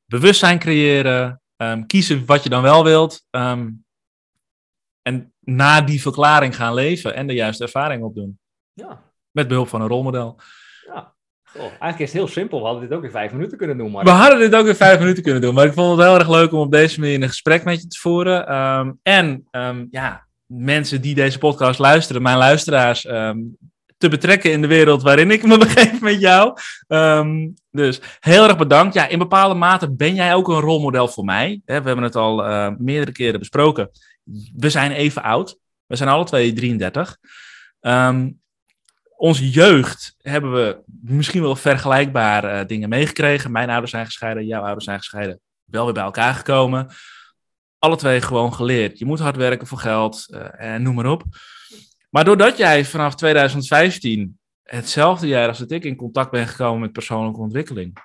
Bewustzijn 0.04 0.58
creëren, 0.58 1.40
um, 1.56 1.86
kiezen 1.86 2.26
wat 2.26 2.42
je 2.42 2.48
dan 2.48 2.62
wel 2.62 2.84
wilt. 2.84 3.26
Ehm, 3.30 3.70
en 5.02 5.32
na 5.56 5.80
die 5.80 6.02
verklaring 6.02 6.56
gaan 6.56 6.74
leven 6.74 7.14
en 7.14 7.26
de 7.26 7.34
juiste 7.34 7.62
ervaring 7.62 8.02
opdoen. 8.02 8.38
Ja. 8.72 9.02
Met 9.30 9.48
behulp 9.48 9.68
van 9.68 9.80
een 9.80 9.88
rolmodel. 9.88 10.40
Ja. 10.86 11.14
Oh, 11.54 11.62
eigenlijk 11.62 11.98
is 11.98 12.12
het 12.12 12.12
heel 12.12 12.28
simpel. 12.28 12.58
We 12.58 12.64
hadden 12.64 12.88
dit 12.88 12.98
ook 12.98 13.04
in 13.04 13.10
vijf 13.10 13.32
minuten 13.32 13.58
kunnen 13.58 13.78
doen. 13.78 13.90
Maar... 13.90 14.04
We 14.04 14.10
hadden 14.10 14.38
dit 14.38 14.54
ook 14.54 14.66
in 14.66 14.74
vijf 14.74 14.98
minuten 14.98 15.22
kunnen 15.22 15.42
doen. 15.42 15.54
Maar 15.54 15.66
ik 15.66 15.72
vond 15.72 15.98
het 15.98 16.06
heel 16.06 16.18
erg 16.18 16.28
leuk 16.28 16.52
om 16.52 16.60
op 16.60 16.70
deze 16.70 17.00
manier 17.00 17.22
een 17.22 17.28
gesprek 17.28 17.64
met 17.64 17.82
je 17.82 17.86
te 17.86 17.98
voeren. 17.98 18.54
Um, 18.54 18.98
en 19.02 19.46
ja, 19.90 20.26
mensen 20.46 21.00
die 21.00 21.14
deze 21.14 21.38
podcast 21.38 21.78
luisteren, 21.78 22.22
mijn 22.22 22.38
luisteraars, 22.38 23.06
ehm, 23.06 23.38
te 24.00 24.08
betrekken 24.08 24.52
in 24.52 24.60
de 24.60 24.66
wereld 24.66 25.02
waarin 25.02 25.30
ik 25.30 25.46
me 25.46 25.58
begeef 25.66 26.00
met 26.00 26.20
jou. 26.20 26.56
Ehm, 26.86 27.48
dus 27.70 28.00
heel 28.20 28.44
erg 28.44 28.56
bedankt. 28.56 28.94
Ja, 28.94 29.08
in 29.08 29.18
bepaalde 29.18 29.54
mate 29.54 29.92
ben 29.92 30.14
jij 30.14 30.34
ook 30.34 30.48
een 30.48 30.60
rolmodel 30.60 31.08
voor 31.08 31.24
mij. 31.24 31.60
We 31.64 31.72
hebben 31.72 32.02
het 32.02 32.16
al 32.16 32.48
uh, 32.48 32.68
meerdere 32.78 33.12
keren 33.12 33.38
besproken. 33.38 33.90
We 34.56 34.70
zijn 34.70 34.92
even 34.92 35.22
oud. 35.22 35.58
We 35.86 35.96
zijn 35.96 36.08
alle 36.08 36.24
twee 36.24 36.52
33. 36.52 37.16
Um, 37.80 38.40
onze 39.16 39.50
jeugd 39.50 40.14
hebben 40.18 40.52
we 40.52 40.82
misschien 40.86 41.42
wel 41.42 41.56
vergelijkbare 41.56 42.60
uh, 42.60 42.66
dingen 42.66 42.88
meegekregen. 42.88 43.52
Mijn 43.52 43.70
ouders 43.70 43.90
zijn 43.90 44.06
gescheiden, 44.06 44.46
jouw 44.46 44.62
ouders 44.62 44.84
zijn 44.84 44.98
gescheiden. 44.98 45.40
Wel 45.64 45.84
weer 45.84 45.94
bij 45.94 46.02
elkaar 46.02 46.34
gekomen 46.34 46.90
alle 47.80 47.96
twee 47.96 48.20
gewoon 48.20 48.54
geleerd. 48.54 48.98
Je 48.98 49.04
moet 49.04 49.18
hard 49.18 49.36
werken 49.36 49.66
voor 49.66 49.78
geld 49.78 50.26
uh, 50.30 50.60
en 50.60 50.82
noem 50.82 50.94
maar 50.94 51.06
op. 51.06 51.22
Maar 52.10 52.24
doordat 52.24 52.56
jij 52.56 52.84
vanaf 52.84 53.14
2015, 53.14 54.38
hetzelfde 54.62 55.26
jaar 55.26 55.48
als 55.48 55.58
dat 55.58 55.70
ik, 55.70 55.84
in 55.84 55.96
contact 55.96 56.30
ben 56.30 56.48
gekomen 56.48 56.80
met 56.80 56.92
persoonlijke 56.92 57.40
ontwikkeling, 57.40 57.96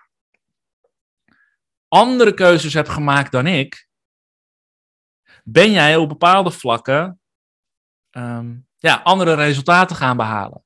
andere 1.88 2.34
keuzes 2.34 2.74
hebt 2.74 2.90
gemaakt 2.90 3.32
dan 3.32 3.48
ik, 3.48 3.88
ben 5.48 5.72
jij 5.72 5.96
op 5.96 6.10
bepaalde 6.10 6.52
vlakken 6.52 7.20
um, 8.12 8.68
ja, 8.78 9.02
andere 9.04 9.34
resultaten 9.34 9.96
gaan 9.96 10.18
behalen. 10.18 10.64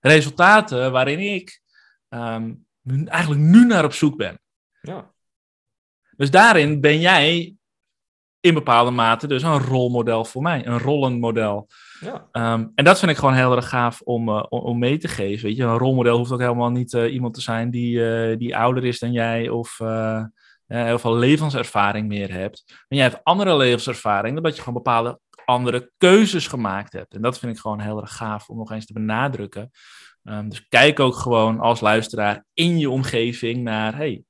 Resultaten 0.00 0.92
waarin 0.92 1.18
ik 1.18 1.60
um, 2.08 2.66
eigenlijk 3.04 3.40
nu 3.40 3.66
naar 3.66 3.84
op 3.84 3.92
zoek 3.92 4.16
ben. 4.16 4.40
Ja. 4.80 5.12
Dus 6.16 6.30
daarin 6.30 6.80
ben 6.80 7.00
jij 7.00 7.54
in 8.40 8.54
bepaalde 8.54 8.90
mate 8.90 9.26
dus 9.26 9.42
een 9.42 9.58
rolmodel 9.58 10.24
voor 10.24 10.42
mij, 10.42 10.66
een 10.66 10.78
rollenmodel. 10.78 11.68
Ja. 12.00 12.52
Um, 12.52 12.72
en 12.74 12.84
dat 12.84 12.98
vind 12.98 13.10
ik 13.10 13.16
gewoon 13.16 13.34
heel 13.34 13.56
erg 13.56 13.68
gaaf 13.68 14.00
om, 14.00 14.28
uh, 14.28 14.44
om 14.48 14.78
mee 14.78 14.98
te 14.98 15.08
geven. 15.08 15.46
Weet 15.46 15.56
je? 15.56 15.62
Een 15.62 15.78
rolmodel 15.78 16.16
hoeft 16.16 16.32
ook 16.32 16.40
helemaal 16.40 16.70
niet 16.70 16.92
uh, 16.92 17.12
iemand 17.12 17.34
te 17.34 17.40
zijn 17.40 17.70
die, 17.70 17.96
uh, 17.96 18.36
die 18.38 18.56
ouder 18.56 18.84
is 18.84 18.98
dan 18.98 19.12
jij 19.12 19.48
of 19.48 19.78
heel 20.78 20.98
veel 20.98 21.16
levenservaring 21.16 22.08
meer 22.08 22.32
hebt. 22.32 22.62
Maar 22.66 22.98
jij 22.98 23.02
hebt 23.02 23.24
andere 23.24 23.56
levenservaring, 23.56 24.36
omdat 24.36 24.56
je 24.56 24.62
gewoon 24.62 24.82
bepaalde 24.82 25.20
andere 25.44 25.90
keuzes 25.98 26.46
gemaakt 26.46 26.92
hebt. 26.92 27.14
En 27.14 27.22
dat 27.22 27.38
vind 27.38 27.54
ik 27.54 27.60
gewoon 27.60 27.80
heel 27.80 28.00
erg 28.00 28.16
gaaf 28.16 28.48
om 28.48 28.56
nog 28.56 28.72
eens 28.72 28.86
te 28.86 28.92
benadrukken. 28.92 29.70
Um, 30.24 30.48
dus 30.48 30.68
kijk 30.68 31.00
ook 31.00 31.14
gewoon 31.14 31.60
als 31.60 31.80
luisteraar 31.80 32.44
in 32.54 32.78
je 32.78 32.90
omgeving 32.90 33.62
naar, 33.62 33.96
hey, 33.96 34.22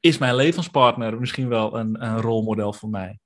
is 0.00 0.18
mijn 0.18 0.34
levenspartner 0.34 1.20
misschien 1.20 1.48
wel 1.48 1.76
een, 1.76 2.04
een 2.04 2.20
rolmodel 2.20 2.72
voor 2.72 2.88
mij. 2.88 3.18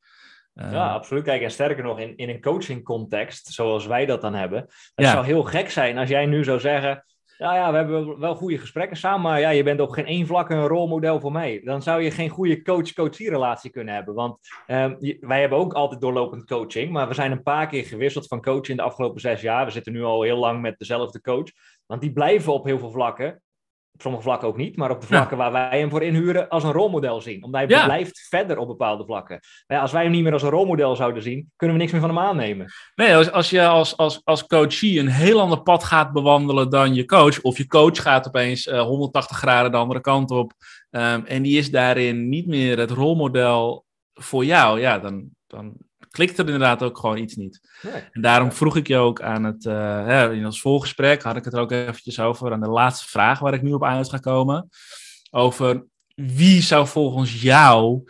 ja, 0.53 0.70
eh, 0.70 0.93
absoluut. 0.93 1.24
Kijk, 1.24 1.43
en 1.43 1.51
sterker 1.51 1.85
nog, 1.85 1.99
in, 1.99 2.16
in 2.16 2.28
een 2.28 2.41
coaching 2.41 2.85
context, 2.85 3.53
zoals 3.53 3.87
wij 3.87 4.07
dat 4.07 4.20
dan 4.20 4.35
hebben, 4.35 4.66
het 4.95 5.07
zou 5.07 5.24
heel 5.24 5.43
gek 5.43 5.70
zijn 5.70 5.99
als 5.99 6.09
jij 6.09 6.26
nu 6.26 6.45
zou 6.45 6.61
zeggen, 6.61 7.05
ja, 7.45 7.55
ja, 7.55 7.70
we 7.70 7.76
hebben 7.76 8.18
wel 8.18 8.34
goede 8.34 8.59
gesprekken 8.59 8.97
samen, 8.97 9.20
maar 9.20 9.40
ja, 9.40 9.51
je 9.51 9.62
bent 9.62 9.80
op 9.80 9.90
geen 9.90 10.07
één 10.07 10.26
vlak 10.26 10.51
een 10.51 10.66
rolmodel 10.66 11.20
voor 11.20 11.32
mij. 11.32 11.61
Dan 11.64 11.82
zou 11.82 12.03
je 12.03 12.11
geen 12.11 12.28
goede 12.28 12.62
coach-coachie 12.62 13.30
relatie 13.30 13.70
kunnen 13.70 13.95
hebben. 13.95 14.14
Want 14.14 14.38
um, 14.66 14.99
wij 15.20 15.40
hebben 15.40 15.59
ook 15.59 15.72
altijd 15.72 16.01
doorlopend 16.01 16.45
coaching, 16.47 16.90
maar 16.90 17.09
we 17.09 17.14
zijn 17.14 17.32
een 17.32 17.42
paar 17.42 17.66
keer 17.66 17.84
gewisseld 17.84 18.26
van 18.26 18.42
coach 18.42 18.68
in 18.68 18.76
de 18.76 18.82
afgelopen 18.82 19.20
zes 19.20 19.40
jaar. 19.40 19.64
We 19.64 19.70
zitten 19.70 19.92
nu 19.92 20.03
al 20.03 20.22
heel 20.22 20.36
lang 20.36 20.61
met 20.61 20.78
dezelfde 20.78 21.20
coach. 21.20 21.51
Want 21.86 22.01
die 22.01 22.12
blijven 22.12 22.53
op 22.53 22.64
heel 22.64 22.78
veel 22.78 22.90
vlakken 22.90 23.42
op 23.95 24.01
sommige 24.01 24.22
vlakken 24.24 24.49
ook 24.49 24.57
niet, 24.57 24.76
maar 24.76 24.90
op 24.90 25.01
de 25.01 25.07
vlakken 25.07 25.36
waar 25.36 25.53
wij 25.53 25.78
hem 25.78 25.90
voor 25.90 26.03
inhuren 26.03 26.49
als 26.49 26.64
een 26.64 26.72
rolmodel 26.72 27.20
zien. 27.20 27.45
Omdat 27.45 27.61
hij 27.68 27.84
blijft 27.84 28.26
verder 28.28 28.59
op 28.59 28.66
bepaalde 28.66 29.05
vlakken. 29.05 29.38
Maar 29.66 29.76
ja, 29.76 29.82
als 29.82 29.92
wij 29.92 30.03
hem 30.03 30.12
niet 30.12 30.22
meer 30.22 30.32
als 30.32 30.42
een 30.42 30.51
rolmodel 30.51 30.97
zouden 30.97 31.22
zien, 31.22 31.53
kunnen 31.57 31.76
we 31.76 31.82
niks 31.82 31.92
meer 31.92 32.01
van 32.07 32.16
hem 32.16 32.24
aannemen. 32.24 32.72
Nee, 32.95 33.16
als, 33.16 33.30
als 33.30 33.51
je 33.51 33.66
als, 33.66 33.97
als, 33.97 34.20
als 34.24 34.47
coachie 34.47 35.01
een 35.01 35.09
heel 35.09 35.40
ander 35.40 35.62
pad 35.62 35.84
gaat 35.84 36.12
bewandelen 36.12 36.70
dan 36.70 36.95
je 36.95 37.05
coach, 37.05 37.40
of 37.40 37.57
je 37.57 37.66
coach 37.66 38.03
gaat 38.03 38.26
opeens 38.26 38.64
180 38.64 39.36
eh, 39.36 39.42
graden 39.42 39.70
de 39.70 39.76
andere 39.76 40.01
kant 40.01 40.30
op, 40.30 40.53
um, 40.90 41.26
en 41.26 41.42
die 41.42 41.59
is 41.59 41.70
daarin 41.70 42.28
niet 42.28 42.47
meer 42.47 42.78
het 42.78 42.90
rolmodel 42.90 43.84
voor 44.14 44.45
jou, 44.45 44.80
ja, 44.80 44.99
dan, 44.99 45.28
dan 45.47 45.76
klikt 46.15 46.39
er 46.39 46.45
inderdaad 46.45 46.83
ook 46.83 46.99
gewoon 46.99 47.19
iets 47.19 47.35
niet. 47.35 47.61
En 48.12 48.21
daarom 48.21 48.53
vroeg 48.53 48.77
ik 48.77 48.87
je 48.87 48.97
ook 48.97 49.23
aan 49.23 49.45
het, 49.45 49.65
uh, 49.65 50.33
in 50.33 50.45
ons 50.45 50.61
voorgesprek, 50.61 51.23
had 51.23 51.37
ik 51.37 51.45
het 51.45 51.55
er 51.55 51.61
ook 51.61 51.73
eventjes 51.73 52.21
over, 52.21 52.53
aan 52.53 52.61
de 52.61 52.69
laatste 52.69 53.09
vraag 53.09 53.39
waar 53.39 53.55
ik 53.55 53.62
nu 53.62 53.73
op 53.73 53.85
uit 53.85 54.11
ga 54.11 54.19
komen. 54.19 54.69
Over 55.31 55.85
wie 56.15 56.62
zou 56.62 56.87
volgens 56.87 57.43
jou 57.43 58.05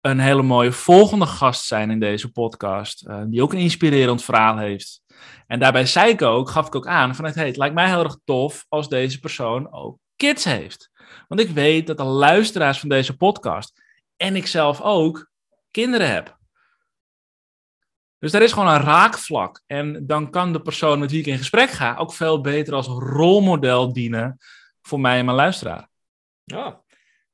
een 0.00 0.18
hele 0.18 0.42
mooie 0.42 0.72
volgende 0.72 1.26
gast 1.26 1.66
zijn 1.66 1.90
in 1.90 2.00
deze 2.00 2.32
podcast, 2.32 3.06
uh, 3.08 3.22
die 3.26 3.42
ook 3.42 3.52
een 3.52 3.58
inspirerend 3.58 4.22
verhaal 4.24 4.58
heeft. 4.58 5.02
En 5.46 5.58
daarbij 5.58 5.86
zei 5.86 6.10
ik 6.10 6.22
ook, 6.22 6.50
gaf 6.50 6.66
ik 6.66 6.74
ook 6.74 6.86
aan, 6.86 7.14
van 7.14 7.24
hey, 7.24 7.46
het 7.46 7.56
lijkt 7.56 7.74
mij 7.74 7.88
heel 7.88 8.04
erg 8.04 8.18
tof 8.24 8.66
als 8.68 8.88
deze 8.88 9.20
persoon 9.20 9.72
ook 9.72 9.98
kids 10.16 10.44
heeft. 10.44 10.90
Want 11.28 11.40
ik 11.40 11.48
weet 11.50 11.86
dat 11.86 11.96
de 11.96 12.04
luisteraars 12.04 12.80
van 12.80 12.88
deze 12.88 13.16
podcast 13.16 13.82
en 14.16 14.36
ik 14.36 14.46
zelf 14.46 14.80
ook 14.80 15.30
kinderen 15.70 16.12
heb. 16.12 16.38
Dus 18.24 18.32
daar 18.32 18.42
is 18.42 18.52
gewoon 18.52 18.68
een 18.68 18.80
raakvlak. 18.80 19.62
En 19.66 20.06
dan 20.06 20.30
kan 20.30 20.52
de 20.52 20.60
persoon 20.60 20.98
met 20.98 21.10
wie 21.10 21.20
ik 21.20 21.26
in 21.26 21.38
gesprek 21.38 21.70
ga 21.70 21.96
ook 21.96 22.12
veel 22.12 22.40
beter 22.40 22.74
als 22.74 22.86
rolmodel 22.86 23.92
dienen 23.92 24.38
voor 24.82 25.00
mij 25.00 25.18
en 25.18 25.24
mijn 25.24 25.36
luisteraar. 25.36 25.88
Ja. 26.44 26.82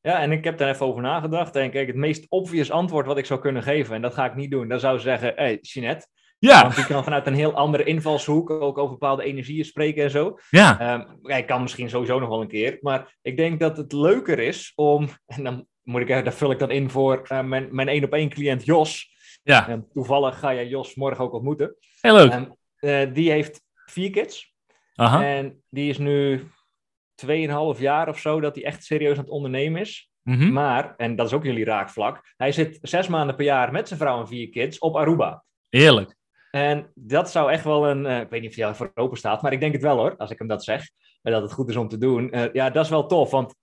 Ja, 0.01 0.21
en 0.21 0.33
ik 0.33 0.45
heb 0.45 0.59
daar 0.59 0.69
even 0.69 0.87
over 0.87 1.03
nagedacht. 1.03 1.57
En 1.57 1.71
kijk, 1.71 1.87
het 1.87 1.97
meest 1.97 2.27
obvious 2.29 2.71
antwoord 2.71 3.07
wat 3.07 3.19
ik 3.19 3.27
zou 3.27 3.41
kunnen 3.41 3.63
geven, 3.63 3.95
en 3.95 4.03
dat 4.03 4.15
ga 4.15 4.25
ik 4.25 4.35
niet 4.35 4.51
doen, 4.51 4.69
dan 4.69 4.81
zou 4.81 4.99
zeggen: 4.99 5.29
Hé, 5.29 5.35
hey, 5.43 5.59
Jeanette. 5.61 6.07
Ja. 6.39 6.63
Want 6.63 6.77
die 6.77 6.87
kan 6.87 7.05
vanuit 7.05 7.27
een 7.27 7.35
heel 7.35 7.55
andere 7.55 7.85
invalshoek 7.85 8.51
ook 8.51 8.79
over 8.79 8.91
bepaalde 8.91 9.25
energieën 9.25 9.65
spreken 9.65 10.05
en 10.05 10.11
zo. 10.11 10.39
Ja. 10.51 10.95
Um, 10.95 11.37
ik 11.37 11.47
kan 11.47 11.63
misschien 11.63 11.91
sowieso 11.91 12.19
nog 12.19 12.29
wel 12.29 12.41
een 12.41 12.49
keer. 12.49 12.79
Maar 12.81 13.17
ik 13.23 13.37
denk 13.37 13.61
dat 13.61 13.77
het 13.77 13.93
leuker 13.93 14.39
is 14.39 14.73
om, 14.75 15.09
en 15.27 15.45
dan 15.45 15.67
moet 15.83 16.01
ik, 16.01 16.09
daar 16.09 16.33
vul 16.33 16.51
ik 16.51 16.59
dan 16.59 16.71
in 16.71 16.91
voor 16.91 17.29
uh, 17.33 17.43
mijn, 17.43 17.69
mijn 17.71 17.89
één 17.89 18.05
op 18.05 18.13
één 18.13 18.29
cliënt 18.29 18.65
Jos. 18.65 19.19
Ja. 19.43 19.69
En 19.69 19.89
toevallig 19.93 20.39
ga 20.39 20.55
jij 20.55 20.69
Jos 20.69 20.95
morgen 20.95 21.25
ook 21.25 21.33
ontmoeten. 21.33 21.77
Heel 22.01 22.15
leuk. 22.15 22.31
En, 22.31 22.57
uh, 22.81 23.15
die 23.15 23.31
heeft 23.31 23.63
vier 23.87 24.11
kids. 24.11 24.55
Aha. 24.95 25.25
En 25.25 25.63
die 25.69 25.91
is 25.91 25.99
nu 25.99 26.51
2,5 27.27 27.81
jaar 27.81 28.09
of 28.09 28.19
zo 28.19 28.41
dat 28.41 28.55
hij 28.55 28.65
echt 28.65 28.85
serieus 28.85 29.17
aan 29.17 29.25
het 29.25 29.33
ondernemen 29.33 29.81
is. 29.81 30.11
Mm 30.23 30.39
-hmm. 30.39 30.53
Maar, 30.53 30.95
en 30.97 31.17
dat 31.17 31.27
is 31.27 31.33
ook 31.33 31.45
jullie 31.45 31.65
raakvlak, 31.65 32.35
hij 32.37 32.53
zit 32.53 32.79
zes 32.83 33.09
maanden 33.09 33.37
per 33.37 33.45
jaar 33.45 33.73
met 33.73 33.89
zijn 33.89 34.01
vrouw 34.01 34.21
en 34.21 34.29
vier 34.29 34.49
kids 34.49 34.79
op 34.79 34.97
Aruba. 34.97 35.45
Heerlijk. 35.69 36.17
En 36.51 36.91
dat 36.95 37.31
zou 37.31 37.51
echt 37.51 37.65
wel 37.65 37.89
een, 37.89 38.05
uh, 38.05 38.21
ik 38.21 38.29
weet 38.29 38.41
niet 38.41 38.51
of 38.51 38.57
jij 38.57 38.75
voor 38.75 38.91
open 38.95 39.19
staat, 39.19 39.43
maar 39.43 39.53
ik 39.53 39.61
denk 39.61 39.73
het 39.73 39.83
wel 39.83 39.97
hoor, 39.97 40.17
als 40.17 40.31
ik 40.31 40.39
hem 40.39 40.49
dat 40.49 40.65
zeg. 40.65 40.83
dat 41.23 41.43
het 41.43 41.53
goed 41.53 41.69
is 41.69 41.77
om 41.77 41.89
te 41.89 41.99
doen. 41.99 42.33
ja, 42.53 42.71
dat 42.71 42.85
is 42.85 42.91
wel 42.91 43.07
tof, 43.07 43.31
want 43.31 43.55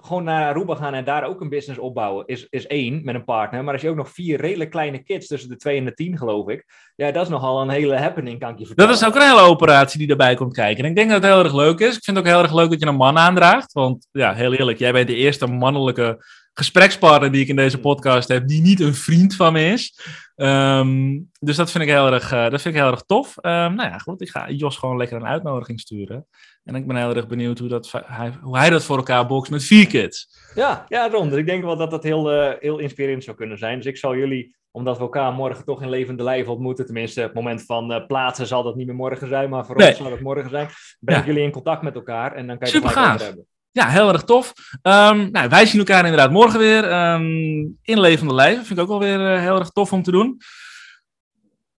gewoon 0.00 0.24
naar 0.24 0.48
Aruba 0.48 0.74
gaan 0.74 0.94
en 0.94 1.04
daar 1.04 1.24
ook 1.24 1.40
een 1.40 1.48
business 1.48 1.80
opbouwen 1.80 2.26
is, 2.26 2.46
is 2.50 2.66
één 2.66 3.00
met 3.04 3.14
een 3.14 3.24
partner. 3.24 3.64
Maar 3.64 3.72
als 3.72 3.82
je 3.82 3.88
ook 3.88 3.96
nog 3.96 4.10
vier 4.10 4.40
redelijk 4.40 4.70
kleine 4.70 5.02
kids 5.02 5.26
tussen 5.26 5.48
de 5.48 5.56
twee 5.56 5.78
en 5.78 5.84
de 5.84 5.94
tien, 5.94 6.18
geloof 6.18 6.48
ik. 6.48 6.64
Ja, 6.96 7.10
dat 7.10 7.22
is 7.22 7.28
nogal 7.28 7.62
een 7.62 7.68
hele 7.68 7.96
happening, 7.96 8.40
kan 8.40 8.50
ik 8.50 8.58
je 8.58 8.66
vertellen. 8.66 8.90
Dat 8.90 9.00
is 9.00 9.06
ook 9.06 9.14
een 9.14 9.28
hele 9.28 9.40
operatie 9.40 9.98
die 9.98 10.08
erbij 10.08 10.34
komt 10.34 10.54
kijken. 10.54 10.84
En 10.84 10.90
ik 10.90 10.96
denk 10.96 11.10
dat 11.10 11.22
het 11.22 11.32
heel 11.32 11.42
erg 11.42 11.54
leuk 11.54 11.78
is. 11.78 11.96
Ik 11.96 12.04
vind 12.04 12.16
het 12.16 12.26
ook 12.26 12.32
heel 12.32 12.42
erg 12.42 12.54
leuk 12.54 12.70
dat 12.70 12.80
je 12.80 12.86
een 12.86 12.96
man 12.96 13.18
aandraagt. 13.18 13.72
Want 13.72 14.06
ja, 14.10 14.34
heel 14.34 14.54
eerlijk, 14.54 14.78
jij 14.78 14.92
bent 14.92 15.06
de 15.06 15.14
eerste 15.14 15.46
mannelijke 15.46 16.24
gesprekspartner 16.58 17.32
die 17.32 17.42
ik 17.42 17.48
in 17.48 17.56
deze 17.56 17.78
podcast 17.78 18.28
heb, 18.28 18.48
die 18.48 18.62
niet 18.62 18.80
een 18.80 18.94
vriend 18.94 19.36
van 19.36 19.52
me 19.52 19.64
is. 19.64 20.00
Ehm, 20.36 21.18
dus 21.40 21.56
dat 21.56 21.70
vind 21.70 21.84
ik 21.84 21.90
heel 21.90 22.12
erg, 22.12 22.32
uh, 22.32 22.50
dat 22.50 22.62
vind 22.62 22.74
ik 22.74 22.80
heel 22.80 22.90
erg 22.90 23.02
tof. 23.02 23.36
Um, 23.36 23.52
nou 23.52 23.82
ja, 23.82 23.98
goed, 23.98 24.20
ik 24.20 24.28
ga 24.28 24.50
Jos 24.50 24.76
gewoon 24.76 24.96
lekker 24.96 25.16
een 25.16 25.26
uitnodiging 25.26 25.80
sturen. 25.80 26.26
En 26.66 26.74
ik 26.74 26.86
ben 26.86 26.96
heel 26.96 27.14
erg 27.14 27.26
benieuwd 27.26 27.58
hoe, 27.58 27.68
dat, 27.68 27.92
hij, 28.06 28.32
hoe 28.40 28.58
hij 28.58 28.70
dat 28.70 28.84
voor 28.84 28.96
elkaar 28.96 29.26
bokst 29.26 29.50
met 29.50 29.64
vier 29.64 29.86
kids. 29.86 30.28
Ja, 30.54 30.84
ja 30.88 31.08
Ron, 31.08 31.38
ik 31.38 31.46
denk 31.46 31.64
wel 31.64 31.76
dat 31.76 31.90
dat 31.90 32.02
heel, 32.02 32.34
uh, 32.34 32.52
heel 32.60 32.78
inspirerend 32.78 33.24
zou 33.24 33.36
kunnen 33.36 33.58
zijn. 33.58 33.76
Dus 33.76 33.86
ik 33.86 33.96
zal 33.96 34.16
jullie, 34.16 34.56
omdat 34.70 34.96
we 34.96 35.02
elkaar 35.02 35.32
morgen 35.32 35.64
toch 35.64 35.82
in 35.82 35.88
levende 35.88 36.22
lijf 36.22 36.46
ontmoeten, 36.46 36.84
tenminste 36.84 37.20
het 37.20 37.34
moment 37.34 37.62
van 37.62 37.92
uh, 37.92 38.06
plaatsen 38.06 38.46
zal 38.46 38.62
dat 38.62 38.76
niet 38.76 38.86
meer 38.86 38.96
morgen 38.96 39.28
zijn, 39.28 39.50
maar 39.50 39.66
voor 39.66 39.76
ons 39.76 39.96
zal 39.96 40.10
het 40.10 40.20
morgen 40.20 40.50
zijn, 40.50 40.68
breng 41.00 41.24
jullie 41.24 41.42
in 41.42 41.50
contact 41.50 41.82
met 41.82 41.94
elkaar 41.94 42.32
en 42.32 42.46
dan 42.46 42.58
kan 42.58 42.68
je 42.68 42.74
Super 42.74 43.10
het 43.10 43.22
hebben. 43.22 43.46
Ja, 43.70 43.88
heel 43.88 44.12
erg 44.12 44.22
tof. 44.22 44.52
Um, 44.82 45.30
nou, 45.30 45.48
wij 45.48 45.66
zien 45.66 45.78
elkaar 45.78 46.04
inderdaad 46.04 46.30
morgen 46.30 46.58
weer 46.58 47.12
um, 47.12 47.78
in 47.82 48.00
levende 48.00 48.34
lijf. 48.34 48.56
Dat 48.56 48.66
vind 48.66 48.78
ik 48.78 48.84
ook 48.84 48.90
wel 48.90 49.08
weer 49.08 49.34
uh, 49.34 49.40
heel 49.40 49.58
erg 49.58 49.70
tof 49.70 49.92
om 49.92 50.02
te 50.02 50.10
doen. 50.10 50.40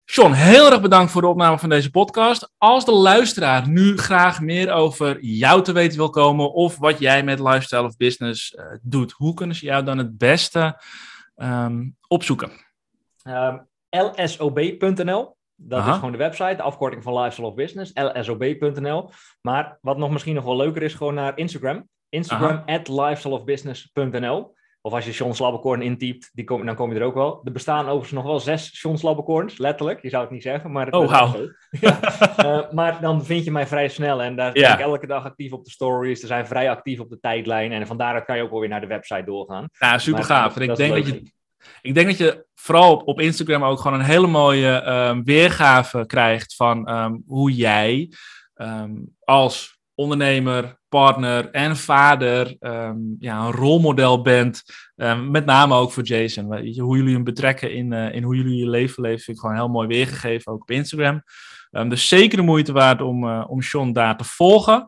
John, 0.10 0.32
heel 0.32 0.72
erg 0.72 0.82
bedankt 0.82 1.12
voor 1.12 1.22
de 1.22 1.28
opname 1.28 1.58
van 1.60 1.70
deze 1.70 1.92
podcast. 1.92 2.54
Als 2.58 2.86
de 2.86 2.92
luisteraar 2.92 3.70
nu 3.70 3.98
graag 3.98 4.42
meer 4.42 4.72
over 4.72 5.20
jou 5.22 5.64
te 5.64 5.72
weten 5.72 5.98
wil 5.98 6.10
komen 6.10 6.54
of 6.54 6.78
wat 6.78 7.00
jij 7.00 7.24
met 7.24 7.40
lifestyle 7.40 7.84
of 7.84 7.98
business 7.98 8.54
uh, 8.54 8.66
doet, 8.82 9.12
hoe 9.12 9.34
kunnen 9.34 9.56
ze 9.56 9.66
jou 9.66 9.84
dan 9.84 9.98
het 9.98 10.18
beste 10.18 10.82
um, 11.36 11.96
opzoeken? 12.08 12.52
lsob.nl 13.90 15.38
dat 15.60 15.88
is 15.88 15.94
gewoon 15.94 16.12
de 16.12 16.18
website, 16.18 16.56
de 16.56 16.62
afkorting 16.62 17.04
van 17.04 17.14
Lifestyle 17.14 17.48
of 17.48 17.56
Business, 17.56 17.92
lsob.nl. 17.94 19.10
Maar 19.42 19.78
wat 19.82 19.98
nog 19.98 20.10
misschien 20.12 20.36
nog 20.36 20.44
wel 20.44 20.58
leuker 20.58 20.82
is, 20.82 20.94
gewoon 20.94 21.14
naar 21.14 21.38
Instagram. 21.38 21.88
Instagram 22.10 22.64
at 22.66 22.88
lifestyleofbusiness.nl. 22.88 24.56
Of 24.88 24.94
als 24.94 25.06
je 25.06 25.14
Sean 25.14 25.36
Slabbekorn 25.36 25.82
intypt, 25.82 26.30
die 26.34 26.46
kom, 26.46 26.66
dan 26.66 26.76
kom 26.76 26.94
je 26.94 27.00
er 27.00 27.06
ook 27.06 27.14
wel. 27.14 27.42
Er 27.44 27.52
bestaan 27.52 27.86
overigens 27.86 28.12
nog 28.12 28.24
wel 28.24 28.40
zes 28.40 28.86
Slabbekorns, 28.94 29.58
letterlijk. 29.58 30.02
Je 30.02 30.10
zou 30.10 30.24
het 30.24 30.32
niet 30.32 30.42
zeggen, 30.42 30.72
maar... 30.72 30.90
Oh, 30.90 31.12
wow. 31.12 31.50
ja. 31.82 32.00
uh, 32.46 32.72
maar 32.72 33.02
dan 33.02 33.26
vind 33.26 33.44
je 33.44 33.52
mij 33.52 33.68
vrij 33.68 33.88
snel. 33.88 34.22
En 34.22 34.36
daar 34.36 34.52
ben 34.52 34.72
ik 34.72 34.80
elke 34.80 35.08
dag 35.08 35.24
actief 35.24 35.52
op 35.52 35.66
de 35.66 35.72
stories. 35.72 36.22
Er 36.22 36.28
zijn 36.28 36.48
vrij 36.48 36.70
actief 36.70 37.00
op 37.00 37.10
de 37.10 37.20
tijdlijn. 37.20 37.72
En 37.72 37.88
van 37.88 37.98
daaruit 37.98 38.26
kan 38.26 38.38
je 38.38 38.44
ook 38.44 38.50
wel 38.50 38.60
weer 38.60 38.70
naar 38.70 38.82
de 38.82 38.88
website 38.88 39.24
doorgaan. 39.26 39.70
Ja, 39.80 39.98
super 39.98 40.24
gaaf. 40.24 40.56
En 40.56 40.62
ik 40.62 40.76
denk 40.76 40.94
dat 40.94 41.08
je 41.08 41.32
ik 41.82 41.94
denk 41.94 42.08
dat 42.08 42.18
je 42.18 42.46
vooral 42.56 42.92
op, 42.92 43.08
op 43.08 43.20
Instagram 43.20 43.64
ook 43.64 43.80
gewoon 43.80 44.00
een 44.00 44.06
hele 44.06 44.28
mooie 44.28 44.90
um, 44.90 45.24
weergave 45.24 46.06
krijgt 46.06 46.56
van 46.56 46.90
um, 46.90 47.24
hoe 47.28 47.52
jij 47.52 48.12
um, 48.56 49.16
als 49.20 49.80
ondernemer, 49.96 50.77
partner 50.90 51.50
en 51.50 51.76
vader 51.76 52.56
ja, 53.20 53.46
een 53.46 53.52
rolmodel 53.52 54.22
bent. 54.22 54.64
met 55.30 55.46
name 55.46 55.76
ook 55.76 55.92
voor 55.92 56.04
Jason. 56.04 56.46
Hoe 56.80 56.98
jullie 56.98 57.14
hem 57.14 57.24
betrekken 57.24 57.74
in, 57.74 57.92
uh, 57.92 58.16
in 58.16 58.24
hoe 58.24 58.36
jullie 58.36 58.58
je 58.58 58.70
leven 58.70 59.04
leven, 59.04 59.24
vind 59.24 59.38
ik 59.38 59.44
gewoon 59.44 59.56
heel 59.56 59.68
mooi 59.68 59.88
weergegeven, 59.88 60.52
ook 60.52 60.62
op 60.62 60.72
Instagram. 60.72 61.24
dus 61.70 62.08
zeker 62.08 62.38
de 62.38 62.44
moeite 62.44 62.72
waard 62.72 63.02
om, 63.02 63.24
uh, 63.24 63.46
om 63.48 63.62
Sean 63.62 63.94
daar 63.94 64.18
te 64.18 64.24
volgen 64.24 64.88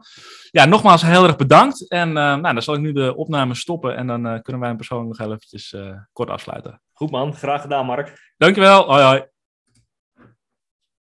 ja, 0.51 0.65
nogmaals 0.65 1.01
heel 1.01 1.23
erg 1.23 1.35
bedankt. 1.35 1.89
En 1.89 2.07
uh, 2.07 2.13
nou, 2.13 2.53
dan 2.53 2.61
zal 2.61 2.73
ik 2.73 2.79
nu 2.79 2.91
de 2.91 3.15
opname 3.15 3.55
stoppen 3.55 3.95
en 3.95 4.07
dan 4.07 4.21
kunnen 4.21 4.59
wij 4.59 4.69
hem 4.69 4.77
persoonlijk 4.77 5.17
nog 5.17 5.27
eventjes 5.27 5.73
uh, 5.73 5.97
kort 6.13 6.29
afsluiten. 6.29 6.81
Goed 6.93 7.11
man, 7.11 7.33
graag 7.33 7.61
gedaan 7.61 7.85
Mark. 7.85 8.33
Dankjewel, 8.37 8.85
hoi 8.85 9.03
hoi. 9.03 9.38